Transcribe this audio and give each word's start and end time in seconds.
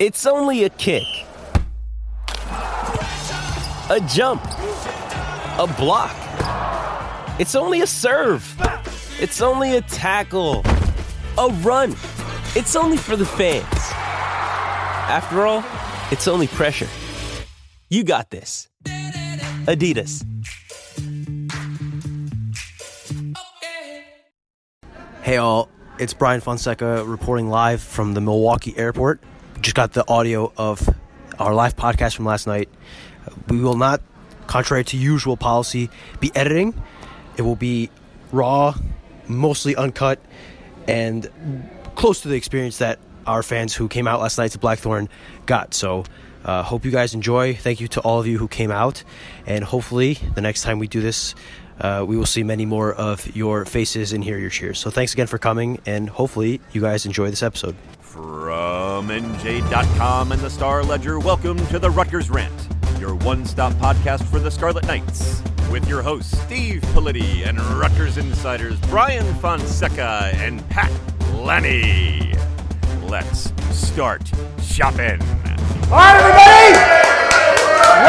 It's 0.00 0.24
only 0.24 0.64
a 0.64 0.70
kick, 0.70 1.04
a 2.46 4.00
jump, 4.08 4.42
a 4.46 5.74
block. 5.76 6.16
It's 7.38 7.54
only 7.54 7.82
a 7.82 7.86
serve. 7.86 8.42
It's 9.20 9.42
only 9.42 9.76
a 9.76 9.82
tackle, 9.82 10.62
a 11.36 11.48
run. 11.60 11.90
It's 12.56 12.76
only 12.76 12.96
for 12.96 13.14
the 13.14 13.26
fans. 13.26 13.66
After 15.10 15.46
all, 15.46 15.62
it's 16.10 16.26
only 16.26 16.46
pressure. 16.46 16.88
You 17.90 18.02
got 18.02 18.30
this. 18.30 18.70
Adidas. 19.66 20.24
Hey 25.20 25.36
all, 25.36 25.68
it's 25.98 26.14
Brian 26.14 26.40
Fonseca 26.40 27.04
reporting 27.04 27.50
live 27.50 27.82
from 27.82 28.14
the 28.14 28.22
Milwaukee 28.22 28.74
airport. 28.78 29.22
Just 29.60 29.74
got 29.74 29.92
the 29.92 30.08
audio 30.08 30.52
of 30.56 30.88
our 31.38 31.54
live 31.54 31.76
podcast 31.76 32.16
from 32.16 32.24
last 32.24 32.46
night. 32.46 32.68
We 33.48 33.60
will 33.60 33.76
not, 33.76 34.00
contrary 34.46 34.84
to 34.84 34.96
usual 34.96 35.36
policy, 35.36 35.90
be 36.18 36.30
editing. 36.34 36.80
It 37.36 37.42
will 37.42 37.56
be 37.56 37.90
raw, 38.32 38.74
mostly 39.28 39.76
uncut, 39.76 40.18
and 40.88 41.28
close 41.94 42.22
to 42.22 42.28
the 42.28 42.36
experience 42.36 42.78
that 42.78 42.98
our 43.26 43.42
fans 43.42 43.74
who 43.74 43.86
came 43.88 44.08
out 44.08 44.20
last 44.20 44.38
night 44.38 44.52
to 44.52 44.58
Blackthorn 44.58 45.10
got. 45.44 45.74
So, 45.74 46.04
uh, 46.42 46.62
hope 46.62 46.86
you 46.86 46.90
guys 46.90 47.12
enjoy. 47.12 47.54
Thank 47.54 47.80
you 47.80 47.88
to 47.88 48.00
all 48.00 48.18
of 48.18 48.26
you 48.26 48.38
who 48.38 48.48
came 48.48 48.70
out, 48.70 49.04
and 49.46 49.62
hopefully, 49.62 50.14
the 50.34 50.40
next 50.40 50.62
time 50.62 50.78
we 50.78 50.88
do 50.88 51.02
this, 51.02 51.34
uh, 51.80 52.02
we 52.06 52.16
will 52.16 52.26
see 52.26 52.42
many 52.42 52.64
more 52.64 52.94
of 52.94 53.36
your 53.36 53.66
faces 53.66 54.14
and 54.14 54.24
hear 54.24 54.38
your 54.38 54.50
cheers. 54.50 54.78
So, 54.78 54.88
thanks 54.88 55.12
again 55.12 55.26
for 55.26 55.36
coming, 55.36 55.80
and 55.84 56.08
hopefully, 56.08 56.62
you 56.72 56.80
guys 56.80 57.04
enjoy 57.04 57.28
this 57.28 57.42
episode. 57.42 57.76
From 58.10 59.06
NJ.com 59.08 60.32
and 60.32 60.40
the 60.42 60.50
Star 60.50 60.82
Ledger, 60.82 61.20
welcome 61.20 61.64
to 61.68 61.78
the 61.78 61.88
Rutgers 61.88 62.28
Rant, 62.28 62.68
your 62.98 63.14
one 63.14 63.46
stop 63.46 63.72
podcast 63.74 64.24
for 64.24 64.40
the 64.40 64.50
Scarlet 64.50 64.84
Knights. 64.84 65.40
With 65.70 65.88
your 65.88 66.02
hosts, 66.02 66.36
Steve 66.40 66.80
Politi 66.86 67.46
and 67.46 67.60
Rutgers 67.78 68.18
insiders 68.18 68.80
Brian 68.88 69.32
Fonseca 69.36 70.32
and 70.34 70.68
Pat 70.70 70.90
Lanni. 71.34 72.34
Let's 73.04 73.52
start 73.70 74.26
shopping. 74.60 75.22
All 75.22 75.98
right, 75.98 76.16
everybody! 76.18 76.74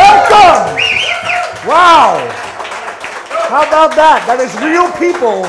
Welcome! 0.01 0.81
Wow! 1.69 2.27
How 3.49 3.67
about 3.67 3.95
that? 3.95 4.23
That 4.25 4.39
is 4.39 4.51
real 4.63 4.89
people, 4.97 5.45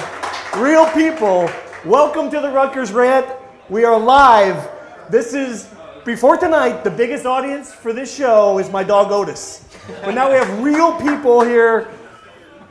real 0.63 0.87
people. 0.91 1.51
Welcome 1.91 2.31
to 2.31 2.39
the 2.39 2.51
Rutgers 2.51 2.93
Rant. 2.93 3.42
We 3.73 3.87
are 3.87 3.99
live. 3.99 4.71
This 5.09 5.33
is, 5.33 5.67
before 6.05 6.37
tonight, 6.37 6.85
the 6.85 6.91
biggest 6.91 7.25
audience 7.25 7.73
for 7.73 7.95
this 7.95 8.15
show 8.15 8.59
is 8.59 8.69
my 8.69 8.85
dog 8.85 9.11
Otis. 9.11 9.65
But 10.05 10.15
now 10.15 10.29
we 10.29 10.37
have 10.37 10.63
real 10.63 10.93
people 11.01 11.41
here. 11.41 11.89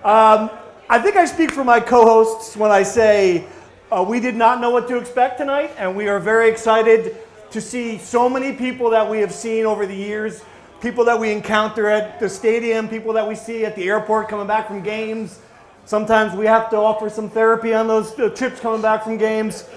Um, 0.03 0.51
I 0.88 1.00
think 1.00 1.16
I 1.16 1.25
speak 1.25 1.50
for 1.50 1.63
my 1.63 1.79
co 1.79 2.03
hosts 2.03 2.56
when 2.56 2.69
I 2.69 2.84
say 2.84 3.45
uh, 3.91 4.06
we 4.07 4.19
did 4.19 4.35
not 4.35 4.61
know 4.61 4.69
what 4.69 4.88
to 4.90 4.97
expect 4.97 5.40
tonight, 5.40 5.72
and 5.79 5.95
we 5.95 6.07
are 6.07 6.19
very 6.19 6.47
excited 6.51 7.17
to 7.50 7.59
see 7.59 7.97
so 7.97 8.29
many 8.29 8.53
people 8.53 8.91
that 8.91 9.09
we 9.09 9.22
have 9.22 9.34
seen 9.34 9.66
over 9.66 9.88
the 9.88 9.95
years, 9.95 10.44
people 10.81 11.03
that 11.06 11.19
we 11.19 11.31
encounter 11.31 11.88
at 11.88 12.19
the 12.19 12.29
stadium, 12.29 12.88
people 12.88 13.11
that 13.13 13.28
we 13.28 13.34
see 13.34 13.66
at 13.66 13.75
the 13.75 13.90
airport 13.90 14.29
coming 14.29 14.45
back 14.45 14.67
from 14.67 14.84
games. 14.84 15.40
Sometimes 15.85 16.35
we 16.35 16.45
have 16.45 16.69
to 16.69 16.78
offer 16.78 17.09
some 17.09 17.28
therapy 17.28 17.73
on 17.73 17.88
those 17.88 18.13
trips 18.13 18.59
coming 18.59 18.84
back 18.84 19.03
from 19.03 19.17
games. 19.17 19.67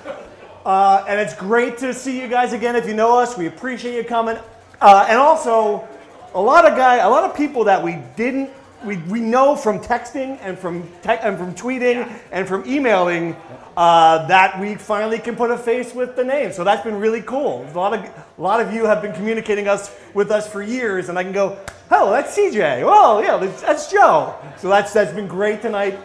Uh, 0.65 1.05
and 1.07 1.21
it's 1.21 1.35
great 1.35 1.77
to 1.79 1.93
see 1.93 2.21
you 2.21 2.27
guys 2.27 2.53
again. 2.53 2.75
If 2.75 2.87
you 2.87 2.95
know 2.95 3.19
us, 3.19 3.37
we 3.37 3.47
appreciate 3.47 3.97
you 3.97 4.05
coming. 4.05 4.39
Uh, 4.81 5.07
and 5.09 5.19
also, 5.19 5.87
a 6.35 6.41
lot 6.41 6.65
of 6.65 6.77
guy, 6.77 6.97
a 6.97 7.09
lot 7.09 7.29
of 7.29 7.37
people 7.37 7.65
that 7.65 7.83
we 7.83 7.99
didn't, 8.17 8.51
we, 8.85 8.97
we 8.97 9.21
know 9.21 9.57
from 9.57 9.79
texting 9.79 10.39
and 10.43 10.59
from 10.59 10.83
te- 11.03 11.21
and 11.23 11.39
from 11.39 11.55
tweeting 11.55 12.11
and 12.33 12.47
from 12.49 12.67
emailing 12.67 13.37
uh, 13.77 14.27
that 14.27 14.59
we 14.61 14.75
finally 14.75 15.19
can 15.19 15.37
put 15.37 15.51
a 15.51 15.59
face 15.59 15.95
with 15.95 16.17
the 16.17 16.25
name. 16.25 16.53
So 16.53 16.65
that's 16.65 16.83
been 16.83 16.97
really 16.97 17.23
cool. 17.23 17.67
A 17.71 17.77
lot 17.77 17.95
of 17.95 18.05
a 18.05 18.43
lot 18.43 18.61
of 18.61 18.73
you 18.73 18.85
have 18.85 19.03
been 19.03 19.13
communicating 19.13 19.69
us 19.69 19.95
with 20.13 20.31
us 20.31 20.51
for 20.51 20.63
years, 20.63 21.09
and 21.09 21.19
I 21.19 21.23
can 21.25 21.33
go, 21.33 21.59
"Oh, 21.91 22.11
that's 22.11 22.37
CJ. 22.37 22.85
Well, 22.85 23.23
yeah, 23.23 23.37
that's, 23.37 23.63
that's 23.63 23.91
Joe." 23.91 24.35
So 24.59 24.69
that's 24.69 24.93
that's 24.93 25.13
been 25.13 25.29
great 25.29 25.63
tonight. 25.63 25.99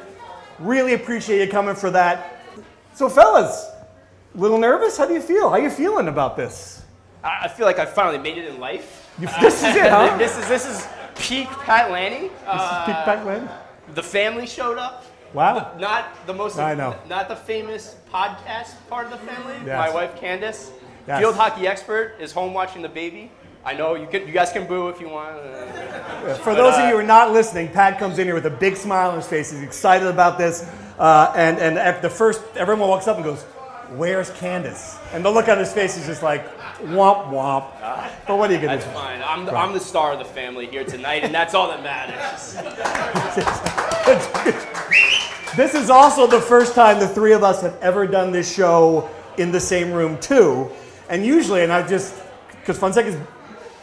Really 0.58 0.94
appreciate 0.94 1.46
you 1.46 1.52
coming 1.52 1.76
for 1.76 1.92
that. 1.92 2.42
So, 2.94 3.08
fellas, 3.08 3.70
a 4.34 4.38
little 4.38 4.58
nervous? 4.58 4.98
How 4.98 5.06
do 5.06 5.14
you 5.14 5.22
feel? 5.22 5.50
How 5.50 5.58
you 5.58 5.70
feeling 5.70 6.08
about 6.08 6.38
this? 6.38 6.84
I 7.24 7.48
feel 7.48 7.66
like 7.66 7.80
I 7.80 7.86
finally 7.86 8.18
made 8.18 8.38
it 8.38 8.46
in 8.46 8.60
life. 8.60 9.10
You, 9.20 9.28
this 9.42 9.58
is 9.60 9.76
it, 9.76 9.90
huh? 9.90 10.18
this 10.18 10.38
is 10.38 10.48
this 10.48 10.66
is 10.66 10.88
peak 11.18 11.48
Pat 11.48 11.92
Lanni. 11.92 12.30
Uh, 12.46 12.86
Peek 12.86 12.96
back 13.06 13.26
then? 13.26 13.50
the 13.96 14.04
family 14.04 14.46
showed 14.46 14.78
up. 14.78 15.06
Wow. 15.34 15.76
Not 15.78 16.26
the 16.26 16.34
most. 16.34 16.58
I 16.58 16.74
know. 16.76 16.96
Not 17.08 17.28
the 17.28 17.36
famous 17.36 17.96
podcast 18.12 18.76
part 18.90 19.06
of 19.06 19.12
the 19.12 19.18
family. 19.18 19.56
Yes. 19.66 19.78
My 19.78 19.94
wife 19.94 20.16
Candace, 20.16 20.72
Yes. 21.08 21.20
field 21.20 21.36
hockey 21.36 21.68
expert, 21.68 22.16
is 22.20 22.32
home 22.32 22.54
watching 22.54 22.82
the 22.82 22.90
baby. 22.90 23.32
I 23.66 23.74
know 23.74 23.96
you 23.96 24.08
can. 24.08 24.26
You 24.26 24.34
guys 24.34 24.52
can 24.52 24.66
boo 24.66 24.88
if 24.88 25.02
you 25.02 25.10
want. 25.10 25.36
For 26.40 26.56
those 26.56 26.76
of 26.76 26.86
you 26.86 26.92
who 26.92 26.98
are 26.98 27.04
not 27.04 27.34
listening, 27.34 27.68
Pat 27.68 28.00
comes 28.00 28.18
in 28.18 28.26
here 28.26 28.34
with 28.34 28.46
a 28.46 28.50
big 28.50 28.78
smile 28.78 29.10
on 29.10 29.18
his 29.18 29.28
face. 29.28 29.52
He's 29.52 29.62
excited 29.62 30.08
about 30.08 30.38
this. 30.38 30.64
Uh, 30.98 31.32
and, 31.36 31.60
and 31.60 31.78
at 31.78 32.02
the 32.02 32.10
first, 32.10 32.42
everyone 32.56 32.90
walks 32.90 33.08
up 33.08 33.16
and 33.18 33.26
goes, 33.26 33.46
Where's 33.96 34.30
Candace? 34.32 34.98
And 35.14 35.26
the 35.26 35.32
look 35.32 35.48
on 35.48 35.58
his 35.58 35.74
face 35.74 35.98
is 35.98 36.06
just 36.06 36.22
like, 36.22 36.46
womp 36.80 37.32
womp. 37.32 37.66
But 38.28 38.38
what 38.38 38.50
are 38.50 38.54
you 38.54 38.60
going 38.60 38.80
to 38.80 38.86
That's 38.86 38.86
do? 38.86 38.92
That's 38.92 39.00
fine. 39.00 39.22
I'm 39.24 39.46
the, 39.46 39.56
I'm 39.56 39.74
the 39.74 39.80
star 39.80 40.14
of 40.14 40.20
the 40.20 40.26
family 40.26 40.68
here 40.68 40.84
tonight, 40.84 41.24
and 41.24 41.34
that's 41.34 41.54
all 41.54 41.68
that 41.70 41.82
matters. 41.84 42.56
This 45.56 45.74
is 45.74 45.90
also 45.90 46.28
the 46.28 46.40
first 46.40 46.76
time 46.76 47.00
the 47.00 47.08
three 47.08 47.34
of 47.34 47.44
us 47.44 47.62
have 47.64 47.76
ever 47.82 48.06
done 48.06 48.32
this 48.32 48.54
show 48.54 49.10
in 49.38 49.52
the 49.52 49.60
same 49.60 49.92
room, 49.92 50.18
too. 50.20 50.70
And 51.10 51.26
usually, 51.26 51.64
and 51.64 51.74
I 51.74 51.86
just, 51.86 52.16
because 52.52 52.78
Fonseca's 52.78 53.18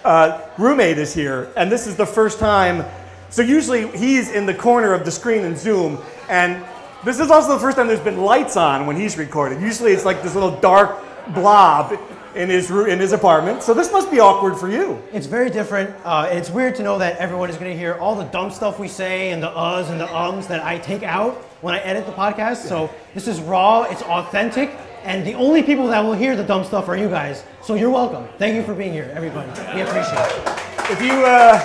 uh, 0.05 0.41
roommate 0.59 0.97
is 0.97 1.13
here, 1.13 1.53
and 1.57 1.71
this 1.71 1.89
is 1.89 1.97
the 1.97 2.07
first 2.07 2.39
time. 2.39 2.85
So 3.31 3.43
usually 3.43 3.89
he's 3.89 4.31
in 4.31 4.47
the 4.47 4.55
corner 4.55 4.95
of 4.95 5.05
the 5.05 5.11
screen 5.11 5.45
in 5.45 5.57
Zoom, 5.57 5.99
and 6.29 6.65
this 7.05 7.21
is 7.21 7.31
also 7.31 7.55
the 7.55 7.61
first 7.61 7.77
time 7.77 7.87
there's 7.87 8.01
been 8.01 8.19
lights 8.23 8.57
on 8.57 8.87
when 8.87 8.97
he's 8.97 9.17
recorded. 9.19 9.61
Usually 9.61 9.93
it's 9.93 10.05
like 10.05 10.23
this 10.23 10.35
little 10.35 10.59
dark 10.61 10.99
blob 11.35 11.99
in 12.35 12.51
his 12.51 12.71
roo- 12.71 12.85
in 12.87 12.99
his 12.99 13.13
apartment. 13.13 13.63
So 13.63 13.73
this 13.75 13.91
must 13.93 14.11
be 14.11 14.21
awkward 14.21 14.57
for 14.59 14.69
you. 14.69 15.03
It's 15.13 15.27
very 15.27 15.49
different. 15.51 15.95
Uh, 16.05 16.29
it's 16.31 16.51
weird 16.51 16.75
to 16.77 16.83
know 16.83 16.99
that 16.99 17.17
everyone 17.17 17.49
is 17.49 17.57
going 17.57 17.71
to 17.71 17.77
hear 17.77 17.95
all 17.95 18.15
the 18.15 18.25
dumb 18.25 18.51
stuff 18.51 18.79
we 18.79 18.89
say 18.89 19.31
and 19.31 19.43
the 19.43 19.49
uhs 19.49 19.91
and 19.91 19.99
the 20.01 20.15
ums 20.15 20.47
that 20.49 20.63
I 20.65 20.79
take 20.79 21.03
out 21.03 21.35
when 21.63 21.75
I 21.75 21.79
edit 21.79 22.07
the 22.07 22.13
podcast. 22.13 22.69
So 22.69 22.91
this 23.15 23.27
is 23.27 23.41
raw, 23.41 23.83
it's 23.85 24.03
authentic, 24.03 24.71
and 25.03 25.27
the 25.27 25.35
only 25.35 25.63
people 25.63 25.87
that 25.89 26.01
will 26.05 26.13
hear 26.13 26.37
the 26.37 26.45
dumb 26.45 26.65
stuff 26.65 26.89
are 26.89 26.97
you 26.97 27.09
guys. 27.09 27.43
So 27.63 27.75
you're 27.75 27.91
welcome. 27.91 28.29
Thank 28.39 28.55
you 28.55 28.63
for 28.63 28.75
being 28.75 28.93
here, 28.93 29.11
everybody. 29.15 29.49
We 29.75 29.81
appreciate 29.81 30.19
it. 30.19 30.91
If 30.91 31.01
you 31.01 31.13
uh, 31.25 31.59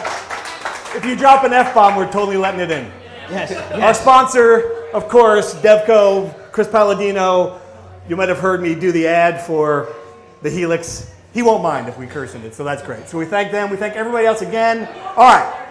if 0.95 1.05
you 1.05 1.15
drop 1.17 1.43
an 1.43 1.51
f 1.53 1.73
bomb, 1.73 1.95
we're 1.97 2.11
totally 2.11 2.37
letting 2.37 2.61
it 2.61 2.71
in. 2.71 2.89
Yes. 3.29 3.51
Our 3.73 3.93
sponsor, 3.93 4.80
of 4.93 5.07
course, 5.07 5.53
Devco, 5.55 6.33
Chris 6.51 6.67
Paladino. 6.67 7.59
You 8.09 8.15
might 8.15 8.29
have 8.29 8.39
heard 8.39 8.61
me 8.61 8.75
do 8.75 8.91
the 8.91 9.07
ad 9.07 9.41
for 9.41 9.93
the 10.41 10.49
Helix. 10.49 11.13
he 11.33 11.41
won't 11.41 11.63
mind 11.63 11.87
if 11.87 11.97
we 11.97 12.07
curse 12.07 12.35
in 12.35 12.43
it, 12.43 12.53
so 12.53 12.63
that's 12.63 12.81
great. 12.81 13.07
So 13.07 13.17
we 13.17 13.25
thank 13.25 13.51
them. 13.51 13.69
We 13.69 13.77
thank 13.77 13.95
everybody 13.95 14.25
else 14.25 14.41
again. 14.41 14.87
All 15.15 15.27
right. 15.27 15.67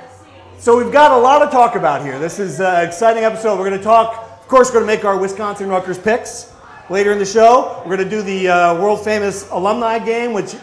So 0.59 0.77
we've 0.77 0.93
got 0.93 1.11
a 1.11 1.17
lot 1.17 1.45
to 1.45 1.51
talk 1.51 1.75
about 1.75 2.05
here. 2.05 2.19
This 2.19 2.39
is 2.39 2.61
an 2.61 2.87
exciting 2.87 3.25
episode. 3.25 3.59
We're 3.59 3.69
going 3.69 3.79
to 3.79 3.85
talk, 3.85 4.41
of 4.41 4.49
course, 4.49 4.69
we're 4.69 4.81
going 4.81 4.87
to 4.87 4.95
make 4.95 5.05
our 5.05 5.19
Wisconsin 5.19 5.69
Rutgers 5.69 5.99
picks 5.99 6.53
later 6.91 7.13
in 7.13 7.19
the 7.19 7.27
show. 7.27 7.83
We're 7.87 7.97
going 7.97 8.09
to 8.09 8.17
do 8.17 8.23
the 8.23 8.49
uh, 8.49 8.81
world 8.81 9.03
famous 9.03 9.49
alumni 9.51 9.99
game, 9.99 10.33
which 10.33 10.55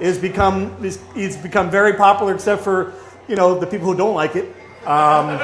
is 0.00 0.18
become 0.18 0.76
is, 0.84 0.98
it's 1.14 1.36
become 1.36 1.70
very 1.70 1.94
popular, 1.94 2.34
except 2.34 2.62
for 2.62 2.92
you 3.28 3.36
know 3.36 3.58
the 3.58 3.66
people 3.66 3.86
who 3.86 3.96
don't 3.96 4.14
like 4.14 4.36
it, 4.36 4.44
um, 4.86 5.38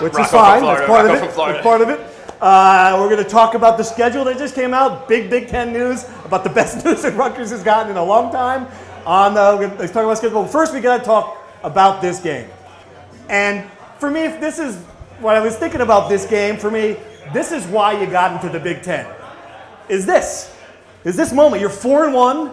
which 0.00 0.12
is 0.12 0.18
Rocco 0.18 0.36
fine. 0.36 0.60
Florida, 0.60 0.78
That's 0.78 0.86
part 0.86 1.06
of 1.06 1.12
it. 1.12 1.20
That's 1.36 1.62
part 1.62 1.80
of 1.80 1.88
it. 1.90 2.00
Uh, 2.40 2.96
we're 3.00 3.08
going 3.08 3.22
to 3.22 3.28
talk 3.28 3.54
about 3.54 3.78
the 3.78 3.84
schedule 3.84 4.24
that 4.24 4.36
just 4.38 4.54
came 4.54 4.74
out. 4.74 5.08
Big 5.08 5.30
Big 5.30 5.48
Ten 5.48 5.72
news 5.72 6.04
about 6.24 6.44
the 6.44 6.50
best 6.60 6.84
news 6.84 7.02
that 7.02 7.14
Rutgers 7.14 7.50
has 7.50 7.62
gotten 7.62 7.90
in 7.90 7.96
a 7.96 8.04
long 8.04 8.30
time. 8.32 8.66
On 9.06 9.36
uh, 9.36 9.56
we're 9.56 9.68
gonna- 9.68 9.80
let's 9.80 9.92
talk 9.92 10.04
about 10.04 10.18
schedule. 10.18 10.46
First, 10.46 10.72
we 10.74 10.80
got 10.80 10.98
to 10.98 11.04
talk 11.04 11.38
about 11.62 12.02
this 12.02 12.20
game. 12.20 12.48
And 13.28 13.70
for 13.98 14.10
me, 14.10 14.24
if 14.24 14.40
this 14.40 14.58
is 14.58 14.76
what 15.20 15.36
I 15.36 15.40
was 15.40 15.56
thinking 15.56 15.80
about 15.80 16.08
this 16.08 16.26
game, 16.26 16.56
for 16.56 16.70
me, 16.70 16.96
this 17.32 17.52
is 17.52 17.66
why 17.66 17.98
you 17.98 18.06
got 18.06 18.32
into 18.32 18.48
the 18.56 18.62
Big 18.62 18.82
Ten. 18.82 19.06
Is 19.88 20.04
this? 20.04 20.54
Is 21.04 21.16
this 21.16 21.32
moment? 21.32 21.60
You're 21.60 21.70
four 21.70 22.04
and 22.04 22.14
one. 22.14 22.52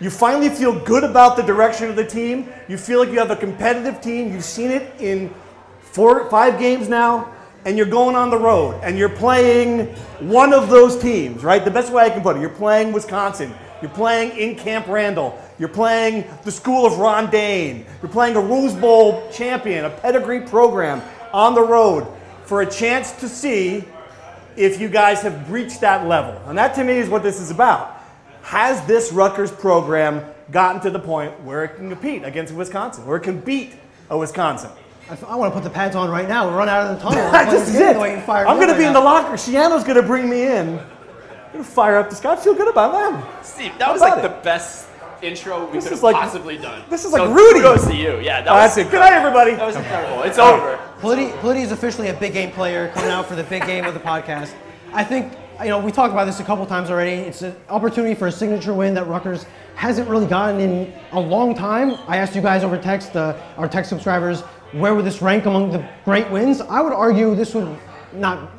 You 0.00 0.10
finally 0.10 0.48
feel 0.48 0.78
good 0.80 1.04
about 1.04 1.36
the 1.36 1.42
direction 1.42 1.88
of 1.88 1.96
the 1.96 2.04
team. 2.04 2.48
You 2.68 2.76
feel 2.76 2.98
like 2.98 3.10
you 3.10 3.18
have 3.18 3.30
a 3.30 3.36
competitive 3.36 4.00
team. 4.00 4.32
You've 4.32 4.44
seen 4.44 4.70
it 4.70 4.92
in 5.00 5.32
four, 5.94 6.28
five 6.28 6.58
games 6.58 6.88
now, 6.88 7.32
and 7.64 7.76
you're 7.76 7.86
going 7.86 8.16
on 8.16 8.28
the 8.28 8.36
road 8.36 8.80
and 8.82 8.98
you're 8.98 9.08
playing 9.08 9.86
one 10.18 10.52
of 10.52 10.68
those 10.68 10.98
teams, 11.00 11.44
right? 11.44 11.64
The 11.64 11.70
best 11.70 11.92
way 11.92 12.02
I 12.02 12.10
can 12.10 12.20
put 12.20 12.36
it, 12.36 12.40
you're 12.40 12.50
playing 12.50 12.92
Wisconsin. 12.92 13.54
You're 13.80 13.92
playing 13.92 14.36
in 14.36 14.56
Camp 14.56 14.88
Randall. 14.88 15.38
You're 15.56 15.68
playing 15.68 16.24
the 16.42 16.50
school 16.50 16.84
of 16.84 16.98
Ron 16.98 17.30
Dayne. 17.30 17.86
You're 18.02 18.10
playing 18.10 18.34
a 18.34 18.40
Rose 18.40 18.74
Bowl 18.74 19.30
champion, 19.30 19.84
a 19.84 19.90
pedigree 19.90 20.40
program 20.40 21.00
on 21.32 21.54
the 21.54 21.62
road 21.62 22.08
for 22.44 22.62
a 22.62 22.66
chance 22.66 23.12
to 23.20 23.28
see 23.28 23.84
if 24.56 24.80
you 24.80 24.88
guys 24.88 25.22
have 25.22 25.48
reached 25.48 25.80
that 25.82 26.08
level. 26.08 26.40
And 26.48 26.58
that 26.58 26.74
to 26.74 26.82
me 26.82 26.94
is 26.94 27.08
what 27.08 27.22
this 27.22 27.40
is 27.40 27.52
about. 27.52 28.00
Has 28.42 28.84
this 28.86 29.12
Rutgers 29.12 29.52
program 29.52 30.24
gotten 30.50 30.80
to 30.82 30.90
the 30.90 30.98
point 30.98 31.40
where 31.42 31.62
it 31.62 31.76
can 31.76 31.88
compete 31.88 32.24
against 32.24 32.52
Wisconsin, 32.52 33.06
where 33.06 33.16
it 33.16 33.22
can 33.22 33.38
beat 33.38 33.74
a 34.10 34.18
Wisconsin? 34.18 34.70
I, 35.10 35.36
want 35.36 35.52
to 35.52 35.60
put 35.60 35.64
the 35.64 35.70
pads 35.74 35.94
on 35.96 36.10
right 36.10 36.28
now 36.28 36.46
and 36.48 36.56
run 36.56 36.68
out 36.68 36.86
of 36.90 36.96
the 36.98 37.02
tunnel. 37.10 37.30
this 37.50 37.66
this 37.66 37.74
is 37.74 37.80
it. 37.80 37.94
the 37.94 38.00
way 38.00 38.14
you 38.16 38.20
fired 38.22 38.46
I'm 38.46 38.58
me 38.58 38.64
going 38.64 38.74
to 38.74 38.78
be 38.78 38.84
right 38.84 38.88
in 38.88 38.94
the 38.94 39.00
locker. 39.00 39.34
Schiano's 39.34 39.84
going 39.84 39.96
to 39.96 40.02
bring 40.02 40.28
me 40.28 40.44
in. 40.46 40.78
I'm 40.78 41.52
going 41.52 41.64
to 41.64 41.64
fire 41.64 41.96
up 41.96 42.08
this 42.10 42.20
guy. 42.20 42.32
I 42.32 42.36
feel 42.36 42.54
good 42.54 42.68
about 42.68 42.92
that. 42.92 43.44
Steve, 43.44 43.72
that 43.78 43.84
How 43.86 43.92
was 43.92 44.00
like 44.00 44.18
it? 44.18 44.22
the 44.22 44.40
best 44.42 44.88
intro 45.22 45.66
we 45.66 45.72
this 45.74 45.84
could 45.84 45.92
have 45.92 46.02
like- 46.02 46.16
possibly 46.16 46.56
done. 46.58 46.82
this 46.90 47.04
is 47.04 47.12
So 47.12 47.24
like 47.24 47.36
Rudy. 47.36 47.60
Kudos 47.60 47.86
to 47.86 47.94
you. 47.94 48.18
Yeah, 48.20 48.40
that 48.42 48.48
Oh, 48.50 48.54
was 48.54 48.74
that's 48.74 48.88
it. 48.88 48.90
Good 48.90 49.00
night, 49.00 49.12
everybody. 49.12 49.52
That 49.54 49.66
was 49.66 49.76
incredible. 49.76 50.22
It's 50.22 50.38
over. 50.38 50.78
Politi, 51.00 51.30
Politi 51.40 51.62
is 51.62 51.70
officially 51.72 52.08
a 52.08 52.14
big 52.14 52.32
game 52.32 52.50
player 52.50 52.88
coming 52.94 53.10
out 53.10 53.26
for 53.26 53.34
the 53.36 53.44
big 53.44 53.64
game 53.66 53.84
of 53.84 53.92
the 53.94 54.00
podcast. 54.00 54.52
I 54.92 55.04
think, 55.04 55.32
you 55.60 55.68
know, 55.68 55.78
we 55.78 55.92
talked 55.92 56.12
about 56.12 56.24
this 56.24 56.40
a 56.40 56.44
couple 56.44 56.64
times 56.66 56.90
already. 56.90 57.12
It's 57.12 57.42
an 57.42 57.54
opportunity 57.68 58.14
for 58.14 58.28
a 58.28 58.32
signature 58.32 58.72
win 58.72 58.94
that 58.94 59.06
Rutgers 59.06 59.44
hasn't 59.76 60.08
really 60.08 60.26
gotten 60.26 60.60
in 60.60 60.92
a 61.12 61.20
long 61.20 61.54
time. 61.54 61.96
I 62.08 62.16
asked 62.18 62.34
you 62.34 62.40
guys 62.42 62.64
over 62.64 62.78
text, 62.78 63.14
uh, 63.16 63.36
our 63.58 63.68
text 63.68 63.90
subscribers, 63.90 64.42
where 64.74 64.94
would 64.94 65.04
this 65.04 65.22
rank 65.22 65.46
among 65.46 65.70
the 65.70 65.88
great 66.04 66.30
wins? 66.30 66.60
I 66.60 66.80
would 66.80 66.92
argue 66.92 67.34
this 67.34 67.54
would 67.54 67.78
not 68.12 68.50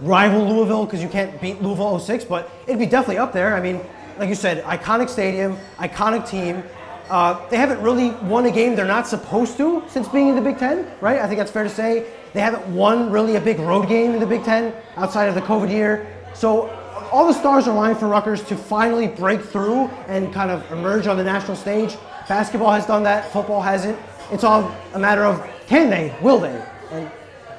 rival 0.00 0.46
Louisville 0.46 0.84
because 0.84 1.02
you 1.02 1.08
can't 1.08 1.40
beat 1.40 1.60
Louisville 1.60 1.98
06, 1.98 2.24
but 2.24 2.50
it'd 2.66 2.78
be 2.78 2.86
definitely 2.86 3.18
up 3.18 3.32
there. 3.32 3.54
I 3.54 3.60
mean, 3.60 3.80
like 4.18 4.28
you 4.28 4.34
said, 4.34 4.62
iconic 4.64 5.08
stadium, 5.08 5.56
iconic 5.78 6.28
team. 6.28 6.62
Uh, 7.10 7.46
they 7.48 7.56
haven't 7.56 7.82
really 7.82 8.10
won 8.28 8.46
a 8.46 8.50
game 8.50 8.74
they're 8.76 8.86
not 8.86 9.06
supposed 9.06 9.56
to 9.58 9.82
since 9.88 10.08
being 10.08 10.28
in 10.28 10.36
the 10.36 10.40
Big 10.40 10.58
Ten, 10.58 10.90
right? 11.00 11.20
I 11.20 11.26
think 11.26 11.38
that's 11.38 11.50
fair 11.50 11.64
to 11.64 11.68
say. 11.68 12.06
They 12.32 12.40
haven't 12.40 12.66
won 12.74 13.10
really 13.10 13.36
a 13.36 13.40
big 13.40 13.58
road 13.58 13.88
game 13.88 14.12
in 14.12 14.20
the 14.20 14.26
Big 14.26 14.42
Ten 14.42 14.72
outside 14.96 15.26
of 15.26 15.34
the 15.34 15.42
COVID 15.42 15.70
year. 15.70 16.06
So 16.34 16.70
all 17.12 17.26
the 17.26 17.34
stars 17.34 17.68
are 17.68 17.72
aligned 17.72 17.98
for 17.98 18.08
Rutgers 18.08 18.42
to 18.44 18.56
finally 18.56 19.06
break 19.06 19.42
through 19.42 19.88
and 20.08 20.32
kind 20.32 20.50
of 20.50 20.70
emerge 20.72 21.06
on 21.06 21.16
the 21.16 21.24
national 21.24 21.56
stage. 21.56 21.96
Basketball 22.26 22.72
has 22.72 22.86
done 22.86 23.02
that, 23.02 23.30
football 23.32 23.60
hasn't. 23.60 23.98
It's 24.34 24.42
all 24.42 24.74
a 24.94 24.98
matter 24.98 25.24
of 25.24 25.48
can 25.68 25.88
they, 25.88 26.12
will 26.20 26.40
they? 26.40 26.60
And 26.90 27.06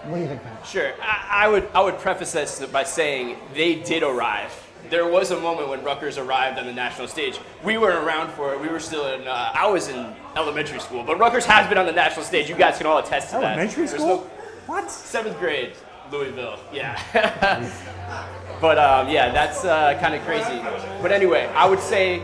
what 0.10 0.18
do 0.18 0.22
you 0.22 0.28
think, 0.28 0.44
Pat? 0.44 0.68
Sure. 0.68 0.92
I, 1.02 1.46
I 1.46 1.48
would 1.48 1.70
I 1.74 1.82
would 1.82 1.98
preface 2.00 2.34
this 2.34 2.64
by 2.66 2.84
saying 2.84 3.38
they 3.54 3.76
did 3.76 4.04
arrive. 4.04 4.52
There 4.90 5.08
was 5.08 5.32
a 5.32 5.40
moment 5.40 5.70
when 5.70 5.84
Rutgers 5.86 6.18
arrived 6.18 6.60
on 6.60 6.66
the 6.66 6.74
national 6.74 7.08
stage. 7.08 7.40
We 7.64 7.78
weren't 7.78 8.06
around 8.06 8.30
for 8.34 8.54
it. 8.54 8.60
We 8.60 8.68
were 8.68 8.82
still 8.82 9.08
in. 9.14 9.26
Uh, 9.26 9.52
I 9.54 9.68
was 9.68 9.88
in 9.88 10.14
elementary 10.36 10.80
school, 10.80 11.02
but 11.04 11.18
Rutgers 11.18 11.46
has 11.46 11.66
been 11.70 11.78
on 11.78 11.86
the 11.86 11.94
national 11.94 12.26
stage. 12.26 12.50
You 12.50 12.56
guys 12.56 12.78
can 12.78 12.88
all 12.88 12.98
attest 12.98 13.30
to 13.30 13.38
that. 13.38 13.58
Elementary 13.58 13.88
school? 13.88 14.08
no- 14.08 14.30
What? 14.66 14.92
seventh 14.92 15.40
grade, 15.40 15.74
Louisville. 16.12 16.60
Yeah. 16.74 17.00
but 18.60 18.78
um, 18.78 19.08
yeah, 19.08 19.32
that's 19.32 19.64
uh, 19.64 19.98
kind 20.02 20.14
of 20.14 20.22
crazy. 20.24 20.62
But 21.02 21.14
anyway, 21.14 21.46
I 21.56 21.70
would 21.70 21.80
say 21.80 22.22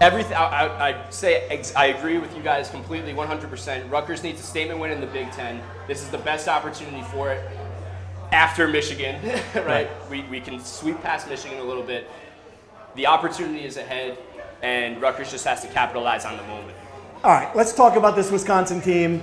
everything. 0.00 0.36
I, 0.36 0.44
I, 0.44 0.88
I'd 0.88 1.14
say 1.14 1.46
ex- 1.48 1.74
I 1.74 1.86
agree 1.86 2.18
with 2.18 2.34
you 2.36 2.42
guys 2.42 2.70
completely, 2.70 3.12
100%. 3.12 3.90
Rutgers 3.90 4.22
needs 4.22 4.40
a 4.40 4.44
statement 4.44 4.80
win 4.80 4.90
in 4.90 5.00
the 5.00 5.06
Big 5.06 5.30
Ten. 5.32 5.60
This 5.86 6.02
is 6.02 6.08
the 6.08 6.18
best 6.18 6.48
opportunity 6.48 7.02
for 7.02 7.32
it 7.32 7.42
after 8.32 8.68
Michigan, 8.68 9.20
right? 9.54 9.88
We, 10.10 10.22
we 10.22 10.40
can 10.40 10.60
sweep 10.60 11.00
past 11.02 11.28
Michigan 11.28 11.58
a 11.58 11.64
little 11.64 11.82
bit. 11.82 12.10
The 12.94 13.06
opportunity 13.06 13.64
is 13.64 13.76
ahead, 13.76 14.18
and 14.62 15.00
Rutgers 15.00 15.30
just 15.30 15.44
has 15.44 15.62
to 15.62 15.68
capitalize 15.68 16.24
on 16.24 16.36
the 16.36 16.42
moment. 16.44 16.76
All 17.24 17.32
right, 17.32 17.54
let's 17.56 17.72
talk 17.72 17.96
about 17.96 18.16
this 18.16 18.30
Wisconsin 18.30 18.80
team. 18.80 19.22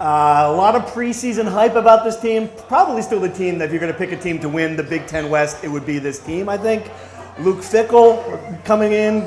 Uh, 0.00 0.44
a 0.48 0.52
lot 0.52 0.74
of 0.74 0.82
preseason 0.92 1.48
hype 1.48 1.74
about 1.74 2.04
this 2.04 2.20
team. 2.20 2.50
Probably 2.68 3.00
still 3.00 3.20
the 3.20 3.30
team 3.30 3.56
that 3.58 3.66
if 3.66 3.70
you're 3.70 3.80
going 3.80 3.92
to 3.92 3.98
pick 3.98 4.12
a 4.12 4.16
team 4.16 4.38
to 4.40 4.48
win 4.48 4.76
the 4.76 4.82
Big 4.82 5.06
Ten 5.06 5.30
West, 5.30 5.64
it 5.64 5.68
would 5.68 5.86
be 5.86 5.98
this 5.98 6.18
team, 6.18 6.48
I 6.48 6.58
think. 6.58 6.90
Luke 7.38 7.58
Fickell 7.58 8.64
coming 8.64 8.92
in, 8.92 9.22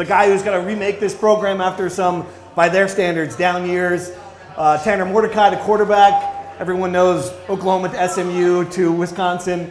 the 0.00 0.06
guy 0.06 0.28
who's 0.30 0.42
going 0.42 0.58
to 0.58 0.66
remake 0.66 0.98
this 0.98 1.14
program 1.14 1.60
after 1.60 1.90
some, 1.90 2.26
by 2.54 2.70
their 2.70 2.88
standards, 2.88 3.36
down 3.36 3.68
years. 3.68 4.10
Uh, 4.56 4.82
Tanner 4.82 5.04
Mordecai, 5.04 5.50
the 5.50 5.58
quarterback. 5.58 6.58
Everyone 6.58 6.90
knows 6.90 7.30
Oklahoma 7.50 7.90
to 7.90 8.08
SMU 8.08 8.64
to 8.70 8.92
Wisconsin. 8.92 9.70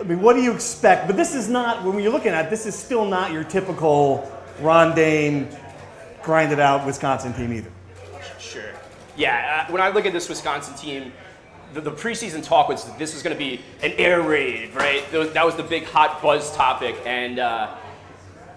I 0.00 0.04
mean, 0.04 0.22
what 0.22 0.36
do 0.36 0.40
you 0.42 0.52
expect? 0.54 1.06
But 1.06 1.18
this 1.18 1.34
is 1.34 1.50
not, 1.50 1.84
when 1.84 2.02
you're 2.02 2.10
looking 2.12 2.32
at 2.32 2.46
it, 2.46 2.50
this 2.50 2.64
is 2.64 2.74
still 2.74 3.04
not 3.04 3.30
your 3.30 3.44
typical 3.44 4.30
Ron 4.60 4.94
Dayne, 4.94 5.54
grinded 6.22 6.60
out 6.60 6.86
Wisconsin 6.86 7.34
team 7.34 7.52
either. 7.52 7.70
Sure. 8.38 8.70
Yeah, 9.18 9.66
uh, 9.68 9.72
when 9.72 9.82
I 9.82 9.90
look 9.90 10.06
at 10.06 10.14
this 10.14 10.30
Wisconsin 10.30 10.74
team, 10.76 11.12
the, 11.74 11.82
the 11.82 11.92
preseason 11.92 12.42
talk 12.42 12.70
was 12.70 12.84
that 12.86 12.98
this 12.98 13.12
was 13.12 13.22
going 13.22 13.36
to 13.36 13.38
be 13.38 13.60
an 13.82 13.92
air 13.98 14.22
raid, 14.22 14.74
right? 14.74 15.04
Those- 15.12 15.34
That 15.34 15.44
was 15.44 15.56
the 15.56 15.62
big 15.62 15.84
hot 15.84 16.22
buzz 16.22 16.54
topic. 16.56 16.96
And 17.04 17.38
uh, 17.38 17.74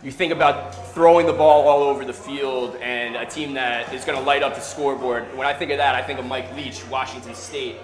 you 0.03 0.11
think 0.11 0.33
about 0.33 0.93
throwing 0.93 1.27
the 1.27 1.33
ball 1.33 1.67
all 1.67 1.83
over 1.83 2.03
the 2.03 2.13
field 2.13 2.75
and 2.77 3.15
a 3.15 3.25
team 3.25 3.53
that 3.53 3.93
is 3.93 4.03
going 4.03 4.17
to 4.17 4.23
light 4.23 4.41
up 4.41 4.55
the 4.55 4.61
scoreboard. 4.61 5.25
When 5.37 5.45
I 5.45 5.53
think 5.53 5.69
of 5.69 5.77
that, 5.77 5.93
I 5.93 6.01
think 6.01 6.17
of 6.17 6.25
Mike 6.25 6.55
Leach, 6.55 6.83
Washington 6.87 7.35
State. 7.35 7.75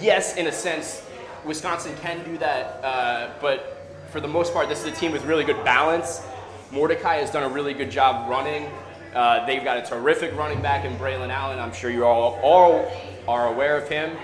Yes, 0.00 0.36
in 0.36 0.46
a 0.46 0.52
sense, 0.52 1.04
Wisconsin 1.44 1.96
can 1.96 2.24
do 2.24 2.38
that, 2.38 2.84
uh, 2.84 3.30
but 3.40 4.06
for 4.10 4.20
the 4.20 4.28
most 4.28 4.52
part, 4.52 4.68
this 4.68 4.84
is 4.84 4.86
a 4.86 4.92
team 4.92 5.10
with 5.10 5.24
really 5.24 5.42
good 5.42 5.64
balance. 5.64 6.22
Mordecai 6.70 7.16
has 7.16 7.30
done 7.30 7.42
a 7.42 7.48
really 7.48 7.74
good 7.74 7.90
job 7.90 8.30
running. 8.30 8.70
Uh, 9.14 9.44
they've 9.46 9.64
got 9.64 9.76
a 9.76 9.82
terrific 9.82 10.36
running 10.36 10.62
back 10.62 10.84
in 10.84 10.96
Braylon 10.96 11.30
Allen. 11.30 11.58
I'm 11.58 11.72
sure 11.72 11.90
you 11.90 12.04
all, 12.04 12.38
all 12.42 12.90
are 13.26 13.52
aware 13.52 13.76
of 13.76 13.88
him. 13.88 14.16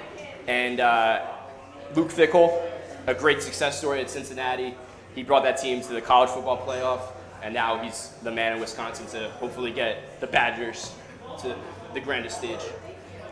And 0.46 0.78
uh, 0.78 1.26
Luke 1.96 2.10
Fickell, 2.10 2.70
a 3.08 3.14
great 3.14 3.42
success 3.42 3.78
story 3.78 4.00
at 4.00 4.08
Cincinnati. 4.08 4.76
He 5.14 5.22
brought 5.22 5.42
that 5.44 5.58
team 5.58 5.80
to 5.82 5.92
the 5.92 6.00
college 6.00 6.30
football 6.30 6.58
playoff, 6.66 7.00
and 7.42 7.52
now 7.54 7.82
he's 7.82 8.10
the 8.22 8.30
man 8.30 8.54
in 8.54 8.60
Wisconsin 8.60 9.06
to 9.06 9.30
hopefully 9.32 9.72
get 9.72 10.20
the 10.20 10.26
Badgers 10.26 10.92
to 11.40 11.56
the 11.94 12.00
grandest 12.00 12.38
stage. 12.38 12.60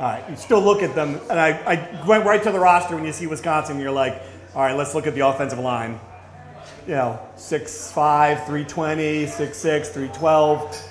All 0.01 0.07
right, 0.07 0.25
you 0.31 0.37
still 0.37 0.61
look 0.61 0.83
at 0.83 0.95
them, 0.95 1.21
and 1.29 1.39
I, 1.39 1.51
I 1.51 2.07
went 2.07 2.25
right 2.25 2.43
to 2.43 2.53
the 2.53 2.59
roster 2.61 2.95
when 2.95 3.05
you 3.05 3.13
see 3.13 3.27
Wisconsin, 3.27 3.81
you're 3.81 3.91
like, 3.91 4.23
all 4.55 4.63
right, 4.63 4.77
let's 4.77 4.95
look 4.95 5.07
at 5.07 5.15
the 5.15 5.27
offensive 5.27 5.59
line. 5.59 6.01
You 6.87 6.95
know, 6.95 7.21
6'5, 7.37 8.47
320, 8.47 9.27
6'6, 9.27 9.87
312. 9.87 10.88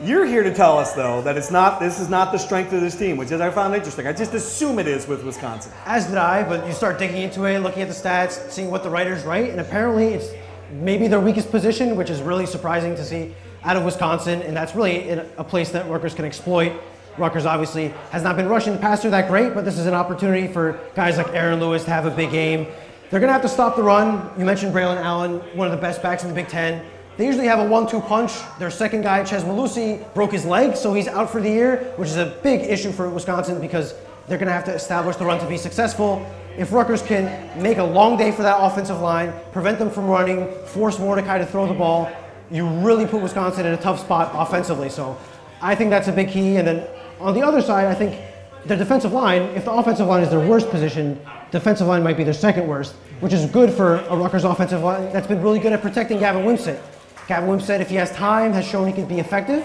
You're 0.00 0.26
here 0.26 0.44
to 0.44 0.54
tell 0.54 0.78
us, 0.78 0.92
though, 0.92 1.22
that 1.22 1.36
it's 1.36 1.50
not. 1.50 1.80
This 1.80 1.98
is 1.98 2.08
not 2.08 2.30
the 2.30 2.38
strength 2.38 2.72
of 2.72 2.80
this 2.80 2.94
team, 2.94 3.16
which 3.16 3.32
is 3.32 3.40
I 3.40 3.50
found 3.50 3.74
interesting. 3.74 4.06
I 4.06 4.12
just 4.12 4.32
assume 4.32 4.78
it 4.78 4.86
is 4.86 5.08
with 5.08 5.24
Wisconsin. 5.24 5.72
As 5.86 6.06
did 6.06 6.16
I, 6.16 6.44
but 6.44 6.64
you 6.68 6.72
start 6.72 7.00
digging 7.00 7.22
into 7.22 7.46
it, 7.46 7.58
looking 7.58 7.82
at 7.82 7.88
the 7.88 7.94
stats, 7.94 8.48
seeing 8.48 8.70
what 8.70 8.84
the 8.84 8.90
writers 8.90 9.24
write, 9.24 9.50
and 9.50 9.58
apparently 9.58 10.14
it's 10.14 10.30
maybe 10.70 11.08
their 11.08 11.18
weakest 11.18 11.50
position, 11.50 11.96
which 11.96 12.10
is 12.10 12.22
really 12.22 12.46
surprising 12.46 12.94
to 12.94 13.04
see 13.04 13.34
out 13.64 13.76
of 13.76 13.84
Wisconsin, 13.84 14.40
and 14.42 14.56
that's 14.56 14.76
really 14.76 15.10
a 15.10 15.42
place 15.42 15.70
that 15.70 15.88
Rutgers 15.90 16.14
can 16.14 16.24
exploit. 16.24 16.80
Rutgers 17.16 17.44
obviously 17.44 17.88
has 18.10 18.22
not 18.22 18.36
been 18.36 18.48
rushing 18.48 18.74
the 18.74 18.78
passer 18.78 19.10
that 19.10 19.26
great, 19.26 19.52
but 19.52 19.64
this 19.64 19.78
is 19.78 19.86
an 19.86 19.94
opportunity 19.94 20.46
for 20.46 20.78
guys 20.94 21.16
like 21.16 21.34
Aaron 21.34 21.58
Lewis 21.58 21.82
to 21.86 21.90
have 21.90 22.06
a 22.06 22.10
big 22.12 22.30
game. 22.30 22.68
They're 23.10 23.18
going 23.18 23.30
to 23.30 23.32
have 23.32 23.42
to 23.42 23.48
stop 23.48 23.74
the 23.74 23.82
run. 23.82 24.30
You 24.38 24.44
mentioned 24.44 24.72
Braylon 24.72 24.98
Allen, 24.98 25.40
one 25.56 25.66
of 25.66 25.72
the 25.72 25.80
best 25.80 26.02
backs 26.02 26.22
in 26.22 26.28
the 26.28 26.36
Big 26.36 26.46
Ten. 26.46 26.84
They 27.18 27.26
usually 27.26 27.48
have 27.48 27.58
a 27.58 27.64
one-two 27.64 28.00
punch. 28.02 28.32
Their 28.60 28.70
second 28.70 29.02
guy, 29.02 29.24
Chez 29.24 29.42
Mellusi, 29.42 30.14
broke 30.14 30.30
his 30.30 30.44
leg, 30.44 30.76
so 30.76 30.94
he's 30.94 31.08
out 31.08 31.28
for 31.28 31.40
the 31.40 31.50
year, 31.50 31.92
which 31.96 32.08
is 32.08 32.16
a 32.16 32.26
big 32.44 32.60
issue 32.60 32.92
for 32.92 33.10
Wisconsin 33.10 33.60
because 33.60 33.92
they're 34.28 34.38
going 34.38 34.46
to 34.46 34.52
have 34.52 34.64
to 34.66 34.72
establish 34.72 35.16
the 35.16 35.24
run 35.24 35.40
to 35.40 35.48
be 35.48 35.56
successful. 35.56 36.24
If 36.56 36.72
Rutgers 36.72 37.02
can 37.02 37.60
make 37.60 37.78
a 37.78 37.82
long 37.82 38.16
day 38.16 38.30
for 38.30 38.42
that 38.42 38.58
offensive 38.60 39.00
line, 39.00 39.32
prevent 39.50 39.80
them 39.80 39.90
from 39.90 40.06
running, 40.06 40.48
force 40.66 41.00
Mordecai 41.00 41.38
to 41.38 41.46
throw 41.46 41.66
the 41.66 41.74
ball, 41.74 42.08
you 42.52 42.68
really 42.68 43.04
put 43.04 43.20
Wisconsin 43.20 43.66
in 43.66 43.74
a 43.74 43.76
tough 43.76 43.98
spot 43.98 44.30
offensively. 44.34 44.88
So 44.88 45.18
I 45.60 45.74
think 45.74 45.90
that's 45.90 46.06
a 46.06 46.12
big 46.12 46.28
key. 46.28 46.54
And 46.54 46.68
then 46.68 46.86
on 47.18 47.34
the 47.34 47.42
other 47.42 47.60
side, 47.60 47.86
I 47.86 47.94
think 47.96 48.16
their 48.64 48.78
defensive 48.78 49.12
line, 49.12 49.42
if 49.56 49.64
the 49.64 49.72
offensive 49.72 50.06
line 50.06 50.22
is 50.22 50.30
their 50.30 50.46
worst 50.46 50.70
position, 50.70 51.20
defensive 51.50 51.88
line 51.88 52.04
might 52.04 52.16
be 52.16 52.22
their 52.22 52.32
second 52.32 52.68
worst, 52.68 52.94
which 53.18 53.32
is 53.32 53.44
good 53.46 53.72
for 53.72 53.96
a 53.96 54.16
Rutgers 54.16 54.44
offensive 54.44 54.82
line 54.82 55.12
that's 55.12 55.26
been 55.26 55.42
really 55.42 55.58
good 55.58 55.72
at 55.72 55.82
protecting 55.82 56.20
Gavin 56.20 56.44
Wimsatt. 56.44 56.80
Gavin 57.28 57.48
Wimsatt, 57.48 57.80
if 57.80 57.90
he 57.90 57.96
has 57.96 58.10
time, 58.10 58.54
has 58.54 58.66
shown 58.66 58.86
he 58.86 58.92
can 58.92 59.04
be 59.04 59.20
effective. 59.20 59.62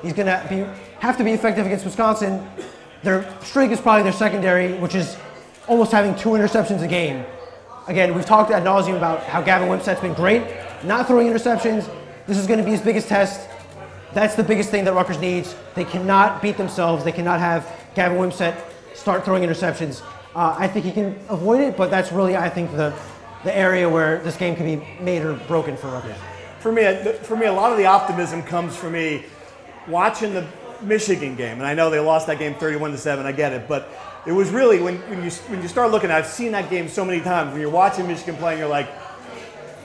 He's 0.00 0.14
going 0.14 0.26
to 0.26 0.44
be, 0.48 0.64
have 1.00 1.18
to 1.18 1.24
be 1.24 1.32
effective 1.32 1.66
against 1.66 1.84
Wisconsin. 1.84 2.44
Their 3.02 3.30
strength 3.42 3.72
is 3.72 3.80
probably 3.80 4.04
their 4.04 4.12
secondary, 4.12 4.72
which 4.78 4.94
is 4.94 5.18
almost 5.68 5.92
having 5.92 6.16
two 6.16 6.30
interceptions 6.30 6.82
a 6.82 6.88
game. 6.88 7.24
Again, 7.88 8.14
we've 8.14 8.24
talked 8.24 8.50
ad 8.50 8.64
nauseum 8.64 8.96
about 8.96 9.22
how 9.24 9.42
Gavin 9.42 9.68
Wimsatt's 9.68 10.00
been 10.00 10.14
great, 10.14 10.42
not 10.82 11.06
throwing 11.06 11.28
interceptions. 11.28 11.90
This 12.26 12.38
is 12.38 12.46
going 12.46 12.58
to 12.58 12.64
be 12.64 12.70
his 12.70 12.80
biggest 12.80 13.08
test. 13.08 13.50
That's 14.14 14.34
the 14.34 14.42
biggest 14.42 14.70
thing 14.70 14.84
that 14.86 14.94
Rutgers 14.94 15.18
needs. 15.18 15.54
They 15.74 15.84
cannot 15.84 16.40
beat 16.40 16.56
themselves. 16.56 17.04
They 17.04 17.12
cannot 17.12 17.38
have 17.38 17.70
Gavin 17.94 18.16
Wimsatt 18.16 18.58
start 18.94 19.26
throwing 19.26 19.42
interceptions. 19.42 20.02
Uh, 20.34 20.56
I 20.58 20.68
think 20.68 20.86
he 20.86 20.92
can 20.92 21.18
avoid 21.28 21.60
it, 21.60 21.76
but 21.76 21.90
that's 21.90 22.12
really, 22.12 22.34
I 22.34 22.48
think, 22.48 22.70
the, 22.72 22.94
the 23.44 23.54
area 23.54 23.86
where 23.86 24.20
this 24.20 24.38
game 24.38 24.56
can 24.56 24.64
be 24.64 25.02
made 25.02 25.22
or 25.22 25.34
broken 25.34 25.76
for 25.76 25.88
Rutgers. 25.88 26.16
For 26.64 26.72
me, 26.72 26.94
for 27.24 27.36
me, 27.36 27.44
a 27.44 27.52
lot 27.52 27.72
of 27.72 27.76
the 27.76 27.84
optimism 27.84 28.42
comes 28.42 28.74
from 28.74 28.94
me 28.94 29.26
watching 29.86 30.32
the 30.32 30.46
Michigan 30.80 31.36
game, 31.36 31.58
and 31.58 31.66
I 31.66 31.74
know 31.74 31.90
they 31.90 32.00
lost 32.00 32.26
that 32.28 32.38
game 32.38 32.54
31 32.54 32.92
to 32.92 32.96
seven. 32.96 33.26
I 33.26 33.32
get 33.32 33.52
it, 33.52 33.68
but 33.68 33.90
it 34.24 34.32
was 34.32 34.48
really 34.48 34.80
when, 34.80 34.96
when 35.10 35.22
you 35.22 35.30
when 35.48 35.60
you 35.60 35.68
start 35.68 35.90
looking. 35.90 36.10
I've 36.10 36.26
seen 36.26 36.52
that 36.52 36.70
game 36.70 36.88
so 36.88 37.04
many 37.04 37.20
times. 37.20 37.52
When 37.52 37.60
you're 37.60 37.68
watching 37.68 38.06
Michigan 38.06 38.36
playing, 38.36 38.60
you're 38.60 38.66
like, 38.66 38.88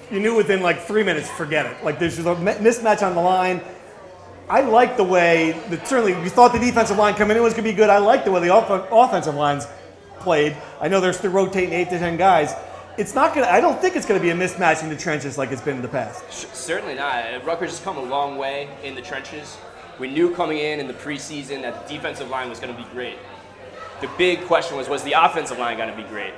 you 0.10 0.22
knew 0.22 0.38
within 0.38 0.62
like 0.62 0.80
three 0.84 1.04
minutes, 1.04 1.30
forget 1.30 1.66
it. 1.66 1.84
Like 1.84 2.00
there's 2.00 2.16
just 2.16 2.30
a 2.30 2.36
mismatch 2.36 3.06
on 3.06 3.14
the 3.14 3.22
line. 3.22 3.60
I 4.48 4.62
like 4.62 4.96
the 4.96 5.04
way 5.04 5.62
that 5.68 5.86
certainly 5.86 6.14
you 6.24 6.30
thought 6.30 6.54
the 6.54 6.60
defensive 6.60 6.96
line 6.96 7.16
coming 7.16 7.36
in 7.36 7.44
was 7.44 7.52
going 7.52 7.66
to 7.66 7.70
be 7.72 7.76
good. 7.76 7.90
I 7.90 7.98
like 7.98 8.24
the 8.24 8.32
way 8.32 8.40
the 8.40 8.52
off- 8.52 8.88
offensive 8.90 9.36
lines 9.36 9.68
played. 10.20 10.56
I 10.80 10.88
know 10.88 11.02
they're 11.02 11.12
still 11.12 11.32
rotating 11.32 11.74
eight 11.74 11.90
to 11.90 12.00
ten 12.00 12.16
guys. 12.16 12.54
It's 13.00 13.16
not 13.16 13.34
going 13.34 13.48
to, 13.48 13.54
I 13.54 13.62
don't 13.62 13.80
think 13.80 13.96
it's 13.96 14.06
going 14.06 14.20
to 14.20 14.22
be 14.22 14.32
a 14.32 14.36
mismatch 14.36 14.84
in 14.84 14.90
the 14.90 14.96
trenches 14.98 15.38
like 15.38 15.54
it's 15.54 15.62
been 15.62 15.78
in 15.78 15.82
the 15.82 15.88
past. 15.88 16.22
Certainly 16.54 16.96
not. 16.96 17.46
Rutgers 17.46 17.70
has 17.70 17.80
come 17.80 17.96
a 17.96 18.04
long 18.04 18.36
way 18.36 18.68
in 18.84 18.94
the 18.94 19.02
trenches. 19.02 19.58
We 20.00 20.12
knew 20.12 20.36
coming 20.36 20.58
in 20.58 20.82
in 20.82 20.88
the 20.88 20.94
preseason 20.94 21.62
that 21.62 21.88
the 21.88 21.94
defensive 21.94 22.30
line 22.30 22.50
was 22.50 22.60
going 22.60 22.76
to 22.76 22.82
be 22.82 22.86
great. 22.90 23.16
The 24.02 24.10
big 24.18 24.42
question 24.48 24.76
was, 24.76 24.90
was 24.90 25.02
the 25.04 25.14
offensive 25.14 25.58
line 25.58 25.78
going 25.78 25.90
to 25.90 25.96
be 25.96 26.04
great? 26.10 26.34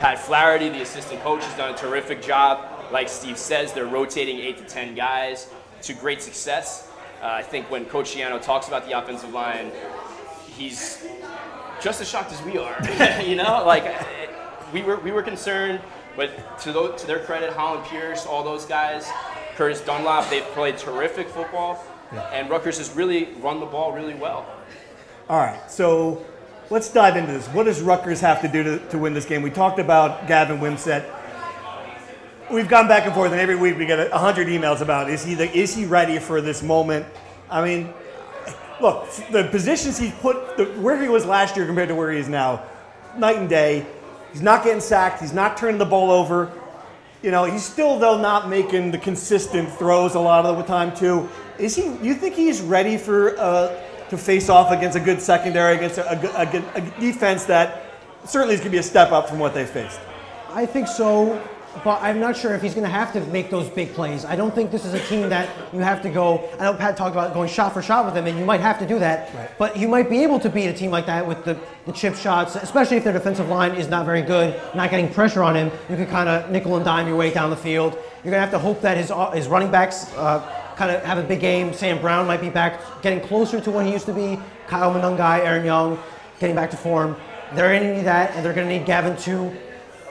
Pat 0.00 0.18
Flaherty, 0.18 0.70
the 0.70 0.80
assistant 0.80 1.20
coach, 1.20 1.44
has 1.44 1.54
done 1.54 1.74
a 1.74 1.76
terrific 1.76 2.22
job. 2.22 2.66
Like 2.90 3.10
Steve 3.10 3.36
says, 3.36 3.74
they're 3.74 3.84
rotating 3.84 4.38
eight 4.38 4.56
to 4.56 4.64
10 4.64 4.94
guys 4.94 5.50
to 5.82 5.92
great 5.92 6.22
success. 6.22 6.90
Uh, 7.20 7.26
I 7.26 7.42
think 7.42 7.70
when 7.70 7.84
Coach 7.84 8.14
Schiano 8.14 8.40
talks 8.40 8.68
about 8.68 8.86
the 8.86 8.98
offensive 8.98 9.34
line, 9.34 9.70
he's 10.46 11.06
just 11.82 12.00
as 12.00 12.08
shocked 12.08 12.32
as 12.32 12.42
we 12.42 12.56
are. 12.56 12.74
you 13.22 13.36
know, 13.36 13.64
like 13.66 13.84
we 14.72 14.82
were 14.82 14.96
we 14.98 15.12
were 15.12 15.22
concerned, 15.22 15.80
but 16.16 16.58
to 16.60 16.72
those, 16.72 17.00
to 17.00 17.06
their 17.06 17.20
credit, 17.20 17.52
Hollin 17.52 17.84
Pierce, 17.84 18.26
all 18.26 18.42
those 18.42 18.64
guys, 18.64 19.08
Curtis 19.56 19.80
Dunlap, 19.80 20.28
they've 20.30 20.42
played 20.44 20.78
terrific 20.78 21.28
football, 21.28 21.84
yeah. 22.12 22.22
and 22.32 22.50
Rutgers 22.50 22.78
has 22.78 22.94
really 22.94 23.28
run 23.40 23.60
the 23.60 23.66
ball 23.66 23.92
really 23.92 24.14
well. 24.14 24.46
All 25.28 25.38
right, 25.38 25.70
so 25.70 26.24
let's 26.70 26.92
dive 26.92 27.16
into 27.16 27.32
this. 27.32 27.46
What 27.48 27.64
does 27.64 27.80
Rutgers 27.80 28.20
have 28.20 28.40
to 28.42 28.48
do 28.48 28.62
to, 28.62 28.78
to 28.88 28.98
win 28.98 29.14
this 29.14 29.26
game? 29.26 29.42
We 29.42 29.50
talked 29.50 29.78
about 29.78 30.26
Gavin 30.26 30.58
Wimsatt 30.58 31.04
we've 32.50 32.68
gone 32.68 32.88
back 32.88 33.06
and 33.06 33.14
forth, 33.14 33.32
and 33.32 33.40
every 33.40 33.56
week 33.56 33.76
we 33.78 33.86
get 33.86 33.98
a 33.98 34.18
hundred 34.18 34.48
emails 34.48 34.80
about 34.80 35.10
is 35.10 35.24
he 35.24 35.34
the, 35.34 35.50
is 35.56 35.74
he 35.74 35.84
ready 35.84 36.18
for 36.18 36.40
this 36.40 36.62
moment? 36.62 37.06
I 37.50 37.64
mean, 37.64 37.92
look, 38.80 39.10
the 39.30 39.44
positions 39.44 39.98
he 39.98 40.10
put, 40.10 40.56
the, 40.56 40.64
where 40.80 41.00
he 41.00 41.08
was 41.08 41.24
last 41.24 41.56
year 41.56 41.66
compared 41.66 41.88
to 41.88 41.94
where 41.94 42.12
he 42.12 42.18
is 42.18 42.28
now, 42.28 42.62
night 43.16 43.36
and 43.36 43.48
day. 43.48 43.86
He's 44.36 44.42
not 44.42 44.64
getting 44.64 44.82
sacked. 44.82 45.22
He's 45.22 45.32
not 45.32 45.56
turning 45.56 45.78
the 45.78 45.86
ball 45.86 46.10
over. 46.10 46.52
You 47.22 47.30
know, 47.30 47.44
he's 47.44 47.64
still 47.64 47.98
though 47.98 48.20
not 48.20 48.50
making 48.50 48.90
the 48.90 48.98
consistent 48.98 49.72
throws 49.78 50.14
a 50.14 50.20
lot 50.20 50.44
of 50.44 50.58
the 50.58 50.62
time 50.62 50.94
too. 50.94 51.26
Is 51.58 51.74
he? 51.74 51.84
You 52.02 52.12
think 52.12 52.34
he's 52.34 52.60
ready 52.60 52.98
for 52.98 53.34
uh, 53.38 53.82
to 54.10 54.18
face 54.18 54.50
off 54.50 54.72
against 54.72 54.94
a 54.94 55.00
good 55.00 55.22
secondary, 55.22 55.76
against 55.76 55.96
a, 55.96 56.12
a, 56.12 56.42
a, 56.42 56.74
a 56.74 57.00
defense 57.00 57.44
that 57.44 57.84
certainly 58.26 58.52
is 58.52 58.60
going 58.60 58.72
to 58.72 58.76
be 58.76 58.78
a 58.78 58.82
step 58.82 59.10
up 59.10 59.26
from 59.26 59.38
what 59.38 59.54
they 59.54 59.64
faced? 59.64 60.00
I 60.50 60.66
think 60.66 60.86
so 60.86 61.42
but 61.84 62.02
I'm 62.02 62.20
not 62.20 62.36
sure 62.36 62.54
if 62.54 62.62
he's 62.62 62.74
going 62.74 62.84
to 62.84 62.90
have 62.90 63.12
to 63.12 63.20
make 63.26 63.50
those 63.50 63.68
big 63.68 63.92
plays. 63.94 64.24
I 64.24 64.36
don't 64.36 64.54
think 64.54 64.70
this 64.70 64.84
is 64.84 64.94
a 64.94 65.00
team 65.06 65.28
that 65.28 65.48
you 65.72 65.80
have 65.80 66.02
to 66.02 66.08
go. 66.08 66.48
I 66.58 66.64
know 66.64 66.74
Pat 66.74 66.96
talked 66.96 67.14
about 67.14 67.34
going 67.34 67.48
shot 67.48 67.72
for 67.72 67.82
shot 67.82 68.04
with 68.04 68.14
them, 68.14 68.26
and 68.26 68.38
you 68.38 68.44
might 68.44 68.60
have 68.60 68.78
to 68.80 68.86
do 68.86 68.98
that. 68.98 69.34
Right. 69.34 69.50
But 69.58 69.76
you 69.76 69.88
might 69.88 70.10
be 70.10 70.22
able 70.22 70.40
to 70.40 70.48
beat 70.48 70.66
a 70.66 70.72
team 70.72 70.90
like 70.90 71.06
that 71.06 71.26
with 71.26 71.44
the, 71.44 71.58
the 71.86 71.92
chip 71.92 72.14
shots, 72.14 72.56
especially 72.56 72.96
if 72.96 73.04
their 73.04 73.12
defensive 73.12 73.48
line 73.48 73.72
is 73.72 73.88
not 73.88 74.06
very 74.06 74.22
good, 74.22 74.60
not 74.74 74.90
getting 74.90 75.12
pressure 75.12 75.42
on 75.42 75.56
him. 75.56 75.70
You 75.88 75.96
can 75.96 76.06
kind 76.06 76.28
of 76.28 76.50
nickel 76.50 76.76
and 76.76 76.84
dime 76.84 77.06
your 77.08 77.16
way 77.16 77.32
down 77.32 77.50
the 77.50 77.56
field. 77.56 77.92
You're 77.92 78.32
going 78.32 78.34
to 78.34 78.40
have 78.40 78.50
to 78.50 78.58
hope 78.58 78.80
that 78.80 78.96
his, 78.96 79.12
his 79.34 79.48
running 79.48 79.70
backs 79.70 80.12
uh, 80.14 80.40
kind 80.76 80.90
of 80.90 81.02
have 81.04 81.18
a 81.18 81.22
big 81.22 81.40
game. 81.40 81.72
Sam 81.72 82.00
Brown 82.00 82.26
might 82.26 82.40
be 82.40 82.50
back, 82.50 82.80
getting 83.02 83.20
closer 83.20 83.60
to 83.60 83.70
what 83.70 83.86
he 83.86 83.92
used 83.92 84.06
to 84.06 84.12
be. 84.12 84.38
Kyle 84.66 84.92
Monangai, 84.92 85.44
Aaron 85.44 85.64
Young, 85.64 85.98
getting 86.40 86.56
back 86.56 86.70
to 86.70 86.76
form. 86.76 87.16
They're 87.54 87.68
going 87.68 87.82
to 87.82 87.96
need 87.96 88.06
that, 88.06 88.32
and 88.34 88.44
they're 88.44 88.52
going 88.52 88.68
to 88.68 88.78
need 88.78 88.86
Gavin 88.86 89.16
too 89.16 89.56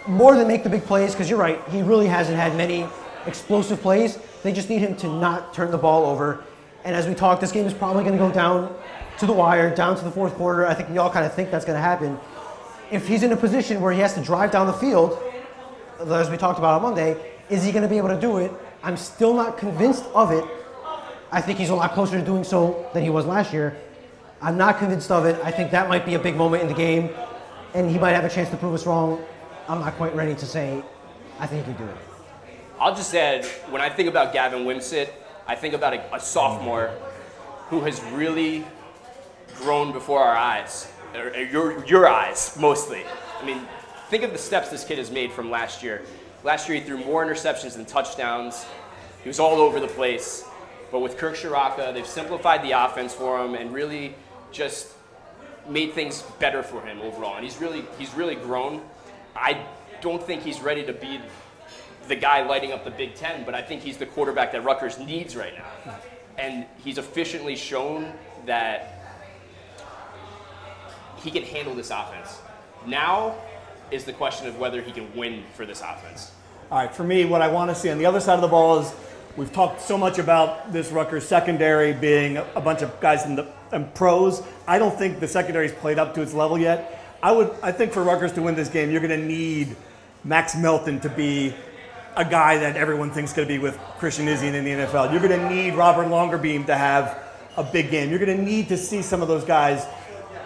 more 0.07 0.35
than 0.35 0.47
make 0.47 0.63
the 0.63 0.69
big 0.69 0.83
plays, 0.83 1.13
because 1.13 1.29
you're 1.29 1.39
right, 1.39 1.61
he 1.69 1.81
really 1.81 2.07
hasn't 2.07 2.37
had 2.37 2.55
many 2.55 2.87
explosive 3.25 3.81
plays. 3.81 4.19
They 4.43 4.51
just 4.53 4.69
need 4.69 4.79
him 4.79 4.95
to 4.97 5.07
not 5.07 5.53
turn 5.53 5.71
the 5.71 5.77
ball 5.77 6.05
over. 6.05 6.43
And 6.83 6.95
as 6.95 7.07
we 7.07 7.15
talked, 7.15 7.41
this 7.41 7.51
game 7.51 7.65
is 7.65 7.73
probably 7.73 8.03
going 8.03 8.17
to 8.17 8.23
go 8.23 8.31
down 8.31 8.75
to 9.17 9.25
the 9.25 9.33
wire, 9.33 9.73
down 9.73 9.97
to 9.97 10.03
the 10.03 10.11
fourth 10.11 10.35
quarter. 10.35 10.67
I 10.67 10.73
think 10.73 10.89
we 10.89 10.97
all 10.97 11.09
kind 11.09 11.25
of 11.25 11.33
think 11.33 11.49
that's 11.49 11.65
going 11.65 11.77
to 11.77 11.81
happen. 11.81 12.19
If 12.91 13.07
he's 13.07 13.23
in 13.23 13.31
a 13.31 13.37
position 13.37 13.81
where 13.81 13.91
he 13.91 13.99
has 14.01 14.13
to 14.13 14.21
drive 14.21 14.51
down 14.51 14.67
the 14.67 14.73
field, 14.73 15.17
as 15.99 16.29
we 16.29 16.37
talked 16.37 16.59
about 16.59 16.75
on 16.75 16.81
Monday, 16.83 17.15
is 17.49 17.63
he 17.63 17.71
going 17.71 17.83
to 17.83 17.89
be 17.89 17.97
able 17.97 18.09
to 18.09 18.19
do 18.19 18.37
it? 18.37 18.51
I'm 18.83 18.97
still 18.97 19.33
not 19.33 19.57
convinced 19.57 20.05
of 20.13 20.31
it. 20.31 20.45
I 21.31 21.41
think 21.41 21.57
he's 21.57 21.69
a 21.69 21.75
lot 21.75 21.93
closer 21.93 22.19
to 22.19 22.25
doing 22.25 22.43
so 22.43 22.87
than 22.93 23.01
he 23.01 23.09
was 23.09 23.25
last 23.25 23.51
year. 23.51 23.75
I'm 24.41 24.57
not 24.57 24.77
convinced 24.77 25.09
of 25.09 25.25
it. 25.25 25.39
I 25.43 25.49
think 25.49 25.71
that 25.71 25.89
might 25.89 26.05
be 26.05 26.13
a 26.13 26.19
big 26.19 26.35
moment 26.35 26.61
in 26.61 26.67
the 26.67 26.75
game, 26.75 27.09
and 27.73 27.89
he 27.89 27.97
might 27.97 28.11
have 28.11 28.25
a 28.25 28.29
chance 28.29 28.49
to 28.51 28.57
prove 28.57 28.75
us 28.75 28.85
wrong. 28.85 29.23
I'm 29.67 29.79
not 29.79 29.95
quite 29.95 30.15
ready 30.15 30.35
to 30.35 30.45
say 30.45 30.83
I 31.39 31.47
think 31.47 31.65
he 31.65 31.73
can 31.73 31.85
do 31.85 31.91
it. 31.91 31.97
I'll 32.79 32.95
just 32.95 33.13
add 33.15 33.45
when 33.69 33.81
I 33.81 33.89
think 33.89 34.07
about 34.07 34.31
Gavin 34.31 34.63
Wimsatt, 34.65 35.09
I 35.47 35.55
think 35.55 35.73
about 35.73 35.93
a, 35.93 36.15
a 36.15 36.19
sophomore 36.19 36.91
who 37.69 37.81
has 37.81 38.01
really 38.11 38.63
grown 39.55 39.91
before 39.91 40.21
our 40.21 40.35
eyes, 40.35 40.91
or, 41.15 41.29
or 41.29 41.39
your, 41.39 41.85
your 41.85 42.07
eyes 42.07 42.55
mostly. 42.59 43.03
I 43.41 43.45
mean, 43.45 43.61
think 44.09 44.23
of 44.23 44.31
the 44.31 44.37
steps 44.37 44.69
this 44.69 44.83
kid 44.83 44.97
has 44.99 45.09
made 45.09 45.31
from 45.31 45.49
last 45.49 45.81
year. 45.81 46.03
Last 46.43 46.69
year, 46.69 46.79
he 46.79 46.85
threw 46.85 46.97
more 46.97 47.25
interceptions 47.25 47.75
than 47.75 47.85
touchdowns. 47.85 48.65
He 49.23 49.29
was 49.29 49.39
all 49.39 49.59
over 49.59 49.79
the 49.79 49.87
place. 49.87 50.45
But 50.91 50.99
with 50.99 51.17
Kirk 51.17 51.35
Ciarrocca, 51.35 51.91
they've 51.93 52.05
simplified 52.05 52.61
the 52.61 52.71
offense 52.71 53.13
for 53.13 53.43
him 53.43 53.55
and 53.55 53.73
really 53.73 54.13
just 54.51 54.89
made 55.67 55.93
things 55.93 56.21
better 56.39 56.61
for 56.61 56.81
him 56.85 57.01
overall. 57.01 57.35
And 57.35 57.43
he's 57.43 57.57
really 57.57 57.83
he's 57.97 58.13
really 58.13 58.35
grown. 58.35 58.81
I 59.35 59.65
don't 60.01 60.23
think 60.23 60.43
he's 60.43 60.61
ready 60.61 60.85
to 60.85 60.93
be 60.93 61.19
the 62.07 62.15
guy 62.15 62.45
lighting 62.45 62.71
up 62.71 62.83
the 62.83 62.91
Big 62.91 63.15
Ten, 63.15 63.43
but 63.45 63.55
I 63.55 63.61
think 63.61 63.81
he's 63.81 63.97
the 63.97 64.05
quarterback 64.05 64.51
that 64.51 64.63
Rutgers 64.63 64.99
needs 64.99 65.35
right 65.35 65.53
now. 65.55 65.95
And 66.37 66.65
he's 66.83 66.97
efficiently 66.97 67.55
shown 67.55 68.13
that 68.45 69.01
he 71.17 71.31
can 71.31 71.43
handle 71.43 71.73
this 71.73 71.89
offense. 71.89 72.39
Now 72.85 73.35
is 73.91 74.03
the 74.03 74.13
question 74.13 74.47
of 74.47 74.59
whether 74.59 74.81
he 74.81 74.91
can 74.91 75.13
win 75.15 75.43
for 75.53 75.65
this 75.65 75.81
offense. 75.81 76.31
All 76.71 76.79
right, 76.79 76.93
for 76.93 77.03
me, 77.03 77.25
what 77.25 77.41
I 77.41 77.47
want 77.47 77.69
to 77.71 77.75
see 77.75 77.89
on 77.89 77.97
the 77.97 78.05
other 78.05 78.19
side 78.19 78.35
of 78.35 78.41
the 78.41 78.47
ball 78.47 78.79
is 78.79 78.93
we've 79.37 79.51
talked 79.51 79.81
so 79.81 79.97
much 79.97 80.19
about 80.19 80.71
this 80.71 80.91
Rutgers 80.91 81.27
secondary 81.27 81.93
being 81.93 82.37
a 82.37 82.61
bunch 82.61 82.81
of 82.81 82.99
guys 82.99 83.25
in 83.25 83.35
the 83.35 83.47
and 83.71 83.93
pros. 83.93 84.41
I 84.67 84.79
don't 84.79 84.97
think 84.97 85.19
the 85.19 85.27
secondary's 85.27 85.73
played 85.73 85.99
up 85.99 86.13
to 86.15 86.21
its 86.21 86.33
level 86.33 86.57
yet. 86.57 87.04
I 87.21 87.31
would. 87.31 87.51
I 87.63 87.71
think 87.71 87.91
for 87.91 88.03
Rutgers 88.03 88.33
to 88.33 88.41
win 88.41 88.55
this 88.55 88.69
game, 88.69 88.91
you're 88.91 89.01
going 89.01 89.19
to 89.19 89.25
need 89.25 89.75
Max 90.23 90.55
Melton 90.55 90.99
to 91.01 91.09
be 91.09 91.53
a 92.15 92.25
guy 92.25 92.57
that 92.57 92.77
everyone 92.77 93.11
thinks 93.11 93.33
going 93.33 93.47
to 93.47 93.53
be 93.53 93.59
with 93.59 93.77
Christian 93.97 94.25
Izien 94.27 94.53
in 94.53 94.63
the 94.63 94.71
NFL. 94.71 95.11
You're 95.11 95.21
going 95.21 95.39
to 95.39 95.49
need 95.49 95.75
Robert 95.75 96.07
Longerbeam 96.07 96.65
to 96.67 96.75
have 96.75 97.21
a 97.57 97.63
big 97.63 97.91
game. 97.91 98.09
You're 98.09 98.19
going 98.19 98.37
to 98.37 98.43
need 98.43 98.69
to 98.69 98.77
see 98.77 99.01
some 99.01 99.21
of 99.21 99.27
those 99.27 99.43
guys 99.43 99.85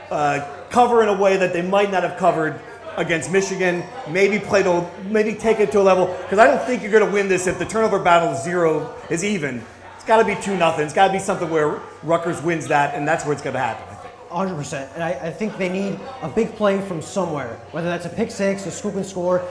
uh, 0.10 0.48
cover 0.70 1.04
in 1.04 1.10
a 1.10 1.14
way 1.14 1.38
that 1.38 1.54
they 1.54 1.62
might 1.62 1.92
not 1.92 2.04
have 2.04 2.18
covered 2.18 2.60
against 2.98 3.32
Michigan. 3.32 3.84
Maybe 4.10 4.40
play 4.40 4.64
to 4.64 4.90
maybe 5.06 5.34
take 5.34 5.60
it 5.60 5.72
to 5.74 5.80
a 5.80 5.84
level 5.84 6.08
because 6.24 6.40
I 6.40 6.48
don't 6.48 6.62
think 6.64 6.82
you're 6.82 6.92
going 6.92 7.06
to 7.06 7.12
win 7.12 7.28
this 7.28 7.48
if 7.48 7.60
the 7.60 7.66
turnover 7.66 8.00
battle 8.00 8.34
is 8.34 8.44
zero 8.44 8.96
is 9.10 9.24
even. 9.24 9.64
It's 9.96 10.06
got 10.06 10.18
to 10.18 10.26
be 10.26 10.42
two 10.42 10.58
nothing. 10.58 10.86
It's 10.86 10.94
got 10.94 11.08
to 11.08 11.14
be 11.14 11.20
something 11.20 11.50
where 11.50 11.82
Rutgers 12.04 12.42
wins 12.42 12.68
that, 12.68 12.96
and 12.96 13.08
that's 13.08 13.26
where 13.26 13.34
it's 13.34 13.42
going 13.42 13.54
to 13.54 13.60
happen. 13.60 13.99
I 14.32 14.46
think. 14.46 14.58
100%. 14.58 14.94
And 14.94 15.04
I, 15.04 15.10
I 15.12 15.32
think 15.32 15.58
they 15.58 15.70
need 15.70 16.00
a 16.22 16.30
big 16.30 16.56
play 16.56 16.82
from 16.82 17.02
somewhere, 17.02 17.60
whether 17.72 17.88
that's 17.88 18.06
a 18.06 18.10
pick 18.10 18.32
six, 18.32 18.66
a 18.66 18.72
scoop 18.72 18.96
and 18.96 19.06
score, 19.06 19.48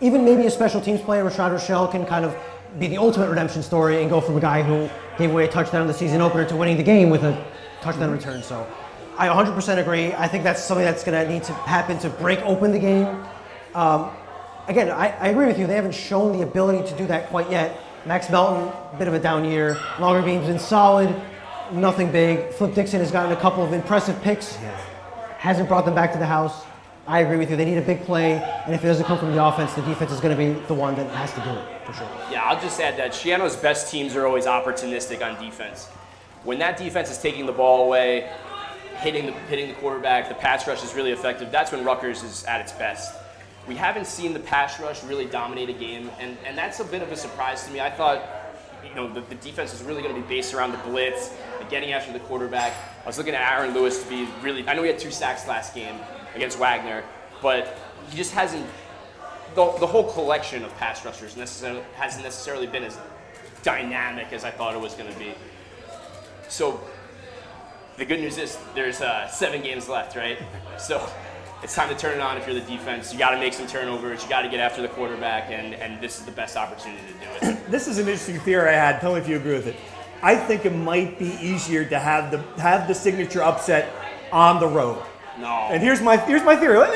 even 0.00 0.24
maybe 0.24 0.46
a 0.46 0.50
special 0.50 0.80
teams 0.80 1.00
play. 1.00 1.18
Rashad 1.18 1.52
Rochelle 1.52 1.88
can 1.88 2.06
kind 2.06 2.24
of 2.24 2.36
be 2.78 2.86
the 2.86 2.96
ultimate 2.96 3.28
redemption 3.28 3.62
story 3.62 4.00
and 4.00 4.10
go 4.10 4.20
from 4.20 4.36
a 4.36 4.40
guy 4.40 4.62
who 4.62 4.88
gave 5.18 5.30
away 5.30 5.44
a 5.44 5.48
touchdown 5.48 5.82
in 5.82 5.88
the 5.88 5.94
season 5.94 6.20
opener 6.20 6.44
to 6.44 6.56
winning 6.56 6.76
the 6.76 6.82
game 6.82 7.10
with 7.10 7.24
a 7.24 7.44
touchdown 7.80 8.10
return. 8.10 8.42
So 8.42 8.66
I 9.18 9.28
100% 9.28 9.78
agree. 9.78 10.12
I 10.12 10.28
think 10.28 10.44
that's 10.44 10.62
something 10.62 10.84
that's 10.84 11.04
going 11.04 11.26
to 11.26 11.30
need 11.30 11.42
to 11.44 11.52
happen 11.52 11.98
to 11.98 12.08
break 12.08 12.40
open 12.40 12.72
the 12.72 12.78
game. 12.78 13.24
Um, 13.74 14.10
again, 14.68 14.90
I, 14.90 15.08
I 15.18 15.28
agree 15.28 15.46
with 15.46 15.58
you. 15.58 15.66
They 15.66 15.74
haven't 15.74 15.94
shown 15.94 16.36
the 16.36 16.42
ability 16.42 16.88
to 16.88 16.96
do 16.96 17.06
that 17.08 17.28
quite 17.28 17.50
yet. 17.50 17.78
Max 18.06 18.30
Melton, 18.30 18.72
bit 18.98 19.08
of 19.08 19.14
a 19.14 19.18
down 19.18 19.44
year. 19.44 19.74
Longerbeam's 19.96 20.46
been 20.46 20.58
solid, 20.58 21.14
nothing 21.72 22.10
big. 22.10 22.52
Flip 22.52 22.74
Dixon 22.74 23.00
has 23.00 23.10
gotten 23.10 23.32
a 23.32 23.40
couple 23.40 23.64
of 23.64 23.72
impressive 23.72 24.20
picks, 24.22 24.56
hasn't 25.38 25.68
brought 25.68 25.84
them 25.84 25.94
back 25.94 26.12
to 26.12 26.18
the 26.18 26.26
house. 26.26 26.64
I 27.06 27.20
agree 27.20 27.38
with 27.38 27.50
you. 27.50 27.56
They 27.56 27.64
need 27.64 27.78
a 27.78 27.82
big 27.82 28.04
play, 28.04 28.34
and 28.34 28.74
if 28.74 28.84
it 28.84 28.86
doesn't 28.86 29.06
come 29.06 29.18
from 29.18 29.32
the 29.32 29.44
offense, 29.44 29.72
the 29.74 29.82
defense 29.82 30.12
is 30.12 30.20
going 30.20 30.36
to 30.36 30.54
be 30.54 30.60
the 30.66 30.74
one 30.74 30.94
that 30.96 31.10
has 31.10 31.32
to 31.32 31.40
do 31.40 31.50
it 31.50 31.86
for 31.86 31.92
sure. 31.92 32.08
Yeah, 32.30 32.44
I'll 32.44 32.60
just 32.60 32.80
add 32.80 32.96
that 32.98 33.12
Schiano's 33.12 33.56
best 33.56 33.90
teams 33.90 34.14
are 34.14 34.26
always 34.26 34.46
opportunistic 34.46 35.20
on 35.20 35.42
defense. 35.42 35.86
When 36.44 36.58
that 36.60 36.76
defense 36.76 37.10
is 37.10 37.18
taking 37.18 37.46
the 37.46 37.52
ball 37.52 37.86
away, 37.86 38.30
hitting 38.98 39.26
the, 39.26 39.32
hitting 39.32 39.68
the 39.68 39.74
quarterback, 39.74 40.28
the 40.28 40.34
pass 40.34 40.68
rush 40.68 40.84
is 40.84 40.94
really 40.94 41.10
effective. 41.10 41.50
That's 41.50 41.72
when 41.72 41.84
Rutgers 41.84 42.22
is 42.22 42.44
at 42.44 42.60
its 42.60 42.72
best. 42.72 43.14
We 43.66 43.74
haven't 43.74 44.06
seen 44.06 44.32
the 44.32 44.40
pass 44.40 44.78
rush 44.78 45.02
really 45.04 45.26
dominate 45.26 45.68
a 45.68 45.72
game, 45.72 46.10
and, 46.20 46.36
and 46.46 46.56
that's 46.56 46.80
a 46.80 46.84
bit 46.84 47.02
of 47.02 47.10
a 47.10 47.16
surprise 47.16 47.64
to 47.64 47.72
me. 47.72 47.80
I 47.80 47.90
thought, 47.90 48.22
you 48.86 48.94
know, 48.94 49.12
the, 49.12 49.20
the 49.22 49.34
defense 49.36 49.72
was 49.72 49.82
really 49.82 50.02
going 50.02 50.14
to 50.14 50.20
be 50.20 50.26
based 50.26 50.54
around 50.54 50.72
the 50.72 50.78
blitz, 50.78 51.34
getting 51.70 51.92
after 51.92 52.12
the 52.12 52.20
quarterback. 52.20 52.74
I 53.02 53.06
was 53.06 53.16
looking 53.16 53.34
at 53.34 53.52
Aaron 53.52 53.72
Lewis 53.72 54.02
to 54.02 54.08
be 54.08 54.28
really. 54.42 54.68
I 54.68 54.74
know 54.74 54.82
he 54.82 54.88
had 54.88 54.98
two 54.98 55.10
sacks 55.10 55.46
last 55.46 55.74
game 55.74 55.96
against 56.34 56.58
Wagner, 56.58 57.04
but 57.40 57.78
he 58.10 58.16
just 58.16 58.32
hasn't. 58.32 58.66
The, 59.54 59.72
the 59.78 59.86
whole 59.86 60.12
collection 60.12 60.64
of 60.64 60.76
pass 60.76 61.04
rushers 61.04 61.36
necessarily, 61.36 61.82
hasn't 61.96 62.22
necessarily 62.22 62.68
been 62.68 62.84
as 62.84 62.96
dynamic 63.62 64.32
as 64.32 64.44
I 64.44 64.50
thought 64.50 64.74
it 64.74 64.80
was 64.80 64.94
going 64.94 65.12
to 65.12 65.18
be. 65.18 65.34
So 66.48 66.80
the 67.96 68.04
good 68.04 68.20
news 68.20 68.38
is 68.38 68.58
there's 68.74 69.00
uh, 69.00 69.26
seven 69.28 69.60
games 69.60 69.88
left, 69.88 70.16
right? 70.16 70.38
So 70.78 71.04
it's 71.62 71.74
time 71.74 71.88
to 71.88 71.96
turn 71.96 72.16
it 72.16 72.20
on 72.20 72.36
if 72.38 72.46
you're 72.46 72.54
the 72.54 72.60
defense. 72.62 73.12
You 73.12 73.18
got 73.18 73.30
to 73.30 73.38
make 73.38 73.52
some 73.52 73.66
turnovers. 73.66 74.22
You 74.22 74.28
got 74.28 74.42
to 74.42 74.48
get 74.48 74.60
after 74.60 74.82
the 74.82 74.88
quarterback, 74.88 75.50
and, 75.50 75.74
and 75.74 76.00
this 76.00 76.18
is 76.18 76.24
the 76.24 76.32
best 76.32 76.56
opportunity 76.56 77.02
to 77.06 77.12
do 77.12 77.50
it. 77.50 77.70
This 77.70 77.88
is 77.88 77.98
an 77.98 78.06
interesting 78.06 78.40
theory 78.40 78.70
I 78.70 78.72
had. 78.72 79.00
Tell 79.00 79.14
me 79.14 79.20
if 79.20 79.28
you 79.28 79.36
agree 79.36 79.54
with 79.54 79.66
it. 79.66 79.76
I 80.22 80.36
think 80.36 80.66
it 80.66 80.74
might 80.74 81.18
be 81.18 81.36
easier 81.40 81.84
to 81.84 81.98
have 81.98 82.30
the 82.30 82.38
have 82.60 82.88
the 82.88 82.94
signature 82.94 83.42
upset 83.42 83.90
on 84.32 84.60
the 84.60 84.66
road. 84.66 85.02
No. 85.38 85.48
And 85.48 85.82
here's 85.82 86.00
my 86.00 86.16
here's 86.16 86.42
my 86.44 86.56
theory. 86.56 86.86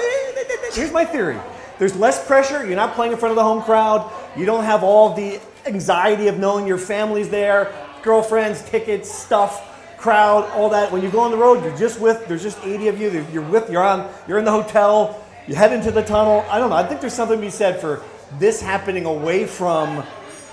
Here's 0.72 0.92
my 0.92 1.04
theory. 1.04 1.38
There's 1.78 1.96
less 1.96 2.24
pressure. 2.26 2.64
You're 2.66 2.76
not 2.76 2.94
playing 2.94 3.12
in 3.12 3.18
front 3.18 3.30
of 3.30 3.36
the 3.36 3.42
home 3.42 3.62
crowd. 3.62 4.12
You 4.36 4.44
don't 4.44 4.64
have 4.64 4.84
all 4.84 5.14
the 5.14 5.40
anxiety 5.66 6.28
of 6.28 6.38
knowing 6.38 6.66
your 6.66 6.78
family's 6.78 7.28
there, 7.30 7.72
girlfriends, 8.02 8.62
tickets, 8.62 9.12
stuff, 9.12 9.96
crowd, 9.96 10.48
all 10.50 10.68
that. 10.70 10.92
When 10.92 11.02
you 11.02 11.10
go 11.10 11.20
on 11.20 11.30
the 11.30 11.36
road, 11.36 11.64
you're 11.64 11.76
just 11.76 12.00
with. 12.00 12.26
There's 12.26 12.42
just 12.42 12.58
80 12.62 12.88
of 12.88 13.00
you. 13.00 13.26
You're 13.32 13.42
with. 13.42 13.70
You're 13.70 13.82
on. 13.82 14.12
You're 14.28 14.38
in 14.38 14.44
the 14.44 14.52
hotel. 14.52 15.24
You 15.46 15.54
head 15.54 15.72
into 15.72 15.90
the 15.90 16.02
tunnel. 16.02 16.44
I 16.50 16.58
don't 16.58 16.70
know. 16.70 16.76
I 16.76 16.86
think 16.86 17.00
there's 17.00 17.14
something 17.14 17.38
to 17.38 17.42
be 17.42 17.50
said 17.50 17.80
for 17.80 18.02
this 18.38 18.60
happening 18.60 19.06
away 19.06 19.46
from 19.46 20.04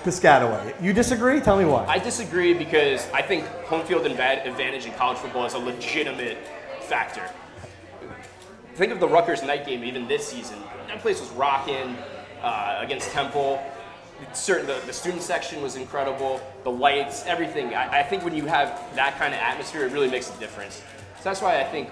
Piscataway. 0.03 0.81
You 0.81 0.93
disagree? 0.93 1.39
Tell 1.39 1.57
me 1.57 1.65
why. 1.65 1.85
I 1.85 1.99
disagree 1.99 2.53
because 2.53 3.07
I 3.11 3.21
think 3.21 3.45
home 3.65 3.85
field 3.85 4.05
advantage 4.05 4.85
in 4.85 4.93
college 4.93 5.17
football 5.17 5.45
is 5.45 5.53
a 5.53 5.59
legitimate 5.59 6.37
factor. 6.81 7.29
Think 8.75 8.91
of 8.91 8.99
the 8.99 9.07
Rutgers 9.07 9.43
night 9.43 9.65
game 9.65 9.83
even 9.83 10.07
this 10.07 10.27
season. 10.27 10.57
That 10.87 10.99
place 10.99 11.19
was 11.19 11.29
rocking 11.31 11.95
uh, 12.41 12.79
against 12.79 13.11
Temple. 13.11 13.61
Certain 14.33 14.67
the, 14.67 14.81
the 14.85 14.93
student 14.93 15.21
section 15.21 15.61
was 15.61 15.75
incredible. 15.75 16.41
The 16.63 16.71
lights, 16.71 17.25
everything. 17.25 17.73
I, 17.73 17.99
I 17.99 18.03
think 18.03 18.23
when 18.23 18.35
you 18.35 18.45
have 18.45 18.67
that 18.95 19.17
kind 19.17 19.33
of 19.33 19.39
atmosphere, 19.39 19.85
it 19.85 19.91
really 19.91 20.09
makes 20.09 20.35
a 20.35 20.39
difference. 20.39 20.81
So 21.17 21.23
that's 21.23 21.41
why 21.41 21.59
I 21.59 21.63
think 21.63 21.89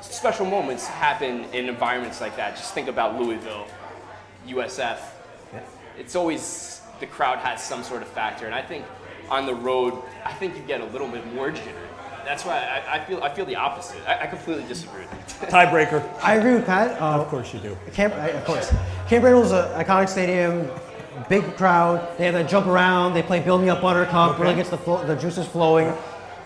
special 0.00 0.46
moments 0.46 0.86
happen 0.86 1.44
in 1.52 1.68
environments 1.68 2.20
like 2.20 2.36
that. 2.36 2.56
Just 2.56 2.74
think 2.74 2.88
about 2.88 3.20
Louisville, 3.20 3.66
USF. 4.46 4.98
It's 5.98 6.14
always 6.14 6.75
the 7.00 7.06
crowd 7.06 7.38
has 7.38 7.62
some 7.62 7.82
sort 7.82 8.02
of 8.02 8.08
factor, 8.08 8.46
and 8.46 8.54
I 8.54 8.62
think 8.62 8.84
on 9.30 9.46
the 9.46 9.54
road, 9.54 10.02
I 10.24 10.32
think 10.32 10.56
you 10.56 10.62
get 10.62 10.80
a 10.80 10.84
little 10.86 11.08
bit 11.08 11.32
more 11.34 11.50
jittery. 11.50 11.72
That's 12.24 12.44
why 12.44 12.58
I, 12.58 12.96
I 12.96 13.04
feel 13.04 13.22
I 13.22 13.32
feel 13.32 13.44
the 13.44 13.54
opposite. 13.56 14.00
I, 14.08 14.22
I 14.24 14.26
completely 14.26 14.64
disagree. 14.64 15.04
Tiebreaker. 15.42 16.02
I 16.22 16.34
agree 16.34 16.54
with 16.54 16.66
Pat. 16.66 17.00
Uh, 17.00 17.20
Of 17.20 17.28
course 17.28 17.52
you 17.54 17.60
do. 17.60 17.76
Camp, 17.92 18.14
I- 18.14 18.30
of 18.30 18.44
course. 18.44 18.72
Camp 19.08 19.24
Randall's 19.24 19.52
an 19.52 19.64
iconic 19.84 20.08
stadium, 20.08 20.68
big 21.28 21.44
crowd. 21.56 22.16
They 22.18 22.24
have 22.26 22.34
to 22.34 22.44
jump 22.44 22.66
around. 22.66 23.14
They 23.14 23.22
play 23.22 23.38
Build 23.40 23.62
Me 23.62 23.68
Up 23.68 23.80
Buttercup, 23.80 24.38
really 24.40 24.56
gets 24.56 24.70
the, 24.70 24.78
flo- 24.78 25.04
the 25.06 25.14
juices 25.14 25.46
flowing. 25.46 25.92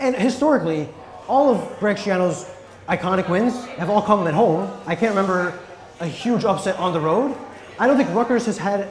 And 0.00 0.14
historically, 0.14 0.88
all 1.28 1.48
of 1.54 1.78
Greg 1.78 1.96
Schiano's 1.96 2.50
iconic 2.88 3.28
wins 3.30 3.64
have 3.78 3.88
all 3.88 4.02
come 4.02 4.26
at 4.26 4.34
home. 4.34 4.70
I 4.86 4.94
can't 4.94 5.10
remember 5.14 5.58
a 6.00 6.06
huge 6.06 6.44
upset 6.44 6.76
on 6.76 6.92
the 6.92 7.00
road. 7.00 7.34
I 7.78 7.86
don't 7.86 7.96
think 7.96 8.10
Rutgers 8.14 8.44
has 8.46 8.58
had 8.58 8.86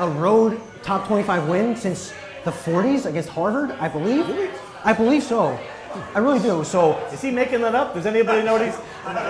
a 0.00 0.08
road 0.08 0.60
top 0.84 1.06
25 1.08 1.48
win 1.48 1.74
since 1.74 2.12
the 2.44 2.50
40s 2.50 3.06
against 3.06 3.30
Harvard, 3.30 3.70
I 3.80 3.88
believe. 3.88 4.26
I 4.84 4.92
believe 4.92 5.22
so. 5.22 5.58
I 6.14 6.18
really 6.18 6.40
do. 6.40 6.62
So 6.64 6.98
Is 7.12 7.22
he 7.22 7.30
making 7.30 7.62
that 7.62 7.74
up? 7.74 7.94
Does 7.94 8.04
anybody 8.06 8.42
know 8.42 8.52
what 8.54 8.66
he's? 8.66 8.76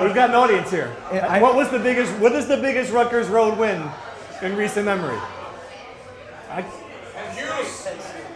We've 0.02 0.14
got 0.14 0.30
an 0.30 0.34
audience 0.34 0.70
here. 0.70 0.94
I- 1.12 1.40
what 1.40 1.54
was 1.54 1.68
the 1.70 1.78
biggest? 1.78 2.12
What 2.14 2.32
is 2.32 2.46
the 2.46 2.56
biggest 2.56 2.92
Rutgers 2.92 3.28
road 3.28 3.58
win 3.58 3.82
in 4.42 4.56
recent 4.56 4.86
memory? 4.86 5.18
I, 6.50 6.64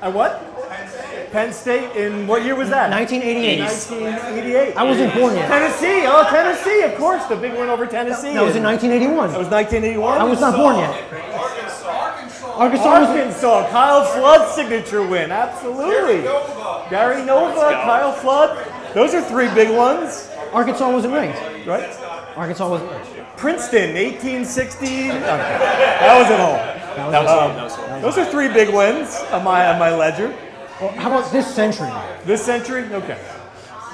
At 0.01 0.13
what? 0.13 0.45
Penn 1.33 1.53
State. 1.53 1.97
In 1.97 2.27
what 2.27 2.43
year 2.45 2.55
was 2.55 2.71
that? 2.71 2.91
1988. 2.91 3.61
1988. 3.61 4.77
I 4.77 4.83
wasn't 4.83 5.15
born 5.15 5.35
yet. 5.35 5.49
Tennessee. 5.49 6.05
Oh, 6.07 6.25
Tennessee. 6.31 6.83
Of 6.83 6.97
course, 6.97 7.25
the 7.27 7.37
big 7.37 7.53
win 7.53 7.69
over 7.69 7.87
Tennessee. 7.87 8.35
That 8.35 8.45
was 8.45 8.57
in 8.57 8.63
1981. 8.63 9.33
That 9.33 9.39
was 9.39 9.49
1981. 9.49 10.19
I 10.21 10.25
was 10.25 10.41
not 10.41 10.57
born 10.57 10.77
yet. 10.77 10.95
Arkansas 12.59 13.01
was 13.01 13.09
Arkansas, 13.09 13.71
Kyle 13.71 14.05
Flood 14.05 14.53
signature 14.55 15.07
win. 15.07 15.31
Absolutely. 15.31 16.23
Gary 16.91 17.25
Nova, 17.25 17.55
Kyle 17.73 18.13
Flood. 18.13 18.67
Those 18.95 19.15
are 19.15 19.23
three 19.23 19.49
big 19.55 19.71
ones, 19.77 20.29
Arkansas 20.53 20.91
wasn't 20.91 21.15
ranked. 21.15 21.39
right? 21.67 21.89
Arkansas 22.37 22.69
wasn't 22.69 22.91
ranked. 22.91 23.37
Princeton, 23.37 23.95
1860. 23.95 24.87
Okay. 24.87 25.21
That 25.21 26.19
was 26.19 26.31
at 26.31 26.41
all. 26.41 27.11
That 27.13 27.23
was 27.23 27.31
home. 27.31 27.51
Um, 27.51 27.57
that 27.57 27.63
was 27.65 27.75
home. 27.77 28.03
Those 28.03 28.19
are 28.19 28.25
three 28.25 28.49
big 28.49 28.75
wins 28.75 29.17
on 29.31 29.45
my 29.45 29.69
on 29.73 29.79
my 29.79 29.95
ledger. 29.95 30.35
Well, 30.81 30.91
how 30.93 31.09
about 31.17 31.31
this 31.31 31.47
century? 31.55 31.91
This 32.25 32.45
century, 32.45 32.83
okay. 32.93 33.19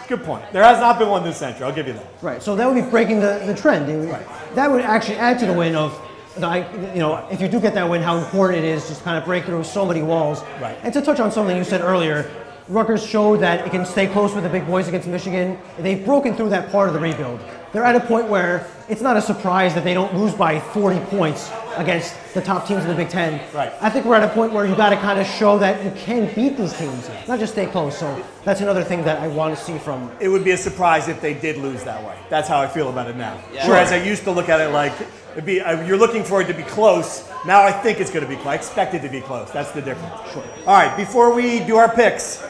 Good 0.09 0.23
point. 0.25 0.45
There 0.53 0.63
has 0.63 0.79
not 0.81 0.99
been 0.99 1.09
one 1.09 1.23
this 1.25 1.37
century. 1.39 1.65
I'll 1.65 1.73
give 1.75 1.87
you 1.87 1.95
that. 1.95 2.07
Right. 2.23 2.43
So 2.43 2.55
that 2.57 2.67
would 2.71 2.83
be 2.83 2.89
breaking 2.91 3.21
the, 3.21 3.43
the 3.47 3.55
trend. 3.55 3.89
It 3.91 3.97
would- 3.99 4.55
That 4.55 4.71
would 4.71 4.83
actually 4.83 5.17
add 5.17 5.39
to 5.41 5.47
the 5.47 5.53
win 5.53 5.75
of, 5.75 5.93
the, 5.93 6.04
I- 6.43 6.67
you 6.95 7.01
know, 7.01 7.25
if 7.31 7.41
you 7.41 7.49
do 7.49 7.61
get 7.61 7.75
that 7.75 7.89
win, 7.89 8.03
how 8.03 8.17
important 8.17 8.65
it 8.65 8.69
is 8.69 8.89
just 8.89 9.05
kind 9.05 9.17
of 9.17 9.25
break 9.25 9.45
through 9.45 9.63
so 9.65 9.85
many 9.87 10.03
walls. 10.03 10.43
Right. 10.61 10.77
And 10.83 10.93
to 10.95 11.01
touch 11.01 11.21
on 11.21 11.31
something 11.31 11.57
you 11.57 11.65
said 11.65 11.81
earlier, 11.81 12.27
Rutgers 12.69 13.05
showed 13.05 13.41
that 13.41 13.67
it 13.67 13.71
can 13.71 13.85
stay 13.85 14.07
close 14.07 14.35
with 14.35 14.43
the 14.43 14.51
big 14.51 14.67
boys 14.67 14.89
against 14.89 15.07
Michigan. 15.07 15.59
They've 15.79 16.03
broken 16.05 16.35
through 16.35 16.49
that 16.49 16.73
part 16.73 16.89
of 16.89 16.95
the 16.95 17.01
rebuild. 17.01 17.41
They're 17.75 17.83
at 17.83 17.97
a 17.97 18.07
point 18.07 18.29
where 18.29 18.69
it's 18.89 19.01
not 19.01 19.17
a 19.17 19.21
surprise 19.21 19.75
that 19.75 19.83
they 19.83 19.95
don't 19.95 20.15
lose 20.15 20.33
by 20.33 20.61
40 20.61 21.01
points 21.07 21.51
against 21.77 22.15
the 22.33 22.41
top 22.41 22.69
teams 22.69 22.85
in 22.85 22.89
the 22.89 22.95
Big 22.95 23.09
Ten. 23.09 23.41
Right. 23.53 23.73
I 23.81 23.91
think 23.91 24.07
we're 24.07 24.15
at 24.15 24.23
a 24.23 24.33
point 24.33 24.53
where 24.53 24.65
you 24.65 24.77
got 24.77 24.91
to 24.91 24.97
kind 24.97 25.19
of 25.19 25.27
show 25.27 25.59
that 25.59 25.85
you 25.85 25.91
can 26.01 26.33
beat 26.37 26.57
these 26.57 26.73
teams, 26.79 27.11
not 27.27 27.41
just 27.41 27.55
stay 27.55 27.67
close. 27.67 27.99
So 27.99 28.25
that's 28.45 28.61
another 28.61 28.85
thing 28.85 29.03
that 29.03 29.19
I 29.21 29.27
want 29.27 29.59
to 29.59 29.65
see 29.65 29.77
from 29.79 30.09
It 30.21 30.29
would 30.29 30.45
be 30.45 30.53
a 30.53 30.57
surprise 30.57 31.09
if 31.09 31.21
they 31.21 31.35
did 31.35 31.57
lose 31.57 31.83
that 31.83 32.01
way. 32.05 32.17
That's 32.31 32.47
how 32.47 32.61
I 32.61 32.69
feel 32.69 32.91
about 32.91 33.09
it 33.09 33.17
now. 33.17 33.43
Yeah. 33.53 33.69
Whereas 33.69 33.91
I 33.91 34.01
used 34.01 34.23
to 34.23 34.31
look 34.31 34.49
at 34.49 34.61
it 34.61 34.69
like 34.69 34.93
it'd 35.33 35.45
be 35.45 35.61
uh, 35.61 35.85
you're 35.85 35.99
looking 35.99 36.23
for 36.23 36.41
it 36.41 36.47
to 36.47 36.55
be 36.55 36.63
close. 36.63 37.29
Now 37.45 37.65
I 37.65 37.73
think 37.73 37.99
it's 37.99 38.11
going 38.11 38.25
to 38.25 38.29
be 38.29 38.37
close. 38.37 38.47
I 38.47 38.55
expect 38.55 38.95
it 38.95 39.03
to 39.03 39.09
be 39.09 39.21
close. 39.21 39.51
That's 39.51 39.73
the 39.73 39.83
difference. 39.83 40.33
Sure. 40.33 40.45
All 40.65 40.75
right. 40.75 40.97
Before 40.97 41.35
we 41.35 41.59
do 41.59 41.75
our 41.75 41.93
picks, 41.93 42.41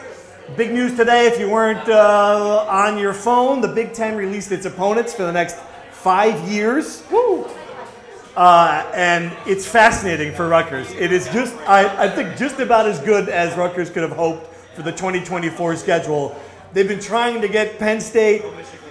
big 0.57 0.72
news 0.72 0.96
today. 0.96 1.26
If 1.26 1.38
you 1.38 1.50
weren't 1.50 1.88
uh, 1.88 2.66
on 2.68 2.98
your 2.98 3.12
phone, 3.12 3.61
the 3.61 3.68
Big 3.68 3.92
Ten 3.92 4.16
released 4.16 4.52
its 4.52 4.66
opponents 4.66 5.14
for 5.14 5.24
the 5.24 5.33
next 5.33 5.57
five 5.90 6.48
years. 6.48 7.02
Woo! 7.11 7.46
Uh, 8.37 8.90
and 8.94 9.37
it's 9.46 9.66
fascinating 9.66 10.35
for 10.35 10.48
Rutgers. 10.48 10.90
It 10.92 11.12
is 11.12 11.28
just, 11.28 11.54
I, 11.68 12.07
I 12.07 12.11
think, 12.11 12.37
just 12.37 12.59
about 12.59 12.87
as 12.87 12.98
good 13.00 13.28
as 13.28 13.57
Rutgers 13.57 13.90
could 13.90 14.02
have 14.02 14.12
hoped 14.12 14.54
for 14.74 14.83
the 14.83 14.92
2024 14.92 15.76
schedule. 15.76 16.40
They've 16.72 16.88
been 16.88 17.00
trying 17.00 17.40
to 17.40 17.48
get 17.48 17.78
Penn 17.78 18.00
State 18.00 18.44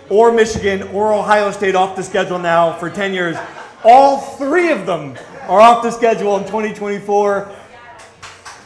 or 0.09 0.31
Michigan 0.31 0.83
or 0.93 1.13
Ohio 1.13 1.51
State 1.51 1.75
off 1.75 1.95
the 1.95 2.03
schedule 2.03 2.39
now 2.39 2.73
for 2.77 2.89
10 2.89 3.13
years. 3.13 3.37
All 3.83 4.19
three 4.19 4.71
of 4.71 4.85
them 4.85 5.17
are 5.41 5.59
off 5.59 5.83
the 5.83 5.91
schedule 5.91 6.37
in 6.37 6.45
2024. 6.45 7.51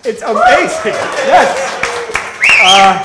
It's 0.03 0.21
amazing. 0.21 0.93
Yes. 0.93 1.86
Uh, 2.59 3.03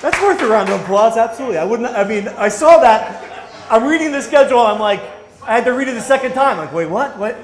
that's 0.00 0.20
worth 0.22 0.40
a 0.40 0.48
round 0.48 0.70
of 0.70 0.80
applause, 0.80 1.16
absolutely. 1.16 1.58
I 1.58 1.64
wouldn't, 1.64 1.90
I 1.90 2.04
mean, 2.04 2.28
I 2.28 2.48
saw 2.48 2.78
that. 2.78 3.26
I'm 3.70 3.84
reading 3.84 4.12
the 4.12 4.22
schedule, 4.22 4.60
I'm 4.60 4.80
like, 4.80 5.02
I 5.42 5.54
had 5.54 5.64
to 5.64 5.72
read 5.72 5.88
it 5.88 5.96
a 5.96 6.00
second 6.00 6.32
time. 6.32 6.56
Like, 6.56 6.72
wait, 6.72 6.88
what? 6.88 7.18
What? 7.18 7.36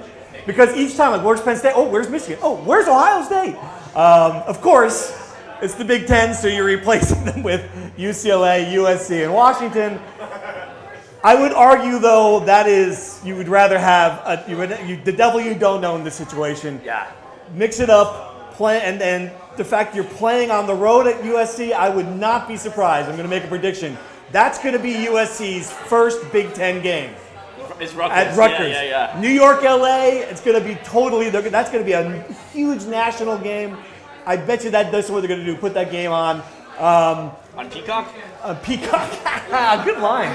Because 0.46 0.74
each 0.76 0.96
time, 0.96 1.12
like, 1.12 1.24
where's 1.24 1.40
Penn 1.42 1.56
State? 1.56 1.72
Oh, 1.74 1.88
where's 1.88 2.08
Michigan? 2.08 2.38
Oh, 2.42 2.56
where's 2.56 2.86
Ohio 2.88 3.22
State? 3.24 3.56
Um, 3.96 4.42
of 4.46 4.60
course, 4.60 5.34
it's 5.60 5.74
the 5.74 5.84
Big 5.84 6.06
Ten, 6.06 6.34
so 6.34 6.46
you're 6.46 6.64
replacing 6.76 7.24
them 7.24 7.42
with 7.42 7.62
UCLA, 7.96 8.72
USC, 8.72 9.24
and 9.24 9.34
Washington. 9.34 10.00
I 11.24 11.34
would 11.34 11.52
argue, 11.52 11.98
though, 11.98 12.40
that 12.40 12.66
is 12.66 13.20
you 13.24 13.34
would 13.36 13.48
rather 13.48 13.78
have 13.78 14.12
a, 14.24 14.44
you 14.48 14.56
would, 14.56 14.78
you, 14.86 14.96
the 15.02 15.12
devil 15.12 15.40
you 15.40 15.54
don't 15.54 15.80
know 15.80 15.96
in 15.96 16.04
this 16.04 16.14
situation. 16.14 16.80
Yeah. 16.84 17.10
Mix 17.52 17.80
it 17.80 17.90
up, 17.90 18.54
play, 18.54 18.80
and 18.82 19.00
then 19.00 19.32
the 19.56 19.64
fact 19.64 19.94
you're 19.94 20.04
playing 20.04 20.50
on 20.50 20.66
the 20.66 20.74
road 20.74 21.06
at 21.06 21.22
USC, 21.22 21.72
I 21.72 21.88
would 21.88 22.08
not 22.16 22.48
be 22.48 22.56
surprised. 22.56 23.08
I'm 23.08 23.16
going 23.16 23.28
to 23.28 23.34
make 23.34 23.44
a 23.44 23.48
prediction. 23.48 23.96
That's 24.32 24.58
going 24.58 24.74
to 24.74 24.78
be 24.82 24.92
USC's 24.92 25.70
first 25.72 26.30
Big 26.32 26.52
Ten 26.54 26.82
game 26.82 27.14
It's 27.80 27.94
Rutgers. 27.94 28.16
at 28.16 28.36
Rutgers. 28.36 28.72
Yeah, 28.72 28.82
yeah, 28.82 29.14
yeah. 29.14 29.20
New 29.20 29.30
York, 29.30 29.62
LA. 29.62 30.06
It's 30.08 30.40
going 30.40 30.60
to 30.60 30.66
be 30.66 30.74
totally. 30.84 31.30
That's 31.30 31.70
going 31.70 31.82
to 31.82 31.86
be 31.86 31.92
a 31.92 32.22
huge 32.52 32.84
national 32.84 33.38
game. 33.38 33.76
I 34.26 34.36
bet 34.36 34.64
you 34.64 34.70
that 34.70 34.90
that's 34.90 35.08
what 35.08 35.20
they're 35.20 35.28
going 35.28 35.40
to 35.40 35.46
do. 35.46 35.56
Put 35.56 35.74
that 35.74 35.90
game 35.90 36.10
on. 36.10 36.42
Um, 36.78 37.30
On 37.56 37.70
Peacock? 37.70 38.12
a 38.42 38.54
Peacock. 38.54 39.10
Good 39.84 39.98
line. 39.98 40.32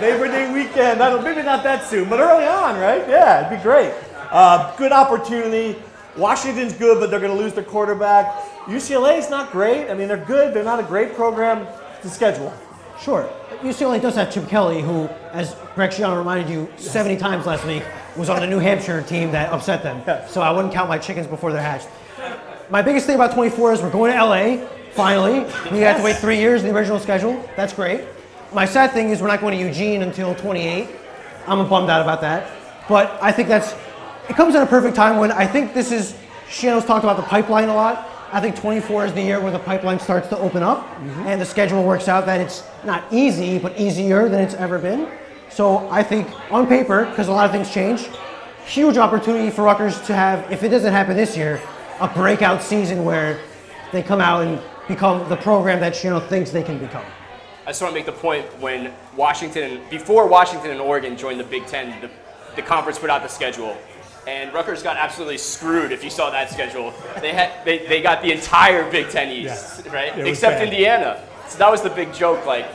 Labor 0.00 0.28
Day 0.28 0.52
weekend. 0.52 0.98
Maybe 1.24 1.42
not 1.42 1.64
that 1.64 1.84
soon, 1.88 2.08
but 2.08 2.20
early 2.20 2.46
on, 2.46 2.78
right? 2.78 3.08
Yeah, 3.08 3.46
it'd 3.46 3.58
be 3.58 3.62
great. 3.62 3.92
Uh, 4.30 4.76
good 4.76 4.92
opportunity. 4.92 5.80
Washington's 6.16 6.72
good, 6.72 7.00
but 7.00 7.10
they're 7.10 7.20
going 7.20 7.36
to 7.36 7.42
lose 7.42 7.54
their 7.54 7.64
quarterback. 7.64 8.34
UCLA 8.66 9.18
is 9.18 9.28
not 9.30 9.50
great. 9.52 9.90
I 9.90 9.94
mean, 9.94 10.08
they're 10.08 10.16
good. 10.16 10.54
They're 10.54 10.64
not 10.64 10.80
a 10.80 10.84
great 10.84 11.14
program. 11.14 11.66
to 12.02 12.10
schedule. 12.10 12.52
Sure. 13.00 13.28
UCLA 13.62 14.00
does 14.00 14.14
have 14.14 14.32
Chip 14.32 14.48
Kelly, 14.48 14.80
who, 14.80 15.08
as 15.32 15.56
Greg 15.74 15.90
Schiano 15.90 16.16
reminded 16.16 16.48
you 16.48 16.68
70 16.76 17.16
times 17.16 17.46
last 17.46 17.66
week, 17.66 17.82
was 18.16 18.28
on 18.28 18.40
the 18.40 18.46
New 18.46 18.58
Hampshire 18.58 19.02
team 19.02 19.32
that 19.32 19.52
upset 19.52 19.82
them. 19.82 20.02
Yes. 20.06 20.30
So 20.32 20.40
I 20.40 20.50
wouldn't 20.50 20.72
count 20.72 20.88
my 20.88 20.98
chickens 20.98 21.26
before 21.26 21.52
they're 21.52 21.62
hatched. 21.62 21.88
My 22.70 22.82
biggest 22.82 23.06
thing 23.06 23.16
about 23.16 23.34
24 23.34 23.72
is 23.72 23.82
we're 23.82 23.90
going 23.90 24.12
to 24.12 24.24
LA, 24.24 24.66
finally. 24.92 25.40
We 25.72 25.78
had 25.80 25.96
to 25.96 26.02
wait 26.02 26.16
three 26.16 26.38
years 26.38 26.62
in 26.62 26.68
the 26.68 26.74
original 26.74 26.98
schedule. 27.00 27.42
That's 27.56 27.72
great. 27.72 28.04
My 28.52 28.64
sad 28.64 28.92
thing 28.92 29.10
is 29.10 29.20
we're 29.20 29.28
not 29.28 29.40
going 29.40 29.58
to 29.58 29.64
Eugene 29.64 30.02
until 30.02 30.34
28. 30.34 30.88
I'm 31.46 31.68
bummed 31.68 31.90
out 31.90 32.00
about 32.02 32.20
that. 32.20 32.50
But 32.88 33.18
I 33.20 33.32
think 33.32 33.48
that's, 33.48 33.74
it 34.28 34.36
comes 34.36 34.54
at 34.54 34.62
a 34.62 34.66
perfect 34.66 34.96
time 34.96 35.18
when 35.18 35.32
I 35.32 35.46
think 35.46 35.74
this 35.74 35.92
is, 35.92 36.16
Schiano's 36.48 36.84
talked 36.84 37.04
about 37.04 37.16
the 37.16 37.22
pipeline 37.22 37.68
a 37.68 37.74
lot. 37.74 38.08
I 38.32 38.40
think 38.40 38.56
24 38.56 39.06
is 39.06 39.12
the 39.12 39.22
year 39.22 39.40
where 39.40 39.52
the 39.52 39.58
pipeline 39.58 40.00
starts 40.00 40.28
to 40.28 40.38
open 40.38 40.62
up 40.62 40.80
mm-hmm. 40.80 41.26
and 41.26 41.40
the 41.40 41.46
schedule 41.46 41.84
works 41.84 42.08
out 42.08 42.26
that 42.26 42.40
it's 42.40 42.64
not 42.84 43.04
easy, 43.12 43.58
but 43.58 43.78
easier 43.78 44.28
than 44.28 44.40
it's 44.40 44.54
ever 44.54 44.78
been. 44.78 45.08
So 45.50 45.88
I 45.88 46.02
think 46.02 46.28
on 46.50 46.66
paper, 46.66 47.04
because 47.04 47.28
a 47.28 47.32
lot 47.32 47.44
of 47.46 47.52
things 47.52 47.72
change, 47.72 48.08
huge 48.66 48.96
opportunity 48.96 49.50
for 49.50 49.62
Rutgers 49.62 50.00
to 50.06 50.14
have, 50.14 50.50
if 50.50 50.64
it 50.64 50.70
doesn't 50.70 50.92
happen 50.92 51.16
this 51.16 51.36
year, 51.36 51.60
a 52.00 52.08
breakout 52.08 52.62
season 52.62 53.04
where 53.04 53.38
they 53.92 54.02
come 54.02 54.20
out 54.20 54.44
and 54.44 54.60
become 54.88 55.28
the 55.28 55.36
program 55.36 55.78
that 55.80 55.92
Schiano 55.92 56.26
thinks 56.28 56.50
they 56.50 56.62
can 56.62 56.78
become. 56.78 57.04
I 57.66 57.70
just 57.70 57.80
want 57.80 57.92
to 57.92 57.98
make 57.98 58.06
the 58.06 58.12
point 58.12 58.44
when 58.60 58.92
Washington, 59.16 59.80
before 59.90 60.26
Washington 60.26 60.72
and 60.72 60.80
Oregon 60.80 61.16
joined 61.16 61.40
the 61.40 61.44
Big 61.44 61.66
Ten, 61.66 61.98
the, 62.00 62.10
the 62.56 62.62
conference 62.62 62.98
put 62.98 63.08
out 63.10 63.22
the 63.22 63.28
schedule. 63.28 63.76
And 64.26 64.52
Rutgers 64.54 64.82
got 64.82 64.96
absolutely 64.96 65.38
screwed 65.38 65.92
if 65.92 66.02
you 66.02 66.10
saw 66.10 66.30
that 66.30 66.50
schedule. 66.50 66.94
They, 67.20 67.32
had, 67.32 67.64
they, 67.64 67.86
they 67.86 68.00
got 68.00 68.22
the 68.22 68.32
entire 68.32 68.90
Big 68.90 69.10
Ten 69.10 69.30
East, 69.30 69.86
right? 69.88 70.16
Except 70.18 70.58
bad. 70.58 70.68
Indiana. 70.68 71.22
So 71.48 71.58
that 71.58 71.70
was 71.70 71.82
the 71.82 71.90
big 71.90 72.12
joke. 72.14 72.46
Like, 72.46 72.66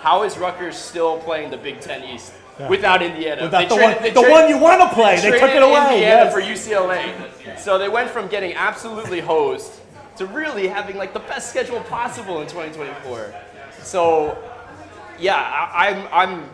how 0.00 0.22
is 0.22 0.38
Rutgers 0.38 0.76
still 0.76 1.18
playing 1.18 1.50
the 1.50 1.58
Big 1.58 1.80
Ten 1.80 2.02
East 2.04 2.32
without 2.70 3.02
Indiana? 3.02 3.42
Without 3.42 3.58
They 3.60 3.66
the 3.68 3.74
traded- 3.74 3.94
one- 3.94 4.02
they 4.02 4.10
the 4.10 4.20
traded- 4.20 4.32
one 4.32 4.48
you 4.48 4.58
wanna 4.58 4.88
play. 4.88 5.16
They 5.20 5.38
took 5.38 5.50
it 5.50 5.62
away, 5.62 5.94
Indiana 5.96 6.24
yes. 6.24 6.32
for 6.32 6.40
UCLA. 6.40 7.58
So 7.58 7.76
they 7.78 7.88
went 7.90 8.10
from 8.10 8.28
getting 8.28 8.54
absolutely 8.54 9.20
hosed 9.20 9.72
to 10.16 10.24
really 10.26 10.66
having 10.66 10.96
like 10.96 11.12
the 11.12 11.20
best 11.20 11.50
schedule 11.50 11.80
possible 11.80 12.40
in 12.40 12.46
2024. 12.48 13.34
So 13.82 14.38
yeah, 15.18 15.36
I, 15.36 15.88
I'm 15.88 16.08
I'm 16.12 16.50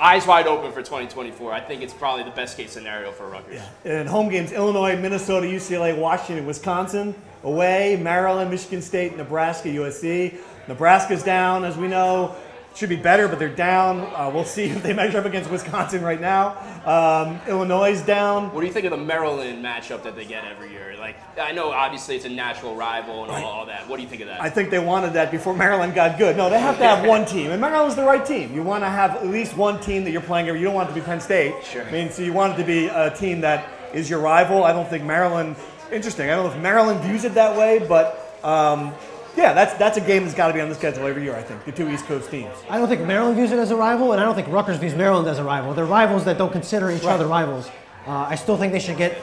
eyes 0.00 0.26
wide 0.26 0.46
open 0.46 0.70
for 0.72 0.80
2024. 0.80 1.52
I 1.52 1.60
think 1.60 1.82
it's 1.82 1.94
probably 1.94 2.24
the 2.24 2.30
best 2.30 2.56
case 2.56 2.70
scenario 2.72 3.12
for 3.12 3.28
Rutgers. 3.28 3.60
Yeah. 3.84 3.92
And 3.92 4.08
home 4.08 4.28
games 4.28 4.52
Illinois, 4.52 4.96
Minnesota, 4.96 5.46
UCLA, 5.46 5.96
Washington, 5.96 6.46
Wisconsin, 6.46 7.14
away, 7.42 7.98
Maryland, 8.00 8.50
Michigan 8.50 8.82
State, 8.82 9.16
Nebraska, 9.16 9.68
USC. 9.68 10.38
Nebraska's 10.68 11.22
down, 11.22 11.64
as 11.64 11.76
we 11.76 11.88
know. 11.88 12.36
Should 12.78 12.90
be 12.90 12.94
better, 12.94 13.26
but 13.26 13.40
they're 13.40 13.48
down. 13.48 14.02
Uh, 14.14 14.30
we'll 14.32 14.44
see 14.44 14.66
if 14.66 14.84
they 14.84 14.92
measure 14.92 15.18
up 15.18 15.24
against 15.24 15.50
Wisconsin 15.50 16.00
right 16.00 16.20
now. 16.20 16.56
Um, 16.86 17.40
Illinois 17.48 17.90
is 17.90 18.02
down. 18.02 18.54
What 18.54 18.60
do 18.60 18.68
you 18.68 18.72
think 18.72 18.84
of 18.84 18.92
the 18.92 18.96
Maryland 18.96 19.64
matchup 19.64 20.04
that 20.04 20.14
they 20.14 20.24
get 20.24 20.44
every 20.44 20.70
year? 20.70 20.94
Like, 20.96 21.16
I 21.40 21.50
know 21.50 21.72
obviously 21.72 22.14
it's 22.14 22.24
a 22.24 22.28
natural 22.28 22.76
rival 22.76 23.24
and 23.24 23.32
all, 23.32 23.44
all 23.44 23.66
that. 23.66 23.88
What 23.88 23.96
do 23.96 24.04
you 24.04 24.08
think 24.08 24.22
of 24.22 24.28
that? 24.28 24.40
I 24.40 24.48
think 24.48 24.70
they 24.70 24.78
wanted 24.78 25.14
that 25.14 25.32
before 25.32 25.54
Maryland 25.54 25.92
got 25.96 26.18
good. 26.18 26.36
No, 26.36 26.48
they 26.48 26.60
have 26.60 26.78
to 26.78 26.84
have 26.84 27.04
one 27.04 27.26
team, 27.26 27.50
and 27.50 27.60
Maryland's 27.60 27.96
the 27.96 28.04
right 28.04 28.24
team. 28.24 28.54
You 28.54 28.62
want 28.62 28.84
to 28.84 28.88
have 28.88 29.16
at 29.16 29.26
least 29.26 29.56
one 29.56 29.80
team 29.80 30.04
that 30.04 30.12
you're 30.12 30.20
playing. 30.20 30.46
You 30.46 30.62
don't 30.62 30.74
want 30.74 30.88
it 30.88 30.94
to 30.94 31.00
be 31.00 31.04
Penn 31.04 31.20
State. 31.20 31.56
Sure. 31.64 31.84
I 31.84 31.90
mean, 31.90 32.12
so 32.12 32.22
you 32.22 32.32
want 32.32 32.54
it 32.54 32.58
to 32.58 32.64
be 32.64 32.86
a 32.86 33.10
team 33.10 33.40
that 33.40 33.68
is 33.92 34.08
your 34.08 34.20
rival. 34.20 34.62
I 34.62 34.72
don't 34.72 34.88
think 34.88 35.02
Maryland. 35.02 35.56
Interesting. 35.90 36.30
I 36.30 36.36
don't 36.36 36.46
know 36.46 36.52
if 36.52 36.62
Maryland 36.62 37.00
views 37.00 37.24
it 37.24 37.34
that 37.34 37.58
way, 37.58 37.84
but 37.88 38.38
um, 38.44 38.94
yeah, 39.38 39.52
that's 39.52 39.74
that's 39.74 39.96
a 39.96 40.00
game 40.00 40.24
that's 40.24 40.34
got 40.34 40.48
to 40.48 40.52
be 40.52 40.60
on 40.60 40.68
the 40.68 40.74
schedule 40.74 41.06
every 41.06 41.22
year. 41.22 41.36
I 41.36 41.42
think 41.42 41.64
the 41.64 41.70
two 41.70 41.88
East 41.88 42.06
Coast 42.06 42.28
teams. 42.28 42.52
I 42.68 42.76
don't 42.76 42.88
think 42.88 43.02
Maryland 43.02 43.36
views 43.36 43.52
it 43.52 43.58
as 43.58 43.70
a 43.70 43.76
rival, 43.76 44.10
and 44.12 44.20
I 44.20 44.24
don't 44.24 44.34
think 44.34 44.48
Rutgers 44.48 44.78
views 44.78 44.96
Maryland 44.96 45.28
as 45.28 45.38
a 45.38 45.44
rival. 45.44 45.72
They're 45.74 45.84
rivals 45.84 46.24
that 46.24 46.38
don't 46.38 46.52
consider 46.52 46.90
each 46.90 47.04
other 47.04 47.26
rivals. 47.26 47.70
Uh, 48.04 48.26
I 48.28 48.34
still 48.34 48.56
think 48.56 48.72
they 48.72 48.80
should 48.80 48.96
get. 48.96 49.16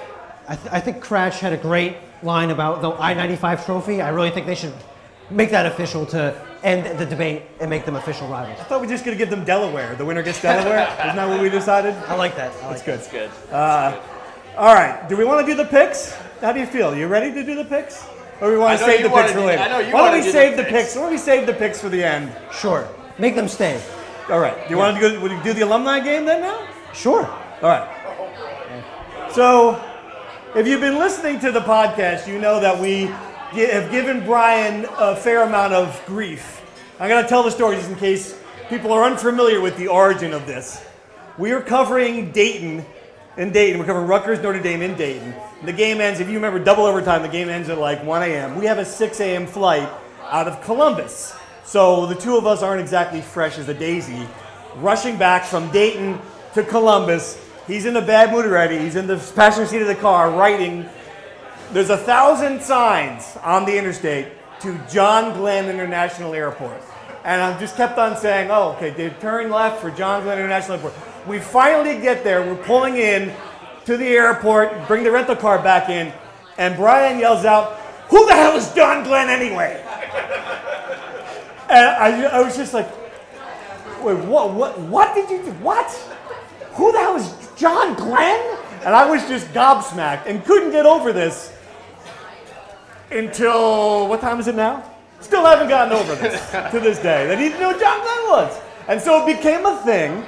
I, 0.48 0.56
th- 0.56 0.70
I 0.72 0.80
think 0.80 1.04
Cratch 1.04 1.40
had 1.40 1.52
a 1.52 1.58
great 1.58 1.98
line 2.24 2.50
about 2.52 2.82
the 2.82 2.92
I-95 2.92 3.66
trophy. 3.66 4.02
I 4.02 4.10
really 4.10 4.30
think 4.30 4.46
they 4.46 4.56
should 4.56 4.74
make 5.30 5.52
that 5.52 5.66
official 5.66 6.06
to 6.08 6.40
end 6.64 6.98
the 6.98 7.06
debate 7.06 7.42
and 7.60 7.70
make 7.70 7.84
them 7.84 7.96
official 7.96 8.28
rivals. 8.28 8.60
I 8.60 8.64
thought 8.64 8.80
we 8.80 8.88
are 8.88 8.90
just 8.90 9.04
gonna 9.04 9.18
give 9.18 9.30
them 9.30 9.44
Delaware. 9.44 9.96
The 9.96 10.06
winner 10.06 10.24
gets 10.24 10.42
Delaware. 10.42 10.88
Isn't 11.04 11.16
that 11.18 11.28
what 11.28 11.42
we 11.42 11.50
decided? 11.50 11.94
I 12.08 12.16
like 12.16 12.36
that. 12.38 12.54
I 12.54 12.68
like 12.68 12.70
That's 12.70 12.84
good. 12.84 13.00
It's 13.00 13.08
good. 13.08 13.30
All 14.58 14.74
right. 14.74 15.10
Do 15.10 15.18
we 15.18 15.26
want 15.26 15.46
to 15.46 15.52
do 15.52 15.58
the 15.58 15.70
picks? 15.70 16.14
How 16.40 16.54
do 16.54 16.62
you 16.62 16.66
feel? 16.66 16.96
You 16.96 17.08
ready 17.08 17.34
to 17.34 17.44
do 17.44 17.56
the 17.56 17.66
picks? 17.66 18.08
Or 18.42 18.52
we 18.52 18.58
want 18.58 18.78
to 18.80 18.86
save 18.86 19.02
the 19.04 19.10
wanna 19.10 19.24
picks 19.24 19.34
for 19.34 19.40
do- 19.42 19.46
later? 19.48 19.62
I 19.62 19.68
know 19.68 19.92
Why 19.94 20.12
don't 20.12 20.24
we 20.26 20.30
save 20.32 20.58
the 20.58 20.64
picks. 20.64 20.74
picks? 20.74 20.96
Why 20.96 21.02
don't 21.04 21.12
we 21.12 21.18
save 21.18 21.46
the 21.48 21.54
picks 21.54 21.80
for 21.82 21.90
the 21.90 22.04
end? 22.04 22.32
Sure. 22.52 22.88
Make 23.18 23.36
them 23.36 23.48
stay. 23.48 23.82
All 24.30 24.40
right. 24.40 24.56
Do 24.68 24.74
you 24.74 24.78
want 24.78 25.00
to 25.00 25.02
go, 25.10 25.20
would 25.22 25.32
you 25.32 25.42
do 25.44 25.54
the 25.54 25.62
alumni 25.62 26.00
game 26.00 26.26
then 26.26 26.42
now? 26.42 26.68
Sure. 26.94 27.26
All 27.26 27.70
right. 27.70 27.88
So, 29.32 29.82
if 30.56 30.68
you've 30.68 30.82
been 30.82 30.98
listening 30.98 31.40
to 31.42 31.52
the 31.52 31.60
podcast, 31.62 32.28
you 32.28 32.40
know 32.40 32.60
that 32.60 32.80
we 32.80 33.08
gi- 33.54 33.70
have 33.72 33.92
given 33.92 34.26
Brian 34.26 34.86
a 34.98 35.16
fair 35.16 35.44
amount 35.44 35.74
of 35.74 36.02
grief. 36.06 36.62
I'm 37.00 37.10
going 37.10 37.22
to 37.24 37.28
tell 37.30 37.44
the 37.44 37.52
story 37.52 37.76
just 37.76 37.90
in 37.90 37.96
case 37.98 38.38
people 38.70 38.92
are 38.94 39.04
unfamiliar 39.04 39.60
with 39.62 39.76
the 39.78 39.88
origin 39.90 40.34
of 40.34 40.46
this. 40.48 40.84
We 41.38 41.52
are 41.52 41.62
covering 41.62 42.32
Dayton 42.32 42.86
in 43.38 43.52
Dayton. 43.52 43.80
We're 43.80 43.86
covering 43.86 44.08
Rutgers, 44.08 44.40
Notre 44.40 44.60
Dame 44.62 44.82
in 44.82 44.96
Dayton. 44.96 45.34
The 45.66 45.74
game 45.74 46.00
ends, 46.00 46.20
if 46.20 46.28
you 46.28 46.36
remember, 46.36 46.60
double 46.60 46.86
overtime. 46.86 47.24
The 47.24 47.28
game 47.28 47.50
ends 47.50 47.70
at 47.70 47.80
like 47.80 48.04
1 48.04 48.24
a.m. 48.24 48.56
We 48.56 48.66
have 48.66 48.78
a 48.78 48.86
6 48.86 49.20
a.m. 49.20 49.48
flight 49.48 49.90
out 50.24 50.48
of 50.48 50.62
Columbus. 50.62 51.36
So 51.64 52.06
the 52.06 52.14
two 52.14 52.38
of 52.38 52.46
us 52.46 52.62
aren't 52.62 52.82
exactly 52.82 53.22
fresh 53.22 53.58
as 53.58 53.68
a 53.68 53.74
daisy. 53.74 54.28
Rushing 54.76 55.18
back 55.18 55.44
from 55.44 55.72
Dayton 55.72 56.20
to 56.54 56.64
Columbus. 56.64 57.42
He's 57.66 57.88
in 57.88 57.96
a 57.96 58.02
bad 58.02 58.32
mood 58.32 58.46
already. 58.46 58.78
He's 58.78 58.96
in 58.96 59.08
the 59.08 59.18
passenger 59.36 59.68
seat 59.68 59.82
of 59.82 59.88
the 59.88 59.96
car 59.96 60.30
writing. 60.30 60.88
There's 61.72 61.90
a 61.90 61.98
thousand 61.98 62.62
signs 62.62 63.36
on 63.44 63.66
the 63.66 63.76
interstate 63.76 64.28
to 64.62 64.80
John 64.88 65.36
Glenn 65.36 65.68
International 65.68 66.36
Airport. 66.36 66.82
And 67.24 67.42
I 67.42 67.60
just 67.60 67.76
kept 67.76 67.98
on 67.98 68.16
saying, 68.18 68.52
oh, 68.52 68.74
okay, 68.74 68.92
they 68.92 69.10
turn 69.10 69.50
left 69.50 69.82
for 69.82 69.90
John 69.90 70.22
Glenn 70.22 70.38
International 70.38 70.76
Airport. 70.78 70.94
We 71.28 71.40
finally 71.40 72.00
get 72.00 72.24
there. 72.24 72.46
We're 72.46 72.64
pulling 72.64 72.98
in 72.98 73.34
to 73.86 73.98
the 73.98 74.08
airport, 74.08 74.88
bring 74.88 75.04
the 75.04 75.12
rental 75.12 75.36
car 75.36 75.62
back 75.62 75.90
in, 75.90 76.12
and 76.58 76.76
Brian 76.76 77.20
yells 77.20 77.46
out, 77.46 77.78
Who 78.10 78.26
the 78.26 78.34
hell 78.34 78.56
is 78.56 78.74
John 78.74 79.04
Glenn 79.04 79.30
anyway? 79.30 79.82
And 81.70 81.88
I, 81.88 82.26
I 82.26 82.42
was 82.42 82.56
just 82.56 82.74
like, 82.74 82.90
Wait, 84.04 84.18
what, 84.26 84.54
what, 84.54 84.80
what 84.80 85.16
did 85.16 85.30
you 85.30 85.44
do? 85.44 85.52
What? 85.64 85.92
Who 86.74 86.92
the 86.92 87.00
hell 87.00 87.16
is 87.16 87.34
John 87.56 87.96
Glenn? 87.96 88.58
And 88.84 88.94
I 88.94 89.10
was 89.10 89.28
just 89.28 89.48
gobsmacked 89.48 90.28
and 90.28 90.44
couldn't 90.46 90.72
get 90.72 90.86
over 90.86 91.12
this 91.12 91.52
until, 93.10 94.08
what 94.08 94.22
time 94.22 94.40
is 94.40 94.48
it 94.48 94.56
now? 94.56 94.84
Still 95.22 95.46
haven't 95.46 95.70
gotten 95.70 95.94
over 95.94 96.16
this 96.16 96.52
to 96.72 96.80
this 96.80 97.00
day 97.00 97.26
that 97.28 97.40
he 97.40 97.46
didn't 97.46 97.62
know 97.62 97.74
who 97.74 97.80
John 97.80 98.00
Glenn 98.02 98.30
was. 98.30 98.62
And 98.88 99.02
so 99.02 99.26
it 99.26 99.38
became 99.38 99.66
a 99.66 99.78
thing 99.84 100.24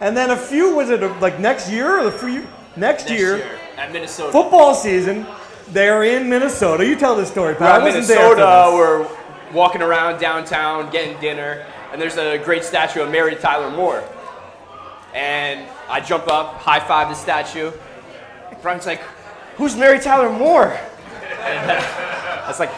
And 0.00 0.16
then 0.16 0.30
a 0.30 0.36
few 0.36 0.74
was 0.74 0.90
it 0.90 1.00
like 1.20 1.38
next 1.38 1.70
year 1.70 1.98
or 1.98 2.04
the 2.04 2.12
few 2.12 2.46
next, 2.76 3.08
Next 3.08 3.10
year, 3.10 3.58
at 3.76 3.92
Minnesota. 3.92 4.32
football 4.32 4.74
season. 4.74 5.26
They're 5.68 6.04
in 6.04 6.28
Minnesota. 6.28 6.86
You 6.86 6.96
tell 6.96 7.16
this 7.16 7.28
story, 7.30 7.52
We're 7.54 7.58
Pat. 7.58 7.76
at 7.76 7.80
I 7.80 7.84
wasn't 7.84 8.06
there 8.06 8.34
Minnesota. 8.36 8.70
We're 8.74 9.08
walking 9.52 9.82
around 9.82 10.20
downtown, 10.20 10.90
getting 10.90 11.18
dinner, 11.20 11.66
and 11.92 12.00
there's 12.00 12.16
a 12.16 12.38
great 12.38 12.62
statue 12.64 13.02
of 13.02 13.10
Mary 13.10 13.34
Tyler 13.36 13.70
Moore. 13.70 14.04
And 15.14 15.66
I 15.88 16.00
jump 16.00 16.28
up, 16.28 16.54
high 16.60 16.80
five 16.80 17.08
the 17.08 17.14
statue. 17.14 17.72
Brian's 18.62 18.86
like, 18.86 19.00
"Who's 19.56 19.76
Mary 19.76 19.98
Tyler 19.98 20.30
Moore?" 20.30 20.78
And 21.40 21.70
I 21.70 22.44
was 22.48 22.58
like, 22.60 22.70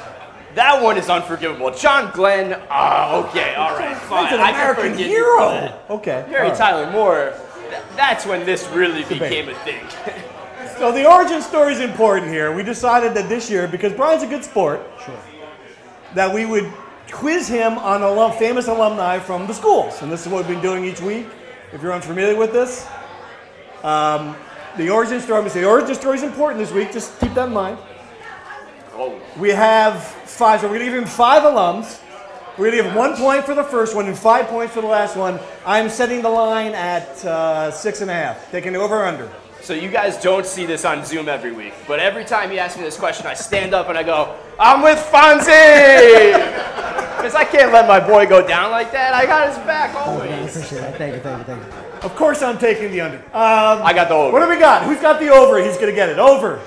"That 0.55 0.83
one 0.83 0.97
is 0.99 1.09
unforgivable." 1.11 1.71
John 1.73 2.11
Glenn. 2.13 2.61
Ah, 2.71 3.17
okay, 3.17 3.55
all 3.55 3.77
right, 3.77 3.97
fine. 3.97 4.25
He's 4.27 4.35
an 4.35 4.41
American 4.41 4.97
hero. 4.97 5.73
Okay. 5.91 6.25
Mary 6.31 6.49
right. 6.49 6.57
Tyler 6.57 6.91
Moore. 6.91 7.33
Th- 7.69 7.83
That's 7.97 8.27
when 8.27 8.45
this 8.47 8.67
really 8.69 9.03
Debate. 9.03 9.21
became 9.21 9.49
a 9.49 9.55
thing. 9.65 9.85
So 10.79 10.93
the 10.93 11.09
origin 11.11 11.43
story 11.43 11.73
is 11.73 11.81
important 11.81 12.31
here. 12.31 12.53
We 12.53 12.63
decided 12.63 13.15
that 13.15 13.29
this 13.29 13.51
year, 13.51 13.67
because 13.67 13.93
Brian's 13.93 14.23
a 14.23 14.27
good 14.27 14.45
sport, 14.45 14.81
that 16.15 16.33
we 16.33 16.45
would 16.47 16.71
quiz 17.11 17.49
him 17.49 17.79
on 17.79 18.03
alum, 18.03 18.33
famous 18.39 18.69
alumni 18.69 19.19
from 19.19 19.47
the 19.47 19.53
schools. 19.55 20.03
And 20.03 20.11
this 20.13 20.25
is 20.25 20.29
what 20.33 20.47
we've 20.47 20.55
been 20.57 20.63
doing 20.63 20.85
each 20.85 21.01
week. 21.01 21.27
If 21.73 21.83
you're 21.83 21.93
unfamiliar 21.93 22.37
with 22.37 22.53
this, 22.53 22.87
um, 23.83 24.37
the 24.77 24.89
origin 24.91 25.21
story, 25.21 25.39
I'm 25.39 25.43
gonna 25.43 25.51
say 25.51 25.61
the 25.63 25.69
origin 25.69 25.95
story 25.95 26.17
is 26.17 26.23
important 26.23 26.61
this 26.61 26.73
week. 26.73 26.93
Just 26.93 27.19
keep 27.21 27.35
that 27.35 27.49
in 27.49 27.53
mind. 27.55 27.79
oh, 28.95 29.21
We 29.37 29.51
have 29.51 30.03
five, 30.03 30.61
so 30.61 30.69
we're 30.69 30.75
gonna 30.79 30.91
give 30.91 30.95
him 31.03 31.07
five 31.07 31.43
alums. 31.43 32.01
We're 32.59 32.73
gonna 32.73 32.83
give 32.83 32.95
one 32.97 33.15
point 33.15 33.45
for 33.45 33.55
the 33.55 33.63
first 33.63 33.95
one 33.95 34.07
and 34.07 34.19
five 34.19 34.49
points 34.49 34.75
for 34.75 34.81
the 34.81 34.89
last 34.89 35.17
one. 35.17 35.39
I'm 35.65 35.89
setting 35.89 36.23
the 36.23 36.29
line 36.29 36.75
at 36.75 37.25
uh, 37.25 37.71
six 37.71 38.01
and 38.01 38.11
a 38.11 38.15
half, 38.15 38.51
taking 38.51 38.73
the 38.73 38.81
over 38.81 38.97
or 38.97 39.05
under. 39.07 39.31
So 39.61 39.75
you 39.75 39.89
guys 39.89 40.21
don't 40.21 40.45
see 40.45 40.67
this 40.67 40.85
on 40.85 41.05
Zoom 41.05 41.29
every 41.29 41.53
week, 41.53 41.73
but 41.87 42.01
every 42.01 42.25
time 42.25 42.51
you 42.51 42.59
ask 42.59 42.77
me 42.77 42.83
this 42.83 42.97
question, 42.99 43.27
I 43.29 43.35
stand 43.35 43.75
up 43.75 43.89
and 43.89 43.97
I 43.97 44.03
go, 44.03 44.35
"I'm 44.59 44.83
with 44.83 44.99
Fonzie," 44.99 46.33
because 47.17 47.37
I 47.37 47.45
can't 47.45 47.73
let 47.73 47.87
my 47.87 48.01
boy 48.01 48.27
go 48.27 48.45
down 48.47 48.73
like 48.73 48.91
that. 48.91 49.15
I 49.15 49.25
got 49.25 49.49
his 49.49 49.59
back 49.59 49.95
I 49.95 50.01
always. 50.01 50.57
appreciate 50.57 50.81
that. 50.81 50.97
Thank 50.99 51.15
you, 51.15 51.21
thank 51.21 51.39
you, 51.39 51.45
thank 51.55 51.65
you. 51.65 52.01
Of 52.03 52.17
course, 52.17 52.43
I'm 52.43 52.59
taking 52.59 52.91
the 52.91 53.01
under. 53.03 53.19
Um, 53.19 53.83
I 53.85 53.93
got 53.95 54.09
the 54.09 54.15
over. 54.15 54.33
What 54.33 54.45
do 54.45 54.49
we 54.51 54.59
got? 54.59 54.83
Who's 54.85 55.01
got 55.01 55.21
the 55.21 55.29
over? 55.29 55.63
He's 55.63 55.77
gonna 55.79 55.93
get 55.93 56.09
it. 56.09 56.19
Over. 56.19 56.61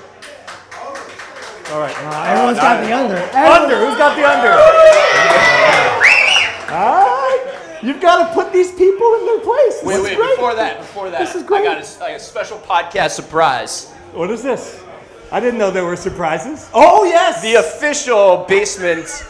All 1.72 1.80
right. 1.80 1.96
Uh, 1.96 2.30
everyone's 2.30 2.58
got 2.58 2.84
the 2.84 2.92
under. 2.92 3.16
Under. 3.16 3.86
Who's 3.86 3.96
got 3.96 4.14
the 4.14 4.28
under? 4.28 4.52
All 6.72 7.06
right. 7.06 7.78
You've 7.82 8.00
got 8.00 8.28
to 8.28 8.34
put 8.34 8.52
these 8.52 8.70
people 8.72 9.14
in 9.14 9.26
their 9.26 9.40
place. 9.40 9.80
This 9.80 9.84
Wait, 9.84 9.96
is 9.96 10.02
wait. 10.04 10.16
great. 10.16 10.36
Before 10.36 10.54
that, 10.54 10.78
before 10.78 11.10
that, 11.10 11.18
This 11.18 11.34
is 11.34 11.42
great. 11.42 11.62
I 11.62 11.64
got 11.64 11.82
a, 11.82 12.00
like 12.00 12.16
a 12.16 12.20
special 12.20 12.58
podcast 12.58 13.12
surprise. 13.12 13.90
What 14.12 14.30
is 14.30 14.42
this? 14.42 14.82
I 15.30 15.40
didn't 15.40 15.58
know 15.58 15.70
there 15.70 15.86
were 15.86 15.96
surprises. 15.96 16.68
Oh 16.74 17.04
yes. 17.04 17.40
The 17.40 17.54
official 17.54 18.44
basement 18.46 19.06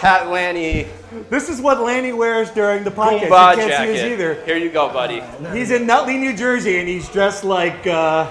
Pat 0.00 0.28
Lanni 0.28 0.86
this 1.30 1.48
is 1.48 1.60
what 1.60 1.80
Lanni 1.80 2.12
wears 2.12 2.50
during 2.50 2.84
the 2.84 2.90
podcast. 2.90 3.28
Pumbaa 3.28 3.56
you 3.56 3.62
can't 3.62 3.88
see 3.88 3.94
his 3.94 4.12
either. 4.12 4.34
Here 4.44 4.56
you 4.56 4.70
go, 4.70 4.92
buddy. 4.92 5.22
He's 5.52 5.70
in 5.70 5.86
Nutley, 5.86 6.18
New 6.18 6.36
Jersey, 6.36 6.78
and 6.78 6.88
he's 6.88 7.08
dressed 7.08 7.44
like 7.44 7.86
uh, 7.86 8.30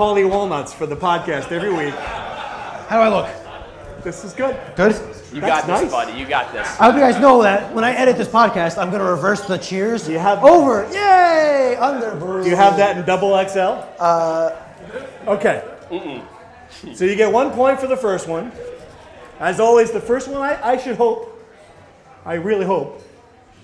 Paulie 0.00 0.26
Walnuts 0.26 0.72
for 0.72 0.86
the 0.86 0.96
podcast 0.96 1.52
every 1.52 1.68
week. 1.68 1.92
How 1.92 2.96
do 2.96 3.02
I 3.02 3.08
look? 3.10 4.02
This 4.02 4.24
is 4.24 4.32
good. 4.32 4.58
Good. 4.74 4.92
You 5.30 5.42
That's 5.42 5.66
got 5.66 5.66
this, 5.66 5.82
nice. 5.82 5.90
buddy. 5.90 6.18
You 6.18 6.26
got 6.26 6.54
this. 6.54 6.66
I 6.80 6.86
hope 6.86 6.94
you 6.94 7.00
guys 7.02 7.20
know 7.20 7.42
that 7.42 7.74
when 7.74 7.84
I 7.84 7.92
edit 7.92 8.16
this 8.16 8.26
podcast, 8.26 8.78
I'm 8.78 8.88
going 8.88 9.02
to 9.02 9.10
reverse 9.10 9.42
the 9.42 9.58
cheers. 9.58 10.08
You 10.08 10.18
have- 10.18 10.42
over, 10.42 10.88
yay, 10.90 11.76
under. 11.78 12.18
Do 12.42 12.48
you 12.48 12.56
have 12.56 12.78
that 12.78 12.96
in 12.96 13.04
double 13.04 13.36
XL? 13.46 13.84
Uh, 14.02 14.56
okay. 15.26 15.64
So 16.94 17.04
you 17.04 17.14
get 17.14 17.30
one 17.30 17.50
point 17.50 17.78
for 17.78 17.86
the 17.86 17.96
first 17.98 18.26
one. 18.26 18.52
As 19.38 19.60
always, 19.60 19.90
the 19.90 20.00
first 20.00 20.28
one 20.28 20.40
I, 20.40 20.66
I 20.66 20.76
should 20.78 20.96
hope, 20.96 21.46
I 22.24 22.34
really 22.36 22.64
hope, 22.64 23.02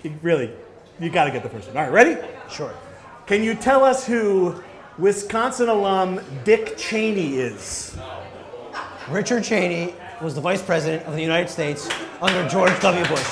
you 0.03 0.13
really, 0.21 0.51
you 0.99 1.09
got 1.09 1.23
to 1.25 1.31
get 1.31 1.41
the 1.41 1.49
first 1.49 1.67
one. 1.69 1.77
All 1.77 1.83
right, 1.83 1.91
ready? 1.91 2.21
Sure. 2.47 2.71
Can 3.25 3.43
you 3.43 3.55
tell 3.55 3.83
us 3.83 4.05
who 4.05 4.61
Wisconsin 4.97 5.69
alum 5.69 6.19
Dick 6.43 6.75
Cheney 6.75 7.35
is? 7.35 7.95
Richard 9.09 9.43
Cheney 9.43 9.93
was 10.21 10.33
the 10.33 10.41
vice 10.41 10.61
president 10.61 11.05
of 11.05 11.13
the 11.13 11.21
United 11.21 11.49
States 11.49 11.87
under 12.19 12.47
George 12.49 12.77
W. 12.81 13.05
Bush. 13.05 13.23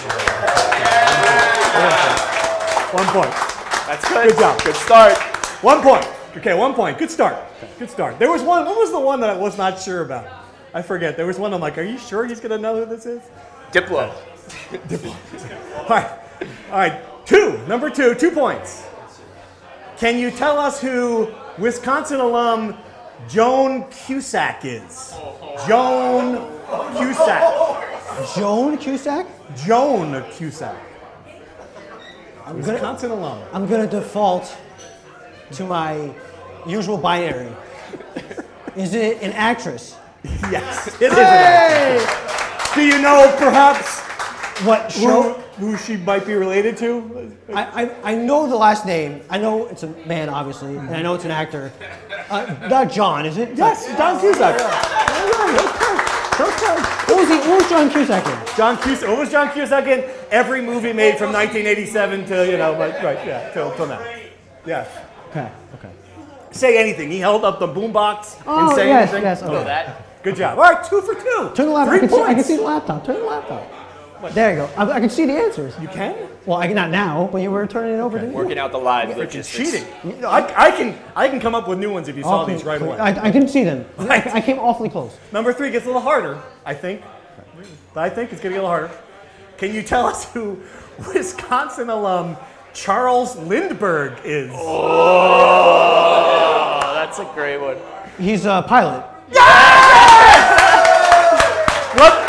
One 2.93 3.07
point. 3.07 3.31
That's 3.87 4.07
good. 4.07 4.29
Good 4.29 4.39
job. 4.39 4.63
Good 4.63 4.75
start. 4.75 5.17
One 5.63 5.81
point. 5.81 6.07
Okay, 6.37 6.53
one 6.53 6.75
point. 6.75 6.99
Good 6.99 7.09
start. 7.09 7.35
Good 7.79 7.89
start. 7.89 8.19
There 8.19 8.31
was 8.31 8.43
one. 8.43 8.65
What 8.65 8.77
was 8.77 8.91
the 8.91 8.99
one 8.99 9.19
that 9.21 9.31
I 9.31 9.37
was 9.37 9.57
not 9.57 9.79
sure 9.79 10.03
about? 10.03 10.27
I 10.73 10.83
forget. 10.83 11.17
There 11.17 11.25
was 11.25 11.39
one. 11.39 11.53
I'm 11.53 11.61
like, 11.61 11.77
are 11.79 11.83
you 11.83 11.97
sure 11.97 12.25
he's 12.25 12.39
gonna 12.39 12.59
know 12.59 12.77
who 12.77 12.85
this 12.85 13.05
is? 13.07 13.23
Diplo. 13.71 14.13
Diplo. 14.87 15.15
All 15.77 15.89
right. 15.89 16.19
All 16.69 16.77
right. 16.77 17.25
Two. 17.25 17.57
Number 17.67 17.89
two. 17.89 18.13
Two 18.13 18.31
points. 18.31 18.85
Can 19.97 20.19
you 20.19 20.29
tell 20.29 20.59
us 20.59 20.79
who 20.79 21.33
Wisconsin 21.57 22.19
alum 22.19 22.75
Joan 23.29 23.83
Cusack 23.89 24.65
is? 24.65 25.13
Joan 25.67 26.51
Cusack. 26.97 28.35
Joan 28.35 28.77
Cusack? 28.77 29.25
Joan 29.65 30.23
Cusack. 30.31 30.75
I'm 32.45 32.59
gonna, 32.61 32.73
Wisconsin 32.73 33.11
alum. 33.11 33.41
I'm 33.53 33.67
gonna 33.67 33.87
default 33.87 34.55
to 35.53 35.63
my 35.65 36.13
usual 36.67 36.97
binary. 36.97 37.51
Is 38.75 38.93
it 38.93 39.21
an 39.21 39.31
actress? 39.33 39.95
Yes, 40.51 40.87
it 41.01 41.11
is. 41.11 41.17
an 41.17 41.19
actress. 41.19 42.75
Do 42.75 42.81
you 42.85 43.01
know 43.01 43.33
perhaps 43.37 43.99
What 44.65 44.91
show? 44.91 45.41
Who 45.57 45.77
she 45.77 45.97
might 45.97 46.25
be 46.25 46.33
related 46.33 46.77
to? 46.77 47.31
I, 47.53 47.83
I, 47.85 48.11
I 48.11 48.15
know 48.15 48.47
the 48.47 48.55
last 48.55 48.85
name. 48.85 49.21
I 49.29 49.37
know 49.37 49.67
it's 49.67 49.83
a 49.83 49.87
man, 50.05 50.29
obviously, 50.29 50.75
and 50.77 50.89
I 50.95 51.01
know 51.01 51.13
it's 51.13 51.25
an 51.25 51.31
actor. 51.31 51.71
Uh, 52.29 52.67
not 52.69 52.91
John, 52.91 53.25
is 53.25 53.37
it? 53.37 53.55
Yes, 53.55 53.85
John 53.97 54.19
Cusack. 54.19 54.59
All 54.59 54.67
right, 54.67 55.59
okay. 55.61 56.01
Okay. 56.35 56.81
What 57.07 57.19
was 57.21 57.29
he? 57.29 57.37
What 57.49 57.61
was 57.61 57.69
John 57.69 57.89
Cusack 57.89 58.25
in? 58.25 58.57
John 58.57 58.77
Cusack. 58.77 59.07
What 59.09 59.19
was 59.19 59.31
John 59.31 59.51
Cusack 59.51 59.87
in? 59.87 60.03
Every 60.31 60.61
movie 60.61 60.91
made 60.91 61.17
from 61.17 61.31
1987 61.31 62.25
to 62.25 62.51
you 62.51 62.57
know, 62.57 62.73
like, 62.73 63.01
right, 63.01 63.25
yeah, 63.25 63.51
till, 63.53 63.73
till 63.75 63.87
now. 63.87 64.01
Yeah. 64.65 64.85
Okay. 65.29 65.49
Okay. 65.75 65.89
Say 66.51 66.77
anything. 66.77 67.09
He 67.11 67.19
held 67.19 67.45
up 67.45 67.59
the 67.59 67.67
boombox 67.67 68.37
and 68.39 68.43
Oh 68.47 68.75
say 68.75 68.87
yes, 68.87 69.09
anything. 69.13 69.23
yes. 69.23 69.41
Know 69.41 69.55
Okay. 69.55 69.63
that? 69.65 70.23
Good 70.23 70.35
job. 70.37 70.57
All 70.57 70.63
right, 70.65 70.83
two 70.83 71.01
for 71.01 71.13
two. 71.13 71.51
Turn 71.55 71.67
the 71.67 71.71
laptop. 71.71 71.87
Three 71.89 71.97
I 71.97 71.99
can, 71.99 72.09
see, 72.09 72.15
I 72.21 72.25
can 72.25 72.33
points. 72.35 72.47
see 72.47 72.55
the 72.57 72.61
laptop. 72.63 73.05
Turn 73.05 73.15
the 73.19 73.23
laptop. 73.25 73.63
There 74.33 74.51
you 74.51 74.57
go. 74.57 74.69
I, 74.77 74.91
I 74.93 74.99
can 74.99 75.09
see 75.09 75.25
the 75.25 75.33
answers. 75.33 75.73
You 75.81 75.87
can. 75.87 76.15
Well, 76.45 76.57
I 76.57 76.67
can 76.67 76.75
not 76.75 76.89
now, 76.91 77.27
but 77.31 77.41
you 77.41 77.49
were 77.51 77.65
turning 77.67 77.95
it 77.95 77.99
over 77.99 78.19
to 78.19 78.27
me. 78.27 78.33
Working 78.33 78.59
out 78.59 78.71
the 78.71 78.77
live 78.77 79.09
It's 79.09 79.17
logistics. 79.17 79.71
cheating. 79.71 80.23
I, 80.25 80.67
I 80.67 80.71
can 80.71 80.97
I 81.15 81.27
can 81.29 81.39
come 81.39 81.55
up 81.55 81.67
with 81.67 81.79
new 81.79 81.91
ones 81.91 82.07
if 82.07 82.15
you 82.15 82.23
saw 82.23 82.45
these 82.45 82.63
right 82.63 82.81
away. 82.81 82.97
I, 82.97 83.27
I 83.27 83.31
can 83.31 83.47
see 83.47 83.63
them. 83.63 83.85
Right. 83.97 84.25
I, 84.27 84.37
I 84.37 84.41
came 84.41 84.59
awfully 84.59 84.89
close. 84.89 85.17
Number 85.31 85.51
three 85.53 85.71
gets 85.71 85.85
a 85.85 85.87
little 85.87 86.01
harder, 86.01 86.39
I 86.65 86.73
think. 86.75 87.01
I 87.95 88.09
think 88.09 88.31
it's 88.31 88.41
getting 88.41 88.57
a 88.57 88.61
little 88.61 88.69
harder. 88.69 88.91
Can 89.57 89.73
you 89.73 89.81
tell 89.81 90.05
us 90.05 90.31
who 90.33 90.59
Wisconsin 91.13 91.89
alum 91.89 92.35
Charles 92.73 93.35
Lindbergh 93.37 94.19
is? 94.25 94.51
Oh, 94.53 96.01
that's 96.93 97.19
a 97.19 97.25
great 97.33 97.59
one. 97.61 97.77
He's 98.19 98.45
a 98.45 98.63
pilot. 98.67 99.03
What? 101.97 102.24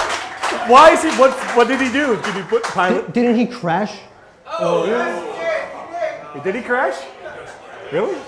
Why 0.68 0.92
is 0.92 1.02
he? 1.02 1.10
What? 1.20 1.32
What 1.56 1.68
did 1.68 1.80
he 1.80 1.90
do? 1.92 2.20
Did 2.22 2.34
he 2.34 2.42
put 2.42 2.62
pilot? 2.62 3.12
Didn't 3.12 3.36
he 3.36 3.46
crash? 3.46 3.98
Oh, 4.46 4.84
oh 4.86 6.40
did 6.44 6.54
he 6.54 6.62
crash? 6.62 7.02
Really? 7.92 8.18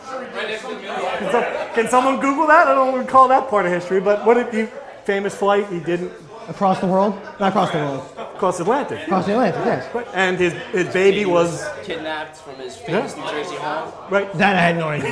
Can, 0.00 1.30
some, 1.30 1.44
can 1.74 1.88
someone 1.88 2.20
Google 2.20 2.46
that? 2.46 2.66
I 2.68 2.74
don't 2.74 2.98
recall 2.98 3.28
that 3.28 3.48
part 3.48 3.66
of 3.66 3.72
history. 3.72 4.00
But 4.00 4.26
what 4.26 4.34
did 4.34 4.52
he? 4.52 4.72
Famous 5.04 5.34
flight? 5.34 5.66
He 5.68 5.80
didn't 5.80 6.12
Across 6.48 6.80
the 6.80 6.86
world? 6.86 7.14
Not 7.38 7.50
across 7.50 7.70
the 7.70 7.78
world. 7.78 8.02
cross 8.36 8.58
Atlantic. 8.58 9.02
Across 9.04 9.26
the 9.26 9.32
Atlantic, 9.32 9.64
yes. 9.64 10.06
And 10.12 10.38
his 10.38 10.52
his 10.72 10.92
baby 10.92 11.24
was 11.24 11.64
kidnapped 11.84 12.36
from 12.36 12.56
his 12.56 12.76
famous 12.76 13.16
New 13.16 13.22
Jersey 13.28 13.56
home. 13.56 13.92
right. 14.10 14.32
That 14.34 14.56
I 14.56 14.60
had 14.60 14.76
no 14.76 14.88
idea. 14.88 15.08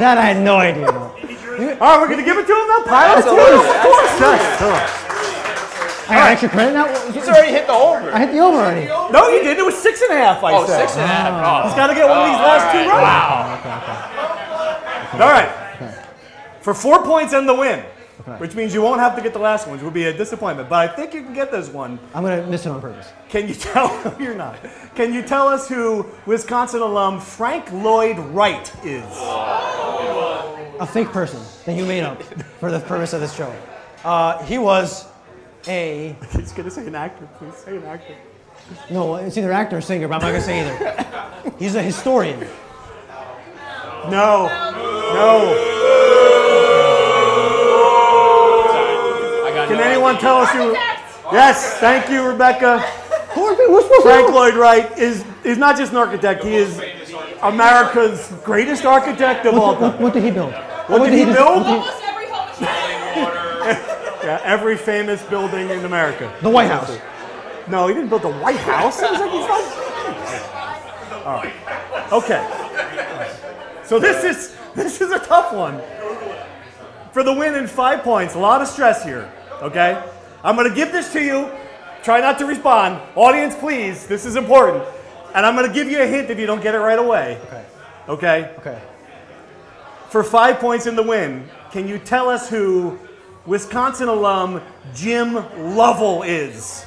that 0.00 0.18
I 0.18 0.22
had 0.22 0.42
no 0.42 0.56
idea 0.56 0.88
about. 0.88 1.14
All 1.80 1.98
right, 1.98 2.00
we're 2.00 2.08
gonna 2.08 2.24
give 2.24 2.38
it 2.38 2.46
to 2.46 2.52
him 2.52 2.68
now. 2.68 2.82
Pilot 2.84 3.22
too. 3.22 3.38
Absolutely, 3.38 3.66
Of 4.50 4.58
course. 4.58 5.05
Yes. 6.08 6.10
Come 6.10 6.16
on. 6.16 6.16
I 6.16 6.20
got 6.22 6.30
extra 6.32 6.48
credit 6.48 6.72
now? 6.74 6.86
He's 7.12 7.28
already 7.28 7.50
hit 7.52 7.66
the 7.66 7.72
over. 7.72 8.10
I 8.12 8.18
hit 8.26 8.32
the 8.32 8.38
over 8.38 8.58
already. 8.58 8.86
No, 8.86 9.28
you 9.28 9.42
didn't. 9.42 9.58
It 9.58 9.64
was 9.66 9.76
six 9.76 10.00
and 10.02 10.12
a 10.12 10.16
half. 10.16 10.42
I 10.44 10.52
Oh, 10.54 10.64
said. 10.66 10.78
six 10.80 10.92
and 10.96 11.02
a 11.02 11.06
half. 11.06 11.64
Oh. 11.64 11.68
He's 11.68 11.76
got 11.76 11.86
to 11.88 11.94
get 11.94 12.08
one 12.08 12.18
of 12.18 12.24
these 12.26 12.38
last 12.38 12.72
two 12.72 12.78
right. 12.88 13.02
Wow. 13.02 13.60
All 15.24 15.32
right. 15.32 15.50
For 16.60 16.74
four 16.74 17.02
points 17.04 17.32
and 17.32 17.48
the 17.48 17.54
win. 17.54 17.84
which 18.38 18.54
means 18.56 18.74
you 18.74 18.82
won't 18.82 18.98
have 19.00 19.14
to 19.14 19.22
get 19.22 19.32
the 19.32 19.38
last 19.38 19.68
one, 19.68 19.76
which 19.76 19.84
would 19.84 19.94
be 19.94 20.04
a 20.06 20.12
disappointment. 20.12 20.68
But 20.68 20.90
I 20.90 20.92
think 20.92 21.14
you 21.14 21.22
can 21.22 21.32
get 21.32 21.52
this 21.52 21.68
one. 21.68 21.96
I'm 22.12 22.24
gonna 22.24 22.44
miss 22.46 22.66
it 22.66 22.70
on 22.70 22.80
purpose. 22.80 23.06
Can 23.28 23.46
you 23.46 23.54
tell? 23.54 23.88
You're 24.20 24.34
not. 24.34 24.58
Can 24.96 25.14
you 25.14 25.22
tell 25.22 25.46
us 25.46 25.68
who 25.68 26.06
Wisconsin 26.26 26.80
alum 26.80 27.20
Frank 27.20 27.70
Lloyd 27.72 28.18
Wright 28.18 28.68
is? 28.84 29.04
A 30.80 30.86
fake 30.86 31.08
person 31.08 31.40
that 31.66 31.76
you 31.76 31.84
made 31.86 32.02
up 32.02 32.20
for 32.60 32.70
the 32.72 32.80
purpose 32.80 33.12
of 33.12 33.20
this 33.20 33.32
show. 33.34 33.54
Uh, 34.04 34.42
he 34.44 34.58
was 34.58 35.06
a 35.68 36.16
He's 36.32 36.52
gonna 36.52 36.70
say 36.70 36.86
an 36.86 36.94
actor. 36.94 37.28
Please 37.38 37.54
say 37.56 37.76
an 37.76 37.84
actor. 37.84 38.14
no, 38.90 39.16
it's 39.16 39.36
either 39.36 39.52
actor 39.52 39.76
or 39.78 39.80
singer, 39.80 40.08
but 40.08 40.16
I'm 40.16 40.20
not 40.22 40.28
gonna 40.28 40.40
say 40.40 40.60
either. 40.60 41.52
He's 41.58 41.74
a 41.74 41.82
historian. 41.82 42.40
No. 44.10 44.46
No. 44.48 45.54
I 49.44 49.50
got 49.54 49.68
Can 49.68 49.80
anyone 49.80 50.18
tell 50.18 50.38
us 50.38 50.50
who? 50.52 50.72
Yes. 51.32 51.74
Thank 51.78 52.08
you, 52.10 52.22
Rebecca. 52.26 52.78
Who 53.34 53.42
are 53.44 53.54
we? 53.54 53.66
Who's 53.66 53.82
supposed 53.84 54.02
to 54.02 54.08
Frank? 54.08 54.30
Lloyd 54.32 54.54
Wright 54.54 54.98
is 54.98 55.24
is 55.44 55.58
not 55.58 55.76
just 55.76 55.92
an 55.92 55.98
architect. 55.98 56.44
He 56.44 56.54
is 56.54 56.80
America's 57.42 58.32
greatest 58.44 58.84
architect 58.84 59.44
of 59.46 59.54
all 59.54 59.72
What, 59.72 59.80
what, 59.80 59.90
time. 59.92 60.02
what 60.02 60.12
did 60.14 60.22
he 60.24 60.30
build? 60.30 60.52
What 60.86 61.04
did 61.04 61.12
he 61.18 61.24
des- 61.24 61.32
build? 61.34 61.66
Almost 61.66 62.02
every 62.02 62.26
home 62.28 62.48
is 62.50 63.76
Yeah, 64.26 64.40
every 64.42 64.76
famous 64.76 65.22
building 65.22 65.70
in 65.70 65.84
America. 65.84 66.36
the 66.42 66.50
White 66.50 66.68
House. 66.68 66.98
No, 67.68 67.86
he 67.86 67.94
didn't 67.94 68.08
build 68.08 68.22
the 68.22 68.32
White 68.32 68.56
House. 68.56 69.00
It 69.00 69.08
was 69.08 69.20
like 69.20 69.30
he's 69.30 69.46
not. 69.46 71.24
All 71.24 71.36
right. 71.36 72.12
Okay. 72.12 73.84
So 73.84 74.00
this 74.00 74.24
is 74.24 74.56
this 74.74 75.00
is 75.00 75.12
a 75.12 75.20
tough 75.20 75.52
one. 75.54 75.80
For 77.12 77.22
the 77.22 77.32
win 77.32 77.54
in 77.54 77.68
five 77.68 78.02
points, 78.02 78.34
a 78.34 78.40
lot 78.40 78.60
of 78.60 78.66
stress 78.66 79.04
here. 79.04 79.32
Okay. 79.62 80.02
I'm 80.42 80.56
gonna 80.56 80.74
give 80.74 80.90
this 80.90 81.12
to 81.12 81.22
you. 81.22 81.48
Try 82.02 82.20
not 82.20 82.36
to 82.40 82.46
respond. 82.46 83.00
Audience, 83.14 83.54
please. 83.54 84.08
This 84.08 84.26
is 84.26 84.34
important. 84.34 84.82
And 85.36 85.46
I'm 85.46 85.54
gonna 85.54 85.72
give 85.72 85.88
you 85.88 86.02
a 86.02 86.06
hint 86.06 86.30
if 86.30 86.38
you 86.40 86.46
don't 86.46 86.62
get 86.62 86.74
it 86.74 86.80
right 86.80 86.98
away. 86.98 87.40
Okay. 87.46 87.64
Okay. 88.08 88.54
Okay. 88.58 88.82
For 90.08 90.24
five 90.24 90.58
points 90.58 90.86
in 90.86 90.96
the 90.96 91.02
win, 91.04 91.48
can 91.70 91.86
you 91.86 92.00
tell 92.00 92.28
us 92.28 92.50
who 92.50 92.98
Wisconsin 93.46 94.08
alum 94.08 94.60
Jim 94.94 95.34
Lovell 95.76 96.22
is? 96.22 96.84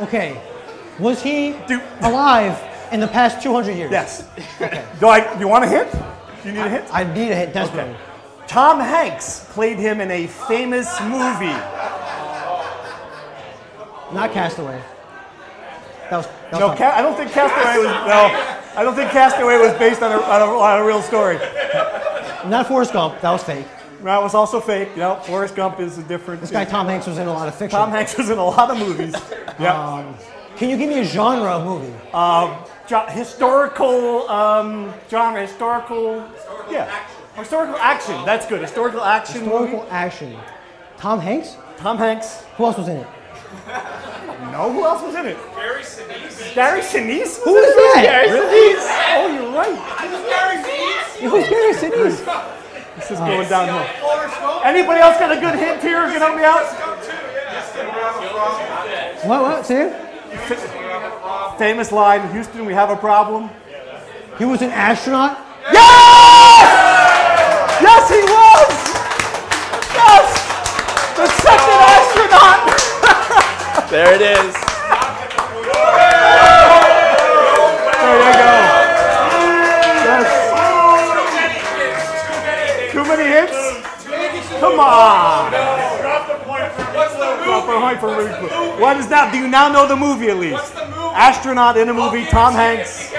Okay. 0.00 0.40
Was 0.98 1.22
he 1.22 1.52
Do- 1.66 1.80
alive 2.00 2.58
in 2.92 3.00
the 3.00 3.08
past 3.08 3.42
200 3.42 3.72
years? 3.72 3.90
Yes. 3.90 4.26
Do 5.00 5.06
I? 5.08 5.38
You 5.38 5.48
want 5.48 5.64
a 5.64 5.68
hint? 5.68 5.90
Do 6.42 6.48
you 6.48 6.54
need 6.54 6.60
a 6.60 6.68
hint? 6.68 6.84
I 6.92 7.04
need 7.04 7.30
a 7.30 7.34
hit 7.36 7.52
desperately. 7.52 7.96
Tom 8.46 8.78
Hanks 8.80 9.46
played 9.52 9.78
him 9.78 10.00
in 10.00 10.10
a 10.10 10.26
famous 10.26 11.00
movie. 11.02 11.56
Not 14.12 14.32
Castaway. 14.32 14.80
That 16.10 16.18
was, 16.18 16.26
that 16.26 16.52
was 16.52 16.60
No, 16.60 16.74
Ca- 16.76 16.94
I 16.96 17.02
don't 17.02 17.16
think 17.16 17.32
Castaway 17.32 17.78
was. 17.78 17.86
No, 18.06 18.76
I 18.76 18.82
don't 18.84 18.94
think 18.94 19.10
Castaway 19.10 19.56
was 19.58 19.72
based 19.78 20.02
on 20.02 20.12
a, 20.12 20.16
on 20.22 20.42
a, 20.42 20.44
on 20.44 20.80
a 20.80 20.84
real 20.84 21.02
story. 21.02 21.36
Not 22.48 22.66
Forrest 22.66 22.92
Gump. 22.92 23.20
That 23.20 23.30
was 23.30 23.42
fake. 23.44 23.66
That 24.02 24.20
was 24.22 24.34
also 24.34 24.60
fake. 24.60 24.90
You 24.90 24.98
know, 25.00 25.14
Forrest 25.16 25.54
Gump 25.56 25.80
is 25.80 25.96
a 25.98 26.02
different. 26.02 26.40
This 26.40 26.50
guy 26.50 26.64
Tom 26.64 26.86
Hanks 26.86 27.06
was 27.06 27.18
in 27.18 27.26
a 27.26 27.32
lot 27.32 27.48
of 27.48 27.54
fiction. 27.54 27.78
Tom 27.78 27.90
Hanks 27.90 28.16
was 28.18 28.28
in 28.30 28.38
a 28.38 28.44
lot 28.44 28.70
of 28.70 28.78
movies. 28.78 29.14
Yeah. 29.60 30.12
Can 30.56 30.68
you 30.68 30.76
give 30.76 30.88
me 30.88 30.98
a 30.98 31.04
genre 31.04 31.52
of 31.52 31.64
movie? 31.64 31.92
Jo- 32.88 33.06
historical 33.08 34.28
um, 34.28 34.92
genre, 35.08 35.40
historical. 35.42 36.28
Yeah. 36.70 36.92
Historical 37.36 37.76
action. 37.76 38.24
That's 38.24 38.46
good. 38.46 38.60
Historical 38.62 39.00
action 39.00 39.42
Historical 39.42 39.78
movie. 39.80 39.90
action. 39.90 40.36
Tom 40.96 41.20
Hanks? 41.20 41.56
Tom 41.76 41.98
Hanks. 41.98 42.42
Who 42.56 42.64
else 42.64 42.78
was 42.78 42.88
in 42.88 42.96
it? 42.98 43.06
No, 44.52 44.72
who 44.72 44.84
else 44.84 45.02
was 45.02 45.14
in 45.16 45.26
it? 45.26 45.36
Gary 45.56 45.82
Sinise. 45.82 46.54
Gary 46.54 46.80
Sinise? 46.80 47.42
Who 47.42 47.56
is 47.56 47.74
that? 47.74 48.02
Gary 48.04 48.30
Really? 48.30 48.76
Oh, 48.78 49.26
you're 49.34 49.50
right. 49.52 49.74
Who's 49.98 50.22
Gary 50.30 50.58
Sinise? 50.62 50.93
This 52.96 53.10
is 53.10 53.18
going 53.18 53.48
downhill. 53.48 53.86
Anybody 54.64 55.00
else 55.00 55.18
got 55.18 55.32
a 55.32 55.40
good 55.40 55.58
hint 55.58 55.80
here? 55.82 56.06
Can 56.10 56.20
help 56.20 56.36
me 56.36 56.44
out? 56.44 56.64
What? 59.26 59.42
What? 59.42 59.66
Say 59.66 59.88
it. 59.88 60.04
Famous 61.58 61.92
line, 61.92 62.30
Houston, 62.32 62.66
we 62.66 62.74
have 62.74 62.90
a 62.90 62.96
problem. 62.96 63.48
He 64.38 64.44
was 64.44 64.60
an 64.62 64.70
astronaut. 64.70 65.38
Yes! 65.72 66.84
Yes, 67.80 68.08
he 68.10 68.20
was! 68.20 68.74
Yes! 69.94 70.28
The 71.16 71.26
second 71.40 71.80
astronaut! 71.94 72.70
There 73.90 74.14
it 74.14 74.22
is. 74.22 74.63
Come 84.74 84.86
on. 84.86 85.52
Drop 86.02 86.26
the 86.26 86.34
point 86.44 88.00
for 88.00 88.08
movie. 88.08 88.82
What 88.82 88.96
is 88.96 89.06
that? 89.08 89.30
Do 89.32 89.38
you 89.38 89.46
now 89.46 89.68
know 89.68 89.86
the 89.86 89.94
movie 89.94 90.30
at 90.30 90.38
least? 90.38 90.74
Astronaut 91.14 91.76
in 91.76 91.88
a 91.88 91.94
movie, 91.94 92.24
Tom 92.26 92.54
Hanks. 92.54 93.12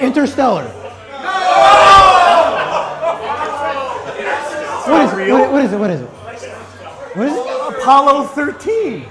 Interstellar. 0.00 0.64
What 4.86 5.06
is 5.06 5.12
it? 5.12 5.16
real. 5.16 5.38
What, 5.38 5.52
what 5.52 5.64
is 5.64 5.72
it? 5.72 5.78
What 5.78 5.90
is 5.90 6.00
it? 6.02 6.08
What 6.08 7.26
is 7.26 7.34
it? 7.34 7.80
Apollo 7.80 8.28
13. 8.28 9.02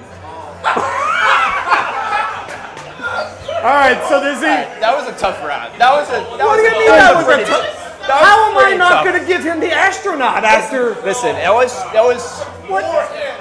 All 3.60 3.76
right, 3.76 4.00
so 4.08 4.22
there's 4.22 4.40
a. 4.40 4.80
That 4.80 4.96
was 4.96 5.14
a 5.14 5.18
tough 5.20 5.44
round. 5.44 5.78
That 5.78 5.92
was 5.92 6.08
a. 6.08 6.12
That 6.14 6.40
What 6.40 6.56
was 6.56 6.58
do 6.60 6.64
you 6.64 6.70
a, 6.70 6.80
mean 6.80 6.88
that 6.88 7.16
was 7.16 7.28
a 7.28 7.46
tough? 7.46 7.79
That 8.10 8.18
How 8.26 8.50
am 8.52 8.58
I 8.58 8.76
not 8.76 9.06
going 9.06 9.20
to 9.20 9.26
give 9.28 9.44
him 9.44 9.60
the 9.60 9.72
astronaut 9.72 10.44
after? 10.44 10.96
Listen, 11.06 11.34
that 11.36 11.54
was 11.54 11.72
that 11.94 12.04
was 12.04 12.42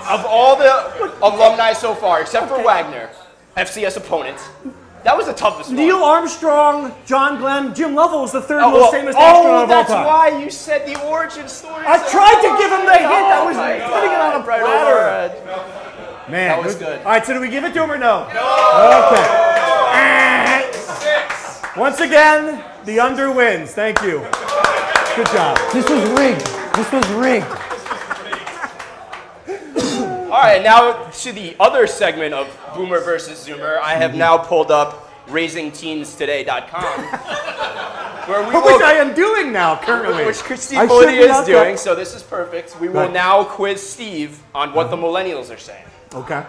of 0.09 0.25
all 0.27 0.57
the 0.57 1.17
alumni 1.23 1.73
so 1.73 1.95
far, 1.95 2.21
except 2.21 2.49
for 2.49 2.63
Wagner, 2.63 3.11
FCS 3.57 3.97
opponents. 3.97 4.49
That 5.05 5.17
was 5.17 5.27
the 5.27 5.33
toughest 5.33 5.69
one. 5.71 5.77
Neil 5.77 6.03
Armstrong, 6.03 6.93
John 7.07 7.39
Glenn, 7.39 7.73
Jim 7.75 7.95
Lovell 7.95 8.21
was 8.23 8.33
the 8.33 8.43
third 8.43 8.61
Oh, 8.63 8.71
most 8.73 8.81
well, 8.81 8.93
famous 8.93 9.15
oh, 9.17 9.21
astronaut 9.23 9.65
of 9.65 9.71
oh, 9.71 9.75
all 9.75 9.85
time. 9.85 10.05
that's 10.05 10.07
why 10.35 10.43
you 10.43 10.51
said 10.51 10.87
the 10.87 11.01
origin 11.07 11.49
story. 11.49 11.85
I 11.87 11.99
so 11.99 12.11
tried 12.11 12.43
to 12.43 12.51
give 12.61 12.71
him 12.73 12.85
the 12.85 12.99
hint. 12.99 13.07
I 13.07 13.45
was 13.47 13.57
Oh 13.57 13.61
my 13.61 13.79
putting 13.89 14.13
it 14.13 14.21
on 14.21 14.35
a 14.35 14.39
God, 14.39 14.47
right 14.49 14.61
platter. 14.61 14.91
over 14.91 14.99
our 14.99 15.11
head. 15.29 16.29
Man, 16.29 16.49
That 16.49 16.65
was 16.65 16.75
good. 16.75 16.99
All 16.99 17.05
right, 17.13 17.25
so 17.25 17.33
do 17.33 17.41
we 17.41 17.49
give 17.49 17.65
it 17.65 17.73
to 17.75 17.83
him 17.85 17.91
or 17.91 17.97
no? 17.97 18.27
No. 18.27 19.07
Okay. 19.07 19.25
Ah. 19.95 21.48
Once 21.79 22.01
again, 22.01 22.63
the 22.85 22.99
under 23.01 23.31
wins. 23.33 23.73
Thank 23.73 24.03
you. 24.03 24.19
Good 25.17 25.27
job. 25.29 25.57
This 25.73 25.89
was 25.89 26.09
rigged. 26.19 26.47
This 26.75 26.93
was 26.93 27.07
rigged. 27.13 27.47
All 30.31 30.41
right, 30.41 30.63
now 30.63 31.05
to 31.05 31.33
the 31.33 31.57
other 31.61 31.87
segment 31.87 32.35
of 32.35 32.49
Boomer 32.75 33.01
versus 33.01 33.47
Zoomer. 33.47 33.79
I 33.81 33.95
have 33.95 34.15
now 34.15 34.37
pulled 34.39 34.71
up 34.71 35.11
RaisingTeensToday.com, 35.29 37.03
where 38.29 38.41
we 38.41 38.47
Which 38.47 38.55
will, 38.55 38.85
I 38.85 38.93
am 38.95 39.15
doing 39.15 39.53
now 39.53 39.77
currently. 39.77 40.25
which 40.25 40.37
Steve 40.37 40.79
I 40.79 40.87
should 40.87 40.91
Politi 40.91 41.13
be 41.13 41.19
is 41.19 41.37
doing. 41.47 41.47
there. 41.47 41.77
So 41.77 41.95
this 41.95 42.15
is 42.15 42.23
perfect. 42.23 42.81
We 42.81 42.89
will 42.89 43.03
Right. 43.03 43.13
now 43.13 43.45
quiz 43.45 43.87
Steve 43.89 44.41
on 44.55 44.73
what 44.73 44.91
the 44.91 44.97
millennials 44.97 45.55
are 45.55 45.59
saying. 45.59 45.85
Okay. 46.15 46.43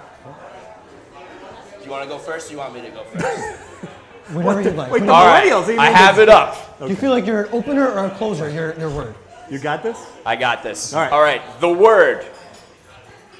Do 1.77 1.85
you 1.85 1.91
want 1.91 2.03
to 2.03 2.09
go 2.09 2.17
first? 2.17 2.49
Or 2.49 2.53
you 2.53 2.59
want 2.59 2.73
me 2.73 2.81
to 2.81 2.89
go 2.89 3.03
first? 3.03 3.59
Whatever 4.33 4.61
you 4.61 4.69
like. 4.71 4.91
Wait, 4.91 4.99
the 4.99 5.05
Whatever- 5.07 5.11
All 5.11 5.25
right, 5.25 5.43
millennials. 5.51 5.63
even 5.63 5.79
I 5.79 5.85
have 5.87 6.19
it 6.19 6.29
up. 6.29 6.79
Do 6.79 6.87
you 6.87 6.95
feel 6.95 7.11
like 7.11 7.25
you're 7.25 7.43
an 7.43 7.49
opener 7.53 7.89
or 7.91 8.05
a 8.05 8.09
closer? 8.11 8.49
Your 8.49 8.77
your 8.79 8.89
word. 8.89 9.15
You 9.49 9.57
got 9.59 9.81
this? 9.83 9.97
I 10.25 10.35
got 10.35 10.61
this. 10.63 10.93
All 10.93 11.01
right. 11.01 11.11
All 11.11 11.21
right. 11.21 11.41
The 11.59 11.69
word 11.69 12.25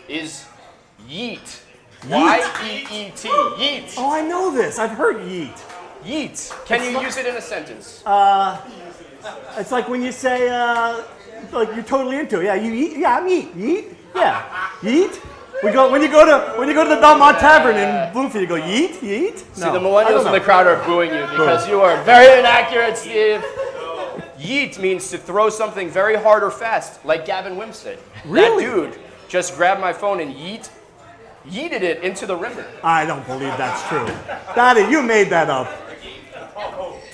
is 0.07 0.45
yeet. 1.07 1.61
Y 2.09 2.51
E 2.63 2.77
E 3.07 3.11
T. 3.15 3.27
Yeet. 3.29 3.93
Oh, 3.97 4.11
I 4.11 4.21
know 4.21 4.51
this. 4.51 4.79
I've 4.79 4.91
heard 4.91 5.17
yeet. 5.17 5.55
Yeet. 6.03 6.65
Can 6.65 6.81
you 6.91 6.99
use 7.01 7.17
it 7.17 7.25
in 7.25 7.35
a 7.35 7.41
sentence? 7.41 8.01
It's 9.57 9.71
like 9.71 9.89
when 9.89 10.01
you 10.01 10.11
say, 10.11 10.47
uh, 10.49 11.03
like 11.51 11.73
you're 11.75 11.83
totally 11.83 12.17
into 12.17 12.39
it. 12.39 12.45
Yeah, 12.45 12.55
you 12.55 12.73
eat. 12.73 12.97
Yeah, 12.97 13.17
I'm 13.17 13.27
eat. 13.27 13.55
Yeet. 13.55 13.95
Yeah. 14.15 14.43
Yeet. 14.81 15.19
We 15.63 15.71
go 15.71 15.91
when 15.91 16.01
you 16.01 16.07
go 16.09 16.25
to 16.25 16.57
when 16.57 16.69
you 16.69 16.73
go 16.73 16.83
to 16.83 16.89
the 16.89 17.01
Belmont 17.01 17.39
Tavern 17.39 17.75
in 17.75 18.13
Bloomfield. 18.13 18.41
You 18.43 18.47
go 18.47 18.61
yeet, 18.61 18.99
yeet. 18.99 19.39
See, 19.53 19.61
the 19.61 19.79
millennials 19.79 20.25
in 20.25 20.31
the 20.31 20.39
crowd 20.39 20.67
are 20.67 20.83
booing 20.85 21.13
you 21.13 21.21
because 21.21 21.67
you 21.67 21.81
are 21.81 22.01
very 22.03 22.39
inaccurate, 22.39 22.97
Steve. 22.97 23.43
Yeet 24.39 24.79
means 24.79 25.09
to 25.09 25.17
throw 25.17 25.49
something 25.49 25.89
very 25.89 26.15
hard 26.15 26.43
or 26.43 26.51
fast, 26.51 27.03
like 27.03 27.25
Gavin 27.25 27.55
Wimsatt. 27.55 27.97
Really? 28.25 28.65
That 28.65 28.93
dude 28.93 28.99
just 29.27 29.55
grabbed 29.57 29.81
my 29.81 29.91
phone 29.91 30.21
and 30.21 30.33
yeet, 30.33 30.69
yeeted 31.45 31.81
it 31.81 32.03
into 32.03 32.25
the 32.25 32.37
river. 32.37 32.65
I 32.81 33.05
don't 33.05 33.25
believe 33.27 33.55
that's 33.57 33.85
true. 33.89 34.05
Daddy, 34.55 34.89
you 34.89 35.01
made 35.01 35.29
that 35.29 35.49
up. 35.49 35.67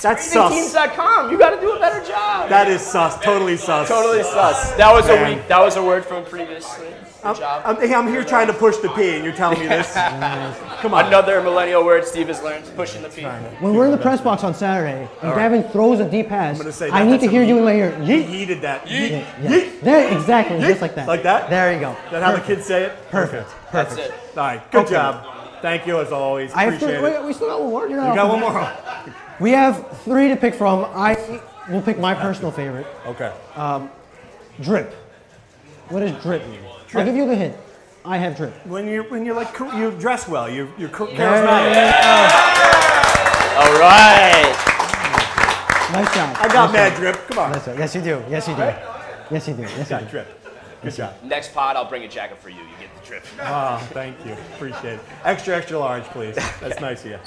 That's 0.01 0.31
sus. 0.31 0.53
ScreamingTeams.com. 0.53 1.31
You 1.31 1.39
got 1.39 1.51
to 1.51 1.61
do 1.61 1.71
a 1.71 1.79
better 1.79 2.05
job. 2.05 2.47
That 2.49 2.67
is 2.67 2.81
sus. 2.81 3.17
Totally 3.23 3.57
sus. 3.57 3.87
totally 3.87 4.21
sus. 4.21 4.73
That 4.73 4.93
was 4.93 5.05
a 5.05 5.15
Man. 5.15 5.37
week. 5.37 5.47
That 5.47 5.61
was 5.61 5.77
a 5.77 5.83
word 5.83 6.05
from 6.05 6.25
previously. 6.25 6.87
Good 7.25 7.31
I'm, 7.31 7.37
job. 7.37 7.63
I'm, 7.81 7.93
I'm 7.93 8.07
here 8.07 8.23
trying 8.23 8.45
to 8.47 8.53
push 8.53 8.77
the 8.77 8.89
P, 8.89 9.15
and 9.15 9.23
you're 9.23 9.33
telling 9.33 9.59
me 9.59 9.65
this. 9.65 9.91
Come 10.81 10.93
on. 10.93 11.07
Another 11.07 11.41
millennial 11.41 11.83
word 11.83 12.05
Steve 12.05 12.27
has 12.27 12.43
learned: 12.43 12.65
pushing 12.75 13.01
the 13.01 13.09
P. 13.09 13.23
When 13.23 13.73
we're 13.73 13.85
in 13.85 13.91
the 13.91 13.97
press 13.97 14.21
box 14.21 14.43
on 14.43 14.53
Saturday 14.53 15.09
and 15.23 15.33
Gavin 15.33 15.63
throws 15.63 15.99
a 15.99 16.07
deep 16.07 16.29
pass, 16.29 16.59
gonna 16.59 16.71
say 16.71 16.91
I 16.91 17.03
need 17.03 17.19
to 17.21 17.27
hear 17.27 17.43
you 17.43 17.55
yeet. 17.55 17.57
in 17.57 17.63
my 17.63 17.73
ear. 17.73 17.99
He 18.03 18.13
Yeet. 18.13 18.47
yeeted 18.47 18.61
that. 18.61 18.87
Yeah, 18.87 18.99
Yeet. 18.99 19.09
yeah. 19.09 19.49
Yeet. 19.49 19.81
There, 19.81 20.13
exactly, 20.15 20.59
just 20.59 20.81
like 20.81 20.93
that. 20.93 21.07
Like 21.07 21.23
that? 21.23 21.49
There 21.49 21.73
you 21.73 21.79
go. 21.79 21.91
Is 21.93 22.11
that 22.11 22.21
how 22.21 22.31
the 22.31 22.41
kids 22.41 22.63
say 22.67 22.83
it? 22.83 23.09
Perfect. 23.09 23.49
That's 23.71 23.95
it. 23.97 24.11
All 24.11 24.35
right. 24.43 24.71
Good 24.71 24.81
Okay. 24.85 24.91
job. 24.93 25.25
Thank 25.63 25.87
you 25.87 25.99
as 25.99 26.11
always. 26.11 26.53
I 26.53 26.65
have 26.65 26.75
Appreciate 26.75 26.97
it. 26.99 27.01
wait, 27.01 27.23
we 27.25 27.33
still 27.33 27.47
got 27.47 27.59
one 27.59 27.69
more. 27.71 27.81
You're 27.89 28.01
You 28.01 28.05
not 28.05 28.15
got 28.15 28.29
one 28.29 28.39
more? 28.39 29.13
We 29.39 29.49
have 29.51 29.99
three 30.01 30.27
to 30.27 30.35
pick 30.35 30.53
from. 30.53 30.85
I 30.93 31.41
will 31.71 31.81
pick 31.81 31.97
my 31.97 32.13
personal 32.13 32.51
favorite. 32.51 32.85
Okay. 33.07 33.33
Um, 33.55 33.89
drip. 34.61 34.93
What 35.89 36.01
does 36.01 36.21
drip 36.21 36.47
mean? 36.47 36.59
I'll 36.93 37.05
give 37.05 37.15
you 37.15 37.27
the 37.27 37.35
hint. 37.35 37.55
I 38.05 38.17
have 38.17 38.37
drip. 38.37 38.53
When 38.67 38.87
you 38.87 39.03
when 39.03 39.25
you're 39.25 39.35
like 39.35 39.57
you 39.59 39.91
dress 39.99 40.27
well, 40.27 40.47
you 40.49 40.71
you're 40.77 40.89
char- 40.89 41.07
There 41.07 41.15
charismatic. 41.17 41.91
All 43.57 43.79
right. 43.79 44.53
Nice 45.91 46.13
job. 46.13 46.37
I 46.39 46.47
got 46.51 46.65
nice 46.67 46.73
mad 46.73 46.89
job. 46.91 46.99
drip. 46.99 47.15
Come 47.27 47.39
on. 47.39 47.51
Nice. 47.51 47.67
Yes, 47.67 47.95
you 47.95 48.01
do. 48.01 48.23
Yes, 48.29 48.47
you 48.47 48.55
do. 48.55 48.61
Yes, 49.31 49.47
you 49.47 49.53
do. 49.55 49.61
Yes, 49.63 49.89
you 49.89 49.97
do. 49.99 50.05
drip. 50.05 50.27
Good 50.83 50.93
job. 50.93 51.13
Next 51.23 51.53
pod, 51.53 51.75
I'll 51.77 51.89
bring 51.89 52.03
a 52.03 52.07
jacket 52.07 52.37
for 52.37 52.49
you. 52.49 52.57
You 52.61 52.77
get 52.79 52.93
the 52.95 53.01
trip. 53.07 53.23
Oh, 53.39 53.43
ah, 53.45 53.87
thank 53.91 54.23
you. 54.25 54.33
Appreciate 54.55 54.95
it. 54.95 54.99
Extra 55.23 55.55
extra 55.55 55.79
large, 55.79 56.03
please. 56.05 56.35
That's 56.61 56.79
nice 56.79 57.03
of 57.05 57.11
you. 57.11 57.19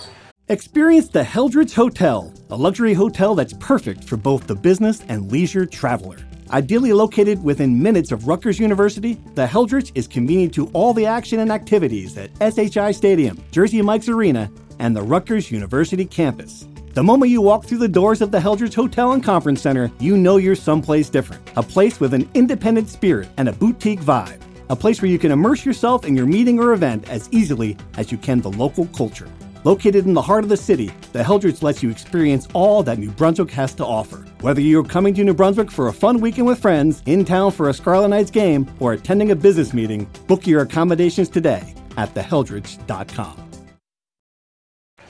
Experience 0.48 1.09
the 1.09 1.24
Heldrich 1.24 1.72
Hotel, 1.74 2.32
a 2.50 2.56
luxury 2.56 2.94
hotel 2.94 3.34
that's 3.34 3.52
perfect 3.54 4.04
for 4.04 4.16
both 4.16 4.46
the 4.46 4.54
business 4.54 5.02
and 5.09 5.30
leisure 5.32 5.66
traveler. 5.66 6.18
Ideally 6.51 6.94
located 6.94 7.44
within 7.44 7.82
minutes 7.82 8.11
of 8.11 8.26
Rutgers 8.26 8.59
University, 8.59 9.18
the 9.34 9.46
Heldrich 9.46 9.92
is 9.94 10.07
convenient 10.07 10.55
to 10.55 10.68
all 10.68 10.94
the 10.94 11.05
action 11.05 11.40
and 11.40 11.53
activities 11.53 12.16
at 12.16 12.30
SHI 12.40 12.92
Stadium, 12.92 13.38
Jersey 13.51 13.82
Mike's 13.82 14.09
Arena, 14.09 14.51
and 14.78 14.96
the 14.96 15.03
Rutgers 15.03 15.51
University 15.51 16.07
campus. 16.07 16.66
The 16.94 17.03
moment 17.03 17.30
you 17.30 17.42
walk 17.42 17.66
through 17.66 17.78
the 17.78 17.88
doors 17.88 18.22
of 18.22 18.30
the 18.30 18.40
Heldrich 18.40 18.72
Hotel 18.72 19.12
and 19.12 19.22
Conference 19.22 19.61
Center, 19.61 19.92
you 20.01 20.16
know 20.16 20.38
you're 20.38 20.55
someplace 20.55 21.11
different. 21.11 21.42
A 21.57 21.62
place 21.62 22.01
with 22.01 22.14
an 22.14 22.28
independent 22.32 22.88
spirit 22.88 23.28
and 23.36 23.51
a 23.51 23.53
boutique 23.53 24.01
vibe. 24.01 24.40
A 24.70 24.76
place 24.76 25.03
where 25.03 25.11
you 25.11 25.18
can 25.18 25.32
immerse 25.32 25.66
yourself 25.66 26.07
in 26.07 26.16
your 26.16 26.26
meeting 26.26 26.59
or 26.59 26.72
event 26.72 27.11
as 27.11 27.28
easily 27.30 27.76
as 27.99 28.11
you 28.11 28.16
can 28.16 28.40
the 28.40 28.51
local 28.53 28.86
culture. 28.86 29.28
Located 29.64 30.06
in 30.06 30.14
the 30.14 30.22
heart 30.22 30.44
of 30.44 30.50
the 30.50 30.56
city, 30.56 30.92
the 31.12 31.22
Heldrich 31.22 31.62
lets 31.62 31.82
you 31.82 31.90
experience 31.90 32.46
all 32.54 32.84
that 32.84 32.98
New 32.98 33.11
Brunswick 33.11 33.50
has 33.50 33.74
to 33.74 33.84
offer. 33.84 34.18
Whether 34.40 34.61
you're 34.61 34.84
coming 34.84 35.12
to 35.14 35.24
New 35.24 35.34
Brunswick 35.34 35.70
for 35.70 35.88
a 35.88 35.92
fun 35.92 36.20
weekend 36.20 36.46
with 36.46 36.61
friends, 36.61 37.02
in 37.06 37.24
town 37.24 37.50
for 37.50 37.68
a 37.68 37.74
Scarlet 37.74 38.09
Knights 38.09 38.30
game, 38.30 38.70
or 38.78 38.92
attending 38.92 39.32
a 39.32 39.36
business 39.36 39.74
meeting, 39.74 40.09
book 40.28 40.46
your 40.46 40.62
accommodations 40.62 41.28
today 41.28 41.74
at 41.96 42.14
theheldrich.com. 42.14 43.50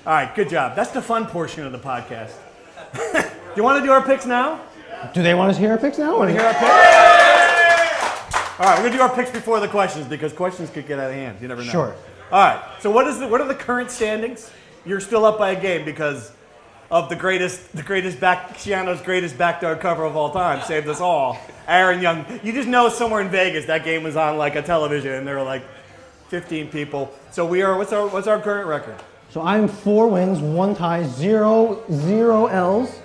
All 0.07 0.15
right, 0.15 0.35
good 0.35 0.49
job. 0.49 0.75
That's 0.75 0.93
the 0.93 1.03
fun 1.03 1.27
portion 1.27 1.67
of 1.67 1.73
the 1.73 1.79
podcast. 1.79 2.33
do 2.95 3.23
you 3.57 3.63
want 3.63 3.79
to 3.83 3.87
do 3.87 3.93
our 3.93 4.01
picks 4.03 4.25
now? 4.25 4.63
Do 5.13 5.23
they 5.23 5.35
want 5.35 5.51
us 5.51 5.57
to 5.57 5.61
hear 5.61 5.73
our 5.73 5.79
picks 5.79 5.99
now? 5.99 6.17
Want 6.17 6.31
to 6.31 6.33
hear 6.33 6.47
our 6.47 6.55
picks? 6.55 6.63
All 8.59 8.65
right, 8.67 8.79
we're 8.79 8.87
gonna 8.87 8.97
do 8.97 9.03
our 9.03 9.15
picks 9.15 9.31
before 9.31 9.61
the 9.61 9.69
questions 9.69 10.09
because 10.09 10.33
questions 10.33 10.71
could 10.71 10.89
get 10.89 10.99
out 10.99 11.11
of 11.11 11.15
hand. 11.15 11.37
You 11.41 11.47
never 11.49 11.63
know. 11.63 11.71
Sure. 11.71 11.95
All 12.31 12.41
right. 12.41 12.63
So 12.81 12.91
what 12.91 13.07
is 13.07 13.19
the, 13.19 13.27
what 13.27 13.41
are 13.41 13.49
the 13.49 13.55
current 13.55 13.91
standings? 13.91 14.51
You're 14.85 15.01
still 15.01 15.25
up 15.25 15.39
by 15.39 15.53
a 15.53 15.61
game 15.61 15.85
because 15.85 16.33
of 16.91 17.09
the 17.09 17.17
greatest 17.17 17.73
the 17.77 17.83
greatest 17.83 18.19
back 18.19 18.57
Schiano's 18.57 19.03
greatest 19.03 19.37
backdoor 19.37 19.77
cover 19.77 20.05
of 20.05 20.17
all 20.17 20.31
time 20.33 20.63
saved 20.65 20.89
us 20.89 21.01
all. 21.01 21.39
Aaron 21.67 22.01
Young. 22.01 22.25
You 22.43 22.53
just 22.53 22.69
know 22.69 22.89
somewhere 22.89 23.21
in 23.21 23.29
Vegas 23.29 23.67
that 23.67 23.85
game 23.85 24.03
was 24.03 24.17
on 24.17 24.39
like 24.39 24.57
a 24.57 24.63
television 24.63 25.13
and 25.13 25.27
there 25.27 25.37
were 25.37 25.43
like 25.43 25.63
15 26.29 26.69
people. 26.69 27.13
So 27.31 27.45
we 27.47 27.63
are. 27.63 27.77
What's 27.77 27.93
our 27.93 28.07
what's 28.09 28.27
our 28.27 28.41
current 28.41 28.69
record? 28.69 28.97
So 29.31 29.43
I'm 29.43 29.69
four 29.69 30.09
wins, 30.09 30.39
one 30.39 30.75
tie, 30.75 31.03
zero 31.05 31.83
zero 31.93 32.47
L's, 32.47 32.99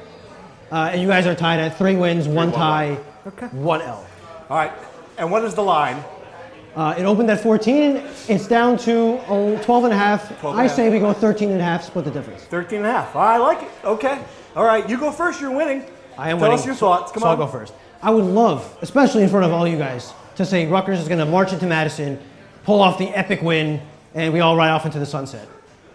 uh, 0.71 0.91
and 0.93 1.01
you 1.01 1.07
guys 1.07 1.28
are 1.28 1.36
tied 1.36 1.59
at 1.59 1.78
three 1.78 1.97
wins, 1.97 2.28
one 2.28 2.51
tie, 2.53 2.95
one 3.51 3.82
L. 3.82 4.05
All 4.49 4.57
right. 4.57 4.71
And 5.17 5.30
what 5.32 5.43
is 5.43 5.53
the 5.53 5.63
line? 5.63 6.01
Uh, 6.76 6.95
it 6.97 7.03
opened 7.03 7.30
at 7.30 7.39
14. 7.39 7.97
It's 8.28 8.47
down 8.47 8.78
to 8.80 9.17
uh, 9.32 9.61
12 9.63 9.84
and 9.86 9.93
a 9.93 9.97
half. 9.97 10.28
12 10.39 10.55
and 10.55 10.59
I 10.59 10.67
half. 10.67 10.76
say 10.76 10.89
we 10.89 10.99
go 10.99 11.13
13 11.13 11.51
and 11.51 11.61
a 11.61 11.63
half, 11.63 11.84
split 11.84 12.05
the 12.05 12.11
difference. 12.11 12.43
13 12.45 12.80
and 12.80 12.88
a 12.88 12.91
half. 12.91 13.15
I 13.15 13.38
like 13.38 13.61
it. 13.61 13.69
Okay. 13.84 14.19
All 14.55 14.65
right. 14.65 14.88
You 14.89 14.97
go 14.97 15.11
first. 15.11 15.39
You're 15.39 15.51
winning. 15.51 15.86
I 16.17 16.30
am 16.32 16.38
Tell 16.38 16.49
winning. 16.49 16.59
us 16.59 16.65
your 16.65 16.76
thoughts. 16.76 17.11
Come 17.11 17.21
so 17.21 17.28
on. 17.28 17.39
I'll 17.39 17.45
go 17.45 17.51
first. 17.51 17.74
I 18.01 18.09
would 18.09 18.26
love, 18.26 18.78
especially 18.82 19.24
in 19.24 19.30
front 19.30 19.45
of 19.45 19.51
all 19.51 19.67
you 19.67 19.78
guys, 19.78 20.13
to 20.36 20.45
say 20.45 20.67
Rutgers 20.67 20.99
is 20.99 21.07
going 21.07 21.19
to 21.19 21.26
march 21.26 21.53
into 21.53 21.67
Madison, 21.67 22.19
pull 22.65 22.82
off 22.82 22.97
the 22.97 23.09
epic 23.09 23.41
win, 23.41 23.80
and 24.13 24.34
we 24.34 24.39
all 24.39 24.55
ride 24.57 24.71
off 24.71 24.86
into 24.86 24.99
the 24.99 25.05
sunset. 25.05 25.47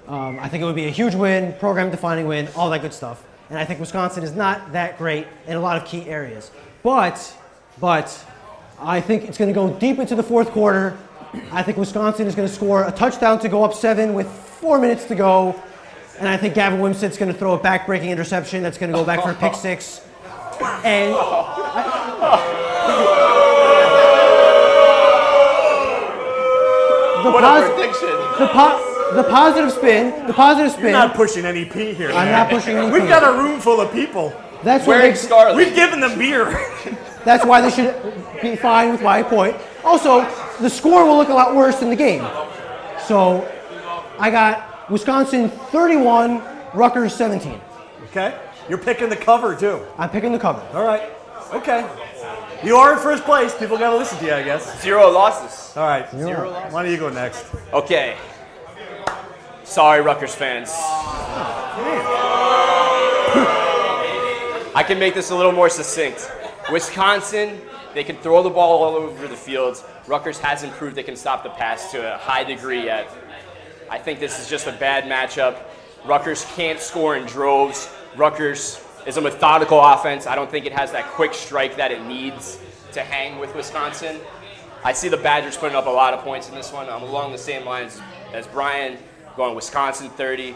Um, 0.07 0.39
I 0.41 0.49
think 0.49 0.62
it 0.62 0.64
would 0.64 0.74
be 0.74 0.87
a 0.87 0.91
huge 0.91 1.14
win, 1.14 1.53
program-defining 1.55 2.26
win, 2.26 2.49
all 2.57 2.70
that 2.70 2.81
good 2.81 2.95
stuff. 2.95 3.24
And 3.51 3.59
I 3.59 3.64
think 3.64 3.79
Wisconsin 3.79 4.22
is 4.22 4.33
not 4.33 4.72
that 4.72 4.97
great 4.97 5.26
in 5.47 5.57
a 5.57 5.61
lot 5.61 5.76
of 5.76 5.87
key 5.87 6.09
areas. 6.09 6.51
But, 6.83 7.37
but, 7.79 8.24
I 8.81 9.01
think 9.01 9.24
it's 9.24 9.39
going 9.39 9.49
to 9.49 9.55
go 9.55 9.70
deep 9.79 9.99
into 9.99 10.14
the 10.14 10.22
fourth 10.22 10.51
quarter. 10.51 10.97
I 11.53 11.62
think 11.62 11.76
Wisconsin 11.79 12.26
is 12.26 12.35
going 12.35 12.49
to 12.49 12.55
score 12.55 12.85
a 12.85 12.93
touchdown 12.93 13.39
to 13.41 13.49
go 13.49 13.64
up 13.64 13.74
seven 13.74 14.14
with 14.14 14.29
four 14.29 14.79
minutes 14.79 15.05
to 15.07 15.14
go. 15.14 15.61
And 16.18 16.29
I 16.29 16.37
think 16.37 16.55
Gavin 16.55 16.81
Wimsatt's 16.81 17.18
going 17.18 17.33
to 17.33 17.39
throw 17.39 17.55
a 17.55 17.59
back-breaking 17.59 18.11
interception 18.11 18.62
that's 18.62 18.79
going 18.79 18.91
to 18.93 18.99
go 18.99 19.05
back 19.05 19.22
for 19.22 19.31
a 19.31 19.35
pick 19.35 19.55
six. 19.55 20.01
And 20.85 21.14
the, 27.24 27.31
What 27.33 27.43
pos- 27.43 27.64
a 27.64 27.74
prediction. 27.74 28.09
the, 28.39 28.49
po- 28.53 29.12
the 29.14 29.24
positive 29.24 29.72
spin, 29.72 30.26
the 30.26 30.33
positive 30.33 30.72
spin. 30.72 30.83
You're 30.85 30.93
not 30.93 31.14
pushing 31.14 31.45
any 31.45 31.64
P 31.64 31.93
here. 31.95 32.09
I'm 32.11 32.26
man. 32.26 32.33
not 32.33 32.51
pushing 32.51 32.76
any 32.76 32.91
We've 32.91 33.03
P. 33.03 33.09
got 33.09 33.22
a 33.24 33.37
room 33.43 33.61
full 33.61 33.81
of 33.81 33.93
people. 33.93 34.33
that's 34.62 34.87
what 34.87 34.95
Wearing 34.99 35.11
makes, 35.11 35.20
scarlet. 35.20 35.57
We've 35.57 35.74
given 35.74 36.01
them 36.01 36.18
beer. 36.18 36.47
That's 37.25 37.45
why 37.45 37.61
they 37.61 37.71
should 37.71 37.95
be 38.41 38.57
fine 38.57 38.91
with 38.93 39.03
my 39.03 39.23
point. 39.23 39.57
Also, 39.85 40.21
the 40.61 40.71
score 40.71 41.05
will 41.05 41.16
look 41.16 41.29
a 41.29 41.35
lot 41.35 41.55
worse 41.55 41.83
in 41.83 41.91
the 41.91 41.97
game. 41.97 42.27
So, 43.07 43.47
I 44.19 44.31
got 44.31 44.91
Wisconsin 44.91 45.51
31, 45.51 46.43
Rutgers 46.75 47.14
17. 47.14 47.61
okay. 48.05 48.39
You're 48.69 48.79
picking 48.79 49.09
the 49.09 49.16
cover 49.16 49.55
too. 49.57 49.85
I'm 49.97 50.11
picking 50.11 50.33
the 50.33 50.39
cover. 50.39 50.61
All 50.75 50.85
right. 50.85 51.11
Okay. 51.55 51.89
You 52.62 52.77
are 52.77 52.93
in 52.93 52.99
first 52.99 53.25
place. 53.25 53.55
People 53.57 53.79
got 53.79 53.91
to 53.93 53.97
listen 53.97 54.19
to 54.19 54.27
you, 54.27 54.35
I 54.35 54.43
guess. 54.43 54.83
Zero 54.83 55.09
losses. 55.11 55.75
All 55.77 55.89
right. 55.89 56.11
Zero. 56.11 56.51
Why 56.71 56.83
don't 56.83 56.93
you 56.93 56.99
go 56.99 57.09
next? 57.09 57.47
Okay. 57.73 58.16
Sorry, 59.64 60.03
Rutgers 60.03 60.35
fans. 60.35 60.69
Oh, 60.73 60.75
I 64.75 64.83
can 64.83 64.99
make 64.99 65.14
this 65.14 65.31
a 65.31 65.35
little 65.37 65.53
more 65.53 65.71
succinct. 65.71 66.31
Wisconsin, 66.71 67.61
they 67.95 68.05
can 68.05 68.16
throw 68.16 68.43
the 68.43 68.51
ball 68.51 68.83
all 68.83 68.95
over 68.95 69.27
the 69.27 69.37
field. 69.37 69.83
Rutgers 70.07 70.39
hasn't 70.39 70.73
proved 70.75 70.97
they 70.97 71.03
can 71.03 71.16
stop 71.16 71.43
the 71.43 71.51
pass 71.51 71.91
to 71.93 72.14
a 72.14 72.19
high 72.19 72.45
degree 72.45 72.85
yet. 72.85 73.11
I 73.91 73.99
think 73.99 74.21
this 74.21 74.39
is 74.39 74.49
just 74.49 74.66
a 74.66 74.73
bad 74.73 75.05
matchup. 75.05 75.62
Rutgers 76.05 76.45
can't 76.55 76.79
score 76.79 77.16
in 77.16 77.25
droves. 77.27 77.89
Rutgers 78.16 78.81
is 79.07 79.16
a 79.16 79.21
methodical 79.21 79.81
offense. 79.81 80.27
I 80.27 80.35
don't 80.35 80.51
think 80.51 80.66
it 80.66 80.73
has 80.73 80.93
that 80.93 81.07
quick 81.07 81.33
strike 81.33 81.77
that 81.77 81.91
it 81.91 82.05
needs 82.05 82.61
to 82.93 83.01
hang 83.01 83.39
with 83.39 83.55
Wisconsin. 83.55 84.21
I 84.85 84.93
see 84.93 85.09
the 85.09 85.16
Badgers 85.16 85.57
putting 85.57 85.77
up 85.77 85.87
a 85.87 85.91
lot 85.91 86.14
of 86.14 86.21
points 86.21 86.49
in 86.49 86.55
this 86.55 86.73
one. 86.73 86.89
I'm 86.89 87.03
along 87.03 87.33
the 87.33 87.39
same 87.39 87.64
lines 87.64 88.01
as 88.33 88.47
Brian, 88.47 88.99
going 89.37 89.55
Wisconsin 89.55 90.11
30, 90.11 90.55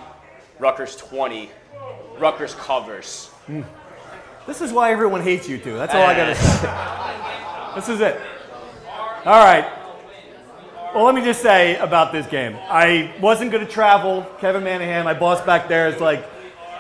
Rutgers 0.59 0.97
20. 0.97 1.51
Rutgers 2.19 2.55
covers. 2.55 3.29
Hmm. 3.47 3.63
This 4.47 4.61
is 4.61 4.73
why 4.73 4.93
everyone 4.93 5.23
hates 5.23 5.49
you 5.49 5.59
two. 5.59 5.75
That's 5.75 5.95
all 5.95 6.03
I 6.03 6.15
got 6.17 6.27
to 6.27 6.35
say. 7.75 7.75
This 7.77 7.89
is 7.89 8.01
it. 8.01 8.21
All 9.25 9.45
right. 9.45 9.71
Well, 10.95 11.05
let 11.05 11.15
me 11.15 11.23
just 11.23 11.41
say 11.41 11.77
about 11.79 12.13
this 12.13 12.27
game. 12.27 12.57
I 12.69 13.15
wasn't 13.21 13.51
going 13.51 13.65
to 13.65 13.71
travel. 13.73 14.27
Kevin 14.41 14.63
Manahan, 14.63 15.05
my 15.05 15.15
boss 15.15 15.41
back 15.47 15.69
there, 15.69 15.89
is 15.89 16.01
like, 16.01 16.25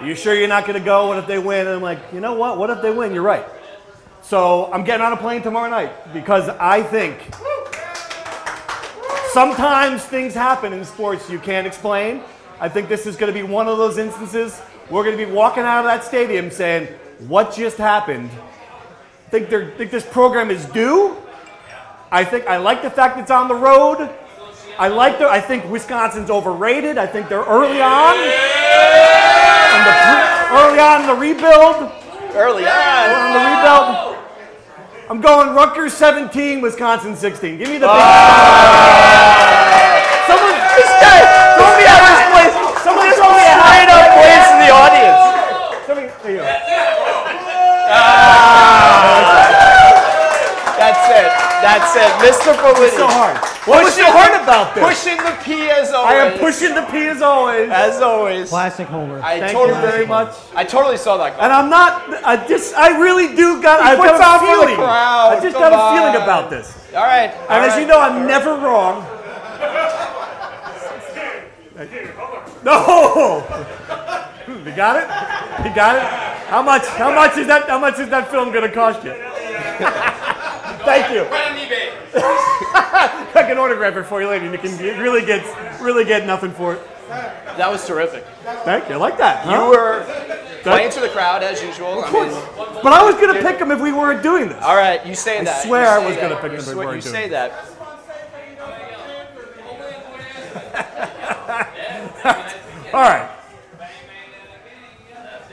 Are 0.00 0.06
you 0.06 0.14
sure 0.14 0.34
you're 0.34 0.48
not 0.48 0.66
going 0.66 0.78
to 0.78 0.84
go? 0.84 1.06
What 1.06 1.18
if 1.18 1.26
they 1.26 1.38
win? 1.38 1.66
And 1.66 1.76
I'm 1.76 1.82
like, 1.82 1.98
You 2.12 2.20
know 2.20 2.34
what? 2.34 2.58
What 2.58 2.68
if 2.70 2.82
they 2.82 2.92
win? 2.92 3.14
You're 3.14 3.22
right. 3.22 3.46
So 4.20 4.70
I'm 4.72 4.84
getting 4.84 5.06
on 5.06 5.12
a 5.12 5.16
plane 5.16 5.40
tomorrow 5.42 5.70
night 5.70 6.12
because 6.12 6.48
I 6.48 6.82
think 6.82 7.18
sometimes 9.32 10.04
things 10.04 10.34
happen 10.34 10.72
in 10.72 10.84
sports 10.84 11.30
you 11.30 11.38
can't 11.38 11.66
explain. 11.66 12.22
I 12.60 12.68
think 12.68 12.88
this 12.88 13.06
is 13.06 13.16
going 13.16 13.32
to 13.32 13.38
be 13.38 13.46
one 13.46 13.66
of 13.66 13.78
those 13.78 13.98
instances. 13.98 14.60
We're 14.90 15.04
going 15.04 15.16
to 15.16 15.26
be 15.26 15.30
walking 15.30 15.62
out 15.62 15.80
of 15.80 15.84
that 15.86 16.04
stadium 16.04 16.50
saying, 16.50 16.88
What 17.29 17.55
just 17.55 17.79
happened? 17.79 18.31
Think, 19.31 19.49
they're, 19.49 19.70
think 19.73 19.91
this 19.91 20.05
program 20.05 20.51
is 20.51 20.64
due. 20.66 21.16
I 22.11 22.25
think 22.25 22.47
I 22.47 22.59
like 22.59 22.83
the 22.83 22.91
fact 22.91 23.18
it's 23.18 23.31
on 23.31 23.49
the 23.49 23.55
road. 23.55 24.11
I 24.79 24.89
like 24.89 25.18
the. 25.18 25.29
I 25.29 25.41
think 25.41 25.64
Wisconsin's 25.70 26.31
overrated. 26.31 26.99
I 26.99 27.07
think 27.07 27.29
they're 27.29 27.45
early 27.45 27.81
on. 27.81 28.16
The 29.83 29.95
early 30.53 30.79
on 30.79 31.01
in 31.03 31.07
the 31.09 31.14
rebuild. 31.16 31.93
Early 32.35 32.66
on. 32.66 33.33
The 33.33 33.41
rebuild. 33.49 34.18
I'm 35.09 35.20
going 35.20 35.55
Rutgers 35.55 35.93
17, 35.93 36.61
Wisconsin 36.61 37.16
16. 37.16 37.59
Give 37.59 37.68
me 37.68 37.79
the 37.79 37.87
big. 37.87 38.01
Someone, 40.29 40.57
this 40.77 40.93
guy, 41.01 41.20
throw 41.57 41.70
me 41.77 41.85
out 41.85 42.01
of 42.01 42.09
this 42.12 42.25
place. 42.33 42.55
Someone 42.83 43.12
throw 43.12 43.33
me 43.37 43.53
Straight 43.83 43.99
up 43.99 44.14
points 44.14 44.47
to 44.47 44.57
the 44.62 44.70
audience. 44.70 45.32
It. 51.12 51.28
That's 51.60 51.92
it. 51.94 52.10
Mr. 52.24 52.54
Politi. 52.56 52.96
So 52.96 53.06
hard. 53.06 53.36
What 53.68 53.84
was 53.84 53.94
so 53.94 54.04
hard 54.06 54.32
about 54.42 54.74
this? 54.74 54.82
Pushing 54.82 55.18
the 55.18 55.36
P 55.44 55.70
as 55.70 55.92
always. 55.92 56.12
I 56.12 56.14
am 56.26 56.38
pushing 56.38 56.74
the 56.74 56.82
P 56.90 57.06
as 57.06 57.22
always. 57.22 57.70
As 57.70 58.00
always. 58.02 58.48
Classic 58.48 58.86
Homer. 58.88 59.20
I 59.22 59.38
Thank 59.38 59.52
totally, 59.52 59.78
you 59.78 59.86
very 59.86 60.06
much. 60.06 60.34
I 60.54 60.64
totally 60.64 60.96
saw 60.96 61.16
that. 61.18 61.38
And 61.38 61.52
I'm 61.52 61.70
not. 61.70 62.02
I 62.24 62.36
just. 62.48 62.74
I 62.74 62.98
really 62.98 63.36
do 63.36 63.62
got. 63.62 63.80
I've 63.80 63.98
puts 63.98 64.18
got 64.18 64.20
on 64.20 64.34
a 64.36 64.38
for 64.40 64.46
the 64.46 64.72
feeling. 64.72 64.76
crowd, 64.76 65.38
I 65.38 65.40
just 65.40 65.54
come 65.56 65.70
got 65.70 65.72
a 65.72 65.82
feeling 65.96 66.16
on. 66.16 66.22
about 66.22 66.50
this. 66.50 66.66
All 66.94 67.04
right. 67.04 67.30
And 67.48 67.64
as 67.64 67.78
you 67.78 67.86
know, 67.86 68.00
I'm 68.00 68.26
never 68.26 68.56
wrong. 68.56 69.06
No. 72.64 73.44
You 74.48 74.72
got 74.76 74.96
it. 74.96 75.66
You 75.66 75.74
got 75.74 75.96
it. 75.96 76.02
How 76.48 76.62
much? 76.62 76.86
How 76.86 77.14
much 77.14 77.36
is 77.38 77.46
that? 77.46 77.68
How 77.68 77.78
much 77.78 77.98
is 77.98 78.08
that 78.10 78.30
film 78.30 78.52
going 78.52 78.68
to 78.68 78.74
cost 78.74 79.02
you? 79.04 79.12
Thank 80.85 81.12
you. 81.14 81.22
Right 81.24 81.51
on 81.51 81.57
eBay. 81.59 81.93
I 83.35 83.43
can 83.47 83.59
autograph 83.59 83.97
it 83.97 84.05
for 84.05 84.20
you 84.20 84.28
later. 84.28 84.45
and 84.45 84.53
You 84.53 84.59
can 84.59 84.76
get- 84.76 84.99
really 84.99 85.24
get 85.24 85.43
really 85.80 86.05
get 86.05 86.26
nothing 86.26 86.53
for 86.53 86.74
it. 86.74 86.80
That 87.09 87.70
was 87.70 87.87
terrific. 87.87 88.24
Thank 88.64 88.89
you. 88.89 88.95
I 88.95 88.99
like 88.99 89.18
that. 89.18 89.45
You 89.47 89.53
huh? 89.53 89.68
were 89.70 90.05
playing 90.62 90.91
to 90.93 91.01
the 91.01 91.09
crowd 91.09 91.43
as 91.43 91.62
usual. 91.62 92.03
I 92.05 92.11
mean, 92.12 92.30
But 92.83 92.93
I 92.93 93.03
was 93.05 93.14
going 93.16 93.35
to 93.35 93.43
pick 93.43 93.59
him 93.59 93.70
if 93.70 93.80
we 93.80 93.93
weren't 93.93 94.22
doing 94.22 94.49
this. 94.49 94.62
all 94.62 94.76
right, 94.76 95.05
you 95.07 95.14
say 95.14 95.39
I 95.41 95.45
that. 95.45 95.64
I 95.64 95.68
swear 95.68 95.89
I 95.89 95.99
was 96.07 96.16
that. 96.16 96.22
gonna 96.30 96.41
pick 96.41 96.53
him 96.53 96.59
if 96.61 96.68
we 96.68 96.74
weren't 96.74 96.97
You 96.97 97.03
say 97.03 97.28
that. 97.28 97.53
All 102.95 103.01
right. 103.01 103.28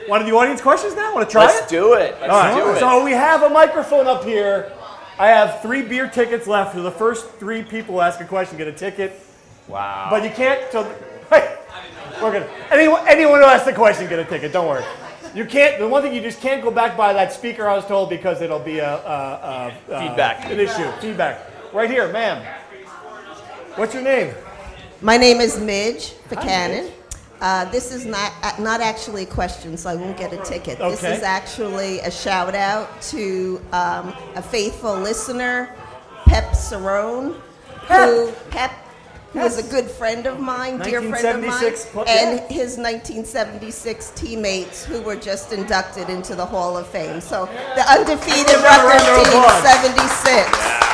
One 0.07 0.21
of 0.21 0.27
the 0.27 0.33
audience 0.33 0.61
questions 0.61 0.95
now? 0.95 1.13
Want 1.13 1.27
to 1.27 1.31
try 1.31 1.45
Let's 1.45 1.61
it? 1.61 1.69
do 1.69 1.93
it. 1.93 2.17
Let's 2.19 2.33
All 2.33 2.39
right. 2.39 2.55
do 2.63 2.71
it. 2.71 2.79
So 2.79 3.03
we 3.03 3.11
have 3.11 3.43
a 3.43 3.49
microphone 3.49 4.07
up 4.07 4.23
here. 4.23 4.71
I 5.19 5.27
have 5.27 5.61
three 5.61 5.81
beer 5.81 6.07
tickets 6.07 6.47
left. 6.47 6.73
So 6.75 6.81
the 6.81 6.89
first 6.89 7.29
three 7.31 7.61
people 7.61 7.95
who 7.95 8.01
ask 8.01 8.21
a 8.21 8.25
question 8.25 8.57
get 8.57 8.67
a 8.69 8.71
ticket. 8.71 9.19
wow. 9.67 10.07
But 10.09 10.23
you 10.23 10.29
can't. 10.29 10.71
So, 10.71 10.83
hey, 11.29 11.57
we're 12.21 12.31
gonna. 12.31 12.47
Anyone, 12.71 13.05
anyone 13.05 13.39
who 13.39 13.45
asks 13.45 13.67
a 13.67 13.73
question 13.73 14.07
get 14.07 14.19
a 14.19 14.25
ticket. 14.25 14.53
Don't 14.53 14.67
worry. 14.67 14.85
You 15.35 15.45
can't. 15.45 15.77
The 15.77 15.87
one 15.87 16.01
thing 16.01 16.15
you 16.15 16.21
just 16.21 16.39
can't 16.39 16.63
go 16.63 16.71
back 16.71 16.95
by 16.95 17.11
that 17.11 17.33
speaker. 17.33 17.67
I 17.67 17.75
was 17.75 17.85
told 17.85 18.09
because 18.09 18.41
it'll 18.41 18.59
be 18.59 18.79
a, 18.79 18.95
a, 18.95 19.73
a, 19.89 19.93
a 19.93 19.99
Feedback. 19.99 20.45
an 20.45 20.59
issue. 20.59 20.89
Feedback. 21.01 21.73
Right 21.73 21.89
here, 21.89 22.11
ma'am. 22.11 22.41
What's 23.75 23.93
your 23.93 24.03
name? 24.03 24.33
My 25.01 25.17
name 25.17 25.41
is 25.41 25.59
Midge 25.59 26.13
Buchanan. 26.29 26.91
Uh, 27.41 27.63
this 27.71 27.93
is 27.93 28.05
not 28.05 28.33
uh, 28.43 28.51
not 28.59 28.81
actually 28.81 29.23
a 29.23 29.25
question, 29.25 29.77
so 29.77 29.89
I 29.89 29.95
won't 29.95 30.17
get 30.17 30.33
a 30.33 30.37
ticket. 30.43 30.77
This 30.77 31.03
is 31.03 31.23
actually 31.23 31.99
a 31.99 32.11
shout 32.11 32.53
out 32.53 33.01
to 33.03 33.61
um, 33.71 34.13
a 34.35 34.41
faithful 34.41 34.95
listener, 34.95 35.73
Pep 36.25 36.51
Cerrone, 36.51 37.39
who 37.87 38.33
Pep, 38.49 38.71
who 39.31 39.39
is 39.39 39.57
a 39.57 39.71
good 39.71 39.89
friend 39.89 40.25
of 40.25 40.41
mine, 40.41 40.79
dear 40.79 41.01
friend 41.01 41.25
of 41.25 41.41
mine, 41.41 41.63
1976 41.63 41.95
and 42.09 42.39
yeah. 42.39 42.47
his 42.47 42.77
1976 42.77 44.11
teammates 44.11 44.83
who 44.83 45.01
were 45.01 45.15
just 45.15 45.53
inducted 45.53 46.09
into 46.09 46.35
the 46.35 46.45
Hall 46.45 46.75
of 46.75 46.87
Fame. 46.87 47.21
So 47.21 47.45
the 47.75 47.85
undefeated 47.89 48.47
Give 48.47 48.61
them 48.61 48.85
Rutgers 48.85 49.07
of 49.07 49.23
team, 49.23 49.39
applause. 49.39 49.63
76. 49.63 50.89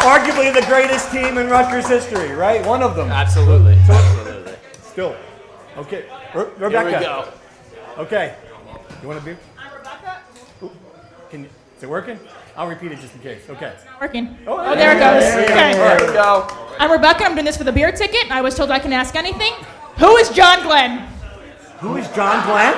Arguably 0.00 0.54
the 0.54 0.64
greatest 0.66 1.12
team 1.12 1.36
in 1.36 1.50
Rutgers 1.50 1.86
history, 1.86 2.32
right? 2.32 2.64
One 2.64 2.82
of 2.82 2.96
them. 2.96 3.10
Absolutely. 3.10 3.74
Absolutely. 3.74 4.19
Still. 5.00 5.16
Okay. 5.78 6.04
Re- 6.34 6.44
Here 6.44 6.52
Rebecca. 6.58 6.98
we 6.98 7.04
go. 7.96 8.02
Okay. 8.02 8.34
You 9.00 9.08
want 9.08 9.18
a 9.20 9.24
beer? 9.24 9.38
Ooh, 10.62 10.70
Can 11.30 11.44
you, 11.44 11.48
is 11.78 11.82
it 11.84 11.88
working? 11.88 12.18
I'll 12.54 12.68
repeat 12.68 12.92
it 12.92 13.00
just 13.00 13.14
in 13.14 13.20
case. 13.22 13.40
Okay. 13.48 13.72
Working. 13.98 14.36
Oh, 14.46 14.58
Oh, 14.60 14.74
there 14.76 14.94
it 14.94 15.00
goes. 15.00 15.24
Okay. 15.48 15.72
Here 15.72 16.06
we 16.06 16.12
go. 16.12 16.46
I'm 16.78 16.92
Rebecca. 16.92 17.24
I'm 17.24 17.32
doing 17.32 17.46
this 17.46 17.56
for 17.56 17.64
the 17.64 17.72
beer 17.72 17.92
ticket. 17.92 18.30
I 18.30 18.42
was 18.42 18.54
told 18.54 18.70
I 18.70 18.78
can 18.78 18.92
ask 18.92 19.16
anything. 19.16 19.54
Who 20.00 20.18
is 20.18 20.28
John 20.28 20.62
Glenn? 20.64 20.98
Who 21.78 21.96
is 21.96 22.06
John 22.08 22.44
Glenn? 22.46 22.74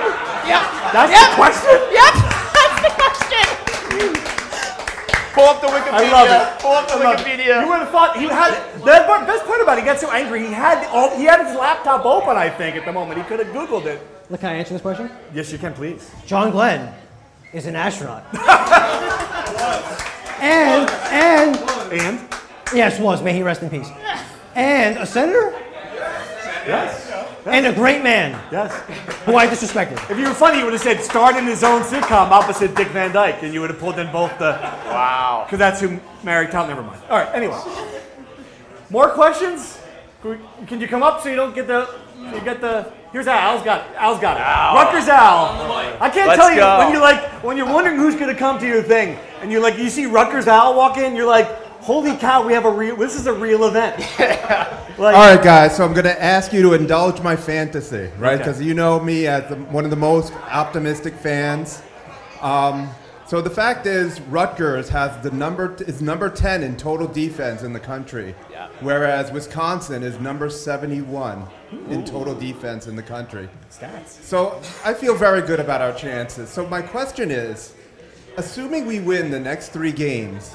Yep. 0.47 0.63
That's 0.95 1.11
Yep. 1.11 1.31
the 1.31 1.35
question? 1.35 1.75
Yep. 1.91 2.15
That's 2.55 2.83
the 2.87 2.93
question. 3.03 4.42
Pull 5.33 5.45
up 5.45 5.61
the 5.61 5.67
Wikipedia. 5.69 5.93
I 5.93 6.13
love 6.13 6.29
it. 6.29 6.61
Pull 6.63 6.73
up 6.73 6.89
the 6.89 6.95
I. 6.95 7.17
Wikipedia. 7.17 7.63
You 7.63 7.69
would 7.69 7.79
have 7.81 7.91
thought 7.91 8.17
he 8.19 8.25
had 8.25 8.53
the 8.81 9.05
part- 9.07 9.27
best 9.27 9.45
part 9.47 9.61
about 9.63 9.79
it, 9.79 9.83
he 9.83 9.87
got 9.87 9.99
so 9.99 10.11
angry. 10.11 10.47
He 10.47 10.53
had 10.53 10.87
all 10.89 11.09
he 11.17 11.25
had 11.25 11.47
his 11.47 11.57
laptop 11.57 12.05
open, 12.05 12.37
I 12.37 12.51
think, 12.51 12.77
at 12.77 12.85
the 12.85 12.93
moment. 12.93 13.19
He 13.19 13.25
could 13.25 13.39
have 13.39 13.49
Googled 13.49 13.87
it. 13.87 14.01
Look, 14.31 14.41
can 14.41 14.51
I 14.51 14.55
answer 14.55 14.75
this 14.75 14.83
question? 14.83 15.11
Yes, 15.35 15.51
you 15.51 15.59
can, 15.59 15.73
please. 15.75 16.11
John 16.27 16.51
Glenn 16.51 16.95
is 17.53 17.67
an 17.67 17.77
astronaut. 17.77 18.25
and 20.41 20.89
and 21.11 21.57
And 21.93 22.21
yes, 22.75 22.99
was 23.01 23.23
may 23.23 23.33
he 23.33 23.43
rest 23.43 23.63
in 23.63 23.71
peace. 23.71 23.89
And 24.55 24.99
a 24.99 25.07
senator 25.07 25.55
yes, 26.67 27.11
and 27.47 27.67
a 27.67 27.73
great 27.73 28.03
man 28.03 28.39
yes. 28.51 28.73
who 29.25 29.37
I 29.37 29.47
disrespected. 29.47 29.99
If 30.11 30.19
you 30.19 30.25
were 30.29 30.35
funny, 30.35 30.59
you 30.59 30.65
would 30.65 30.73
have 30.73 30.83
said 30.83 31.01
starred 31.03 31.37
in 31.37 31.45
his 31.47 31.63
own 31.65 31.83
sitcom 31.83 32.31
opposite 32.31 32.75
Dick 32.75 32.89
Van 32.89 33.13
Dyke, 33.13 33.43
and 33.43 33.53
you 33.55 33.61
would 33.61 33.71
have 33.71 33.79
pulled 33.79 33.99
in 33.99 34.11
both 34.13 34.37
the 34.39 34.53
Wow. 34.87 35.43
because 35.47 35.59
that's 35.59 35.81
who 35.81 35.99
married 36.23 36.51
Tom. 36.51 36.69
Never 36.69 36.83
mind. 36.83 37.01
All 37.11 37.19
right. 37.19 37.29
Anyway, 37.35 37.59
more 38.91 39.09
questions? 39.11 39.79
Can 40.23 40.31
we- 40.31 40.67
Can 40.67 40.81
you 40.81 40.89
come 40.89 41.03
up 41.03 41.21
so 41.23 41.29
you 41.29 41.37
don't 41.37 41.55
get 41.55 41.67
the 41.67 41.89
you 42.35 42.41
get 42.41 42.61
the? 42.61 42.93
Here's 43.13 43.27
Al. 43.27 43.39
Al's 43.57 43.65
got 43.65 43.81
it. 43.91 43.97
Al's 43.97 44.21
got 44.21 44.37
it. 44.37 44.43
Al. 44.43 44.75
Rutgers 44.77 45.09
Al. 45.09 46.01
I 46.01 46.09
can't 46.09 46.29
Let's 46.29 46.41
tell 46.41 46.51
you 46.51 46.61
go. 46.61 46.79
when 46.79 46.93
you 46.93 47.01
like 47.01 47.21
when 47.43 47.57
you're 47.57 47.67
wondering 47.73 47.97
who's 47.99 48.15
gonna 48.15 48.35
come 48.35 48.59
to 48.61 48.67
your 48.67 48.83
thing, 48.83 49.19
and 49.41 49.51
you're 49.51 49.61
like 49.61 49.77
you 49.77 49.91
see 49.91 50.07
Rutgers 50.07 50.47
Al 50.47 50.75
walk 50.75 50.97
in, 50.99 51.17
you're 51.17 51.27
like, 51.27 51.49
holy 51.83 52.17
cow, 52.17 52.47
we 52.47 52.53
have 52.53 52.65
a 52.65 52.71
real. 52.71 52.97
This 52.97 53.15
is 53.17 53.27
a 53.27 53.33
real 53.33 53.65
event. 53.65 54.03
Like, 54.99 55.17
All 55.17 55.35
right, 55.35 55.43
guys. 55.43 55.75
So 55.75 55.87
I'm 55.87 55.95
going 55.95 56.05
to 56.05 56.23
ask 56.23 56.53
you 56.53 56.61
to 56.63 56.75
indulge 56.75 57.23
my 57.23 57.35
fantasy, 57.35 58.11
right? 58.19 58.35
Okay. 58.35 58.37
Because 58.37 58.61
you 58.61 58.75
know 58.75 59.01
me 59.01 59.27
as 59.27 59.49
the, 59.49 59.57
one 59.57 59.85
of 59.85 59.91
the 59.91 59.97
most 59.97 60.35
optimistic 60.35 61.15
fans. 61.15 61.83
Um, 62.43 62.91
so 63.27 63.41
the 63.41 63.49
fact 63.51 63.87
is, 63.87 64.21
Rutgers 64.21 64.91
has 64.91 65.21
the 65.23 65.31
number 65.31 65.75
is 65.89 66.03
number 66.03 66.29
10 66.29 66.63
in 66.63 66.77
total 66.77 67.09
defense 67.09 67.63
in 67.63 67.73
the 67.73 67.81
country, 67.81 68.35
Yeah. 68.51 68.69
whereas 68.81 69.33
Wisconsin 69.33 70.03
is 70.03 70.21
number 70.21 70.51
71 70.51 71.47
in 71.89 72.05
total 72.05 72.35
defense 72.35 72.87
in 72.87 72.95
the 72.95 73.03
country. 73.03 73.49
Stats. 73.71 74.09
So 74.23 74.61
I 74.85 74.93
feel 74.93 75.15
very 75.15 75.41
good 75.41 75.59
about 75.59 75.81
our 75.81 75.95
chances. 75.95 76.51
So 76.51 76.67
my 76.67 76.83
question 76.83 77.31
is, 77.31 77.73
assuming 78.37 78.87
we 78.87 79.01
win 79.01 79.31
the 79.31 79.41
next 79.41 79.71
three 79.71 79.93
games, 79.93 80.55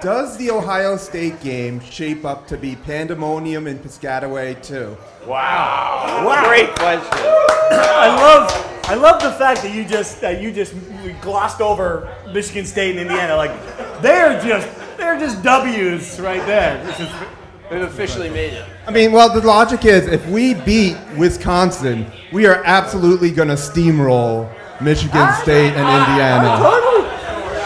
does 0.00 0.36
the 0.36 0.50
Ohio 0.50 0.96
State 0.96 1.40
game 1.40 1.80
shape 1.80 2.24
up 2.24 2.46
to 2.48 2.56
be 2.56 2.76
pandemonium 2.76 3.66
in 3.66 3.78
Piscataway 3.78 4.62
too? 4.62 4.96
Wow. 5.26 6.24
Wow. 6.26 6.44
Great 6.48 6.74
question. 6.76 7.08
I 7.12 8.14
love 8.16 8.70
I 8.86 8.94
love 8.94 9.22
the 9.22 9.32
fact 9.32 9.62
that 9.62 9.72
you 9.74 9.84
just 9.84 10.20
that 10.20 10.42
you 10.42 10.52
just 10.52 10.74
glossed 11.22 11.60
over 11.60 12.14
Michigan 12.32 12.66
State 12.66 12.90
and 12.96 13.00
Indiana. 13.00 13.36
Like 13.36 13.52
they're 14.02 14.40
just 14.42 14.68
they're 14.98 15.18
just 15.18 15.42
W's 15.42 16.20
right 16.20 16.44
there. 16.46 16.84
This 16.84 17.00
is- 17.00 17.08
We've 17.70 17.80
officially 17.80 18.28
made 18.28 18.52
it. 18.52 18.64
I 18.86 18.90
mean, 18.90 19.10
well, 19.10 19.32
the 19.32 19.44
logic 19.44 19.86
is 19.86 20.06
if 20.06 20.24
we 20.28 20.52
beat 20.52 20.98
Wisconsin, 21.16 22.06
we 22.30 22.46
are 22.46 22.62
absolutely 22.66 23.30
going 23.30 23.48
to 23.48 23.54
steamroll 23.54 24.52
Michigan 24.82 25.32
State 25.42 25.72
and 25.72 25.88
Indiana. 25.88 26.58
totally. 26.58 27.08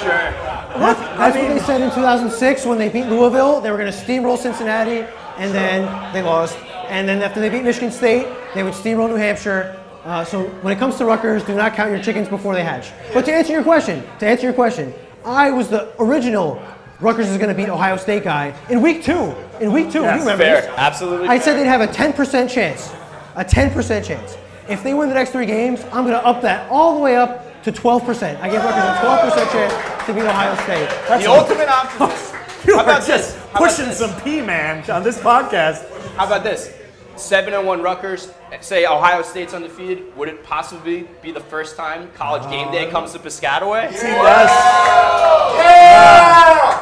Sure. 0.01 0.87
Look, 0.87 0.99
That's 1.19 1.37
what 1.37 1.49
they 1.49 1.59
said 1.61 1.81
in 1.81 1.91
2006 1.91 2.65
when 2.65 2.79
they 2.79 2.89
beat 2.89 3.07
Louisville. 3.07 3.61
They 3.61 3.71
were 3.71 3.77
going 3.77 3.91
to 3.93 3.99
steamroll 3.99 4.39
Cincinnati, 4.39 5.01
and 5.37 5.53
then 5.53 6.13
they 6.13 6.23
lost. 6.23 6.57
And 6.89 7.09
then 7.09 7.23
after 7.23 7.41
they 7.41 7.49
beat 7.49 7.65
Michigan 7.65 7.91
State, 7.91 8.27
they 8.55 8.63
would 8.63 8.73
steamroll 8.73 9.09
New 9.09 9.17
Hampshire. 9.17 9.79
Uh, 10.05 10.25
so 10.25 10.45
when 10.63 10.73
it 10.75 10.79
comes 10.79 10.97
to 10.97 11.05
Rutgers, 11.05 11.43
do 11.45 11.55
not 11.55 11.75
count 11.75 11.91
your 11.91 12.01
chickens 12.01 12.29
before 12.29 12.55
they 12.55 12.63
hatch. 12.63 12.93
But 13.13 13.25
to 13.27 13.33
answer 13.35 13.53
your 13.53 13.65
question, 13.65 14.03
to 14.21 14.27
answer 14.27 14.45
your 14.45 14.53
question, 14.55 14.95
I 15.25 15.51
was 15.51 15.69
the 15.69 15.93
original 16.01 16.63
Rutgers 17.01 17.29
is 17.29 17.37
going 17.37 17.49
to 17.51 17.55
beat 17.55 17.69
Ohio 17.69 17.97
State 17.97 18.23
guy 18.25 18.55
in 18.71 18.81
week 18.81 19.03
two. 19.03 19.35
In 19.61 19.73
week 19.73 19.91
two, 19.91 20.03
Yes, 20.03 20.15
you 20.15 20.21
remember 20.21 20.45
Fair. 20.45 20.63
this? 20.63 20.71
Absolutely. 20.77 21.29
I 21.29 21.39
said 21.39 21.57
they'd 21.57 21.67
have 21.67 21.81
a 21.81 21.89
10% 21.89 22.49
chance. 22.49 22.93
A 23.35 23.45
10% 23.45 24.05
chance. 24.05 24.39
If 24.69 24.83
they 24.83 24.95
win 24.95 25.09
the 25.09 25.15
next 25.15 25.31
three 25.31 25.47
games, 25.47 25.83
I'm 25.93 26.05
going 26.05 26.13
to 26.19 26.25
up 26.25 26.43
that 26.43 26.71
all 26.71 26.95
the 26.95 27.01
way 27.01 27.17
up 27.17 27.45
to 27.65 27.73
12%. 27.73 28.41
I 28.41 28.49
give 28.49 28.63
Rutgers 28.63 28.85
a 28.85 29.47
12% 29.47 29.53
chance 29.53 30.07
to 30.07 30.15
beat 30.15 30.23
Ohio 30.23 30.55
State. 30.63 30.89
That's 31.09 31.25
the 31.25 31.31
ultimate 31.31 31.69
optimist. 31.79 32.35
You 32.67 32.77
How 32.77 32.83
about 32.83 33.07
just 33.07 33.35
this? 33.35 33.37
How 33.37 33.51
about 33.51 33.59
pushing 33.71 33.87
this? 33.87 33.99
some 33.99 34.21
P 34.23 34.41
man 34.43 34.89
on 34.91 35.03
this 35.03 35.19
podcast. 35.19 35.89
How 36.17 36.27
about 36.27 36.43
this? 36.45 36.75
Seven 37.17 37.53
and 37.55 37.67
one 37.67 37.83
Rutgers. 37.83 38.33
Say 38.61 38.87
Ohio 38.87 39.23
State's 39.23 39.53
undefeated. 39.53 40.17
Would 40.17 40.29
it 40.29 40.43
possibly 40.45 41.07
be 41.21 41.33
the 41.33 41.41
first 41.41 41.77
time 41.77 42.11
college 42.15 42.49
game 42.51 42.71
day 42.71 42.89
comes 42.91 43.13
to 43.13 43.19
Piscataway? 43.19 43.93
See, 43.93 44.07
that's- 44.07 44.51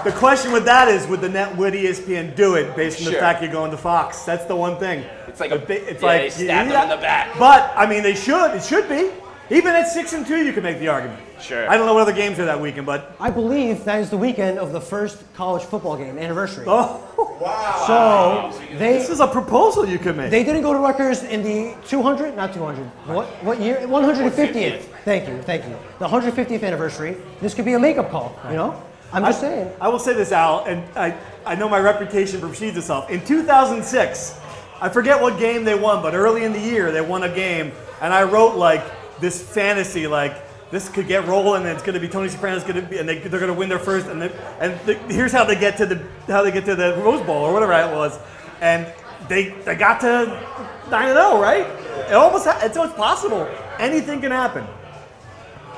The 0.04 0.12
question 0.12 0.52
with 0.52 0.64
that 0.66 0.88
is, 0.88 1.06
would 1.08 1.20
the 1.20 1.28
net 1.28 1.56
would 1.56 1.74
ESPN 1.74 2.36
do 2.36 2.54
it 2.54 2.76
based 2.76 3.04
on 3.04 3.12
the 3.12 3.18
fact 3.18 3.42
you're 3.42 3.50
going 3.50 3.70
to 3.72 3.76
Fox? 3.76 4.22
That's 4.24 4.44
the 4.44 4.54
one 4.54 4.78
thing. 4.78 5.04
It's 5.26 5.40
like 5.40 5.50
a- 5.50 5.58
bi- 5.58 5.74
it's 5.74 6.02
yeah, 6.02 6.06
like 6.08 6.20
they 6.22 6.30
stab 6.30 6.68
them 6.68 6.82
in 6.84 6.88
the 6.90 6.96
back. 6.96 7.36
But 7.38 7.72
I 7.74 7.86
mean, 7.86 8.02
they 8.02 8.14
should. 8.14 8.52
It 8.54 8.62
should 8.62 8.88
be. 8.88 9.10
Even 9.48 9.76
at 9.76 9.88
six 9.88 10.12
and 10.12 10.26
two, 10.26 10.44
you 10.44 10.52
can 10.52 10.64
make 10.64 10.80
the 10.80 10.88
argument. 10.88 11.20
Sure. 11.40 11.70
I 11.70 11.76
don't 11.76 11.86
know 11.86 11.94
what 11.94 12.02
other 12.02 12.12
games 12.12 12.38
are 12.38 12.46
that 12.46 12.60
weekend, 12.60 12.86
but 12.86 13.14
I 13.20 13.30
believe 13.30 13.84
that 13.84 14.00
is 14.00 14.10
the 14.10 14.16
weekend 14.16 14.58
of 14.58 14.72
the 14.72 14.80
first 14.80 15.22
college 15.34 15.62
football 15.62 15.96
game 15.96 16.18
anniversary. 16.18 16.64
oh, 16.66 17.38
wow. 17.40 18.50
So 18.50 18.58
they 18.78 18.94
this 18.98 19.08
is 19.08 19.20
a 19.20 19.26
proposal 19.26 19.86
you 19.86 19.98
could 19.98 20.16
make. 20.16 20.30
they 20.30 20.42
didn't 20.42 20.62
go 20.62 20.72
to 20.72 20.78
Rutgers 20.80 21.22
in 21.22 21.42
the 21.42 21.76
200, 21.86 22.34
not 22.34 22.54
200. 22.54 22.84
What 23.06 23.26
what 23.44 23.60
year? 23.60 23.76
150th. 23.86 24.80
Thank 25.04 25.28
you, 25.28 25.40
thank 25.42 25.64
you. 25.64 25.76
The 26.00 26.08
150th 26.08 26.64
anniversary. 26.64 27.16
This 27.40 27.54
could 27.54 27.64
be 27.64 27.74
a 27.74 27.78
makeup 27.78 28.10
call. 28.10 28.36
You 28.48 28.56
know, 28.56 28.82
I'm 29.12 29.22
just 29.22 29.38
I, 29.38 29.48
saying. 29.48 29.72
I 29.80 29.88
will 29.88 30.00
say 30.00 30.14
this, 30.14 30.32
Al, 30.32 30.64
and 30.64 30.82
I, 30.98 31.16
I 31.44 31.54
know 31.54 31.68
my 31.68 31.78
reputation 31.78 32.40
precedes 32.40 32.76
itself. 32.76 33.10
In 33.10 33.24
2006, 33.24 34.40
I 34.80 34.88
forget 34.88 35.20
what 35.20 35.38
game 35.38 35.62
they 35.64 35.78
won, 35.78 36.02
but 36.02 36.14
early 36.14 36.42
in 36.42 36.52
the 36.52 36.60
year 36.60 36.90
they 36.90 37.00
won 37.00 37.22
a 37.22 37.32
game, 37.32 37.70
and 38.00 38.12
I 38.12 38.24
wrote 38.24 38.56
like 38.56 38.82
this 39.20 39.40
fantasy, 39.42 40.06
like 40.06 40.42
this 40.70 40.88
could 40.88 41.06
get 41.08 41.26
rolling, 41.26 41.62
and 41.62 41.70
it's 41.70 41.82
going 41.82 41.94
to 41.94 42.00
be 42.00 42.08
Tony 42.08 42.28
Soprano's 42.28 42.62
going 42.64 42.74
to 42.76 42.82
be, 42.82 42.98
and 42.98 43.08
they, 43.08 43.18
they're 43.18 43.40
going 43.40 43.52
to 43.52 43.58
win 43.58 43.68
their 43.68 43.78
first, 43.78 44.06
and 44.06 44.20
they, 44.20 44.32
and 44.60 44.78
the, 44.80 44.94
here's 45.12 45.32
how 45.32 45.44
they 45.44 45.58
get 45.58 45.76
to 45.78 45.86
the 45.86 46.02
how 46.26 46.42
they 46.42 46.50
get 46.50 46.64
to 46.66 46.74
the 46.74 46.94
Rose 46.96 47.24
Bowl 47.24 47.44
or 47.44 47.52
whatever 47.52 47.72
it 47.72 47.94
was, 47.94 48.18
and 48.60 48.92
they 49.28 49.50
they 49.64 49.74
got 49.76 50.00
to 50.00 50.26
nine 50.90 51.08
and 51.08 51.16
zero, 51.16 51.40
right? 51.40 51.66
It 52.08 52.14
almost 52.14 52.46
ha- 52.46 52.60
it's, 52.62 52.76
it's 52.76 52.92
possible. 52.94 53.48
Anything 53.78 54.20
can 54.20 54.32
happen. 54.32 54.66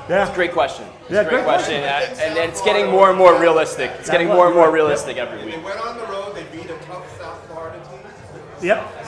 Yeah. 0.09 0.33
Great 0.33 0.53
question. 0.53 0.87
It's 1.03 1.11
Yeah, 1.11 1.19
a 1.21 1.23
great, 1.23 1.43
great 1.43 1.43
question. 1.43 1.83
Uh, 1.83 1.87
and 2.19 2.37
it's 2.49 2.61
getting 2.61 2.89
more 2.89 3.09
and 3.09 3.17
more 3.17 3.39
realistic. 3.39 3.91
It's 3.99 4.07
That 4.07 4.13
getting 4.13 4.27
more 4.27 4.47
and 4.47 4.55
more 4.55 4.65
you're 4.65 4.73
realistic 4.73 5.17
every 5.17 5.45
week. 5.45 5.55
They 5.55 5.61
went 5.61 5.79
on 5.79 5.97
the 5.97 6.05
road. 6.07 6.35
They 6.35 6.45
beat 6.51 6.65
a 6.69 6.77
tough 6.85 7.05
South 7.19 7.45
Florida 7.47 7.79
team. 7.89 7.99
Yep. 8.61 9.05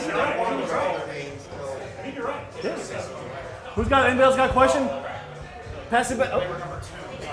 Who's 3.76 3.88
got 3.88 4.06
anybody 4.06 4.24
else 4.24 4.36
got 4.36 4.50
a 4.50 4.54
question? 4.54 4.90
Pass 5.90 6.12
it 6.12 6.18
back. 6.18 6.30
Oh. 6.34 6.40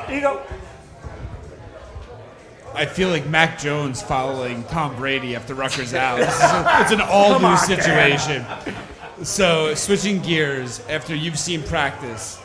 Here 0.07 0.16
you 0.16 0.20
go. 0.20 0.43
I 2.74 2.86
feel 2.86 3.09
like 3.09 3.26
Mac 3.26 3.59
Jones 3.59 4.03
following 4.03 4.62
Tom 4.64 4.95
Brady 4.95 5.34
after 5.34 5.55
Rutgers 5.55 5.95
out. 5.95 6.20
It's 6.20 6.93
an 6.93 7.01
all 7.01 7.39
new 7.41 7.47
on, 7.47 7.59
situation. 7.59 8.45
So, 9.22 9.74
switching 9.74 10.20
gears, 10.20 10.80
after 10.89 11.14
you've 11.14 11.39
seen 11.39 11.62
practice, 11.64 12.41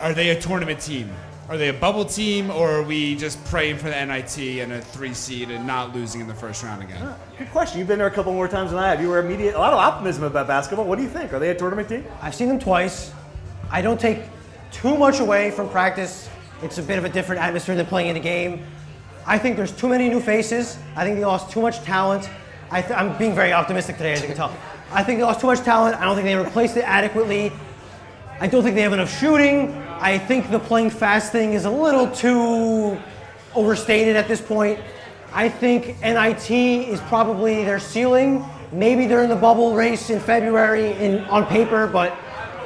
are 0.00 0.14
they 0.14 0.30
a 0.30 0.40
tournament 0.40 0.80
team? 0.80 1.10
Are 1.48 1.56
they 1.56 1.68
a 1.70 1.72
bubble 1.72 2.04
team, 2.04 2.50
or 2.50 2.70
are 2.72 2.82
we 2.82 3.16
just 3.16 3.42
praying 3.46 3.78
for 3.78 3.84
the 3.88 4.04
NIT 4.04 4.36
and 4.60 4.70
a 4.70 4.82
three 4.82 5.14
seed 5.14 5.50
and 5.50 5.66
not 5.66 5.94
losing 5.94 6.20
in 6.20 6.26
the 6.28 6.34
first 6.34 6.62
round 6.62 6.82
again? 6.82 6.98
Ah, 7.02 7.16
good 7.38 7.50
question. 7.50 7.78
You've 7.78 7.88
been 7.88 7.98
there 7.98 8.06
a 8.06 8.10
couple 8.10 8.34
more 8.34 8.48
times 8.48 8.70
than 8.70 8.78
I 8.78 8.90
have. 8.90 9.00
You 9.00 9.08
were 9.08 9.18
immediate. 9.18 9.54
A 9.54 9.58
lot 9.58 9.72
of 9.72 9.78
optimism 9.78 10.24
about 10.24 10.46
basketball. 10.46 10.84
What 10.84 10.96
do 10.96 11.02
you 11.04 11.08
think? 11.08 11.32
Are 11.32 11.38
they 11.38 11.48
a 11.48 11.54
tournament 11.54 11.88
team? 11.88 12.04
I've 12.20 12.34
seen 12.34 12.48
them 12.48 12.58
twice. 12.58 13.12
I 13.70 13.80
don't 13.80 13.98
take 13.98 14.18
too 14.72 14.98
much 14.98 15.20
away 15.20 15.50
from 15.50 15.70
practice. 15.70 16.28
It's 16.62 16.76
a 16.76 16.82
bit 16.82 16.98
of 16.98 17.06
a 17.06 17.08
different 17.08 17.40
atmosphere 17.40 17.76
than 17.76 17.86
playing 17.86 18.10
in 18.10 18.16
a 18.16 18.20
game. 18.20 18.66
I 19.26 19.38
think 19.38 19.56
there's 19.56 19.72
too 19.72 19.88
many 19.88 20.10
new 20.10 20.20
faces. 20.20 20.78
I 20.96 21.04
think 21.04 21.16
they 21.16 21.24
lost 21.24 21.50
too 21.50 21.62
much 21.62 21.80
talent. 21.80 22.28
I 22.70 22.82
th- 22.82 22.92
I'm 22.92 23.16
being 23.16 23.34
very 23.34 23.54
optimistic 23.54 23.96
today, 23.96 24.12
as 24.12 24.20
you 24.20 24.26
can 24.26 24.36
tell. 24.36 24.54
I 24.92 25.02
think 25.02 25.18
they 25.18 25.24
lost 25.24 25.40
too 25.40 25.46
much 25.46 25.60
talent. 25.60 25.96
I 25.98 26.04
don't 26.04 26.14
think 26.14 26.26
they 26.26 26.36
replaced 26.36 26.76
it 26.76 26.84
adequately. 26.84 27.52
I 28.38 28.48
don't 28.48 28.62
think 28.62 28.74
they 28.74 28.82
have 28.82 28.92
enough 28.92 29.18
shooting. 29.18 29.87
I 30.00 30.16
think 30.16 30.50
the 30.50 30.60
playing 30.60 30.90
fast 30.90 31.32
thing 31.32 31.54
is 31.54 31.64
a 31.64 31.70
little 31.70 32.08
too 32.08 32.96
overstated 33.54 34.14
at 34.14 34.28
this 34.28 34.40
point. 34.40 34.78
I 35.32 35.48
think 35.48 36.00
NIT 36.00 36.50
is 36.50 37.00
probably 37.02 37.64
their 37.64 37.80
ceiling. 37.80 38.44
Maybe 38.70 39.06
they're 39.06 39.24
in 39.24 39.28
the 39.28 39.36
bubble 39.36 39.74
race 39.74 40.10
in 40.10 40.20
February 40.20 40.92
in, 40.92 41.24
on 41.24 41.46
paper, 41.46 41.88
but 41.88 42.16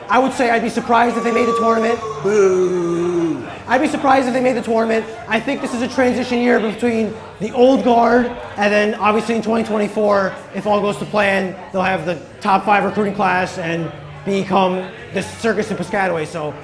I 0.08 0.18
would 0.18 0.34
say 0.34 0.50
I'd 0.50 0.62
be 0.62 0.68
surprised 0.68 1.16
if 1.16 1.24
they 1.24 1.32
made 1.32 1.46
the 1.46 1.56
tournament. 1.58 1.98
Boo! 2.22 3.42
I'd 3.66 3.80
be 3.80 3.88
surprised 3.88 4.28
if 4.28 4.34
they 4.34 4.42
made 4.42 4.56
the 4.56 4.62
tournament. 4.62 5.06
I 5.26 5.40
think 5.40 5.62
this 5.62 5.72
is 5.72 5.80
a 5.80 5.88
transition 5.88 6.38
year 6.38 6.60
between 6.60 7.14
the 7.40 7.50
old 7.52 7.82
guard 7.82 8.26
and 8.26 8.70
then 8.72 8.94
obviously 8.96 9.36
in 9.36 9.42
2024, 9.42 10.34
if 10.54 10.66
all 10.66 10.82
goes 10.82 10.98
to 10.98 11.06
plan, 11.06 11.56
they'll 11.72 11.80
have 11.80 12.04
the 12.04 12.20
top 12.42 12.66
five 12.66 12.84
recruiting 12.84 13.14
class 13.14 13.56
and 13.56 13.90
become 14.26 14.90
the 15.14 15.22
circus 15.22 15.70
in 15.70 15.78
Piscataway. 15.78 16.26
So, 16.26 16.54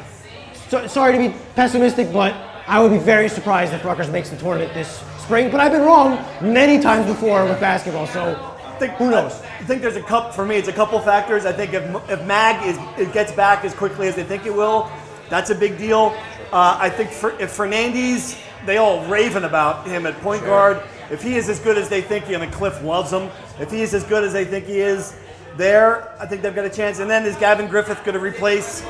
so 0.68 0.86
sorry 0.86 1.12
to 1.12 1.18
be 1.18 1.34
pessimistic, 1.54 2.12
but 2.12 2.34
I 2.66 2.80
would 2.80 2.92
be 2.92 2.98
very 2.98 3.28
surprised 3.28 3.72
if 3.72 3.84
Rutgers 3.84 4.10
makes 4.10 4.30
the 4.30 4.36
tournament 4.36 4.74
this 4.74 5.02
spring. 5.18 5.50
But 5.50 5.60
I've 5.60 5.72
been 5.72 5.82
wrong 5.82 6.24
many 6.42 6.80
times 6.80 7.06
before 7.06 7.44
with 7.44 7.60
basketball, 7.60 8.06
so 8.06 8.48
think, 8.78 8.92
who 8.94 9.10
knows? 9.10 9.40
I 9.42 9.64
think 9.64 9.82
there's 9.82 9.96
a 9.96 10.02
couple 10.02 10.32
for 10.32 10.44
me. 10.44 10.56
It's 10.56 10.68
a 10.68 10.72
couple 10.72 10.98
factors. 11.00 11.44
I 11.44 11.52
think 11.52 11.74
if, 11.74 12.10
if 12.10 12.24
Mag 12.24 12.64
is 12.66 12.78
it 12.98 13.12
gets 13.12 13.32
back 13.32 13.64
as 13.64 13.74
quickly 13.74 14.08
as 14.08 14.14
they 14.14 14.24
think 14.24 14.46
it 14.46 14.54
will, 14.54 14.90
that's 15.28 15.50
a 15.50 15.54
big 15.54 15.76
deal. 15.78 16.16
Uh, 16.52 16.78
I 16.80 16.88
think 16.88 17.10
for, 17.10 17.38
if 17.40 17.56
Fernandes, 17.56 18.40
they 18.64 18.78
all 18.78 19.04
raving 19.06 19.44
about 19.44 19.86
him 19.86 20.06
at 20.06 20.14
point 20.20 20.42
guard. 20.44 20.82
If 21.10 21.22
he 21.22 21.36
is 21.36 21.48
as 21.48 21.58
good 21.58 21.76
as 21.76 21.88
they 21.88 22.00
think 22.00 22.26
he, 22.26 22.34
and 22.34 22.52
Cliff 22.52 22.82
loves 22.82 23.12
him. 23.12 23.30
If 23.58 23.70
he 23.70 23.82
is 23.82 23.94
as 23.94 24.04
good 24.04 24.24
as 24.24 24.32
they 24.32 24.44
think 24.44 24.66
he 24.66 24.80
is, 24.80 25.14
there, 25.56 26.14
I 26.20 26.26
think 26.26 26.42
they've 26.42 26.54
got 26.54 26.64
a 26.64 26.70
chance. 26.70 27.00
And 27.00 27.10
then 27.10 27.26
is 27.26 27.36
Gavin 27.36 27.66
Griffiths 27.66 28.00
going 28.00 28.14
to 28.14 28.20
replace 28.20 28.82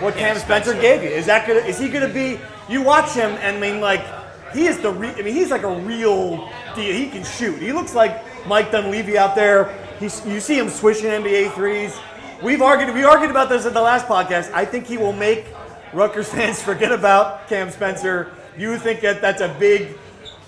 what 0.00 0.14
Cam 0.14 0.36
Spencer 0.38 0.74
gave 0.74 1.02
you? 1.02 1.08
Is 1.08 1.26
that 1.26 1.46
good? 1.46 1.64
Is 1.66 1.78
he 1.78 1.90
to 1.90 2.08
be? 2.08 2.38
You 2.68 2.82
watch 2.82 3.12
him, 3.12 3.30
and 3.40 3.56
I 3.56 3.60
mean, 3.60 3.80
like 3.80 4.04
he 4.52 4.66
is 4.66 4.78
the. 4.78 4.90
Re, 4.90 5.08
I 5.08 5.22
mean, 5.22 5.34
he's 5.34 5.50
like 5.50 5.62
a 5.62 5.74
real. 5.74 6.48
deal. 6.74 6.94
He 6.94 7.08
can 7.08 7.24
shoot. 7.24 7.60
He 7.60 7.72
looks 7.72 7.94
like 7.94 8.22
Mike 8.46 8.70
Dunleavy 8.70 9.18
out 9.18 9.34
there. 9.34 9.74
He's, 9.98 10.24
you 10.26 10.40
see 10.40 10.58
him 10.58 10.68
swishing 10.68 11.06
NBA 11.06 11.52
threes. 11.52 11.96
We've 12.42 12.60
argued. 12.60 12.94
We 12.94 13.04
argued 13.04 13.30
about 13.30 13.48
this 13.48 13.64
at 13.64 13.72
the 13.72 13.80
last 13.80 14.06
podcast. 14.06 14.52
I 14.52 14.64
think 14.64 14.86
he 14.86 14.98
will 14.98 15.12
make 15.12 15.46
Rutgers 15.92 16.28
fans 16.32 16.62
forget 16.62 16.92
about 16.92 17.48
Cam 17.48 17.70
Spencer. 17.70 18.32
You 18.58 18.78
think 18.78 19.00
that 19.00 19.20
that's 19.20 19.40
a 19.40 19.54
big, 19.58 19.98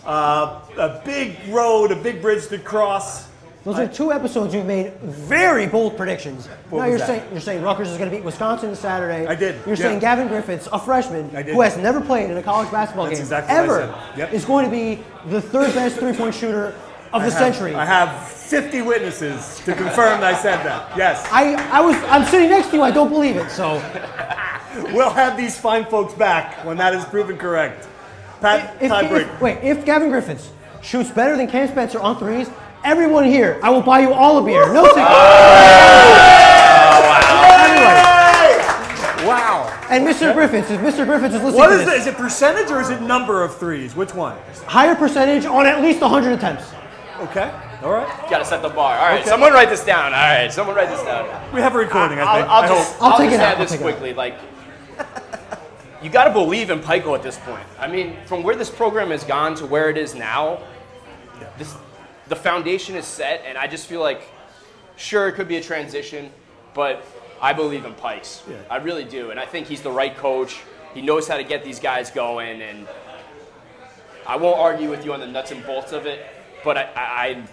uh, 0.05 0.61
a 0.77 1.03
big 1.05 1.37
road, 1.49 1.93
a 1.93 1.97
big 1.97 2.21
bridge 2.23 2.47
to 2.49 2.59
cross. 2.59 3.28
Those 3.65 3.79
are 3.79 3.87
two 3.89 4.13
episodes 4.13 4.55
you've 4.55 4.67
made 4.67 4.95
very 5.03 5.67
bold 5.67 5.97
predictions. 5.97 6.49
Now 6.73 6.87
you're 6.87 6.99
that? 6.99 7.07
saying 7.07 7.23
you're 7.33 7.41
saying 7.41 7.63
Rutgers 7.63 7.91
is 7.91 7.99
going 7.99 8.09
to 8.11 8.17
beat 8.17 8.25
Wisconsin 8.25 8.75
Saturday. 8.75 9.27
I 9.27 9.35
did, 9.35 9.57
You're 9.67 9.77
yeah. 9.77 9.83
saying 9.83 9.99
Gavin 9.99 10.29
Griffiths, 10.29 10.69
a 10.73 10.79
freshman 10.79 11.29
who 11.31 11.61
has 11.61 11.77
never 11.77 12.01
played 12.01 12.31
in 12.31 12.37
a 12.37 12.43
college 12.43 12.71
basketball 12.71 13.07
That's 13.07 13.19
game 13.19 13.25
exactly 13.25 13.55
ever. 13.55 13.95
Yep. 14.17 14.33
is 14.33 14.45
going 14.45 14.65
to 14.65 14.71
be 14.71 15.03
the 15.29 15.43
third 15.43 15.75
best 15.75 15.97
three-point 15.97 16.35
shooter 16.35 16.69
of 17.13 17.23
I 17.23 17.27
the 17.27 17.33
have- 17.33 17.55
century. 17.55 17.75
I 17.75 17.85
have 17.85 18.29
50 18.29 18.83
witnesses 18.83 19.59
to 19.67 19.75
confirm 19.75 20.21
that 20.21 20.35
I 20.35 20.39
said 20.41 20.65
that. 20.65 20.97
Yes. 20.97 21.27
I, 21.31 21.55
I 21.71 21.81
was 21.81 21.97
I'm 22.05 22.25
sitting 22.27 22.49
next 22.49 22.69
to 22.71 22.77
you. 22.77 22.83
I 22.83 22.91
don't 22.91 23.11
believe 23.11 23.37
it. 23.37 23.51
So 23.51 23.75
We'll 24.93 25.11
have 25.11 25.37
these 25.37 25.59
fine 25.59 25.85
folks 25.87 26.15
back 26.15 26.65
when 26.65 26.77
that 26.77 26.95
is 26.95 27.05
proven 27.07 27.37
correct. 27.37 27.89
Pat, 28.41 28.77
if, 28.81 28.91
break. 29.11 29.27
if- 29.27 29.41
wait, 29.41 29.59
if 29.63 29.85
Gavin 29.85 30.09
Griffiths 30.11 30.51
shoots 30.83 31.11
better 31.11 31.37
than 31.37 31.49
Cam 31.49 31.67
Spencer 31.69 31.99
on 31.99 32.17
threes, 32.19 32.49
everyone 32.85 33.25
here, 33.25 33.59
I 33.63 33.71
will 33.71 33.83
buy 33.83 34.01
you 34.01 34.13
all 34.13 34.39
a 34.39 34.43
beer. 34.45 34.73
No 34.73 34.85
ticket. 34.87 34.99
Everyone. 37.49 37.99
Wow. 39.27 39.87
And 39.91 40.07
Mr. 40.07 40.33
Griffiths, 40.35 40.71
if 40.71 40.81
Mr. 40.81 41.05
Griffiths 41.07 41.35
is 41.35 41.43
listening 41.43 41.55
What 41.55 41.69
to 41.69 41.75
is 41.75 41.85
this, 41.87 41.95
it? 41.95 42.01
Is 42.01 42.07
it 42.09 42.17
percentage 42.17 42.71
or 42.71 42.81
is 42.81 42.91
it 42.91 43.01
number 43.03 43.43
of 43.43 43.57
threes? 43.57 43.95
Which 43.97 44.15
one? 44.15 44.37
higher 44.67 44.95
percentage 44.95 45.45
on 45.47 45.65
at 45.67 45.81
least 45.83 46.01
100 46.03 46.33
attempts. 46.33 46.71
Okay. 47.21 47.51
All 47.83 47.93
right. 47.93 48.07
Got 48.31 48.39
to 48.41 48.45
set 48.45 48.61
the 48.63 48.69
bar. 48.69 48.99
All 48.99 49.07
right, 49.07 49.21
Okay. 49.21 49.29
someone 49.29 49.53
write 49.53 49.69
this 49.71 49.85
down. 49.85 50.13
All 50.13 50.21
right, 50.21 50.53
someone 50.53 50.77
write 50.77 50.89
this 50.91 51.03
down. 51.03 51.27
We 51.55 51.61
have 51.61 51.75
a 51.75 51.79
recording, 51.79 52.19
I, 52.19 52.23
I'll, 52.23 52.37
think. 52.37 52.49
I'll 52.49 52.63
I 52.63 52.69
just, 52.69 52.93
hope. 52.95 53.03
I'll 53.03 53.13
I'll 53.13 53.19
take 53.19 53.31
just 53.31 53.41
it 53.41 53.43
out, 53.43 53.47
add 53.47 53.55
I'll 53.57 53.63
this 53.65 53.71
take 53.73 53.81
it 53.81 53.83
quickly. 53.83 54.15
Like, 54.15 54.35
you 56.03 56.11
got 56.11 56.25
to 56.25 56.33
believe 56.33 56.71
in 56.71 56.81
Pico 56.81 57.15
at 57.15 57.23
this 57.23 57.39
point. 57.39 57.65
I 57.79 57.89
mean, 57.89 58.17
from 58.27 58.43
where 58.43 58.55
this 58.57 58.71
program 58.71 59.11
has 59.11 59.25
gone 59.25 59.55
to 59.57 59.67
where 59.67 59.89
it 59.91 59.97
is 59.97 60.15
now, 60.15 60.61
this, 61.57 61.75
the 62.29 62.37
foundation 62.37 62.95
is 62.97 63.07
set, 63.07 63.43
and 63.47 63.57
I 63.57 63.67
just 63.67 63.87
feel 63.87 64.01
like, 64.01 64.23
sure, 64.97 65.29
it 65.29 65.33
could 65.33 65.49
be 65.49 65.57
a 65.57 65.63
transition, 65.63 66.31
but 66.75 67.05
I 67.41 67.53
believe 67.53 67.85
in 67.85 67.95
Pikes. 67.95 68.43
Yeah. 68.49 68.57
I 68.71 68.77
really 68.77 69.05
do, 69.05 69.31
and 69.31 69.41
I 69.41 69.47
think 69.47 69.67
he's 69.67 69.83
the 69.83 69.91
right 69.91 70.17
coach. 70.17 70.61
He 70.95 71.03
knows 71.03 71.29
how 71.29 71.37
to 71.37 71.45
get 71.45 71.65
these 71.65 71.79
guys 71.79 72.11
going, 72.11 72.63
and 72.63 72.87
I 74.27 74.37
won't 74.37 74.59
argue 74.59 74.91
with 74.91 75.05
you 75.05 75.13
on 75.13 75.21
the 75.21 75.27
nuts 75.27 75.53
and 75.53 75.65
bolts 75.65 75.93
of 75.93 76.07
it, 76.07 76.27
but 76.65 76.77
I, 76.77 76.89
I, 76.97 77.45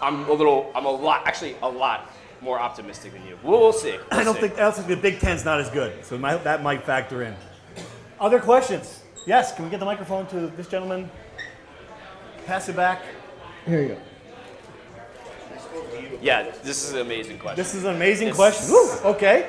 I'm 0.00 0.28
a 0.28 0.32
little, 0.32 0.72
I'm 0.74 0.86
a 0.86 0.90
lot, 0.90 1.26
actually 1.26 1.56
a 1.62 1.68
lot 1.68 2.10
more 2.40 2.58
optimistic 2.58 3.12
than 3.12 3.24
you. 3.26 3.38
We'll, 3.42 3.60
we'll 3.60 3.72
see. 3.72 3.92
We'll 3.92 4.20
I 4.20 4.24
don't 4.24 4.34
see. 4.34 4.40
think, 4.40 4.54
I 4.54 4.62
don't 4.62 4.74
think 4.74 4.88
the 4.88 4.96
Big 4.96 5.20
Ten's 5.20 5.44
not 5.44 5.60
as 5.60 5.70
good, 5.70 6.04
so 6.04 6.18
my, 6.18 6.36
that 6.38 6.62
might 6.62 6.82
factor 6.84 7.22
in. 7.22 7.34
Other 8.18 8.40
questions? 8.40 9.02
Yes, 9.26 9.54
can 9.54 9.64
we 9.64 9.70
get 9.70 9.78
the 9.78 9.86
microphone 9.86 10.26
to 10.28 10.48
this 10.48 10.66
gentleman? 10.66 11.08
Pass 12.46 12.68
it 12.68 12.74
back. 12.74 13.02
Here 13.66 13.82
you 13.82 13.88
go. 13.88 13.96
Yeah, 16.20 16.50
this 16.62 16.84
is 16.84 16.92
an 16.94 17.00
amazing 17.00 17.38
question. 17.38 17.56
This 17.56 17.74
is 17.74 17.84
an 17.84 17.94
amazing 17.96 18.28
This- 18.28 18.36
question. 18.36 18.70
Woo, 18.72 18.90
okay. 19.12 19.48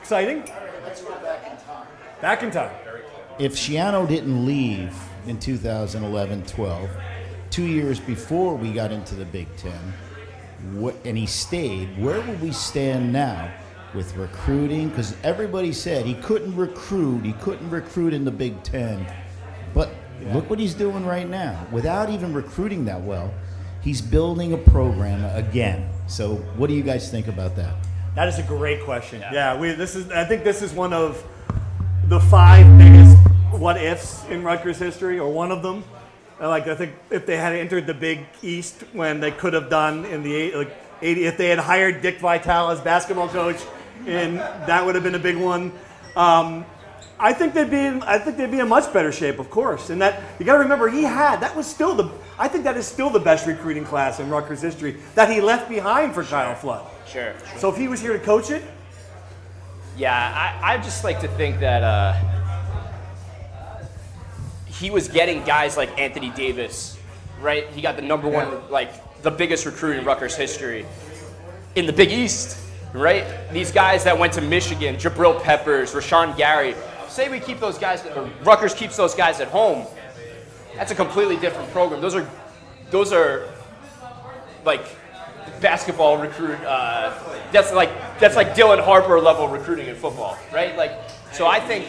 Exciting. 0.00 0.42
Let's 0.84 1.02
go 1.02 1.10
back 1.22 1.42
in 1.44 1.56
time. 1.66 1.86
Back 2.20 2.42
in 2.42 2.50
time. 2.50 2.70
If 3.38 3.54
Schiano 3.54 4.08
didn't 4.08 4.44
leave 4.44 4.92
in 5.26 5.38
2011 5.38 6.42
12, 6.44 6.88
two 7.50 7.66
years 7.66 8.00
before 8.00 8.54
we 8.54 8.72
got 8.72 8.90
into 8.90 9.14
the 9.14 9.24
Big 9.24 9.46
Ten, 9.56 9.94
wh- 10.80 10.94
and 11.06 11.16
he 11.16 11.26
stayed, 11.26 12.02
where 12.02 12.20
would 12.20 12.40
we 12.40 12.50
stand 12.50 13.12
now 13.12 13.48
with 13.94 14.16
recruiting? 14.16 14.88
Because 14.88 15.14
everybody 15.22 15.72
said 15.72 16.04
he 16.04 16.14
couldn't 16.14 16.56
recruit, 16.56 17.24
he 17.24 17.32
couldn't 17.34 17.70
recruit 17.70 18.12
in 18.12 18.24
the 18.24 18.30
Big 18.32 18.60
Ten. 18.64 19.06
But 20.22 20.32
look 20.32 20.50
what 20.50 20.58
he's 20.58 20.74
doing 20.74 21.06
right 21.06 21.28
now. 21.28 21.66
Without 21.70 22.10
even 22.10 22.32
recruiting 22.32 22.84
that 22.86 23.00
well, 23.00 23.32
he's 23.80 24.00
building 24.00 24.52
a 24.52 24.58
program 24.58 25.24
again. 25.36 25.88
So, 26.06 26.36
what 26.56 26.68
do 26.68 26.74
you 26.74 26.82
guys 26.82 27.10
think 27.10 27.28
about 27.28 27.56
that? 27.56 27.74
That 28.14 28.28
is 28.28 28.38
a 28.38 28.42
great 28.42 28.82
question. 28.82 29.20
Yeah, 29.32 29.58
we, 29.58 29.72
this 29.72 29.94
is. 29.94 30.10
I 30.10 30.24
think 30.24 30.44
this 30.44 30.62
is 30.62 30.72
one 30.72 30.92
of 30.92 31.24
the 32.06 32.20
five 32.20 32.66
biggest 32.78 33.16
what 33.50 33.76
ifs 33.76 34.24
in 34.28 34.42
Rutgers 34.42 34.78
history, 34.78 35.18
or 35.18 35.32
one 35.32 35.50
of 35.50 35.62
them. 35.62 35.84
Like 36.40 36.68
I 36.68 36.74
think 36.74 36.94
if 37.10 37.26
they 37.26 37.36
had 37.36 37.52
entered 37.54 37.86
the 37.86 37.94
Big 37.94 38.26
East 38.42 38.84
when 38.92 39.20
they 39.20 39.30
could 39.30 39.52
have 39.52 39.68
done 39.68 40.04
in 40.04 40.22
the 40.22 40.34
eight, 40.34 40.54
like 40.54 40.76
80, 41.02 41.24
if 41.24 41.36
they 41.36 41.48
had 41.48 41.58
hired 41.58 42.00
Dick 42.00 42.20
Vitale 42.20 42.70
as 42.70 42.80
basketball 42.80 43.28
coach, 43.28 43.60
and 44.06 44.38
that 44.38 44.84
would 44.84 44.94
have 44.94 45.04
been 45.04 45.16
a 45.16 45.20
big 45.20 45.36
one. 45.36 45.72
Um, 46.16 46.64
I 47.20 47.32
think 47.32 47.52
they'd 47.54 47.70
be. 47.70 47.78
In, 47.78 48.02
I 48.02 48.18
think 48.18 48.36
they'd 48.36 48.50
be 48.50 48.60
in 48.60 48.68
much 48.68 48.92
better 48.92 49.10
shape, 49.10 49.38
of 49.38 49.50
course. 49.50 49.90
And 49.90 50.00
that 50.02 50.22
you 50.38 50.46
got 50.46 50.54
to 50.54 50.60
remember, 50.60 50.88
he 50.88 51.02
had 51.02 51.40
that 51.40 51.56
was 51.56 51.66
still 51.66 51.94
the. 51.94 52.10
I 52.38 52.46
think 52.48 52.64
that 52.64 52.76
is 52.76 52.86
still 52.86 53.10
the 53.10 53.18
best 53.20 53.46
recruiting 53.46 53.84
class 53.84 54.20
in 54.20 54.30
Rutgers 54.30 54.62
history 54.62 54.96
that 55.16 55.28
he 55.30 55.40
left 55.40 55.68
behind 55.68 56.14
for 56.14 56.22
Kyle 56.22 56.54
Flood. 56.54 56.86
Sure. 57.06 57.34
So 57.56 57.68
if 57.70 57.76
he 57.76 57.88
was 57.88 58.00
here 58.00 58.12
to 58.12 58.18
coach 58.20 58.50
it, 58.50 58.62
Yeah, 59.96 60.14
I, 60.62 60.74
I 60.74 60.78
just 60.78 61.02
like 61.02 61.20
to 61.20 61.28
think 61.28 61.58
that 61.58 61.82
uh, 61.82 62.14
he 64.66 64.90
was 64.90 65.08
getting 65.08 65.42
guys 65.44 65.76
like 65.76 65.98
Anthony 65.98 66.30
Davis, 66.30 66.96
right? 67.40 67.66
He 67.70 67.82
got 67.82 67.96
the 67.96 68.02
number 68.02 68.28
one, 68.28 68.70
like 68.70 68.92
the 69.22 69.30
biggest 69.32 69.66
recruit 69.66 69.96
in 69.98 70.04
Rutgers 70.04 70.36
history 70.36 70.86
in 71.74 71.86
the 71.86 71.92
Big 71.92 72.12
East, 72.12 72.56
right? 72.92 73.24
These 73.52 73.72
guys 73.72 74.04
that 74.04 74.16
went 74.16 74.32
to 74.34 74.40
Michigan, 74.40 74.94
Jabril 74.96 75.42
Peppers, 75.42 75.92
Rashan 75.94 76.36
Gary. 76.36 76.76
Say 77.08 77.28
we 77.28 77.40
keep 77.40 77.60
those 77.60 77.78
guys, 77.78 78.04
or 78.06 78.30
Rutgers 78.42 78.74
keeps 78.74 78.96
those 78.96 79.14
guys 79.14 79.40
at 79.40 79.48
home. 79.48 79.86
That's 80.76 80.92
a 80.92 80.94
completely 80.94 81.36
different 81.36 81.70
program. 81.72 82.00
Those 82.00 82.14
are, 82.14 82.28
those 82.90 83.12
are, 83.12 83.48
like 84.64 84.84
basketball 85.60 86.18
recruit. 86.18 86.58
Uh, 86.60 87.12
that's 87.52 87.72
like 87.72 87.90
that's 88.18 88.36
like 88.36 88.54
Dylan 88.54 88.82
Harper 88.82 89.20
level 89.20 89.48
recruiting 89.48 89.88
in 89.88 89.96
football, 89.96 90.38
right? 90.52 90.76
Like, 90.76 90.92
so 91.32 91.46
I 91.46 91.60
think 91.60 91.86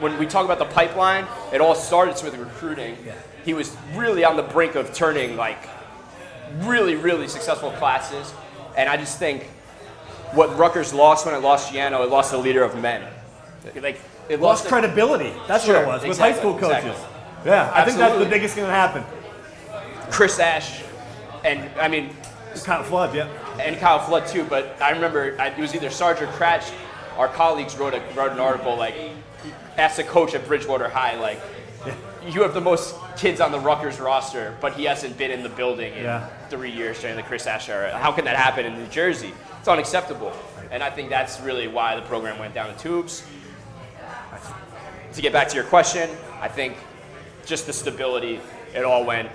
when 0.00 0.18
we 0.18 0.26
talk 0.26 0.44
about 0.44 0.58
the 0.58 0.72
pipeline, 0.74 1.26
it 1.52 1.60
all 1.60 1.74
started 1.74 2.22
with 2.22 2.36
recruiting. 2.36 2.96
He 3.44 3.54
was 3.54 3.76
really 3.94 4.24
on 4.24 4.36
the 4.36 4.42
brink 4.42 4.74
of 4.74 4.92
turning 4.92 5.36
like 5.36 5.68
really 6.60 6.94
really 6.94 7.28
successful 7.28 7.70
classes, 7.72 8.32
and 8.76 8.88
I 8.88 8.96
just 8.96 9.18
think 9.18 9.44
what 10.32 10.56
Rutgers 10.56 10.94
lost 10.94 11.26
when 11.26 11.34
it 11.34 11.38
lost 11.38 11.72
Schiano, 11.72 12.04
it 12.04 12.10
lost 12.10 12.32
a 12.32 12.38
leader 12.38 12.62
of 12.62 12.80
men. 12.80 13.06
Like 13.76 14.00
it 14.30 14.40
lost 14.40 14.64
lost 14.64 14.68
credibility. 14.68 15.32
That's 15.48 15.64
Sure, 15.64 15.74
what 15.74 15.82
it 15.82 15.86
was 15.88 16.02
with 16.08 16.18
high 16.18 16.32
school 16.32 16.56
coaches. 16.56 16.84
exactly. 16.84 17.50
Yeah, 17.50 17.72
I 17.74 17.84
think 17.84 17.98
that's 17.98 18.18
the 18.18 18.26
biggest 18.26 18.54
thing 18.54 18.64
that 18.64 18.70
happened. 18.70 19.04
Chris 20.10 20.38
Ash, 20.38 20.82
and 21.44 21.68
I 21.78 21.88
mean 21.88 22.14
Kyle 22.64 22.82
Flood, 22.82 23.14
yeah, 23.14 23.28
and 23.60 23.76
Kyle 23.78 23.98
Flood 23.98 24.26
too. 24.26 24.44
But 24.44 24.76
I 24.80 24.90
remember 24.90 25.36
I, 25.38 25.48
it 25.48 25.58
was 25.58 25.74
either 25.74 25.90
Sarge 25.90 26.20
or 26.22 26.26
Cratch. 26.28 26.72
Our 27.16 27.28
colleagues 27.28 27.76
wrote 27.76 27.94
a, 27.94 28.02
wrote 28.14 28.32
an 28.32 28.38
article 28.40 28.76
like 28.76 28.94
asked 29.76 29.96
the 29.96 30.04
coach 30.04 30.34
at 30.34 30.46
Bridgewater 30.46 30.88
High 30.88 31.16
like. 31.20 31.40
You 32.28 32.42
have 32.42 32.52
the 32.52 32.60
most 32.60 32.94
kids 33.16 33.40
on 33.40 33.50
the 33.50 33.58
Rutgers 33.58 33.98
roster, 33.98 34.54
but 34.60 34.74
he 34.74 34.84
hasn't 34.84 35.16
been 35.16 35.30
in 35.30 35.42
the 35.42 35.48
building 35.48 35.94
in 35.94 36.04
Yeah. 36.04 36.28
three 36.50 36.70
years 36.70 37.00
during 37.00 37.16
the 37.16 37.22
Chris 37.22 37.46
Ash 37.46 37.70
era. 37.70 37.96
How 37.96 38.12
can 38.12 38.26
that 38.26 38.36
happen 38.36 38.66
in 38.66 38.74
New 38.76 38.86
Jersey? 38.88 39.32
It's 39.58 39.66
unacceptable. 39.68 40.30
And 40.70 40.82
I 40.82 40.90
think 40.90 41.08
that's 41.08 41.40
really 41.40 41.66
why 41.66 41.96
the 41.96 42.02
program 42.02 42.38
went 42.38 42.52
down 42.52 42.70
the 42.70 42.78
tubes. 42.78 43.22
To 45.14 45.22
get 45.22 45.32
back 45.32 45.48
to 45.48 45.54
your 45.54 45.64
question, 45.64 46.08
I 46.40 46.48
think 46.48 46.76
just 47.44 47.66
the 47.66 47.72
stability, 47.72 48.40
it 48.74 48.84
all 48.84 49.04
went 49.04 49.28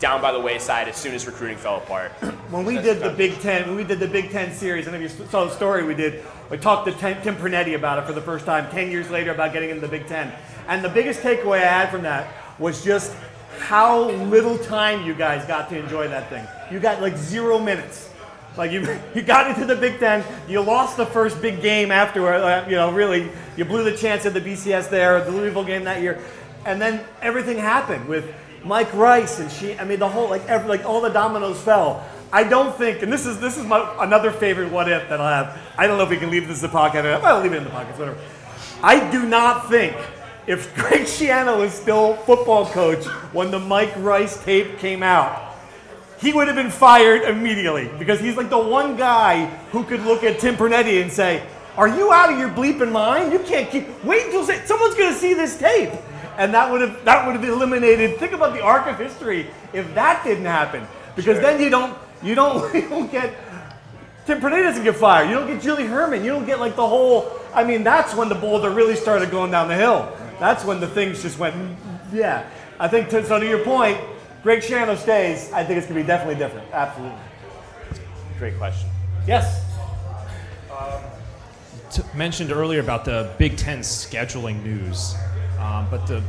down 0.00 0.20
by 0.20 0.32
the 0.32 0.40
wayside 0.40 0.88
as 0.88 0.96
soon 0.96 1.14
as 1.14 1.26
recruiting 1.26 1.56
fell 1.58 1.76
apart. 1.76 2.12
When 2.50 2.64
we 2.64 2.78
did 2.78 2.98
the 3.00 3.10
Big 3.10 3.38
Ten, 3.38 3.68
when 3.68 3.76
we 3.76 3.84
did 3.84 4.00
the 4.00 4.08
Big 4.08 4.30
Ten 4.32 4.52
series, 4.52 4.88
and 4.88 4.96
if 4.96 5.00
you 5.02 5.26
saw 5.26 5.44
the 5.44 5.52
story 5.54 5.84
we 5.84 5.94
did, 5.94 6.24
we 6.50 6.58
talked 6.58 6.86
to 6.88 6.92
Tim 6.92 7.22
Tim 7.22 7.36
Pernetti 7.36 7.76
about 7.76 8.00
it 8.00 8.06
for 8.06 8.12
the 8.12 8.20
first 8.20 8.44
time 8.44 8.68
10 8.72 8.90
years 8.90 9.08
later 9.08 9.30
about 9.30 9.52
getting 9.52 9.70
into 9.70 9.82
the 9.82 9.88
Big 9.88 10.08
Ten. 10.08 10.32
And 10.66 10.84
the 10.84 10.88
biggest 10.88 11.20
takeaway 11.20 11.58
I 11.62 11.68
had 11.68 11.90
from 11.90 12.02
that 12.02 12.26
was 12.58 12.82
just 12.82 13.14
how 13.60 14.10
little 14.10 14.58
time 14.58 15.06
you 15.06 15.14
guys 15.14 15.44
got 15.46 15.68
to 15.68 15.78
enjoy 15.78 16.08
that 16.08 16.28
thing. 16.28 16.44
You 16.72 16.80
got 16.80 17.00
like 17.00 17.16
zero 17.16 17.60
minutes. 17.60 18.10
Like 18.56 18.72
you, 18.72 18.80
you 19.14 19.22
got 19.22 19.46
into 19.48 19.64
the 19.64 19.76
Big 19.76 20.00
Ten, 20.00 20.24
you 20.48 20.60
lost 20.60 20.96
the 20.96 21.06
first 21.06 21.40
big 21.40 21.62
game 21.62 21.92
afterward. 21.92 22.34
uh, 22.42 22.64
You 22.68 22.74
know, 22.74 22.90
really, 22.90 23.30
you 23.60 23.66
blew 23.66 23.84
the 23.84 23.94
chance 23.94 24.24
at 24.24 24.32
the 24.32 24.40
BCS 24.40 24.88
there, 24.88 25.22
the 25.22 25.30
Louisville 25.30 25.64
game 25.64 25.84
that 25.84 26.00
year, 26.00 26.18
and 26.64 26.80
then 26.80 27.04
everything 27.20 27.58
happened 27.58 28.08
with 28.08 28.34
Mike 28.64 28.90
Rice 28.94 29.38
and 29.38 29.52
she. 29.52 29.78
I 29.78 29.84
mean, 29.84 29.98
the 29.98 30.08
whole 30.08 30.30
like 30.30 30.46
every 30.48 30.66
like 30.66 30.86
all 30.86 31.02
the 31.02 31.10
dominoes 31.10 31.60
fell. 31.60 32.02
I 32.32 32.42
don't 32.42 32.74
think, 32.74 33.02
and 33.02 33.12
this 33.12 33.26
is 33.26 33.38
this 33.38 33.58
is 33.58 33.66
my 33.66 33.96
another 34.02 34.30
favorite 34.30 34.72
what 34.72 34.90
if 34.90 35.06
that 35.10 35.20
I'll 35.20 35.44
have. 35.44 35.60
I 35.76 35.86
don't 35.86 35.98
know 35.98 36.04
if 36.04 36.08
we 36.08 36.16
can 36.16 36.30
leave 36.30 36.48
this 36.48 36.62
in 36.62 36.70
the 36.70 36.74
podcast. 36.74 37.22
I'll 37.22 37.42
leave 37.42 37.52
it 37.52 37.58
in 37.58 37.64
the 37.64 37.70
podcast, 37.70 37.98
whatever. 37.98 38.18
I 38.82 39.10
do 39.10 39.28
not 39.28 39.68
think 39.68 39.94
if 40.46 40.74
Greg 40.74 41.02
Schiano 41.02 41.62
is 41.62 41.74
still 41.74 42.14
football 42.14 42.64
coach 42.64 43.04
when 43.34 43.50
the 43.50 43.58
Mike 43.58 43.92
Rice 43.98 44.42
tape 44.42 44.78
came 44.78 45.02
out, 45.02 45.54
he 46.18 46.32
would 46.32 46.46
have 46.46 46.56
been 46.56 46.70
fired 46.70 47.24
immediately 47.24 47.90
because 47.98 48.20
he's 48.20 48.38
like 48.38 48.48
the 48.48 48.58
one 48.58 48.96
guy 48.96 49.44
who 49.70 49.84
could 49.84 50.00
look 50.00 50.24
at 50.24 50.38
Tim 50.38 50.56
Pernetti 50.56 51.02
and 51.02 51.12
say, 51.12 51.46
"Are 51.80 51.88
you 51.88 52.12
out 52.12 52.30
of 52.30 52.38
your 52.38 52.50
bleeping 52.50 52.92
mind? 52.92 53.32
You 53.32 53.38
can't 53.38 53.70
keep 53.70 53.88
wait 54.04 54.26
until 54.26 54.44
say, 54.44 54.60
someone's 54.66 54.94
going 54.94 55.14
to 55.14 55.18
see 55.18 55.32
this 55.32 55.56
tape." 55.56 55.92
And 56.36 56.52
that 56.52 56.70
would 56.70 56.82
have 56.82 57.04
that 57.06 57.26
would 57.26 57.36
have 57.36 57.44
eliminated. 57.44 58.18
Think 58.18 58.32
about 58.32 58.52
the 58.52 58.60
arc 58.60 58.86
of 58.86 58.98
history 58.98 59.48
if 59.72 59.94
that 59.94 60.22
didn't 60.22 60.44
happen, 60.44 60.86
because 61.16 61.40
then 61.40 61.60
you 61.60 61.70
don't 61.70 61.96
you 62.22 62.34
don't 62.34 62.74
you 62.80 62.88
don't 62.88 63.10
get 63.10 63.34
Tim 64.26 64.40
Pernetti 64.40 64.62
doesn't 64.62 64.84
get 64.84 64.96
fired. 64.96 65.28
You 65.28 65.36
don't 65.36 65.46
get 65.46 65.62
Julie 65.62 65.86
Hermann. 65.86 66.22
You 66.22 66.30
don't 66.30 66.46
get 66.46 66.60
like 66.60 66.76
the 66.76 66.86
whole. 66.86 67.32
I 67.54 67.64
mean, 67.64 67.82
that's 67.82 68.14
when 68.14 68.28
the 68.28 68.34
boulder 68.34 68.70
really 68.70 68.94
started 68.94 69.30
going 69.30 69.50
down 69.50 69.68
the 69.68 69.74
hill. 69.74 70.12
That's 70.38 70.64
when 70.64 70.78
the 70.78 70.86
things 70.86 71.22
just 71.22 71.38
went. 71.38 71.76
Yeah, 72.12 72.48
I 72.78 72.88
think 72.88 73.08
to, 73.10 73.24
so. 73.24 73.40
To 73.40 73.46
your 73.46 73.64
point, 73.64 73.98
Greg 74.42 74.60
Schiano 74.60 74.96
stays. 74.96 75.50
I 75.52 75.64
think 75.64 75.78
it's 75.78 75.86
gonna 75.86 76.00
be 76.00 76.06
definitely 76.06 76.36
different. 76.36 76.70
Absolutely. 76.72 77.18
Great 78.38 78.56
question. 78.56 78.88
Yes. 79.26 79.64
Um, 80.70 81.02
t- 81.90 82.02
mentioned 82.14 82.52
earlier 82.52 82.80
about 82.80 83.04
the 83.04 83.30
Big 83.38 83.56
Ten 83.56 83.80
scheduling 83.80 84.62
news, 84.64 85.14
um, 85.58 85.86
but 85.90 86.06
the 86.06 86.22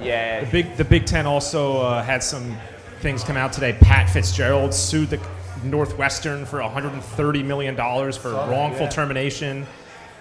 Yeah. 0.00 0.40
the 0.40 0.46
Big 0.50 0.76
the 0.76 0.84
Big 0.84 1.06
Ten 1.06 1.26
also 1.26 1.78
uh, 1.82 2.02
had 2.02 2.22
some 2.22 2.56
things 3.00 3.22
come 3.24 3.36
out 3.36 3.52
today. 3.52 3.76
Pat 3.80 4.08
Fitzgerald 4.10 4.72
sued 4.72 5.10
the 5.10 5.20
Northwestern 5.64 6.46
for 6.46 6.60
130 6.62 7.42
million 7.42 7.74
dollars 7.74 8.16
for 8.16 8.30
Saw 8.30 8.46
that, 8.46 8.52
wrongful 8.52 8.84
yeah. 8.84 8.90
termination, 8.90 9.66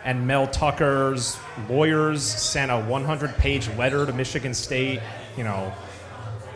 and 0.03 0.25
Mel 0.25 0.47
Tucker's 0.47 1.37
lawyers 1.69 2.23
sent 2.23 2.71
a 2.71 2.75
100-page 2.75 3.69
letter 3.77 4.05
to 4.05 4.13
Michigan 4.13 4.53
State. 4.53 4.99
You 5.37 5.43
know. 5.43 5.71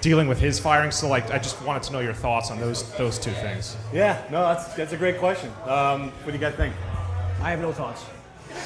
Dealing 0.01 0.27
with 0.27 0.39
his 0.39 0.59
firing, 0.59 0.89
so 0.89 1.07
like 1.07 1.29
I 1.29 1.37
just 1.37 1.61
wanted 1.61 1.83
to 1.83 1.93
know 1.93 1.99
your 1.99 2.13
thoughts 2.13 2.49
on 2.49 2.59
those 2.59 2.91
those 2.97 3.19
two 3.19 3.31
things. 3.31 3.77
Yeah. 3.93 4.21
No, 4.31 4.41
that's 4.41 4.73
that's 4.73 4.93
a 4.93 4.97
great 4.97 5.19
question. 5.19 5.51
Um, 5.65 6.09
what 6.23 6.27
do 6.27 6.31
you 6.33 6.39
guys 6.39 6.55
think? 6.55 6.73
I 7.39 7.51
have 7.51 7.61
no 7.61 7.71
thoughts. 7.71 8.03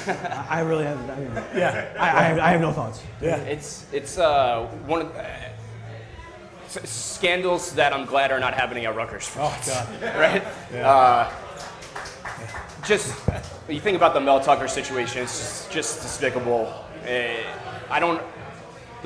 I 0.06 0.46
I 0.48 0.60
really 0.60 0.84
have. 0.84 0.98
I 1.10 1.16
mean, 1.16 1.30
Yeah. 1.54 1.92
I, 1.98 2.08
I, 2.08 2.22
have, 2.22 2.38
I 2.38 2.48
have 2.50 2.60
no 2.62 2.72
thoughts. 2.72 3.02
Yeah, 3.20 3.36
it's 3.36 3.84
it's 3.92 4.16
uh, 4.18 4.64
one 4.86 5.02
of 5.02 5.14
uh, 5.14 5.24
scandals 6.84 7.72
that 7.74 7.92
I'm 7.92 8.06
glad 8.06 8.32
are 8.32 8.40
not 8.40 8.54
happening 8.54 8.86
at 8.86 8.96
Rutgers. 8.96 9.30
Oh 9.36 9.54
God. 9.66 10.02
right? 10.16 10.42
Yeah. 10.72 10.90
Uh, 10.90 11.32
just 12.86 13.14
you 13.68 13.80
think 13.80 13.96
about 13.96 14.14
the 14.14 14.20
Mel 14.20 14.40
Tucker 14.40 14.68
situation. 14.68 15.22
It's 15.22 15.68
just 15.68 16.02
despicable. 16.02 16.72
Uh, 17.06 17.10
I 17.90 18.00
don't. 18.00 18.22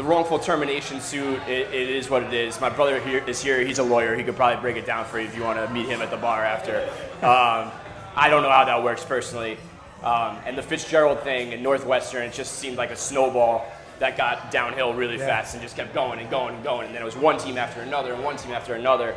The 0.01 0.07
wrongful 0.07 0.39
termination 0.39 0.99
suit. 0.99 1.47
It, 1.47 1.75
it 1.75 1.91
is 1.91 2.09
what 2.09 2.23
it 2.23 2.33
is. 2.33 2.59
My 2.59 2.71
brother 2.71 2.99
here 3.01 3.23
is 3.27 3.43
here. 3.43 3.63
He's 3.63 3.81
a 3.81 3.83
lawyer. 3.83 4.17
He 4.17 4.25
could 4.25 4.35
probably 4.35 4.59
break 4.63 4.77
it 4.79 4.87
down 4.87 5.05
for 5.05 5.21
you 5.21 5.27
if 5.27 5.37
you 5.37 5.43
want 5.43 5.59
to 5.59 5.71
meet 5.75 5.85
him 5.85 6.01
at 6.01 6.11
the 6.11 6.17
bar 6.17 6.43
after. 6.43 6.89
Um, 7.17 7.71
I 8.17 8.29
don't 8.31 8.43
know 8.43 8.49
how 8.49 8.65
that 8.65 8.83
works 8.83 9.05
personally. 9.05 9.59
Um, 10.03 10.39
and 10.47 10.57
the 10.57 10.63
Fitzgerald 10.63 11.21
thing 11.21 11.53
in 11.53 11.63
Northwestern, 11.63 12.23
it 12.23 12.33
just 12.33 12.55
seemed 12.55 12.79
like 12.79 12.91
a 12.91 12.97
snowball. 12.97 13.71
that 13.99 14.17
got 14.17 14.51
downhill 14.51 14.95
really 14.95 15.19
Yeah. 15.19 15.27
fast 15.27 15.53
and 15.53 15.63
just 15.63 15.77
kept 15.77 15.93
going 15.93 16.19
and 16.19 16.31
going 16.31 16.55
and 16.55 16.65
going. 16.65 16.87
And 16.87 16.95
then 16.95 17.03
it 17.03 17.05
was 17.05 17.15
one 17.17 17.37
team 17.37 17.59
after 17.59 17.83
another 17.83 18.15
and 18.15 18.25
one 18.25 18.39
team 18.39 18.53
after 18.53 18.77
another. 18.77 19.15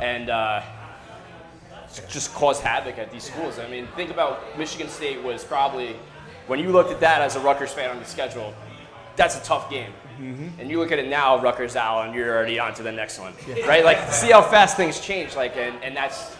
And 0.00 0.30
uh, 0.30 0.62
just 2.08 2.32
caused 2.32 2.62
havoc 2.62 2.96
at 2.96 3.12
these 3.12 3.24
schools. 3.24 3.58
I 3.58 3.68
mean, 3.68 3.88
think 3.94 4.10
about 4.10 4.58
Michigan 4.58 4.88
State 4.88 5.22
was 5.22 5.44
probably, 5.44 5.96
when 6.46 6.60
you 6.60 6.70
looked 6.70 6.90
at 6.90 7.00
that 7.00 7.20
as 7.20 7.36
a 7.36 7.40
Rutgers 7.40 7.74
fan 7.74 7.90
on 7.90 7.98
the 7.98 8.06
schedule, 8.06 8.54
that's 9.16 9.36
a 9.36 9.42
tough 9.42 9.68
game. 9.68 9.92
Mm-hmm. 10.18 10.60
And 10.60 10.70
you 10.70 10.78
look 10.78 10.92
at 10.92 10.98
it 10.98 11.08
now, 11.08 11.40
Rutgers 11.40 11.76
out, 11.76 12.06
and 12.06 12.14
you're 12.14 12.34
already 12.34 12.58
on 12.58 12.74
to 12.74 12.82
the 12.82 12.92
next 12.92 13.18
one, 13.18 13.32
right? 13.66 13.84
Like, 13.84 14.12
see 14.12 14.30
how 14.30 14.42
fast 14.42 14.76
things 14.76 15.00
change. 15.00 15.36
Like, 15.36 15.56
and, 15.56 15.82
and 15.82 15.96
that's 15.96 16.36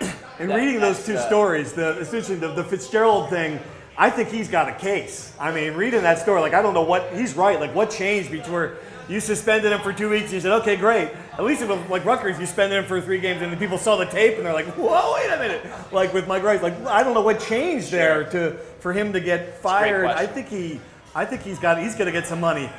And 0.38 0.50
that- 0.50 0.56
reading 0.56 0.80
those 0.80 1.04
two 1.04 1.16
uh, 1.16 1.26
stories, 1.26 1.72
the 1.72 1.98
essentially 1.98 2.38
the, 2.38 2.52
the 2.52 2.64
Fitzgerald 2.64 3.30
thing, 3.30 3.60
I 3.96 4.10
think 4.10 4.30
he's 4.30 4.48
got 4.48 4.68
a 4.68 4.72
case. 4.72 5.34
I 5.38 5.52
mean, 5.52 5.74
reading 5.74 6.02
that 6.02 6.18
story, 6.18 6.40
like 6.40 6.54
I 6.54 6.62
don't 6.62 6.74
know 6.74 6.82
what 6.82 7.12
he's 7.14 7.36
right. 7.36 7.60
Like 7.60 7.74
what 7.74 7.90
changed 7.90 8.30
between 8.30 8.70
you 9.08 9.20
suspended 9.20 9.72
him 9.72 9.80
for 9.80 9.92
two 9.92 10.08
weeks, 10.08 10.26
and 10.26 10.34
you 10.34 10.40
said, 10.40 10.52
okay, 10.62 10.76
great. 10.76 11.10
At 11.32 11.44
least 11.44 11.60
with 11.60 11.70
it 11.70 11.90
like 11.90 12.04
Rutgers, 12.04 12.38
you 12.38 12.46
suspended 12.46 12.78
him 12.78 12.84
for 12.84 13.00
three 13.00 13.20
games, 13.20 13.42
and 13.42 13.52
then 13.52 13.58
people 13.58 13.78
saw 13.78 13.96
the 13.96 14.06
tape 14.06 14.36
and 14.36 14.46
they're 14.46 14.52
like, 14.52 14.66
whoa, 14.68 15.14
wait 15.14 15.28
a 15.28 15.38
minute. 15.38 15.66
Like 15.92 16.14
with 16.14 16.26
Mike 16.26 16.42
Rice, 16.42 16.62
like 16.62 16.74
I 16.86 17.02
don't 17.02 17.14
know 17.14 17.20
what 17.22 17.40
changed 17.40 17.90
there 17.90 18.24
to 18.30 18.56
for 18.80 18.92
him 18.92 19.12
to 19.12 19.20
get 19.20 19.58
fired. 19.58 20.06
I 20.06 20.26
think 20.26 20.48
he, 20.48 20.80
I 21.14 21.24
think 21.24 21.42
he's 21.42 21.58
got 21.58 21.78
he's 21.78 21.94
gonna 21.94 22.12
get 22.12 22.26
some 22.26 22.40
money. 22.40 22.70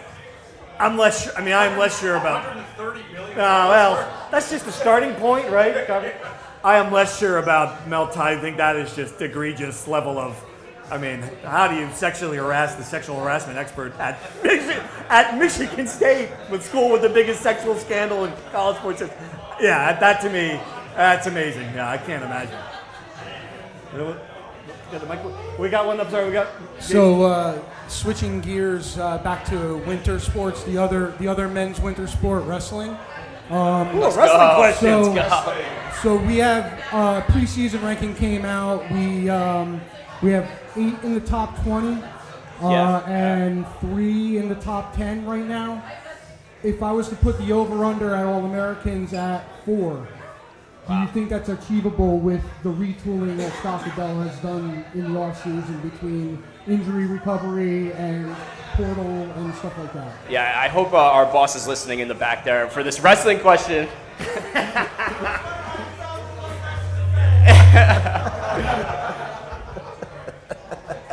I'm 0.83 0.97
less. 0.97 1.23
su- 1.25 1.31
I 1.37 1.41
mean, 1.41 1.53
I'm 1.53 1.77
less 1.77 1.97
sure 1.99 2.17
about. 2.17 2.45
Oh, 2.77 3.35
well, 3.35 4.27
that's 4.31 4.49
just 4.51 4.67
a 4.67 4.71
starting 4.71 5.13
point, 5.15 5.49
right? 5.49 5.73
I 6.63 6.77
am 6.77 6.91
less 6.91 7.17
sure 7.17 7.37
about 7.37 7.87
Mel 7.87 8.07
Tye. 8.09 8.33
I 8.33 8.37
think 8.37 8.57
that 8.57 8.75
is 8.75 8.93
just 8.95 9.21
egregious 9.21 9.87
level 9.87 10.19
of. 10.19 10.35
I 10.91 10.97
mean, 10.97 11.21
how 11.45 11.69
do 11.69 11.75
you 11.75 11.89
sexually 11.93 12.35
harass 12.37 12.75
the 12.75 12.83
sexual 12.83 13.17
harassment 13.19 13.57
expert 13.57 13.97
at 13.97 14.19
Michigan, 14.43 14.83
at 15.09 15.37
Michigan 15.37 15.87
State, 15.87 16.29
with 16.51 16.63
school 16.65 16.91
with 16.91 17.01
the 17.01 17.09
biggest 17.09 17.41
sexual 17.41 17.75
scandal 17.75 18.25
in 18.25 18.33
college 18.51 18.75
sports? 18.77 18.99
history? 18.99 19.17
Yeah, 19.61 19.97
that 19.99 20.19
to 20.21 20.29
me, 20.29 20.59
that's 20.97 21.27
amazing. 21.27 21.73
Yeah, 21.73 21.89
I 21.89 21.97
can't 21.97 22.23
imagine. 22.23 22.59
You 23.93 23.97
know 23.99 24.05
what? 24.07 24.27
Got 24.91 25.01
the 25.01 25.07
mic- 25.07 25.59
We 25.59 25.69
got 25.69 25.85
one. 25.85 25.99
I'm 26.01 26.09
sorry. 26.11 26.25
We 26.25 26.33
got. 26.33 26.47
So 26.79 27.23
uh, 27.23 27.59
switching 27.93 28.41
gears 28.41 28.97
uh, 28.97 29.17
back 29.19 29.45
to 29.45 29.77
winter 29.87 30.19
sports, 30.19 30.63
the 30.63 30.77
other 30.77 31.11
the 31.19 31.27
other 31.27 31.47
men's 31.47 31.79
winter 31.79 32.07
sport, 32.07 32.43
wrestling. 32.45 32.97
Um, 33.49 33.95
Ooh, 33.95 34.01
wrestling 34.03 34.55
question. 34.55 35.03
So, 35.03 35.63
so 36.01 36.15
we 36.17 36.37
have 36.37 36.65
uh, 36.91 37.21
preseason 37.23 37.83
ranking 37.83 38.15
came 38.15 38.45
out. 38.45 38.89
We 38.91 39.29
um, 39.29 39.81
we 40.21 40.31
have 40.31 40.49
eight 40.75 40.95
in 41.03 41.13
the 41.13 41.19
top 41.21 41.61
twenty, 41.63 42.01
uh, 42.61 42.69
Yeah. 42.69 43.09
and 43.09 43.65
three 43.79 44.37
in 44.37 44.49
the 44.49 44.55
top 44.55 44.95
ten 44.95 45.25
right 45.25 45.45
now. 45.45 45.83
If 46.63 46.81
I 46.81 46.91
was 46.93 47.09
to 47.09 47.15
put 47.17 47.37
the 47.39 47.51
over 47.51 47.83
under 47.83 48.15
at 48.15 48.25
All 48.25 48.45
Americans 48.45 49.13
at 49.13 49.43
four, 49.65 50.07
do 50.87 50.93
you 50.93 51.07
think 51.07 51.29
that's 51.29 51.49
achievable 51.49 52.19
with 52.19 52.41
the 52.63 52.69
retooling 52.69 53.35
that 53.37 53.51
Scott 53.59 53.83
Goodale 53.83 54.21
has 54.21 54.39
done 54.39 54.85
in 54.93 55.13
the 55.13 55.19
offseason 55.19 55.81
between 55.81 56.41
injury 56.67 57.05
recovery 57.05 57.91
and 57.93 58.35
portal 58.75 59.05
and 59.05 59.53
stuff 59.55 59.77
like 59.77 59.93
that? 59.93 60.13
Yeah, 60.29 60.53
I 60.57 60.67
hope 60.67 60.93
uh, 60.93 60.97
our 60.97 61.25
boss 61.25 61.55
is 61.55 61.67
listening 61.67 61.99
in 61.99 62.07
the 62.07 62.15
back 62.15 62.43
there 62.43 62.69
for 62.69 62.83
this 62.83 62.99
wrestling 62.99 63.39
question. 63.39 63.87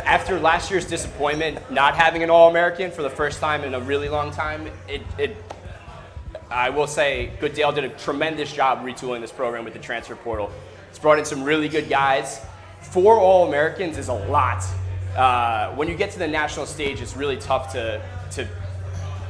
After 0.04 0.40
last 0.40 0.70
year's 0.70 0.86
disappointment, 0.86 1.70
not 1.70 1.94
having 1.94 2.22
an 2.22 2.30
All-American 2.30 2.90
for 2.90 3.02
the 3.02 3.10
first 3.10 3.40
time 3.40 3.62
in 3.62 3.74
a 3.74 3.80
really 3.80 4.08
long 4.08 4.32
time, 4.32 4.68
it, 4.88 5.02
it 5.18 5.36
I 6.50 6.70
will 6.70 6.88
say 6.88 7.30
Goodale 7.40 7.70
did 7.72 7.84
a 7.84 7.90
tremendous 7.90 8.52
job 8.52 8.84
retooling 8.84 9.20
this 9.20 9.30
program 9.30 9.64
with 9.64 9.72
the 9.72 9.78
transfer 9.78 10.16
portal. 10.16 10.50
It's 10.88 10.98
brought 10.98 11.20
in 11.20 11.24
some 11.24 11.44
really 11.44 11.68
good 11.68 11.88
guys. 11.88 12.44
Four 12.80 13.20
All 13.20 13.46
Americans 13.46 13.98
is 13.98 14.08
a 14.08 14.14
lot. 14.14 14.64
Uh, 15.16 15.74
when 15.74 15.88
you 15.88 15.96
get 15.96 16.10
to 16.12 16.18
the 16.18 16.28
national 16.28 16.66
stage, 16.66 17.00
it's 17.00 17.16
really 17.16 17.36
tough 17.36 17.72
to, 17.72 18.00
to 18.32 18.48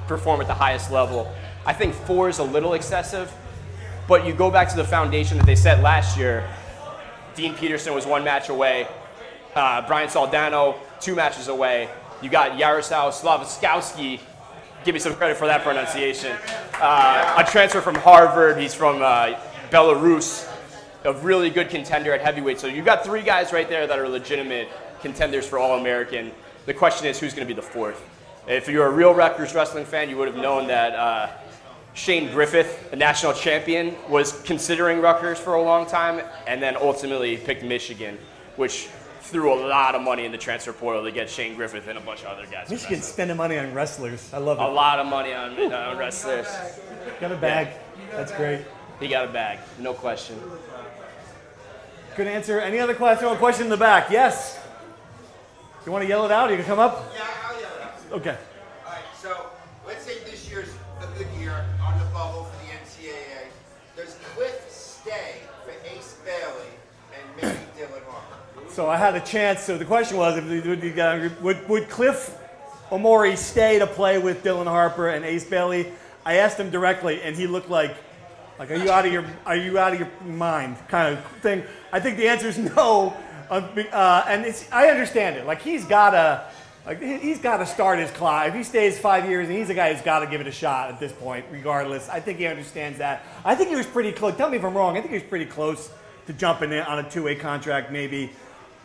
perform 0.06 0.40
at 0.40 0.46
the 0.46 0.54
highest 0.54 0.90
level. 0.90 1.32
I 1.64 1.72
think 1.72 1.94
four 1.94 2.28
is 2.28 2.38
a 2.38 2.44
little 2.44 2.74
excessive, 2.74 3.32
but 4.08 4.26
you 4.26 4.34
go 4.34 4.50
back 4.50 4.68
to 4.70 4.76
the 4.76 4.84
foundation 4.84 5.38
that 5.38 5.46
they 5.46 5.56
set 5.56 5.82
last 5.82 6.18
year. 6.18 6.48
Dean 7.34 7.54
Peterson 7.54 7.94
was 7.94 8.06
one 8.06 8.24
match 8.24 8.48
away. 8.48 8.86
Uh, 9.54 9.86
Brian 9.86 10.08
Soldano, 10.08 10.76
two 11.00 11.14
matches 11.14 11.48
away. 11.48 11.88
You 12.22 12.28
got 12.28 12.58
Yaroslav 12.58 13.14
Slavoskowski. 13.14 14.20
Give 14.84 14.94
me 14.94 14.98
some 14.98 15.14
credit 15.14 15.36
for 15.36 15.46
that 15.46 15.62
pronunciation. 15.62 16.36
Uh, 16.74 17.42
a 17.46 17.50
transfer 17.50 17.80
from 17.80 17.94
Harvard. 17.94 18.58
He's 18.58 18.74
from 18.74 19.02
uh, 19.02 19.38
Belarus. 19.70 20.46
A 21.04 21.14
really 21.14 21.50
good 21.50 21.70
contender 21.70 22.12
at 22.12 22.20
heavyweight. 22.20 22.60
So 22.60 22.66
you've 22.66 22.84
got 22.84 23.04
three 23.04 23.22
guys 23.22 23.52
right 23.52 23.68
there 23.68 23.86
that 23.86 23.98
are 23.98 24.08
legitimate 24.08 24.68
contenders 25.00 25.46
for 25.46 25.58
All 25.58 25.78
American. 25.78 26.32
The 26.66 26.74
question 26.74 27.06
is 27.06 27.18
who's 27.18 27.34
going 27.34 27.46
to 27.46 27.52
be 27.52 27.58
the 27.58 27.66
fourth? 27.66 28.02
If 28.46 28.68
you're 28.68 28.86
a 28.86 28.90
real 28.90 29.14
Rutgers 29.14 29.54
wrestling 29.54 29.84
fan, 29.84 30.08
you 30.08 30.16
would 30.16 30.28
have 30.28 30.36
known 30.36 30.66
that 30.68 30.94
uh, 30.94 31.30
Shane 31.94 32.32
Griffith, 32.32 32.90
the 32.90 32.96
national 32.96 33.32
champion, 33.32 33.96
was 34.08 34.40
considering 34.42 35.00
Rutgers 35.00 35.38
for 35.38 35.54
a 35.54 35.62
long 35.62 35.86
time, 35.86 36.24
and 36.46 36.62
then 36.62 36.76
ultimately 36.76 37.36
picked 37.36 37.62
Michigan, 37.62 38.18
which 38.56 38.88
threw 39.20 39.52
a 39.52 39.60
lot 39.68 39.94
of 39.94 40.02
money 40.02 40.24
in 40.24 40.32
the 40.32 40.38
transfer 40.38 40.72
portal 40.72 41.04
to 41.04 41.12
get 41.12 41.30
Shane 41.30 41.54
Griffith 41.54 41.86
and 41.86 41.98
a 41.98 42.00
bunch 42.00 42.22
of 42.22 42.28
other 42.28 42.46
guys. 42.50 42.66
from 42.66 42.76
Michigan 42.76 43.02
spending 43.02 43.36
money 43.36 43.58
on 43.58 43.72
wrestlers. 43.74 44.32
I 44.32 44.38
love 44.38 44.58
it. 44.58 44.62
A 44.62 44.68
lot 44.68 44.98
of 44.98 45.06
money 45.06 45.32
on, 45.32 45.72
on 45.72 45.98
wrestlers. 45.98 46.46
Got 47.20 47.32
a 47.32 47.36
bag. 47.36 47.68
That's 48.10 48.32
great. 48.32 48.62
He 48.98 49.08
got 49.08 49.28
a 49.28 49.32
bag, 49.32 49.58
no 49.78 49.94
question. 49.94 50.38
Good 52.16 52.26
answer. 52.26 52.60
Any 52.60 52.78
other 52.78 52.94
question? 52.94 53.26
Oh, 53.26 53.36
question 53.36 53.64
in 53.64 53.70
the 53.70 53.76
back. 53.76 54.10
Yes. 54.10 54.59
You 55.86 55.92
want 55.92 56.02
to 56.02 56.08
yell 56.08 56.26
it 56.26 56.30
out? 56.30 56.50
You 56.50 56.56
can 56.56 56.66
come 56.66 56.78
up. 56.78 57.10
Yeah, 57.14 57.26
I'll 57.46 57.60
yell 57.60 57.70
it 57.70 57.82
out. 57.82 58.12
Okay. 58.12 58.36
All 58.86 58.92
right, 58.92 59.02
so 59.18 59.46
let's 59.86 60.04
say 60.04 60.18
this 60.24 60.50
year's 60.50 60.68
a 61.00 61.06
good 61.18 61.28
year 61.38 61.64
on 61.82 61.98
the 61.98 62.04
bubble 62.06 62.44
for 62.44 62.66
the 62.66 62.72
NCAA. 62.72 63.46
Does 63.96 64.16
Cliff 64.34 64.66
stay 64.68 65.36
for 65.64 65.72
Ace 65.88 66.18
Bailey 66.24 66.68
and 67.14 67.36
maybe 67.36 67.58
Dylan 67.78 68.04
Harper? 68.06 68.70
So 68.70 68.90
I 68.90 68.98
had 68.98 69.14
a 69.14 69.20
chance. 69.20 69.62
So 69.62 69.78
the 69.78 69.86
question 69.86 70.18
was, 70.18 70.36
if 70.36 70.44
would, 70.44 71.42
would, 71.42 71.68
would 71.68 71.88
Cliff 71.88 72.36
Omoruyi 72.90 73.38
stay 73.38 73.78
to 73.78 73.86
play 73.86 74.18
with 74.18 74.44
Dylan 74.44 74.66
Harper 74.66 75.08
and 75.08 75.24
Ace 75.24 75.44
Bailey? 75.44 75.90
I 76.26 76.36
asked 76.36 76.60
him 76.60 76.70
directly, 76.70 77.22
and 77.22 77.34
he 77.34 77.46
looked 77.46 77.70
like, 77.70 77.96
like, 78.58 78.70
are 78.70 78.76
you 78.76 78.90
out 78.90 79.06
of 79.06 79.12
your, 79.12 79.24
are 79.46 79.56
you 79.56 79.78
out 79.78 79.94
of 79.94 80.00
your 80.00 80.10
mind, 80.22 80.76
kind 80.88 81.16
of 81.16 81.24
thing. 81.40 81.62
I 81.90 82.00
think 82.00 82.18
the 82.18 82.28
answer 82.28 82.48
is 82.48 82.58
no. 82.76 83.16
Uh, 83.50 84.24
and 84.28 84.44
it's, 84.44 84.70
I 84.70 84.88
understand 84.88 85.36
it. 85.36 85.44
Like 85.46 85.60
he's 85.60 85.84
gotta, 85.84 86.44
like 86.86 87.02
he- 87.02 87.18
he's 87.18 87.40
got 87.40 87.56
to 87.58 87.66
start 87.66 87.98
his 87.98 88.10
clock. 88.12 88.46
If 88.48 88.54
he 88.54 88.62
stays 88.62 88.98
five 88.98 89.28
years, 89.28 89.48
and 89.48 89.56
he's 89.56 89.70
a 89.70 89.74
guy 89.74 89.92
who's 89.92 90.02
got 90.02 90.20
to 90.20 90.26
give 90.26 90.40
it 90.40 90.46
a 90.46 90.52
shot 90.52 90.90
at 90.90 91.00
this 91.00 91.12
point, 91.12 91.44
regardless. 91.50 92.08
I 92.08 92.20
think 92.20 92.38
he 92.38 92.46
understands 92.46 92.98
that. 92.98 93.24
I 93.44 93.54
think 93.54 93.70
he 93.70 93.76
was 93.76 93.86
pretty 93.86 94.12
close. 94.12 94.36
Tell 94.36 94.48
me 94.48 94.56
if 94.56 94.64
I'm 94.64 94.74
wrong. 94.76 94.96
I 94.96 95.00
think 95.00 95.10
he 95.12 95.18
was 95.18 95.28
pretty 95.28 95.46
close 95.46 95.90
to 96.26 96.32
jumping 96.32 96.70
in 96.72 96.80
on 96.82 96.98
a 97.04 97.10
two-way 97.10 97.34
contract, 97.34 97.90
maybe. 97.90 98.30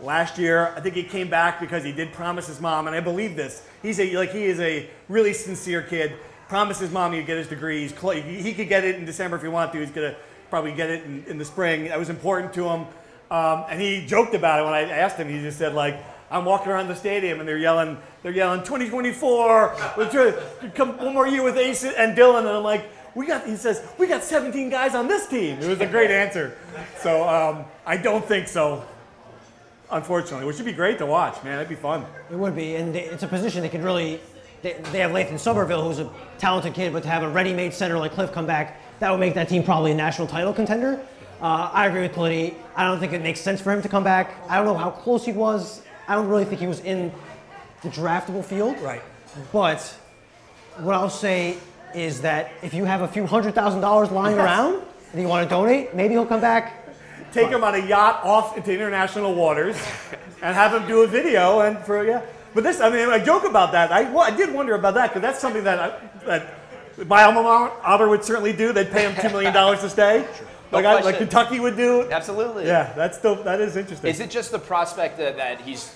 Last 0.01 0.37
year, 0.37 0.73
I 0.75 0.81
think 0.81 0.95
he 0.95 1.03
came 1.03 1.29
back 1.29 1.59
because 1.61 1.83
he 1.83 1.93
did 1.93 2.11
promise 2.11 2.47
his 2.47 2.59
mom, 2.59 2.87
and 2.87 2.95
I 2.95 2.99
believe 2.99 3.35
this. 3.37 3.63
He's 3.81 3.97
a 3.99 4.13
like 4.17 4.31
he 4.31 4.43
is 4.45 4.59
a 4.59 4.89
really 5.07 5.31
sincere 5.31 5.81
kid. 5.81 6.13
Promised 6.49 6.81
his 6.81 6.91
mom 6.91 7.13
he'd 7.13 7.25
get 7.25 7.37
his 7.37 7.47
degree. 7.47 7.81
He's 7.81 7.97
cl- 7.97 8.13
he 8.21 8.41
he 8.41 8.53
could 8.53 8.67
get 8.67 8.83
it 8.83 8.95
in 8.95 9.05
December 9.05 9.37
if 9.37 9.41
he 9.41 9.47
wanted 9.47 9.71
to. 9.71 9.79
He's 9.79 9.91
gonna 9.91 10.15
probably 10.49 10.73
get 10.73 10.89
it 10.89 11.05
in, 11.05 11.23
in 11.29 11.37
the 11.37 11.45
spring. 11.45 11.85
That 11.85 11.97
was 11.97 12.09
important 12.09 12.53
to 12.55 12.67
him, 12.67 12.85
um, 13.31 13.65
and 13.69 13.81
he 13.81 14.05
joked 14.05 14.35
about 14.35 14.59
it 14.59 14.63
when 14.63 14.73
I 14.73 14.81
asked 14.83 15.17
him. 15.17 15.27
He 15.27 15.39
just 15.39 15.57
said 15.57 15.73
like, 15.73 15.97
"I'm 16.29 16.45
walking 16.45 16.71
around 16.71 16.87
the 16.87 16.95
stadium 16.95 17.39
and 17.39 17.47
they're 17.49 17.57
yelling, 17.57 17.97
they're 18.23 18.31
yelling 18.31 18.61
2024. 18.61 19.75
Let's 19.97 20.13
try 20.13 20.31
to 20.31 20.71
come 20.75 20.97
one 20.97 21.13
more 21.13 21.27
year 21.27 21.43
with 21.43 21.57
Ace 21.57 21.83
and 21.83 22.15
Dylan." 22.17 22.39
And 22.39 22.49
I'm 22.49 22.63
like, 22.63 22.85
"We 23.15 23.25
got," 23.25 23.45
he 23.45 23.55
says, 23.55 23.81
"We 23.97 24.07
got 24.07 24.23
17 24.23 24.69
guys 24.69 24.93
on 24.93 25.07
this 25.07 25.27
team." 25.27 25.59
It 25.59 25.67
was 25.67 25.81
a 25.81 25.87
great 25.87 26.11
answer. 26.11 26.55
So 27.01 27.27
um, 27.27 27.65
I 27.85 27.97
don't 27.97 28.25
think 28.25 28.47
so. 28.47 28.85
Unfortunately, 29.91 30.45
which 30.47 30.57
would 30.57 30.65
be 30.65 30.73
great 30.73 30.97
to 30.97 31.05
watch, 31.05 31.43
man. 31.43 31.57
That'd 31.57 31.69
be 31.69 31.75
fun. 31.75 32.05
It 32.31 32.35
would 32.35 32.55
be, 32.55 32.75
and 32.75 32.95
it's 32.95 33.21
a 33.21 33.27
position 33.27 33.61
they 33.61 33.69
could 33.69 33.83
really. 33.83 34.19
They, 34.63 34.73
they 34.91 34.99
have 34.99 35.11
Lathan 35.11 35.37
Somerville, 35.37 35.83
who's 35.83 35.99
a 35.99 36.09
talented 36.39 36.73
kid, 36.73 36.91
but 36.91 37.03
to 37.03 37.09
have 37.09 37.21
a 37.21 37.29
ready-made 37.29 37.71
center 37.71 37.99
like 37.99 38.13
Cliff 38.13 38.31
come 38.31 38.47
back, 38.47 38.81
that 38.99 39.11
would 39.11 39.19
make 39.19 39.35
that 39.35 39.47
team 39.47 39.63
probably 39.63 39.91
a 39.91 39.95
national 39.95 40.27
title 40.27 40.53
contender. 40.53 40.99
Uh, 41.41 41.69
I 41.73 41.87
agree 41.87 42.01
with 42.01 42.13
Politi. 42.13 42.55
I 42.75 42.85
don't 42.85 42.99
think 42.99 43.13
it 43.13 43.21
makes 43.21 43.39
sense 43.41 43.61
for 43.61 43.71
him 43.71 43.81
to 43.81 43.89
come 43.89 44.03
back. 44.03 44.35
I 44.49 44.55
don't 44.57 44.65
know 44.65 44.77
how 44.77 44.89
close 44.89 45.25
he 45.25 45.31
was. 45.31 45.81
I 46.07 46.15
don't 46.15 46.27
really 46.27 46.45
think 46.45 46.61
he 46.61 46.67
was 46.67 46.79
in 46.81 47.11
the 47.81 47.89
draftable 47.89 48.43
field. 48.43 48.79
Right. 48.79 49.01
But 49.51 49.81
what 50.77 50.95
I'll 50.95 51.09
say 51.09 51.57
is 51.93 52.21
that 52.21 52.51
if 52.61 52.73
you 52.73 52.85
have 52.85 53.01
a 53.01 53.07
few 53.07 53.25
hundred 53.25 53.53
thousand 53.55 53.81
dollars 53.81 54.11
lying 54.11 54.35
Yes. 54.37 54.45
around 54.45 54.81
and 55.13 55.21
you 55.21 55.27
want 55.27 55.47
to 55.47 55.49
donate, 55.49 55.93
maybe 55.93 56.13
he'll 56.13 56.25
come 56.25 56.41
back. 56.41 56.81
Take 57.33 57.49
him 57.49 57.63
on 57.65 57.75
a 57.75 57.85
yacht 57.85 58.21
off 58.23 58.55
into 58.55 58.71
international 58.73 59.35
waters 59.35 59.75
and 60.41 60.55
have 60.55 60.73
him 60.73 60.87
do 60.87 61.01
a 61.01 61.07
video 61.07 61.59
and 61.61 61.77
for 61.79 62.05
yeah. 62.05 62.21
But 62.53 62.63
this, 62.63 62.79
I 62.79 62.89
mean, 62.89 63.09
I 63.09 63.19
joke 63.19 63.43
about 63.43 63.73
that. 63.73 63.91
I, 63.91 64.03
well, 64.03 64.21
I 64.21 64.31
did 64.35 64.53
wonder 64.53 64.75
about 64.75 64.93
that 64.93 65.09
because 65.09 65.21
that's 65.21 65.39
something 65.39 65.65
that 65.65 65.77
I, 65.77 65.99
that 66.25 67.07
my 67.07 67.23
alma 67.23 67.41
mater 67.83 68.07
would 68.07 68.23
certainly 68.23 68.53
do. 68.53 68.71
They'd 68.71 68.89
pay 68.89 69.09
him 69.09 69.15
two 69.21 69.27
million 69.29 69.53
dollars 69.53 69.81
to 69.81 69.89
stay, 69.89 70.19
No 70.21 70.27
like 70.71 70.85
I, 70.85 71.01
like. 71.01 71.17
Kentucky 71.17 71.59
would 71.59 71.77
do. 71.77 72.09
Absolutely. 72.11 72.65
Yeah, 72.65 72.93
that's 72.93 73.17
still 73.17 73.35
that 73.43 73.61
is 73.61 73.75
interesting. 73.75 74.09
Is 74.09 74.19
it 74.19 74.29
just 74.29 74.51
the 74.51 74.59
prospect 74.59 75.17
that, 75.17 75.37
that 75.37 75.61
he's 75.61 75.95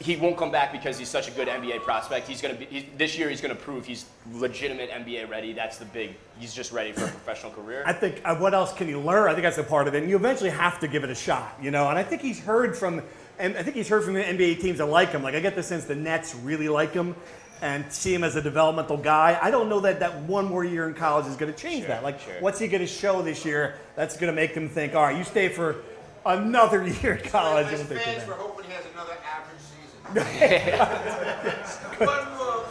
he 0.00 0.16
won't 0.16 0.36
come 0.36 0.52
back 0.52 0.70
because 0.70 0.96
he's 0.98 1.08
such 1.08 1.28
a 1.28 1.30
good 1.32 1.48
NBA 1.48 1.82
prospect? 1.82 2.28
He's 2.28 2.40
gonna 2.40 2.54
be 2.54 2.66
he, 2.66 2.88
this 2.96 3.18
year. 3.18 3.28
He's 3.28 3.40
gonna 3.40 3.54
prove 3.54 3.86
he's 3.86 4.06
legitimate 4.32 4.90
NBA 4.90 5.28
ready. 5.28 5.52
That's 5.52 5.78
the 5.78 5.86
big. 5.86 6.14
He's 6.38 6.54
just 6.54 6.72
ready 6.72 6.92
for 6.92 7.04
a 7.04 7.08
professional 7.08 7.52
career. 7.52 7.82
I 7.86 7.92
think 7.92 8.20
uh, 8.24 8.36
what 8.36 8.54
else 8.54 8.72
can 8.72 8.86
he 8.86 8.94
learn? 8.94 9.28
I 9.28 9.32
think 9.32 9.42
that's 9.42 9.58
a 9.58 9.64
part 9.64 9.88
of 9.88 9.94
it. 9.94 10.02
And 10.02 10.10
you 10.10 10.16
eventually 10.16 10.50
have 10.50 10.78
to 10.80 10.88
give 10.88 11.04
it 11.04 11.10
a 11.10 11.14
shot, 11.14 11.58
you 11.60 11.70
know. 11.70 11.88
And 11.88 11.98
I 11.98 12.02
think 12.02 12.22
he's 12.22 12.40
heard 12.40 12.76
from, 12.76 13.02
and 13.38 13.56
I 13.56 13.62
think 13.62 13.76
he's 13.76 13.88
heard 13.88 14.04
from 14.04 14.14
the 14.14 14.22
NBA 14.22 14.60
teams 14.60 14.78
that 14.78 14.86
like 14.86 15.10
him. 15.10 15.22
Like 15.22 15.34
I 15.34 15.40
get 15.40 15.54
the 15.54 15.62
sense 15.62 15.84
the 15.84 15.96
Nets 15.96 16.34
really 16.34 16.68
like 16.68 16.92
him 16.92 17.14
and 17.62 17.90
see 17.92 18.14
him 18.14 18.24
as 18.24 18.36
a 18.36 18.42
developmental 18.42 18.96
guy. 18.96 19.38
I 19.40 19.50
don't 19.50 19.68
know 19.68 19.80
that 19.80 20.00
that 20.00 20.22
one 20.22 20.46
more 20.46 20.64
year 20.64 20.88
in 20.88 20.94
college 20.94 21.26
is 21.26 21.36
going 21.36 21.52
to 21.52 21.58
change 21.58 21.86
that. 21.86 22.02
Like, 22.02 22.20
what's 22.40 22.58
he 22.58 22.68
going 22.68 22.80
to 22.80 22.86
show 22.86 23.22
this 23.22 23.44
year 23.44 23.74
that's 23.96 24.16
going 24.16 24.32
to 24.32 24.36
make 24.36 24.54
them 24.54 24.68
think, 24.68 24.94
all 24.94 25.02
right, 25.02 25.16
you 25.16 25.24
stay 25.24 25.48
for 25.48 25.76
another 26.24 26.86
year 27.02 27.14
in 27.14 27.28
college. 27.28 27.66
As 27.66 27.80
we'll 27.80 27.88
take 27.88 27.98
you 27.98 28.04
fans, 28.04 28.18
there." 28.26 28.28
we're 28.28 28.34
hoping 28.42 28.66
he 28.66 28.72
has 28.72 28.84
another 28.94 29.16
average 29.24 29.60
season. 29.60 30.78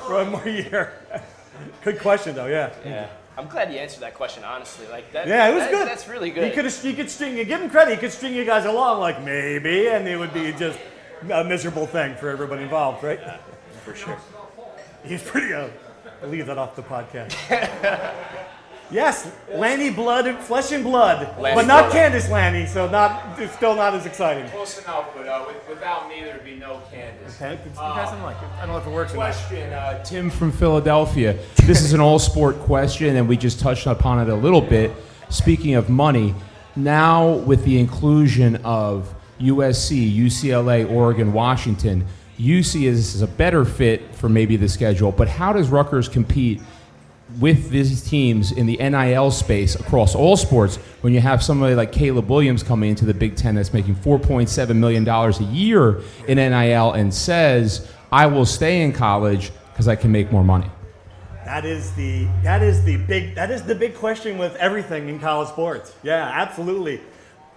One 0.13 0.29
more 0.31 0.47
year. 0.47 0.93
Good 1.83 1.99
question, 1.99 2.35
though. 2.35 2.47
Yeah. 2.47 2.73
Yeah. 2.85 3.09
I'm 3.37 3.47
glad 3.47 3.71
you 3.71 3.77
answered 3.77 3.99
that 3.99 4.15
question 4.15 4.43
honestly. 4.43 4.87
Like 4.87 5.11
that. 5.11 5.27
Yeah, 5.27 5.47
it 5.49 5.53
was 5.53 5.63
that- 5.63 5.71
good. 5.71 5.87
That's 5.87 6.07
really 6.07 6.31
good. 6.31 6.43
He 6.43 6.49
good. 6.49 6.55
could 6.55 6.65
have, 6.65 6.81
he 6.81 6.93
could 6.93 7.09
string, 7.11 7.37
you 7.37 7.45
give 7.45 7.61
him 7.61 7.69
credit. 7.69 7.91
He 7.93 7.97
could 7.99 8.11
string 8.11 8.33
you 8.33 8.45
guys 8.45 8.65
along, 8.65 8.99
like 8.99 9.21
maybe, 9.23 9.87
and 9.89 10.07
it 10.07 10.17
would 10.17 10.33
be 10.33 10.51
just 10.53 10.79
a 11.31 11.43
miserable 11.43 11.85
thing 11.85 12.15
for 12.15 12.29
everybody 12.29 12.63
involved, 12.63 13.03
right? 13.03 13.19
For 13.83 13.93
sure. 13.93 14.17
He's 15.07 15.23
pretty. 15.23 15.53
Uh, 15.53 15.69
I'll 16.21 16.29
leave 16.29 16.47
that 16.47 16.57
off 16.57 16.75
the 16.75 16.81
podcast. 16.81 17.33
yes, 18.91 19.31
Lanni 19.53 19.91
Blood, 19.91 20.39
Flesh 20.39 20.71
and 20.71 20.83
Blood, 20.83 21.39
Lanni 21.39 21.55
but 21.55 21.67
not 21.67 21.83
Blood. 21.85 21.93
Candace 21.93 22.29
Lanni, 22.29 22.65
so 22.65 22.89
not. 22.89 23.39
It's 23.39 23.53
still 23.53 23.75
not 23.75 23.93
as 23.93 24.05
exciting. 24.05 24.49
Close 24.49 24.81
enough, 24.83 25.09
but 25.15 25.27
uh, 25.27 25.45
with, 25.47 25.69
without 25.69 26.09
me, 26.09 26.21
there'd 26.21 26.43
be 26.43 26.55
no 26.55 26.81
Candace. 26.91 27.35
Okay, 27.41 27.59
you 27.63 27.71
guys 27.75 28.09
don't 28.11 28.23
like 28.23 28.37
it. 28.37 28.49
I 28.57 28.65
don't 28.65 28.69
know 28.69 28.77
if 28.77 28.87
it 28.87 28.91
works 28.91 29.13
or 29.13 29.17
not. 29.17 29.33
Question, 29.33 29.71
uh, 29.73 30.03
Tim 30.03 30.29
from 30.29 30.51
Philadelphia. 30.51 31.37
This 31.63 31.81
is 31.81 31.93
an 31.93 31.99
all-sport 32.01 32.57
question, 32.59 33.15
and 33.15 33.27
we 33.29 33.37
just 33.37 33.59
touched 33.59 33.85
upon 33.85 34.19
it 34.19 34.29
a 34.29 34.35
little 34.35 34.61
bit. 34.61 34.91
Speaking 35.29 35.75
of 35.75 35.89
money, 35.89 36.33
now 36.75 37.33
with 37.33 37.63
the 37.63 37.79
inclusion 37.79 38.55
of 38.57 39.13
USC, 39.39 40.15
UCLA, 40.15 40.89
Oregon, 40.89 41.31
Washington, 41.31 42.05
UC 42.39 42.83
is, 42.83 43.15
as 43.15 43.21
a 43.21 43.27
better 43.27 43.65
fit 43.65 44.15
for 44.15 44.29
maybe 44.29 44.55
the 44.55 44.69
schedule. 44.69 45.11
But 45.11 45.27
how 45.27 45.53
does 45.53 45.69
Rutgers 45.69 46.07
compete 46.07 46.61
with 47.39 47.69
these 47.69 48.01
teams 48.07 48.51
in 48.51 48.65
the 48.65 48.77
NIL 48.77 49.31
space 49.31 49.75
across 49.75 50.15
all 50.15 50.37
sports 50.37 50.77
when 51.01 51.13
you 51.13 51.19
have 51.19 51.43
somebody 51.43 51.75
like 51.75 51.91
Caleb 51.91 52.29
Williams 52.29 52.63
coming 52.63 52.89
into 52.89 53.05
the 53.05 53.13
Big 53.13 53.35
Ten 53.35 53.55
that's 53.55 53.73
making 53.73 53.95
$4.7 53.95 54.75
million 54.75 55.07
a 55.07 55.53
year 55.53 56.01
in 56.27 56.37
NIL 56.37 56.93
and 56.93 57.13
says, 57.13 57.91
I 58.11 58.27
will 58.27 58.45
stay 58.45 58.81
in 58.83 58.93
college 58.93 59.51
because 59.71 59.87
I 59.87 59.95
can 59.95 60.11
make 60.11 60.31
more 60.31 60.43
money? 60.43 60.69
That 61.45 61.65
is 61.65 61.93
the 61.93 62.27
that 62.43 62.61
is 62.61 62.83
the 62.83 62.97
big 62.97 63.35
that 63.35 63.51
is 63.51 63.63
the 63.63 63.75
big 63.75 63.95
question 63.95 64.37
with 64.37 64.53
everything 64.57 65.07
in 65.07 65.17
college 65.17 65.47
sports. 65.47 65.95
Yeah, 66.03 66.29
absolutely. 66.33 66.99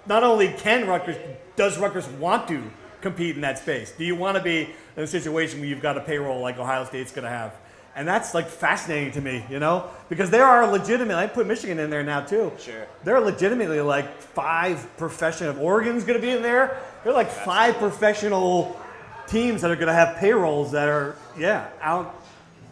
Not 0.07 0.23
only 0.23 0.53
can 0.53 0.87
Rutgers 0.87 1.17
does 1.57 1.77
Rutgers 1.77 2.07
want 2.07 2.47
to 2.49 2.63
compete 3.01 3.37
in 3.37 3.43
that 3.43 3.59
space? 3.59 3.93
Do 3.93 4.05
you 4.05 4.15
want 4.15 4.37
to 4.37 4.43
be 4.43 4.71
in 4.97 5.03
a 5.03 5.07
situation 5.07 5.61
where 5.61 5.69
you've 5.69 5.83
got 5.83 5.97
a 5.97 6.01
payroll 6.01 6.41
like 6.41 6.59
Ohio 6.59 6.85
State's 6.85 7.13
going 7.13 7.25
to 7.25 7.31
have? 7.31 7.55
And 7.97 8.07
that's 8.07 8.35
like 8.35 8.47
fascinating 8.47 9.13
to 9.13 9.21
me, 9.21 9.45
you 9.51 9.59
know, 9.59 9.91
because 10.09 10.31
there 10.31 10.45
are 10.45 10.71
legitimate. 10.71 11.17
I 11.17 11.27
put 11.27 11.47
Michigan 11.47 11.79
in 11.79 11.91
there 11.91 12.05
now 12.05 12.21
too. 12.21 12.53
Sure. 12.59 12.87
There 13.03 13.17
are 13.17 13.21
legitimately 13.21 13.81
like 13.81 14.21
five 14.21 14.87
professional. 14.97 15.59
Oregon's 15.59 16.05
going 16.05 16.19
to 16.19 16.25
be 16.25 16.31
in 16.31 16.43
there. 16.43 16.81
There 17.03 17.13
are 17.13 17.17
like 17.17 17.31
five 17.31 17.77
professional 17.79 18.81
teams 19.27 19.63
that 19.63 19.71
are 19.71 19.77
going 19.77 19.89
to 19.89 19.93
have 19.93 20.19
payrolls 20.19 20.73
that 20.73 20.89
are 20.89 21.17
yeah 21.37 21.69
out. 21.81 22.23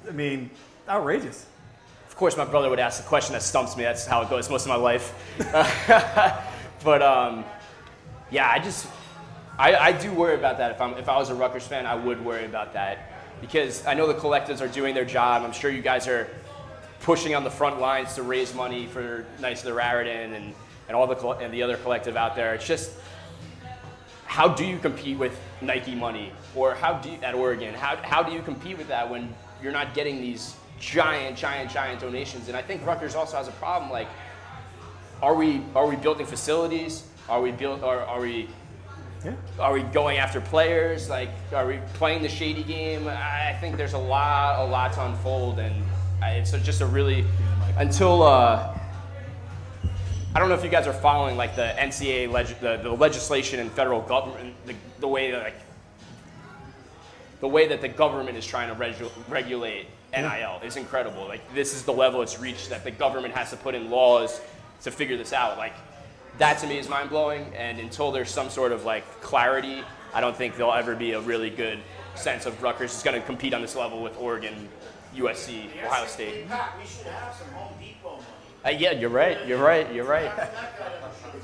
I 0.09 0.13
mean, 0.13 0.51
outrageous. 0.89 1.47
Of 2.09 2.17
course, 2.17 2.37
my 2.37 2.45
brother 2.45 2.71
would 2.71 2.81
ask 2.81 3.03
the 3.03 3.09
question 3.09 3.33
that 3.33 3.43
stumps 3.43 3.77
me. 3.77 3.83
That's 3.83 4.07
how 4.07 4.23
it 4.23 4.31
goes 4.31 4.49
most 4.49 4.63
of 4.63 4.69
my 4.69 4.77
life. 4.77 5.15
but 6.85 7.03
um, 7.03 7.45
yeah, 8.31 8.51
I 8.51 8.59
just 8.61 8.87
I, 9.59 9.75
I 9.75 9.93
do 9.93 10.13
worry 10.13 10.37
about 10.37 10.59
that. 10.59 10.71
If 10.71 10.81
I'm 10.81 10.95
if 10.95 11.09
I 11.09 11.17
was 11.17 11.31
a 11.31 11.35
Rutgers 11.35 11.67
fan, 11.67 11.85
I 11.85 11.97
would 11.97 12.25
worry 12.25 12.45
about 12.45 12.73
that 12.75 13.13
because 13.41 13.85
I 13.87 13.95
know 13.95 14.07
the 14.07 14.15
collectives 14.15 14.61
are 14.61 14.69
doing 14.69 14.95
their 14.95 15.05
job. 15.05 15.43
I'm 15.43 15.53
sure 15.53 15.71
you 15.71 15.83
guys 15.83 16.07
are 16.07 16.29
pushing 17.01 17.35
on 17.35 17.43
the 17.43 17.51
front 17.51 17.81
lines 17.81 18.15
to 18.15 18.23
raise 18.23 18.55
money 18.55 18.87
for 18.87 19.27
Knights 19.41 19.61
of 19.61 19.67
the 19.67 19.75
Raritan 19.75 20.33
and, 20.35 20.55
and 20.87 20.97
all 20.97 21.07
the 21.07 21.29
and 21.29 21.53
the 21.53 21.63
other 21.63 21.77
collective 21.77 22.17
out 22.17 22.37
there. 22.37 22.55
It's 22.55 22.67
just 22.67 22.93
how 24.27 24.47
do 24.47 24.65
you 24.65 24.79
compete 24.79 25.19
with 25.19 25.37
Nike 25.61 25.95
money 25.95 26.33
or 26.55 26.75
how 26.75 26.95
do 26.95 27.11
you, 27.11 27.19
at 27.23 27.35
Oregon? 27.35 27.75
How, 27.75 27.97
how 27.97 28.23
do 28.23 28.31
you 28.33 28.43
compete 28.43 28.79
with 28.79 28.87
that 28.89 29.09
when 29.11 29.35
you're 29.61 29.73
not 29.73 29.95
getting 29.95 30.21
these 30.21 30.55
giant, 30.79 31.37
giant, 31.37 31.71
giant 31.71 32.01
donations? 32.01 32.47
And 32.47 32.57
I 32.57 32.63
think 32.63 32.87
Rutgers 32.87 33.17
also 33.17 33.37
has 33.37 33.49
a 33.49 33.53
problem. 33.53 33.91
Like, 33.91 34.09
are 35.21 35.35
we 35.35 35.63
are 35.75 35.89
we 35.89 35.97
building 35.97 36.27
facilities? 36.27 37.03
Are 37.29 37.41
we 37.41 37.51
build? 37.51 37.83
Are, 37.83 38.03
are 38.03 38.21
we 38.21 38.49
are 39.59 39.73
we 39.73 39.83
going 39.83 40.19
after 40.19 40.41
players? 40.41 41.09
Like, 41.09 41.31
are 41.55 41.67
we 41.67 41.81
playing 41.95 42.23
the 42.23 42.29
shady 42.29 42.63
game? 42.63 43.09
I 43.09 43.57
think 43.61 43.77
there's 43.77 43.95
a 43.95 43.99
lot, 43.99 44.61
a 44.61 44.71
lot 44.71 44.93
to 44.95 45.05
unfold, 45.07 45.59
and 45.59 45.75
it's 46.23 46.53
just 46.53 46.81
a 46.81 46.87
really 46.87 47.25
until. 47.77 48.23
Uh, 48.23 48.75
I 50.35 50.41
don't 50.41 50.51
know 50.51 50.55
if 50.55 50.63
you 50.63 50.71
guys 50.71 50.87
are 50.87 50.93
following 50.93 51.37
like 51.37 51.57
the 51.57 51.75
NCAA 51.79 52.31
leg- 52.31 52.61
the, 52.61 52.77
the 52.77 52.93
legislation 52.93 53.61
and 53.61 53.73
federal 53.73 54.03
government, 54.03 54.55
the, 54.67 54.75
the 55.01 55.09
way 55.09 55.31
that 55.31 55.43
like 55.43 55.61
the 57.41 57.49
way 57.49 57.67
that 57.69 57.81
the 57.81 57.89
government 57.89 58.37
is 58.37 58.47
trying 58.47 58.69
to 58.69 58.75
regu- 58.75 59.11
regulate 59.29 59.87
NIL 60.13 60.61
is 60.63 60.77
incredible. 60.77 61.27
Like 61.27 61.55
this 61.55 61.75
is 61.75 61.83
the 61.83 61.93
level 61.93 62.23
it's 62.23 62.39
reached 62.39 62.69
that 62.71 62.85
the 62.85 62.91
government 62.91 63.35
has 63.35 63.51
to 63.51 63.57
put 63.57 63.75
in 63.75 63.91
laws 63.91 64.41
to 64.83 64.91
figure 64.91 65.17
this 65.17 65.33
out. 65.33 65.57
Like 65.57 65.75
that 66.39 66.59
to 66.59 66.67
me 66.67 66.79
is 66.79 66.89
mind 66.89 67.11
blowing. 67.11 67.53
And 67.55 67.79
until 67.79 68.11
there's 68.11 68.31
some 68.31 68.51
sort 68.51 68.73
of 68.73 68.85
like 68.85 69.21
clarity, 69.21 69.83
I 70.15 70.21
don't 70.21 70.37
think 70.37 70.57
there'll 70.57 70.73
ever 70.73 70.95
be 70.95 71.13
a 71.13 71.21
really 71.21 71.51
good 71.51 71.79
sense 72.15 72.47
of 72.47 72.63
Rutgers 72.63 72.97
is 72.97 73.03
going 73.03 73.21
to 73.21 73.27
compete 73.27 73.55
on 73.55 73.63
this 73.63 73.77
level 73.77 74.03
with 74.03 74.19
Oregon, 74.19 74.69
USC, 75.15 75.67
Ohio 75.85 76.07
State. 76.07 76.45
We 76.45 76.87
should 76.87 77.07
have 77.07 77.35
some 77.35 77.49
Home 77.55 77.73
Depot 77.79 78.11
money. 78.11 78.25
Uh, 78.65 78.71
yeah, 78.71 78.93
you're 78.93 79.11
right. 79.11 79.47
You're 79.47 79.63
right. 79.63 79.93
You're 79.93 80.05
right. 80.05 80.33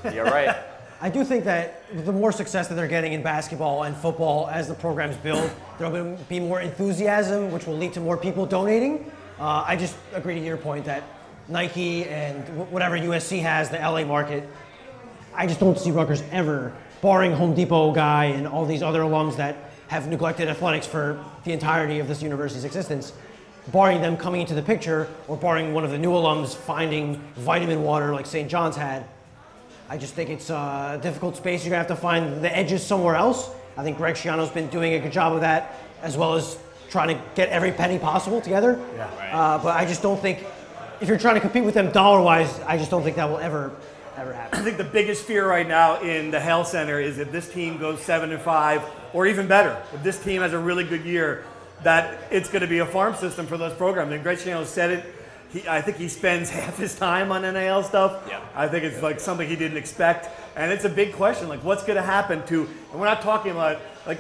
You're 0.13 0.27
right. 0.27 0.55
I 1.01 1.09
do 1.09 1.25
think 1.25 1.45
that 1.45 1.83
the 2.05 2.13
more 2.13 2.31
success 2.31 2.69
that 2.69 2.75
they're 2.75 2.87
getting 2.87 3.15
in 3.15 3.23
basketball 3.23 3.85
and 3.85 3.97
football 3.97 4.49
as 4.49 4.69
the 4.69 4.75
programs 4.75 5.17
build, 5.17 5.51
there 5.79 5.89
will 5.89 6.17
be 6.29 6.41
more 6.41 6.61
enthusiasm, 6.61 7.51
which 7.51 7.67
will 7.67 7.77
lead 7.77 7.95
to 7.95 8.01
more 8.01 8.19
people 8.19 8.45
donating. 8.45 9.11
Uh, 9.39 9.65
I 9.67 9.77
just 9.77 9.97
agree 10.13 10.35
to 10.35 10.41
your 10.45 10.59
point 10.59 10.85
that 10.85 11.03
Nike 11.49 12.05
and 12.05 12.43
whatever 12.71 12.99
USC 12.99 13.41
has, 13.41 13.71
the 13.71 13.79
LA 13.79 14.05
market, 14.05 14.49
I 15.37 15.47
just 15.47 15.61
don't 15.61 15.79
see 15.79 15.91
Rutgers 15.91 16.23
ever, 16.31 16.73
barring 17.03 17.33
Home 17.33 17.55
Depot 17.55 17.93
guy 17.93 18.27
and 18.27 18.47
all 18.47 18.65
these 18.65 18.83
other 18.83 19.01
alums 19.01 19.37
that 19.37 19.57
have 19.89 20.09
neglected 20.09 20.49
athletics 20.49 20.87
for 20.87 21.23
the 21.45 21.53
entirety 21.53 21.99
of 21.99 22.09
this 22.09 22.23
university's 22.23 22.65
existence, 22.65 23.13
barring 23.73 24.01
them 24.01 24.17
coming 24.17 24.41
into 24.41 24.55
the 24.55 24.63
picture 24.63 25.09
or 25.29 25.37
barring 25.37 25.75
one 25.75 25.85
of 25.85 25.91
the 25.91 25.99
new 25.99 26.11
alums 26.11 26.55
finding 26.55 27.21
vitamin 27.37 27.83
water 27.83 28.13
like 28.13 28.27
St. 28.27 28.49
John's 28.49 28.77
had. 28.77 29.05
I 29.89 29.99
just 29.99 30.15
think 30.15 30.31
it's 30.31 30.51
a 30.51 30.99
difficult 31.03 31.37
space. 31.37 31.65
You're 31.65 31.71
gonna 31.71 31.79
have 31.79 31.89
to 31.89 31.97
find 31.97 32.43
the 32.43 32.57
edges 32.57 32.83
somewhere 32.85 33.17
else. 33.17 33.51
I 33.77 33.83
think 33.83 33.97
Greg 33.97 34.15
Schiano's 34.15 34.51
been 34.51 34.69
doing 34.69 34.95
a 34.95 35.01
good 35.01 35.13
job 35.13 35.33
of 35.35 35.41
that, 35.41 35.75
as 36.01 36.17
well 36.17 36.35
as 36.35 36.57
trying 36.91 37.09
to 37.09 37.23
get 37.35 37.49
every 37.49 37.73
penny 37.73 37.99
possible 37.99 38.41
together. 38.41 38.81
Uh, 39.33 39.59
but 39.59 39.77
I 39.77 39.85
just 39.85 40.01
don't 40.01 40.21
think, 40.21 40.47
if 41.01 41.09
you're 41.09 41.19
trying 41.19 41.35
to 41.35 41.41
compete 41.41 41.65
with 41.65 41.75
them 41.75 41.91
dollar-wise, 41.91 42.61
I 42.61 42.79
just 42.79 42.91
don't 42.91 43.03
think 43.03 43.17
that 43.17 43.29
will 43.29 43.39
ever, 43.39 43.73
ever 44.17 44.33
happen. 44.35 44.59
I 44.59 44.63
think 44.63 44.77
the 44.77 44.85
biggest 44.85 45.25
fear 45.25 45.49
right 45.49 45.67
now 45.67 46.01
in 46.01 46.31
the 46.31 46.41
Hale 46.41 46.65
Center 46.65 47.01
is 47.01 47.19
if 47.19 47.33
this 47.33 47.49
team 47.53 47.79
goes 47.79 48.01
seven 48.01 48.33
and 48.33 48.41
five, 48.41 48.83
or 49.13 49.27
even 49.27 49.47
better, 49.47 49.81
if 49.93 50.03
this 50.03 50.23
team 50.23 50.43
has 50.43 50.53
a 50.53 50.59
really 50.59 50.85
good 50.85 51.05
year, 51.05 51.45
that 51.83 52.19
it's 52.31 52.49
going 52.49 52.63
to 52.63 52.69
be 52.69 52.79
a 52.79 52.87
farm 52.87 53.15
system 53.15 53.47
for 53.47 53.57
those 53.57 53.75
programs. 53.75 54.13
And 54.13 54.23
Greg 54.23 54.39
Schiano 54.39 54.65
said 54.65 54.91
it. 54.91 55.15
He, 55.51 55.69
I 55.69 55.81
think 55.81 55.99
he 55.99 56.09
spends 56.09 56.51
half 56.59 56.79
his 56.79 56.95
time 56.95 57.31
on 57.31 57.43
NIL 57.43 57.83
stuff. 57.83 58.27
Yeah. 58.29 58.41
I 58.55 58.69
think 58.69 58.85
it's 58.85 59.03
like 59.03 59.21
something 59.21 59.49
he 59.49 59.57
didn't 59.57 59.77
expect, 59.77 60.29
and 60.57 60.73
it's 60.73 60.85
a 60.85 60.89
big 60.89 61.13
question. 61.13 61.49
Like, 61.49 61.63
what's 61.63 61.85
going 61.85 61.97
to 61.97 62.03
happen 62.03 62.45
to? 62.47 62.69
And 62.91 63.01
we're 63.01 63.07
not 63.07 63.23
talking 63.23 63.53
about 63.53 63.81
like 64.07 64.19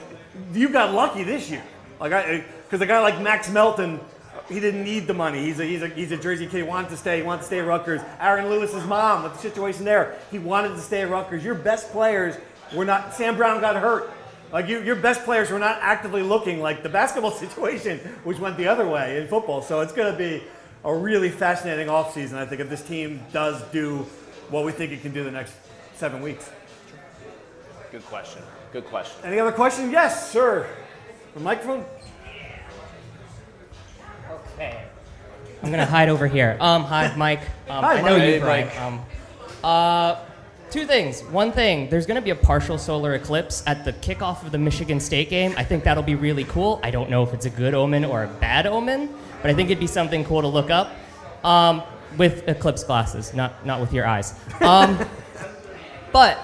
you 0.53 0.69
got 0.69 0.93
lucky 0.95 1.25
this 1.25 1.51
year. 1.51 1.63
Like, 2.01 2.13
I 2.13 2.45
because 2.65 2.81
a 2.81 2.87
guy 2.87 3.01
like 3.01 3.21
Max 3.21 3.51
Melton. 3.51 4.01
He 4.49 4.61
didn't 4.61 4.85
need 4.85 5.07
the 5.07 5.15
money. 5.15 5.43
He's 5.43 5.59
a, 5.59 5.65
he's 5.65 5.83
a, 5.83 5.89
he's 5.89 6.13
a 6.13 6.17
Jersey 6.17 6.47
kid. 6.47 6.59
He 6.59 6.63
wanted 6.63 6.91
to 6.91 6.97
stay. 6.97 7.19
He 7.19 7.23
wanted 7.23 7.41
to 7.41 7.47
stay 7.47 7.61
at 7.61 7.67
Rutgers. 7.67 8.03
Aaron 8.21 8.51
Lewis's 8.51 8.85
mom, 8.85 9.23
with 9.23 9.33
the 9.33 9.39
situation 9.39 9.85
there, 9.85 10.19
he 10.31 10.39
wanted 10.39 10.71
to 10.71 10.81
stay 10.81 11.03
at 11.03 11.11
Rutgers. 11.11 11.43
Your 11.43 11.55
best 11.55 11.91
players 11.91 12.37
were 12.75 12.85
not. 12.85 13.15
Sam 13.15 13.37
Brown 13.37 13.61
got 13.61 13.77
hurt. 13.77 14.13
Like 14.53 14.69
you, 14.69 14.83
your 14.83 14.97
best 14.97 15.25
players 15.25 15.51
were 15.51 15.59
not 15.59 15.79
actively 15.81 16.23
looking 16.23 16.61
like 16.61 16.83
the 16.83 16.89
basketball 16.89 17.31
situation, 17.45 17.99
which 18.25 18.39
went 18.39 18.57
the 18.57 18.69
other 18.69 18.87
way 18.87 19.21
in 19.21 19.29
football. 19.29 19.63
So 19.63 19.81
it's 19.81 19.93
going 19.93 20.13
to 20.13 20.19
be 20.19 20.43
a 20.85 20.95
really 20.95 21.31
fascinating 21.31 21.89
offseason, 21.89 22.35
I 22.35 22.45
think, 22.45 22.61
if 22.61 22.69
this 22.69 22.83
team 22.83 23.23
does 23.33 23.63
do 23.73 24.07
what 24.51 24.65
we 24.65 24.73
think 24.73 24.93
it 24.93 25.01
can 25.01 25.13
do 25.13 25.25
the 25.25 25.31
next 25.31 25.55
seven 25.95 26.21
weeks. 26.21 26.51
Good 27.91 28.05
question. 28.05 28.43
Good 28.73 28.85
question. 28.87 29.25
Any 29.25 29.39
other 29.39 29.53
questions? 29.53 29.91
Yes, 29.91 30.31
sir. 30.31 30.69
The 31.35 31.41
microphone. 31.41 31.85
I'm 34.61 35.71
gonna 35.71 35.87
hide 35.87 36.09
over 36.09 36.27
here. 36.27 36.57
Um, 36.61 36.85
hi, 36.85 37.15
Mike. 37.17 37.41
Um, 37.69 37.83
Hi, 37.85 37.95
I 37.95 38.03
know 38.03 38.19
Mike. 38.19 38.35
you, 38.35 38.41
Brian. 38.41 38.67
Mike. 38.67 38.81
Um, 38.81 39.01
uh, 39.63 40.21
two 40.71 40.87
things. 40.87 41.23
One 41.23 41.53
thing, 41.53 41.89
there's 41.89 42.07
gonna 42.07 42.21
be 42.21 42.31
a 42.31 42.37
partial 42.37 42.77
solar 42.79 43.15
eclipse 43.15 43.63
at 43.67 43.85
the 43.85 43.93
kickoff 43.95 44.43
of 44.43 44.53
the 44.53 44.59
Michigan 44.59 45.01
State 45.01 45.31
game. 45.31 45.55
I 45.57 45.65
think 45.65 45.85
that'll 45.85 46.03
be 46.03 46.15
really 46.17 46.45
cool. 46.45 46.81
I 46.83 46.91
don't 46.91 47.09
know 47.09 47.23
if 47.23 47.33
it's 47.33 47.47
a 47.47 47.51
good 47.51 47.75
omen 47.75 48.05
or 48.05 48.25
a 48.25 48.29
bad 48.29 48.67
omen, 48.67 49.09
but 49.41 49.51
I 49.51 49.55
think 49.55 49.71
it'd 49.71 49.81
be 49.81 49.87
something 49.87 50.25
cool 50.25 50.43
to 50.43 50.49
look 50.49 50.71
up. 50.71 50.91
Um, 51.43 51.83
with 52.17 52.49
eclipse 52.49 52.85
glasses, 52.85 53.35
not 53.35 53.65
not 53.67 53.81
with 53.81 53.93
your 53.93 54.07
eyes. 54.07 54.35
Um, 54.61 54.99
but 56.13 56.39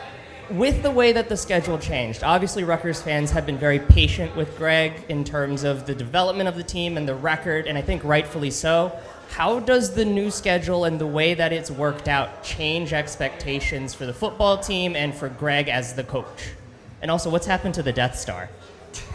with 0.53 0.83
the 0.83 0.91
way 0.91 1.13
that 1.13 1.29
the 1.29 1.37
schedule 1.37 1.79
changed, 1.79 2.23
obviously 2.25 2.65
Rutgers 2.65 3.01
fans 3.01 3.31
have 3.31 3.47
been 3.47 3.59
very 3.59 3.79
patient 3.79 4.35
with 4.37 4.57
Greg 4.57 5.05
in 5.09 5.25
terms 5.25 5.65
of 5.65 5.87
the 5.87 5.95
development 5.95 6.49
of 6.49 6.57
the 6.57 6.63
team 6.63 6.97
and 6.97 7.09
the 7.09 7.15
record, 7.15 7.67
and 7.67 7.79
I 7.79 7.83
think 7.83 8.03
rightfully 8.05 8.51
so. 8.51 8.93
How 9.31 9.61
does 9.61 9.95
the 9.95 10.05
new 10.05 10.31
schedule 10.31 10.85
and 10.85 11.01
the 11.01 11.07
way 11.07 11.35
that 11.35 11.53
it's 11.53 11.71
worked 11.71 12.09
out 12.09 12.43
change 12.43 12.93
expectations 12.93 13.95
for 13.95 14.05
the 14.05 14.13
football 14.13 14.59
team 14.59 14.97
and 14.97 15.15
for 15.15 15.29
Greg 15.29 15.69
as 15.69 15.95
the 15.95 16.03
coach? 16.03 16.51
And 17.01 17.11
also, 17.11 17.31
what's 17.31 17.47
happened 17.47 17.75
to 17.75 17.83
the 17.83 17.93
Death 17.93 18.19
Star? 18.19 18.51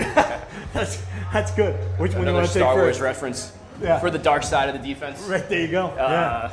That's 0.74 1.02
that's 1.34 1.52
good. 1.52 1.76
Which 2.00 2.14
one 2.14 2.24
do 2.24 2.30
you 2.30 2.34
want 2.36 2.48
to 2.48 2.54
take 2.54 2.62
Star 2.62 2.76
Wars 2.76 2.98
first? 2.98 3.02
reference 3.02 3.54
Yeah. 3.82 4.00
for 4.00 4.10
the 4.10 4.18
dark 4.18 4.44
side 4.44 4.68
of 4.74 4.82
the 4.82 4.86
defense. 4.88 5.22
Right 5.22 5.48
there 5.50 5.62
you 5.62 5.68
go. 5.70 5.88
Uh, 5.88 5.96
yeah. 5.98 6.50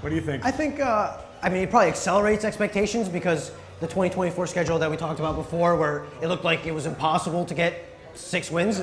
What 0.00 0.08
do 0.10 0.14
you 0.14 0.20
think? 0.22 0.44
I 0.44 0.50
think, 0.50 0.80
uh, 0.80 1.18
I 1.42 1.48
mean, 1.48 1.62
it 1.62 1.70
probably 1.70 1.88
accelerates 1.88 2.44
expectations 2.44 3.08
because 3.08 3.50
the 3.82 3.88
2024 3.88 4.46
schedule 4.46 4.78
that 4.78 4.88
we 4.88 4.96
talked 4.96 5.18
about 5.18 5.34
before, 5.34 5.74
where 5.76 6.04
it 6.22 6.28
looked 6.28 6.44
like 6.44 6.64
it 6.66 6.72
was 6.72 6.86
impossible 6.86 7.44
to 7.44 7.52
get 7.52 7.84
six 8.14 8.48
wins, 8.48 8.80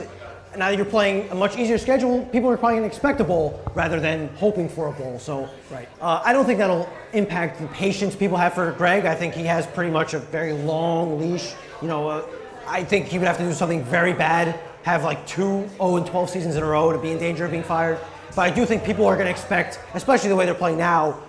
now 0.57 0.67
that 0.69 0.75
you're 0.75 0.85
playing 0.85 1.29
a 1.29 1.35
much 1.35 1.57
easier 1.57 1.77
schedule, 1.77 2.25
people 2.33 2.49
are 2.49 2.57
probably 2.57 2.79
going 2.79 2.89
to 2.89 2.93
expect 2.93 3.21
a 3.21 3.23
bowl 3.23 3.61
rather 3.75 4.01
than 4.01 4.27
hoping 4.35 4.67
for 4.67 4.87
a 4.87 4.91
bowl. 4.91 5.17
So, 5.17 5.47
Right. 5.71 5.87
uh, 6.01 6.21
I 6.25 6.33
don't 6.33 6.45
think 6.45 6.59
that'll 6.59 6.89
impact 7.13 7.61
the 7.61 7.67
patience 7.67 8.13
people 8.13 8.35
have 8.35 8.53
for 8.55 8.71
Greg. 8.73 9.05
I 9.05 9.15
think 9.15 9.35
he 9.35 9.45
has 9.45 9.65
pretty 9.67 9.89
much 9.91 10.13
a 10.13 10.19
very 10.19 10.51
long 10.51 11.17
leash. 11.17 11.53
You 11.81 11.87
know, 11.87 12.09
uh, 12.09 12.21
I 12.67 12.83
think 12.83 13.05
he 13.05 13.19
would 13.19 13.27
have 13.27 13.37
to 13.37 13.43
do 13.43 13.53
something 13.53 13.83
very 13.85 14.11
bad, 14.11 14.59
have 14.83 15.05
like 15.05 15.25
two 15.25 15.69
0 15.77 15.95
and 15.95 16.05
12 16.05 16.29
seasons 16.29 16.55
in 16.57 16.63
a 16.63 16.65
row 16.65 16.91
to 16.91 16.97
be 16.97 17.11
in 17.11 17.19
danger 17.19 17.45
of 17.45 17.51
being 17.51 17.63
fired. 17.63 17.99
But 18.35 18.41
I 18.41 18.49
do 18.49 18.65
think 18.65 18.83
people 18.83 19.05
are 19.05 19.15
going 19.15 19.27
to 19.27 19.31
expect, 19.31 19.79
especially 19.93 20.27
the 20.27 20.35
way 20.35 20.45
they're 20.45 20.55
playing 20.55 20.77
now, 20.77 21.19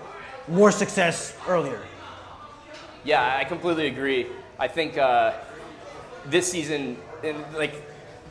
more 0.49 0.73
success 0.73 1.35
earlier. 1.47 1.81
Yeah, 3.05 3.37
I 3.37 3.45
completely 3.45 3.87
agree. 3.87 4.27
I 4.59 4.69
think 4.69 4.99
uh, 4.99 5.33
this 6.27 6.51
season, 6.51 6.99
and 7.25 7.39
like, 7.55 7.75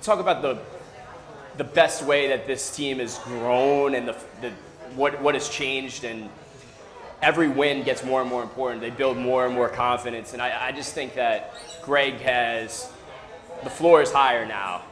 talk 0.02 0.20
about 0.20 0.42
the 0.42 0.60
the 1.58 1.64
best 1.64 2.06
way 2.06 2.28
that 2.30 2.48
this 2.48 2.74
team 2.74 3.00
has 3.00 3.20
grown 3.20 3.94
and 3.94 4.08
the, 4.08 4.16
the 4.42 4.52
what 4.96 5.20
what 5.22 5.34
has 5.34 5.50
changed, 5.50 6.04
and 6.04 6.30
every 7.22 7.48
win 7.48 7.84
gets 7.84 8.04
more 8.04 8.22
and 8.22 8.30
more 8.30 8.44
important. 8.44 8.80
They 8.82 8.92
build 8.92 9.18
more 9.18 9.48
and 9.48 9.56
more 9.56 9.70
confidence, 9.70 10.34
and 10.34 10.42
I, 10.42 10.68
I 10.68 10.72
just 10.72 10.94
think 10.94 11.16
that 11.16 11.56
Greg 11.82 12.16
has 12.22 12.92
the 13.64 13.72
floor 13.72 14.04
is 14.04 14.12
higher 14.12 14.46
now, 14.46 14.84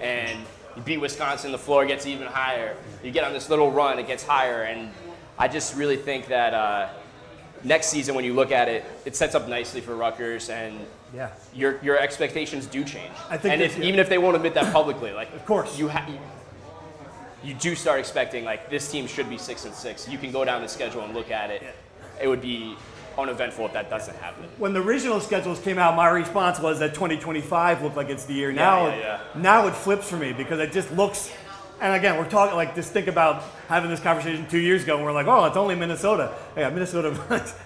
and 0.00 0.40
you 0.76 0.82
beat 0.82 0.98
Wisconsin, 0.98 1.52
the 1.52 1.58
floor 1.58 1.84
gets 1.84 2.06
even 2.06 2.26
higher. 2.26 2.74
You 3.04 3.10
get 3.10 3.24
on 3.24 3.34
this 3.34 3.50
little 3.50 3.70
run, 3.70 3.98
it 3.98 4.06
gets 4.06 4.24
higher, 4.24 4.62
and 4.62 4.90
I 5.38 5.46
just 5.46 5.76
really 5.76 5.98
think 5.98 6.28
that. 6.28 6.54
Uh, 6.54 6.88
next 7.64 7.86
season, 7.88 8.14
when 8.14 8.24
you 8.24 8.34
look 8.34 8.52
at 8.52 8.68
it, 8.68 8.84
it 9.04 9.16
sets 9.16 9.34
up 9.34 9.48
nicely 9.48 9.80
for 9.80 9.94
Rutgers, 9.96 10.48
and 10.50 10.78
Yeah. 11.14 11.30
your 11.54 11.78
your 11.82 11.98
expectations 11.98 12.66
do 12.66 12.84
change. 12.84 13.12
I 13.28 13.36
think 13.36 13.52
and 13.54 13.62
if, 13.62 13.78
even 13.80 14.00
if 14.00 14.08
they 14.08 14.18
won't 14.18 14.36
admit 14.36 14.54
that 14.54 14.72
publicly, 14.72 15.12
like 15.12 15.32
Of 15.34 15.44
course. 15.46 15.78
you 15.78 15.88
ha- 15.88 16.06
you 17.42 17.54
do 17.54 17.74
start 17.74 17.98
expecting 17.98 18.44
like 18.44 18.68
this 18.70 18.90
team 18.90 19.06
should 19.06 19.28
be 19.30 19.38
six 19.38 19.64
and 19.64 19.74
six. 19.74 20.08
You 20.08 20.18
can 20.18 20.30
go 20.30 20.44
down 20.44 20.60
the 20.62 20.68
schedule 20.68 21.02
and 21.02 21.14
look 21.14 21.30
at 21.30 21.50
it. 21.50 21.62
It 22.20 22.28
would 22.28 22.42
be 22.42 22.76
uneventful 23.18 23.66
if 23.66 23.72
that 23.72 23.88
doesn't 23.90 24.16
happen. 24.18 24.44
When 24.58 24.72
the 24.72 24.80
original 24.82 25.20
schedules 25.20 25.58
came 25.58 25.78
out, 25.78 25.96
my 25.96 26.08
response 26.08 26.60
was 26.60 26.78
that 26.80 26.94
2025 26.94 27.82
looked 27.82 27.96
like 27.96 28.08
it's 28.08 28.24
the 28.24 28.34
year. 28.34 28.52
Now, 28.52 28.88
yeah, 28.88 28.96
yeah. 28.98 29.20
now 29.34 29.66
it 29.66 29.74
flips 29.74 30.08
for 30.08 30.16
me 30.16 30.32
because 30.32 30.58
it 30.60 30.72
just 30.72 30.90
looks. 30.92 31.30
And 31.80 31.94
again, 31.94 32.18
we're 32.18 32.28
talking 32.28 32.56
like 32.56 32.74
just 32.74 32.92
think 32.92 33.06
about 33.06 33.42
having 33.66 33.88
this 33.88 34.00
conversation 34.00 34.46
two 34.48 34.58
years 34.58 34.82
ago, 34.82 34.96
and 34.96 35.04
we're 35.04 35.12
like, 35.12 35.26
oh, 35.26 35.46
it's 35.46 35.56
only 35.56 35.74
Minnesota. 35.74 36.34
Yeah, 36.54 36.68
Minnesota 36.68 37.08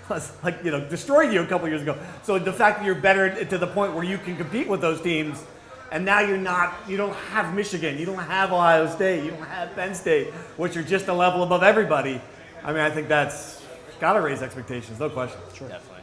like 0.44 0.62
you 0.62 0.70
know 0.70 0.88
destroyed 0.88 1.32
you 1.32 1.42
a 1.42 1.46
couple 1.46 1.68
years 1.68 1.82
ago. 1.82 1.98
So 2.22 2.38
the 2.38 2.52
fact 2.52 2.78
that 2.78 2.86
you're 2.86 2.94
better 2.94 3.44
to 3.44 3.58
the 3.58 3.66
point 3.66 3.92
where 3.92 4.04
you 4.04 4.18
can 4.18 4.36
compete 4.36 4.68
with 4.68 4.80
those 4.80 5.00
teams, 5.00 5.42
and 5.90 6.04
now 6.04 6.20
you're 6.20 6.36
not, 6.36 6.74
you 6.88 6.96
don't 6.96 7.14
have 7.14 7.54
Michigan, 7.54 7.98
you 7.98 8.06
don't 8.06 8.18
have 8.18 8.52
Ohio 8.52 8.88
State, 8.88 9.24
you 9.24 9.30
don't 9.30 9.46
have 9.46 9.74
Penn 9.74 9.94
State, 9.94 10.32
which 10.56 10.76
are 10.76 10.82
just 10.82 11.08
a 11.08 11.12
level 11.12 11.42
above 11.42 11.64
everybody. 11.64 12.20
I 12.62 12.68
mean, 12.72 12.80
I 12.80 12.90
think 12.90 13.08
that's 13.08 13.62
got 14.00 14.12
to 14.12 14.20
raise 14.20 14.42
expectations, 14.42 15.00
no 15.00 15.10
question. 15.10 15.40
Sure. 15.54 15.68
Definitely. 15.68 16.02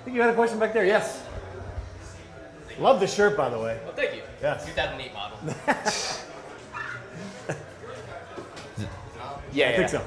I 0.00 0.04
think 0.04 0.16
you 0.16 0.22
had 0.22 0.30
a 0.30 0.34
question 0.34 0.58
back 0.58 0.72
there. 0.72 0.84
Yes. 0.84 1.24
Love 2.78 3.00
the 3.00 3.06
shirt, 3.06 3.36
by 3.36 3.48
the 3.48 3.58
way. 3.58 3.78
Well, 3.84 3.94
thank 3.94 4.14
you. 4.14 4.22
Yes. 4.40 4.66
2008 4.66 5.12
model. 5.14 5.38
Yeah, 9.52 9.68
I 9.70 9.76
think 9.76 9.88
so. 9.88 10.02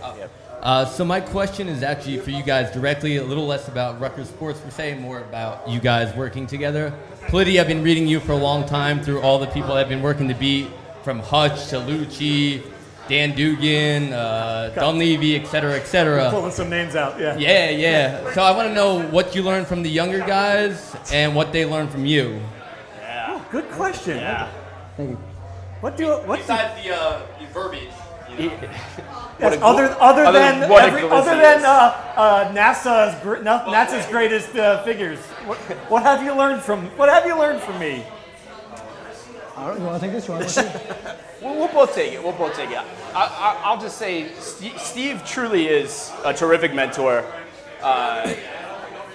Uh, 0.61 0.83
so 0.85 1.05
my 1.05 1.19
question 1.19 1.67
is 1.67 1.83
actually 1.83 2.17
for 2.17 2.31
you 2.31 2.41
guys 2.41 2.71
directly, 2.73 3.17
a 3.17 3.23
little 3.23 3.45
less 3.45 3.67
about 3.67 3.99
Rutgers 4.01 4.29
sports 4.29 4.59
per 4.59 4.71
se, 4.71 4.95
more 4.95 5.19
about 5.19 5.67
you 5.69 5.79
guys 5.79 6.15
working 6.15 6.47
together. 6.47 6.91
Politi, 7.27 7.59
I've 7.59 7.67
been 7.67 7.83
reading 7.83 8.07
you 8.07 8.19
for 8.19 8.31
a 8.31 8.37
long 8.37 8.65
time 8.65 9.01
through 9.03 9.21
all 9.21 9.37
the 9.37 9.47
people 9.47 9.73
I've 9.73 9.89
been 9.89 10.01
working 10.01 10.27
to 10.27 10.33
beat, 10.33 10.67
from 11.03 11.19
Hutch 11.19 11.67
to 11.67 11.75
Lucci, 11.75 12.63
Dan 13.07 13.35
Duggan, 13.35 14.11
uh, 14.13 14.71
Dunleavy, 14.73 15.35
et 15.35 15.45
cetera, 15.45 15.73
et 15.75 15.85
cetera. 15.85 16.31
Pulling 16.31 16.51
some 16.51 16.69
names 16.71 16.95
out. 16.95 17.19
Yeah. 17.19 17.37
Yeah, 17.37 17.69
yeah. 17.69 18.33
So 18.33 18.41
I 18.41 18.49
want 18.49 18.67
to 18.69 18.73
know 18.73 19.03
what 19.09 19.35
you 19.35 19.43
learned 19.43 19.67
from 19.67 19.83
the 19.83 19.89
younger 19.89 20.19
guys 20.19 20.95
and 21.13 21.35
what 21.35 21.51
they 21.51 21.65
learned 21.65 21.91
from 21.91 22.07
you. 22.07 22.41
Oh, 23.27 23.45
good 23.51 23.69
question. 23.71 24.17
Yeah. 24.17 24.49
Thank 24.97 25.11
you. 25.11 25.15
What 25.81 25.95
do 25.97 26.07
what? 26.25 26.37
do- 26.37 26.41
Besides 26.41 26.83
the, 26.83 26.95
uh, 26.95 27.21
the 27.39 27.45
verbiage. 27.53 27.89
You 28.30 28.49
know. 28.49 28.59
Yes, 29.38 29.59
other, 29.61 29.89
other, 29.99 30.23
other 30.23 30.32
than 30.32 30.61
than 30.61 30.69
what 30.69 30.86
every, 30.86 31.01
other 31.03 31.36
than 31.36 31.65
uh, 31.65 32.13
uh, 32.15 32.53
NASA's 32.53 33.21
gr- 33.21 33.36
NASA's 33.43 34.05
greatest 34.09 34.55
uh, 34.55 34.82
figures. 34.84 35.19
What, 35.45 35.57
what 35.89 36.03
have 36.03 36.23
you 36.23 36.34
learned 36.34 36.61
from 36.61 36.86
What 36.97 37.09
have 37.09 37.26
you 37.26 37.38
learned 37.38 37.61
from 37.61 37.78
me? 37.78 38.05
I 39.57 39.67
don't, 39.67 39.80
you 39.80 39.86
want 39.86 40.01
to 40.01 40.07
take 40.07 40.13
this? 40.15 40.28
You 40.30 40.36
want 40.36 40.47
to 40.47 41.17
We'll, 41.41 41.55
we'll 41.55 41.67
both 41.67 41.93
take 41.93 42.13
it. 42.13 42.23
We'll 42.23 42.32
both 42.32 42.55
take 42.55 42.69
it. 42.71 42.78
I, 42.78 42.84
I, 43.13 43.61
I'll 43.65 43.80
just 43.80 43.97
say 43.97 44.32
Steve, 44.39 44.80
Steve 44.80 45.21
truly 45.26 45.67
is 45.67 46.13
a 46.23 46.34
terrific 46.34 46.73
mentor. 46.73 47.26
Uh, 47.82 48.34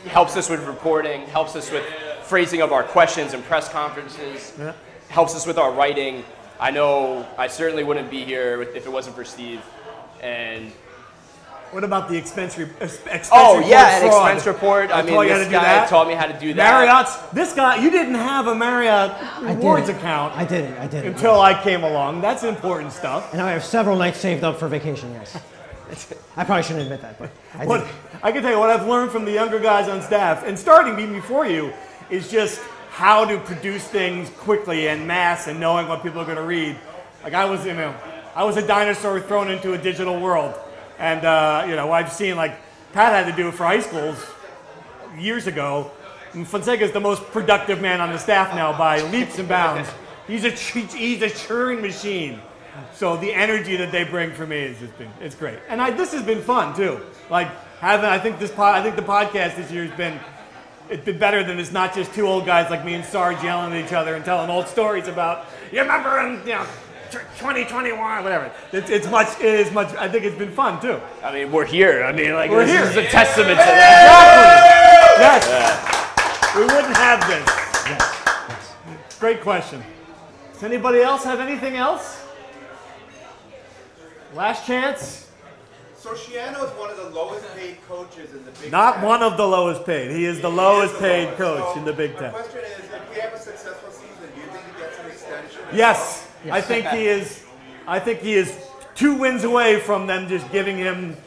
helps 0.09 0.37
us 0.37 0.51
with 0.51 0.67
reporting, 0.67 1.23
helps 1.29 1.57
us 1.57 1.71
with 1.73 1.85
phrasing 2.25 2.61
of 2.61 2.73
our 2.73 2.85
questions 2.85 3.33
and 3.33 3.43
press 3.45 3.71
conferences, 3.71 4.53
Yeah. 4.59 4.75
helps 5.09 5.35
us 5.35 5.47
with 5.47 5.57
our 5.57 5.73
writing. 5.73 6.25
I 6.61 6.71
know 6.71 7.27
I 7.39 7.47
certainly 7.49 7.85
wouldn't 7.85 8.11
be 8.11 8.23
here 8.25 8.61
if 8.63 8.87
it 8.87 8.93
wasn't 8.93 9.17
for 9.17 9.25
Steve. 9.25 9.63
And 10.23 10.71
What 11.71 11.85
about 11.85 12.09
the 12.11 12.17
expense, 12.17 12.59
re- 12.59 12.69
expense 12.81 13.31
oh 13.33 13.55
report 13.57 13.71
yeah, 13.71 13.97
an 14.03 14.11
fraud? 14.11 14.35
expense 14.37 14.47
report. 14.55 14.91
I 14.91 14.99
I 14.99 15.03
mean, 15.03 15.15
you 15.15 15.21
how 15.21 15.25
this 15.39 15.39
to 15.39 15.45
do 15.47 15.51
guy 15.53 15.63
that? 15.63 15.89
taught 15.89 16.07
me 16.09 16.15
how 16.15 16.27
to 16.27 16.39
do 16.39 16.53
that. 16.55 16.57
Marriott's. 16.57 17.17
This 17.33 17.55
guy, 17.55 17.77
you 17.77 17.91
didn't 17.91 18.17
have 18.17 18.47
a 18.49 18.55
Marriott 18.55 19.13
rewards 19.41 19.87
didn't. 19.87 20.01
account 20.01 20.37
I 20.37 20.45
didn't. 20.45 20.75
I 20.79 20.87
didn't. 20.87 21.15
until 21.15 21.41
I 21.41 21.55
came 21.63 21.83
along. 21.85 22.21
That's 22.21 22.43
important 22.45 22.93
stuff. 22.93 23.31
And 23.33 23.39
now 23.39 23.47
I 23.47 23.53
have 23.53 23.65
several 23.65 23.97
nights 23.97 24.19
saved 24.19 24.45
up 24.45 24.59
for 24.59 24.69
vacation. 24.69 25.13
Yes. 25.13 25.41
I 26.37 26.45
probably 26.45 26.63
shouldn't 26.63 26.83
admit 26.85 27.01
that, 27.03 27.19
but 27.19 27.31
I 27.59 27.65
What. 27.67 27.87
I 28.23 28.33
can 28.33 28.43
tell 28.43 28.53
you 28.53 28.59
what 28.59 28.69
I've 28.71 28.87
learned 28.87 29.11
from 29.11 29.25
the 29.25 29.33
younger 29.33 29.59
guys 29.59 29.89
on 29.89 30.03
staff, 30.03 30.45
and 30.47 30.59
starting 30.59 30.99
even 31.01 31.15
before 31.15 31.47
you, 31.47 31.73
is 32.11 32.31
just 32.31 32.61
how 32.91 33.25
to 33.25 33.39
produce 33.39 33.85
things 33.85 34.29
quickly 34.31 34.89
and 34.89 35.07
mass 35.07 35.47
and 35.47 35.59
knowing 35.61 35.89
what 35.89 36.03
people 36.03 36.21
are 36.21 36.25
going 36.25 36.37
to 36.37 36.43
read. 36.43 36.77
Like 37.23 37.35
I 37.35 37.45
was, 37.45 37.65
you 37.65 37.73
know, 37.73 37.95
I 38.35 38.45
was 38.45 38.57
a 38.57 38.67
dinosaur 38.67 39.21
thrown 39.21 39.51
into 39.51 39.73
a 39.73 39.79
digital 39.79 40.21
world, 40.21 40.55
and 40.99 41.25
uh, 41.25 41.65
you 41.69 41.77
know 41.77 41.93
I've 41.93 42.13
seen 42.13 42.37
like 42.37 42.59
Pat 42.93 43.13
had 43.13 43.31
to 43.31 43.37
do 43.37 43.49
it 43.49 43.55
for 43.55 43.65
high 43.65 43.81
schools 43.81 44.19
years 45.19 45.47
ago. 45.47 45.91
And 46.33 46.47
Fonseca 46.47 46.85
is 46.85 46.93
the 46.93 47.01
most 47.01 47.23
productive 47.33 47.81
man 47.81 48.01
on 48.01 48.11
the 48.11 48.19
staff 48.19 48.55
now 48.55 48.77
by 48.77 49.03
leaps 49.11 49.39
and 49.39 49.49
bounds. 49.49 49.89
He's 50.27 50.45
a 50.45 50.51
he's 50.51 51.23
a 51.23 51.31
churning 51.31 51.83
machine. 51.83 52.41
So 52.95 53.17
the 53.17 53.33
energy 53.33 53.77
that 53.77 53.93
they 53.93 54.05
bring 54.05 54.33
for 54.33 54.47
me 54.47 54.59
is 54.59 54.79
just 54.79 54.97
been 54.99 55.11
it's 55.21 55.35
great, 55.35 55.59
and 55.69 55.81
I, 55.81 55.91
this 55.91 56.13
has 56.13 56.23
been 56.23 56.43
fun 56.43 56.75
too. 56.75 57.01
Like 57.31 57.49
having 57.79 58.07
I 58.07 58.19
think 58.19 58.39
this 58.39 58.51
pod, 58.51 58.75
I 58.75 58.83
think 58.83 58.97
the 58.97 59.03
podcast 59.03 59.57
this 59.57 59.71
year 59.71 59.87
has 59.87 59.97
been 59.97 60.19
it's 60.91 61.05
be 61.05 61.13
better 61.13 61.43
than 61.45 61.59
it's 61.59 61.73
not 61.73 61.95
just 61.95 62.13
two 62.13 62.27
old 62.27 62.45
guys 62.45 62.71
like 62.71 62.85
me 62.85 62.95
and 62.95 63.05
Sarge 63.05 63.43
yelling 63.43 63.73
at 63.73 63.85
each 63.85 63.93
other 63.93 64.15
and 64.17 64.25
telling 64.25 64.51
old 64.51 64.67
stories 64.69 65.09
about 65.09 65.47
you 65.73 65.81
remember 65.81 66.19
in 66.21 66.41
you 66.47 66.55
know 66.55 66.67
2021 67.11 68.23
whatever. 68.23 68.53
It's, 68.73 68.91
it's 68.91 69.09
much 69.09 69.29
it 69.41 69.61
is 69.61 69.73
much. 69.73 69.95
I 69.97 70.09
think 70.09 70.25
it's 70.25 70.37
been 70.37 70.53
fun 70.53 70.81
too. 70.81 71.01
I 71.23 71.33
mean, 71.33 71.51
we're 71.53 71.65
here. 71.65 72.05
I 72.05 72.13
mean, 72.13 72.35
like 72.35 72.51
We're 72.51 72.65
this 72.67 72.73
here. 72.95 73.03
is 73.03 73.09
a 73.09 73.09
testament 73.11 73.51
to 73.51 73.57
that. 73.57 75.17
Yes. 75.19 76.57
We 76.57 76.63
wouldn't 76.63 76.97
have 76.97 77.21
this. 77.29 77.47
Yes, 77.87 79.19
Great 79.21 79.41
question. 79.41 79.83
Does 80.53 80.63
anybody 80.65 81.01
else 81.01 81.25
have 81.25 81.41
anything 81.41 81.77
else? 81.77 82.25
Last 84.35 84.67
chance. 84.67 85.30
So 86.01 86.15
Schiano 86.15 86.65
is 86.65 86.71
one 86.79 86.89
of 86.91 86.97
the 86.97 87.11
lowest 87.11 87.45
paid 87.55 87.77
coaches 87.87 88.33
in 88.33 88.43
the 88.47 88.51
Big 88.53 88.73
Not 88.73 88.95
Ten. 88.97 89.05
one 89.05 89.23
of 89.23 89.37
the 89.37 89.47
lowest 89.47 89.85
paid. 89.85 90.11
He 90.11 90.25
is 90.25 90.41
the 90.41 90.49
lowest 90.51 90.95
the 90.95 91.01
paid 91.01 91.25
lowest. 91.25 91.37
coach 91.39 91.75
So 91.75 91.79
in 91.81 91.85
the 91.85 91.93
Big 91.93 92.15
My 92.15 92.21
Ten. 92.21 92.31
question 92.33 92.61
is, 92.65 92.79
if 92.91 93.11
we 93.15 93.21
have 93.21 93.35
a 93.35 93.39
successful 93.39 93.91
season, 93.91 94.31
do 94.35 94.41
you 94.41 94.47
think 94.47 94.65
he 94.75 94.81
gets 94.81 94.99
an 94.99 95.07
extension? 95.07 95.61
Yes, 95.75 96.27
I 96.51 96.63
think 96.63 96.87
he 96.87 97.07
is. 97.07 97.45
I 97.87 97.99
think 97.99 98.21
he 98.21 98.33
is 98.33 98.51
two 98.95 99.15
wins 99.15 99.45
away 99.45 99.79
from 99.81 100.07
them 100.07 100.27
just 100.27 100.51
giving 100.51 100.79
him 100.79 101.19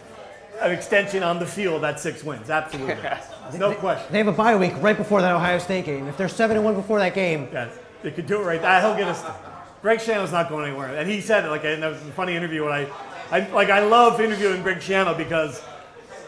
an 0.60 0.72
extension 0.72 1.22
on 1.22 1.38
the 1.38 1.46
field 1.46 1.86
at 1.86 2.00
six 2.00 2.24
wins. 2.24 2.50
Absolutely, 2.50 2.96
no 3.60 3.76
question. 3.76 4.12
They 4.12 4.18
have 4.18 4.28
a 4.28 4.32
bye 4.32 4.56
week 4.56 4.74
right 4.82 4.98
before 4.98 5.22
that 5.22 5.32
Ohio 5.36 5.60
State 5.60 5.86
game. 5.86 6.08
If 6.08 6.18
they're 6.18 6.28
seven 6.28 6.58
and 6.58 6.66
one 6.66 6.74
before 6.74 6.98
that 6.98 7.14
game, 7.14 7.48
Yeah, 7.54 7.70
they 8.02 8.10
could 8.10 8.26
do 8.26 8.42
it 8.42 8.44
right. 8.46 8.60
there. 8.62 8.82
He'll 8.82 8.96
get 8.98 9.08
us. 9.08 9.24
Greg 9.84 10.00
Schiano's 10.00 10.32
not 10.32 10.50
going 10.50 10.66
anywhere, 10.68 10.96
and 10.96 11.08
he 11.08 11.22
said 11.22 11.46
it 11.46 11.50
like, 11.50 11.64
and 11.64 11.84
that 11.84 11.92
was 11.92 12.02
a 12.02 12.06
funny 12.14 12.36
interview. 12.36 12.64
When 12.64 12.72
I, 12.74 12.88
I 13.32 13.48
like, 13.50 13.70
I 13.70 13.80
love 13.80 14.20
interviewing 14.20 14.62
Greg 14.62 14.78
Schiano 14.80 15.18
because 15.18 15.62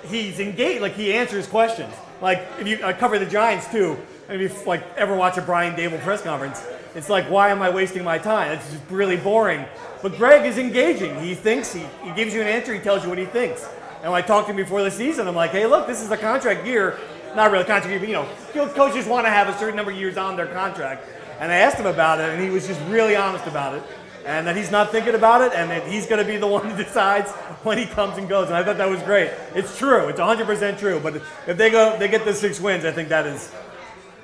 he's 0.07 0.39
engaged. 0.39 0.81
Like 0.81 0.93
he 0.93 1.13
answers 1.13 1.47
questions. 1.47 1.93
Like 2.21 2.45
if 2.59 2.67
you 2.67 2.83
I 2.83 2.93
cover 2.93 3.19
the 3.19 3.25
Giants 3.25 3.67
too, 3.69 3.97
and 4.27 4.41
if 4.41 4.53
you 4.53 4.65
like 4.65 4.83
ever 4.97 5.15
watch 5.15 5.37
a 5.37 5.41
Brian 5.41 5.75
Daboll 5.75 6.01
press 6.01 6.21
conference, 6.21 6.65
it's 6.95 7.09
like, 7.09 7.29
why 7.29 7.49
am 7.49 7.61
I 7.61 7.69
wasting 7.69 8.03
my 8.03 8.17
time? 8.17 8.53
It's 8.53 8.71
just 8.71 8.83
really 8.89 9.17
boring. 9.17 9.65
But 10.01 10.17
Greg 10.17 10.45
is 10.45 10.57
engaging. 10.57 11.19
He 11.19 11.35
thinks 11.35 11.73
he, 11.73 11.83
he 12.03 12.11
gives 12.11 12.33
you 12.33 12.41
an 12.41 12.47
answer. 12.47 12.73
He 12.73 12.79
tells 12.79 13.03
you 13.03 13.09
what 13.09 13.17
he 13.17 13.25
thinks. 13.25 13.67
And 14.01 14.11
when 14.11 14.23
I 14.23 14.25
talked 14.25 14.47
to 14.47 14.51
him 14.51 14.57
before 14.57 14.83
the 14.83 14.91
season, 14.91 15.27
I'm 15.27 15.35
like, 15.35 15.51
hey, 15.51 15.65
look, 15.65 15.87
this 15.87 16.01
is 16.01 16.11
a 16.11 16.17
contract 16.17 16.65
year. 16.65 16.97
Not 17.35 17.51
really 17.51 17.65
contract 17.65 17.89
year, 17.89 17.99
but 17.99 18.07
you 18.07 18.13
know, 18.13 18.29
co- 18.53 18.69
coaches 18.69 19.07
want 19.07 19.25
to 19.25 19.29
have 19.29 19.49
a 19.49 19.57
certain 19.57 19.75
number 19.75 19.91
of 19.91 19.97
years 19.97 20.15
on 20.15 20.35
their 20.35 20.47
contract. 20.47 21.07
And 21.39 21.51
I 21.51 21.55
asked 21.55 21.77
him 21.77 21.85
about 21.85 22.19
it, 22.19 22.29
and 22.29 22.41
he 22.41 22.49
was 22.49 22.65
just 22.65 22.79
really 22.83 23.15
honest 23.15 23.45
about 23.45 23.73
it. 23.73 23.83
And 24.25 24.47
that 24.47 24.55
he's 24.55 24.71
not 24.71 24.91
thinking 24.91 25.13
about 25.13 25.41
it, 25.41 25.53
and 25.53 25.69
that 25.69 25.87
he's 25.87 26.07
going 26.07 26.19
to 26.19 26.29
be 26.29 26.37
the 26.37 26.47
one 26.47 26.65
who 26.69 26.83
decides 26.83 27.31
when 27.63 27.77
he 27.77 27.85
comes 27.85 28.17
and 28.17 28.27
goes. 28.27 28.47
And 28.47 28.55
I 28.55 28.63
thought 28.63 28.77
that 28.77 28.89
was 28.89 29.01
great. 29.03 29.31
It's 29.53 29.77
true. 29.77 30.07
It's 30.07 30.19
100% 30.19 30.79
true. 30.79 30.99
But 30.99 31.21
if 31.47 31.57
they 31.57 31.69
go, 31.69 31.97
they 31.97 32.07
get 32.07 32.25
the 32.25 32.33
six 32.33 32.59
wins. 32.59 32.85
I 32.85 32.91
think 32.91 33.09
that 33.09 33.27
is, 33.27 33.51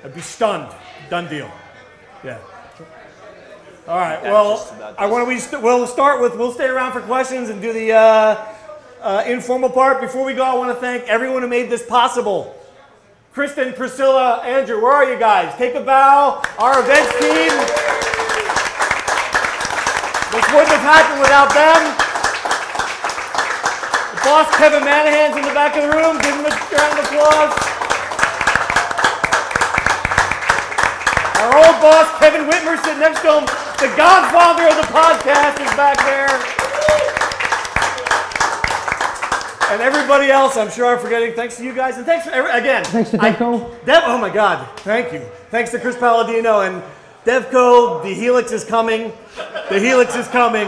I'd 0.04 0.14
be 0.14 0.20
stunned. 0.20 0.72
Done 1.08 1.28
deal. 1.28 1.50
Yeah. 2.24 2.38
All 3.88 3.98
right. 3.98 4.22
Well, 4.22 4.94
I 4.96 5.06
want 5.06 5.24
to. 5.24 5.28
We 5.28 5.40
st- 5.40 5.60
we'll 5.60 5.88
start 5.88 6.20
with. 6.20 6.36
We'll 6.36 6.52
stay 6.52 6.66
around 6.68 6.92
for 6.92 7.00
questions 7.00 7.48
and 7.48 7.60
do 7.60 7.72
the 7.72 7.92
uh, 7.92 8.46
uh, 9.00 9.24
informal 9.26 9.70
part. 9.70 10.00
Before 10.00 10.24
we 10.24 10.34
go, 10.34 10.44
I 10.44 10.54
want 10.54 10.72
to 10.72 10.80
thank 10.80 11.04
everyone 11.04 11.42
who 11.42 11.48
made 11.48 11.68
this 11.68 11.84
possible. 11.84 12.56
Kristen, 13.32 13.72
Priscilla, 13.72 14.40
Andrew, 14.44 14.80
where 14.80 14.92
are 14.92 15.12
you 15.12 15.18
guys? 15.18 15.56
Take 15.56 15.74
a 15.74 15.80
bow. 15.80 16.42
Our 16.58 16.80
events 16.80 17.18
team. 17.18 17.91
This 20.32 20.46
wouldn't 20.48 20.72
have 20.72 20.80
happened 20.80 21.20
without 21.20 21.52
them. 21.52 21.80
The 24.16 24.20
boss, 24.24 24.48
Kevin 24.56 24.80
Manahan's 24.82 25.36
in 25.36 25.44
the 25.44 25.52
back 25.52 25.76
of 25.76 25.84
the 25.84 25.92
room. 25.92 26.16
Give 26.24 26.32
him 26.32 26.48
a 26.48 26.52
round 26.72 26.96
of 26.96 27.04
applause. 27.04 27.52
Our 31.36 31.52
old 31.58 31.76
boss, 31.84 32.08
Kevin 32.18 32.48
Whitmer, 32.48 32.80
sitting 32.82 33.00
next 33.00 33.20
to 33.22 33.40
him. 33.40 33.44
The 33.76 33.92
godfather 33.96 34.68
of 34.72 34.76
the 34.80 34.88
podcast 34.88 35.60
is 35.60 35.68
back 35.76 35.98
there. 36.08 36.32
And 39.72 39.82
everybody 39.82 40.30
else, 40.30 40.56
I'm 40.56 40.70
sure 40.70 40.86
I'm 40.94 40.98
forgetting. 40.98 41.34
Thanks 41.34 41.56
to 41.56 41.64
you 41.64 41.74
guys, 41.74 41.96
and 41.96 42.06
thanks 42.06 42.24
for 42.26 42.30
every, 42.32 42.50
again. 42.52 42.84
Thanks 42.84 43.10
to 43.10 43.20
I- 43.22 43.32
Devco. 43.32 43.74
Oh 44.06 44.18
my 44.18 44.30
God, 44.30 44.66
thank 44.80 45.12
you. 45.12 45.20
Thanks 45.50 45.70
to 45.72 45.78
Chris 45.78 45.96
Paladino 45.96 46.60
and 46.60 46.82
Devco. 47.24 48.02
The 48.02 48.12
Helix 48.14 48.52
is 48.52 48.64
coming. 48.64 49.12
The 49.70 49.78
Helix 49.78 50.14
is 50.16 50.26
coming. 50.28 50.66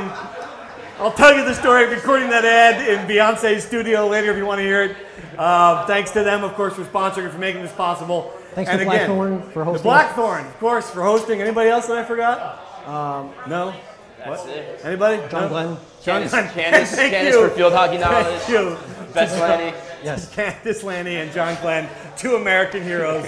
I'll 0.98 1.12
tell 1.12 1.34
you 1.36 1.44
the 1.44 1.54
story 1.54 1.84
of 1.84 1.90
recording 1.90 2.30
that 2.30 2.44
ad 2.44 2.88
in 2.88 3.06
Beyonce's 3.08 3.64
studio 3.64 4.06
later 4.06 4.30
if 4.30 4.36
you 4.36 4.46
want 4.46 4.60
to 4.60 4.62
hear 4.62 4.82
it. 4.84 4.96
Uh, 5.36 5.84
thanks 5.86 6.12
to 6.12 6.22
them, 6.22 6.44
of 6.44 6.54
course, 6.54 6.74
for 6.74 6.84
sponsoring 6.84 7.24
and 7.24 7.32
for 7.32 7.38
making 7.38 7.62
this 7.62 7.72
possible. 7.72 8.32
Thanks 8.54 8.70
and 8.70 8.78
to 8.80 8.86
again, 8.88 9.08
Blackthorn 9.08 9.42
for 9.50 9.64
hosting. 9.64 9.78
The 9.78 9.82
Blackthorn, 9.88 10.46
of 10.46 10.58
course, 10.60 10.88
for 10.90 11.02
hosting. 11.02 11.42
Anybody 11.42 11.70
else 11.70 11.86
that 11.88 11.98
I 11.98 12.04
forgot? 12.04 12.60
Um, 12.86 13.32
No. 13.48 13.74
That's 14.18 14.40
What? 14.42 14.48
it. 14.56 14.80
Anybody? 14.84 15.16
John 15.28 15.42
No? 15.42 15.48
Glenn. 15.48 15.76
John 16.02 16.22
Candace- 16.28 16.30
Glenn. 16.30 16.48
Candace- 16.54 16.90
Thank 16.94 17.12
Candace 17.12 17.34
you. 17.34 17.48
for 17.48 17.54
field 17.54 17.72
hockey 17.74 17.98
knowledge. 17.98 18.40
Thank 18.42 18.48
you. 18.48 18.76
Best 19.12 19.38
Lanni. 19.38 19.76
Yes. 20.04 20.32
Candace 20.34 20.82
Lanni 20.84 21.16
and 21.16 21.32
John 21.32 21.56
Glenn, 21.60 21.88
two 22.16 22.36
American 22.36 22.82
heroes. 22.84 23.26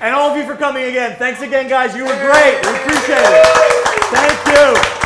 And 0.00 0.14
all 0.14 0.30
of 0.30 0.36
you 0.36 0.44
for 0.46 0.54
coming 0.54 0.84
again. 0.84 1.16
Thanks 1.16 1.42
again, 1.42 1.68
guys. 1.68 1.96
You 1.96 2.04
were 2.04 2.16
great. 2.20 2.64
We 2.64 2.70
appreciate 2.76 3.18
it. 3.18 3.46
Thank 4.10 4.46
you. 4.46 4.98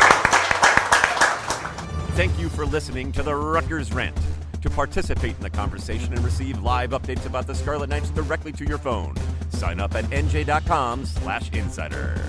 Thank 2.15 2.39
you 2.39 2.47
for 2.49 2.65
listening 2.65 3.11
to 3.13 3.23
the 3.23 3.35
Rutgers 3.35 3.91
Rant. 3.91 4.17
To 4.61 4.69
participate 4.69 5.35
in 5.35 5.41
the 5.41 5.49
conversation 5.49 6.13
and 6.13 6.23
receive 6.23 6.61
live 6.61 6.91
updates 6.91 7.25
about 7.25 7.47
the 7.47 7.55
Scarlet 7.55 7.89
Knights 7.89 8.11
directly 8.11 8.51
to 8.53 8.65
your 8.65 8.77
phone, 8.77 9.15
sign 9.49 9.79
up 9.79 9.95
at 9.95 10.05
nj.com 10.05 11.05
slash 11.05 11.51
insider. 11.51 12.21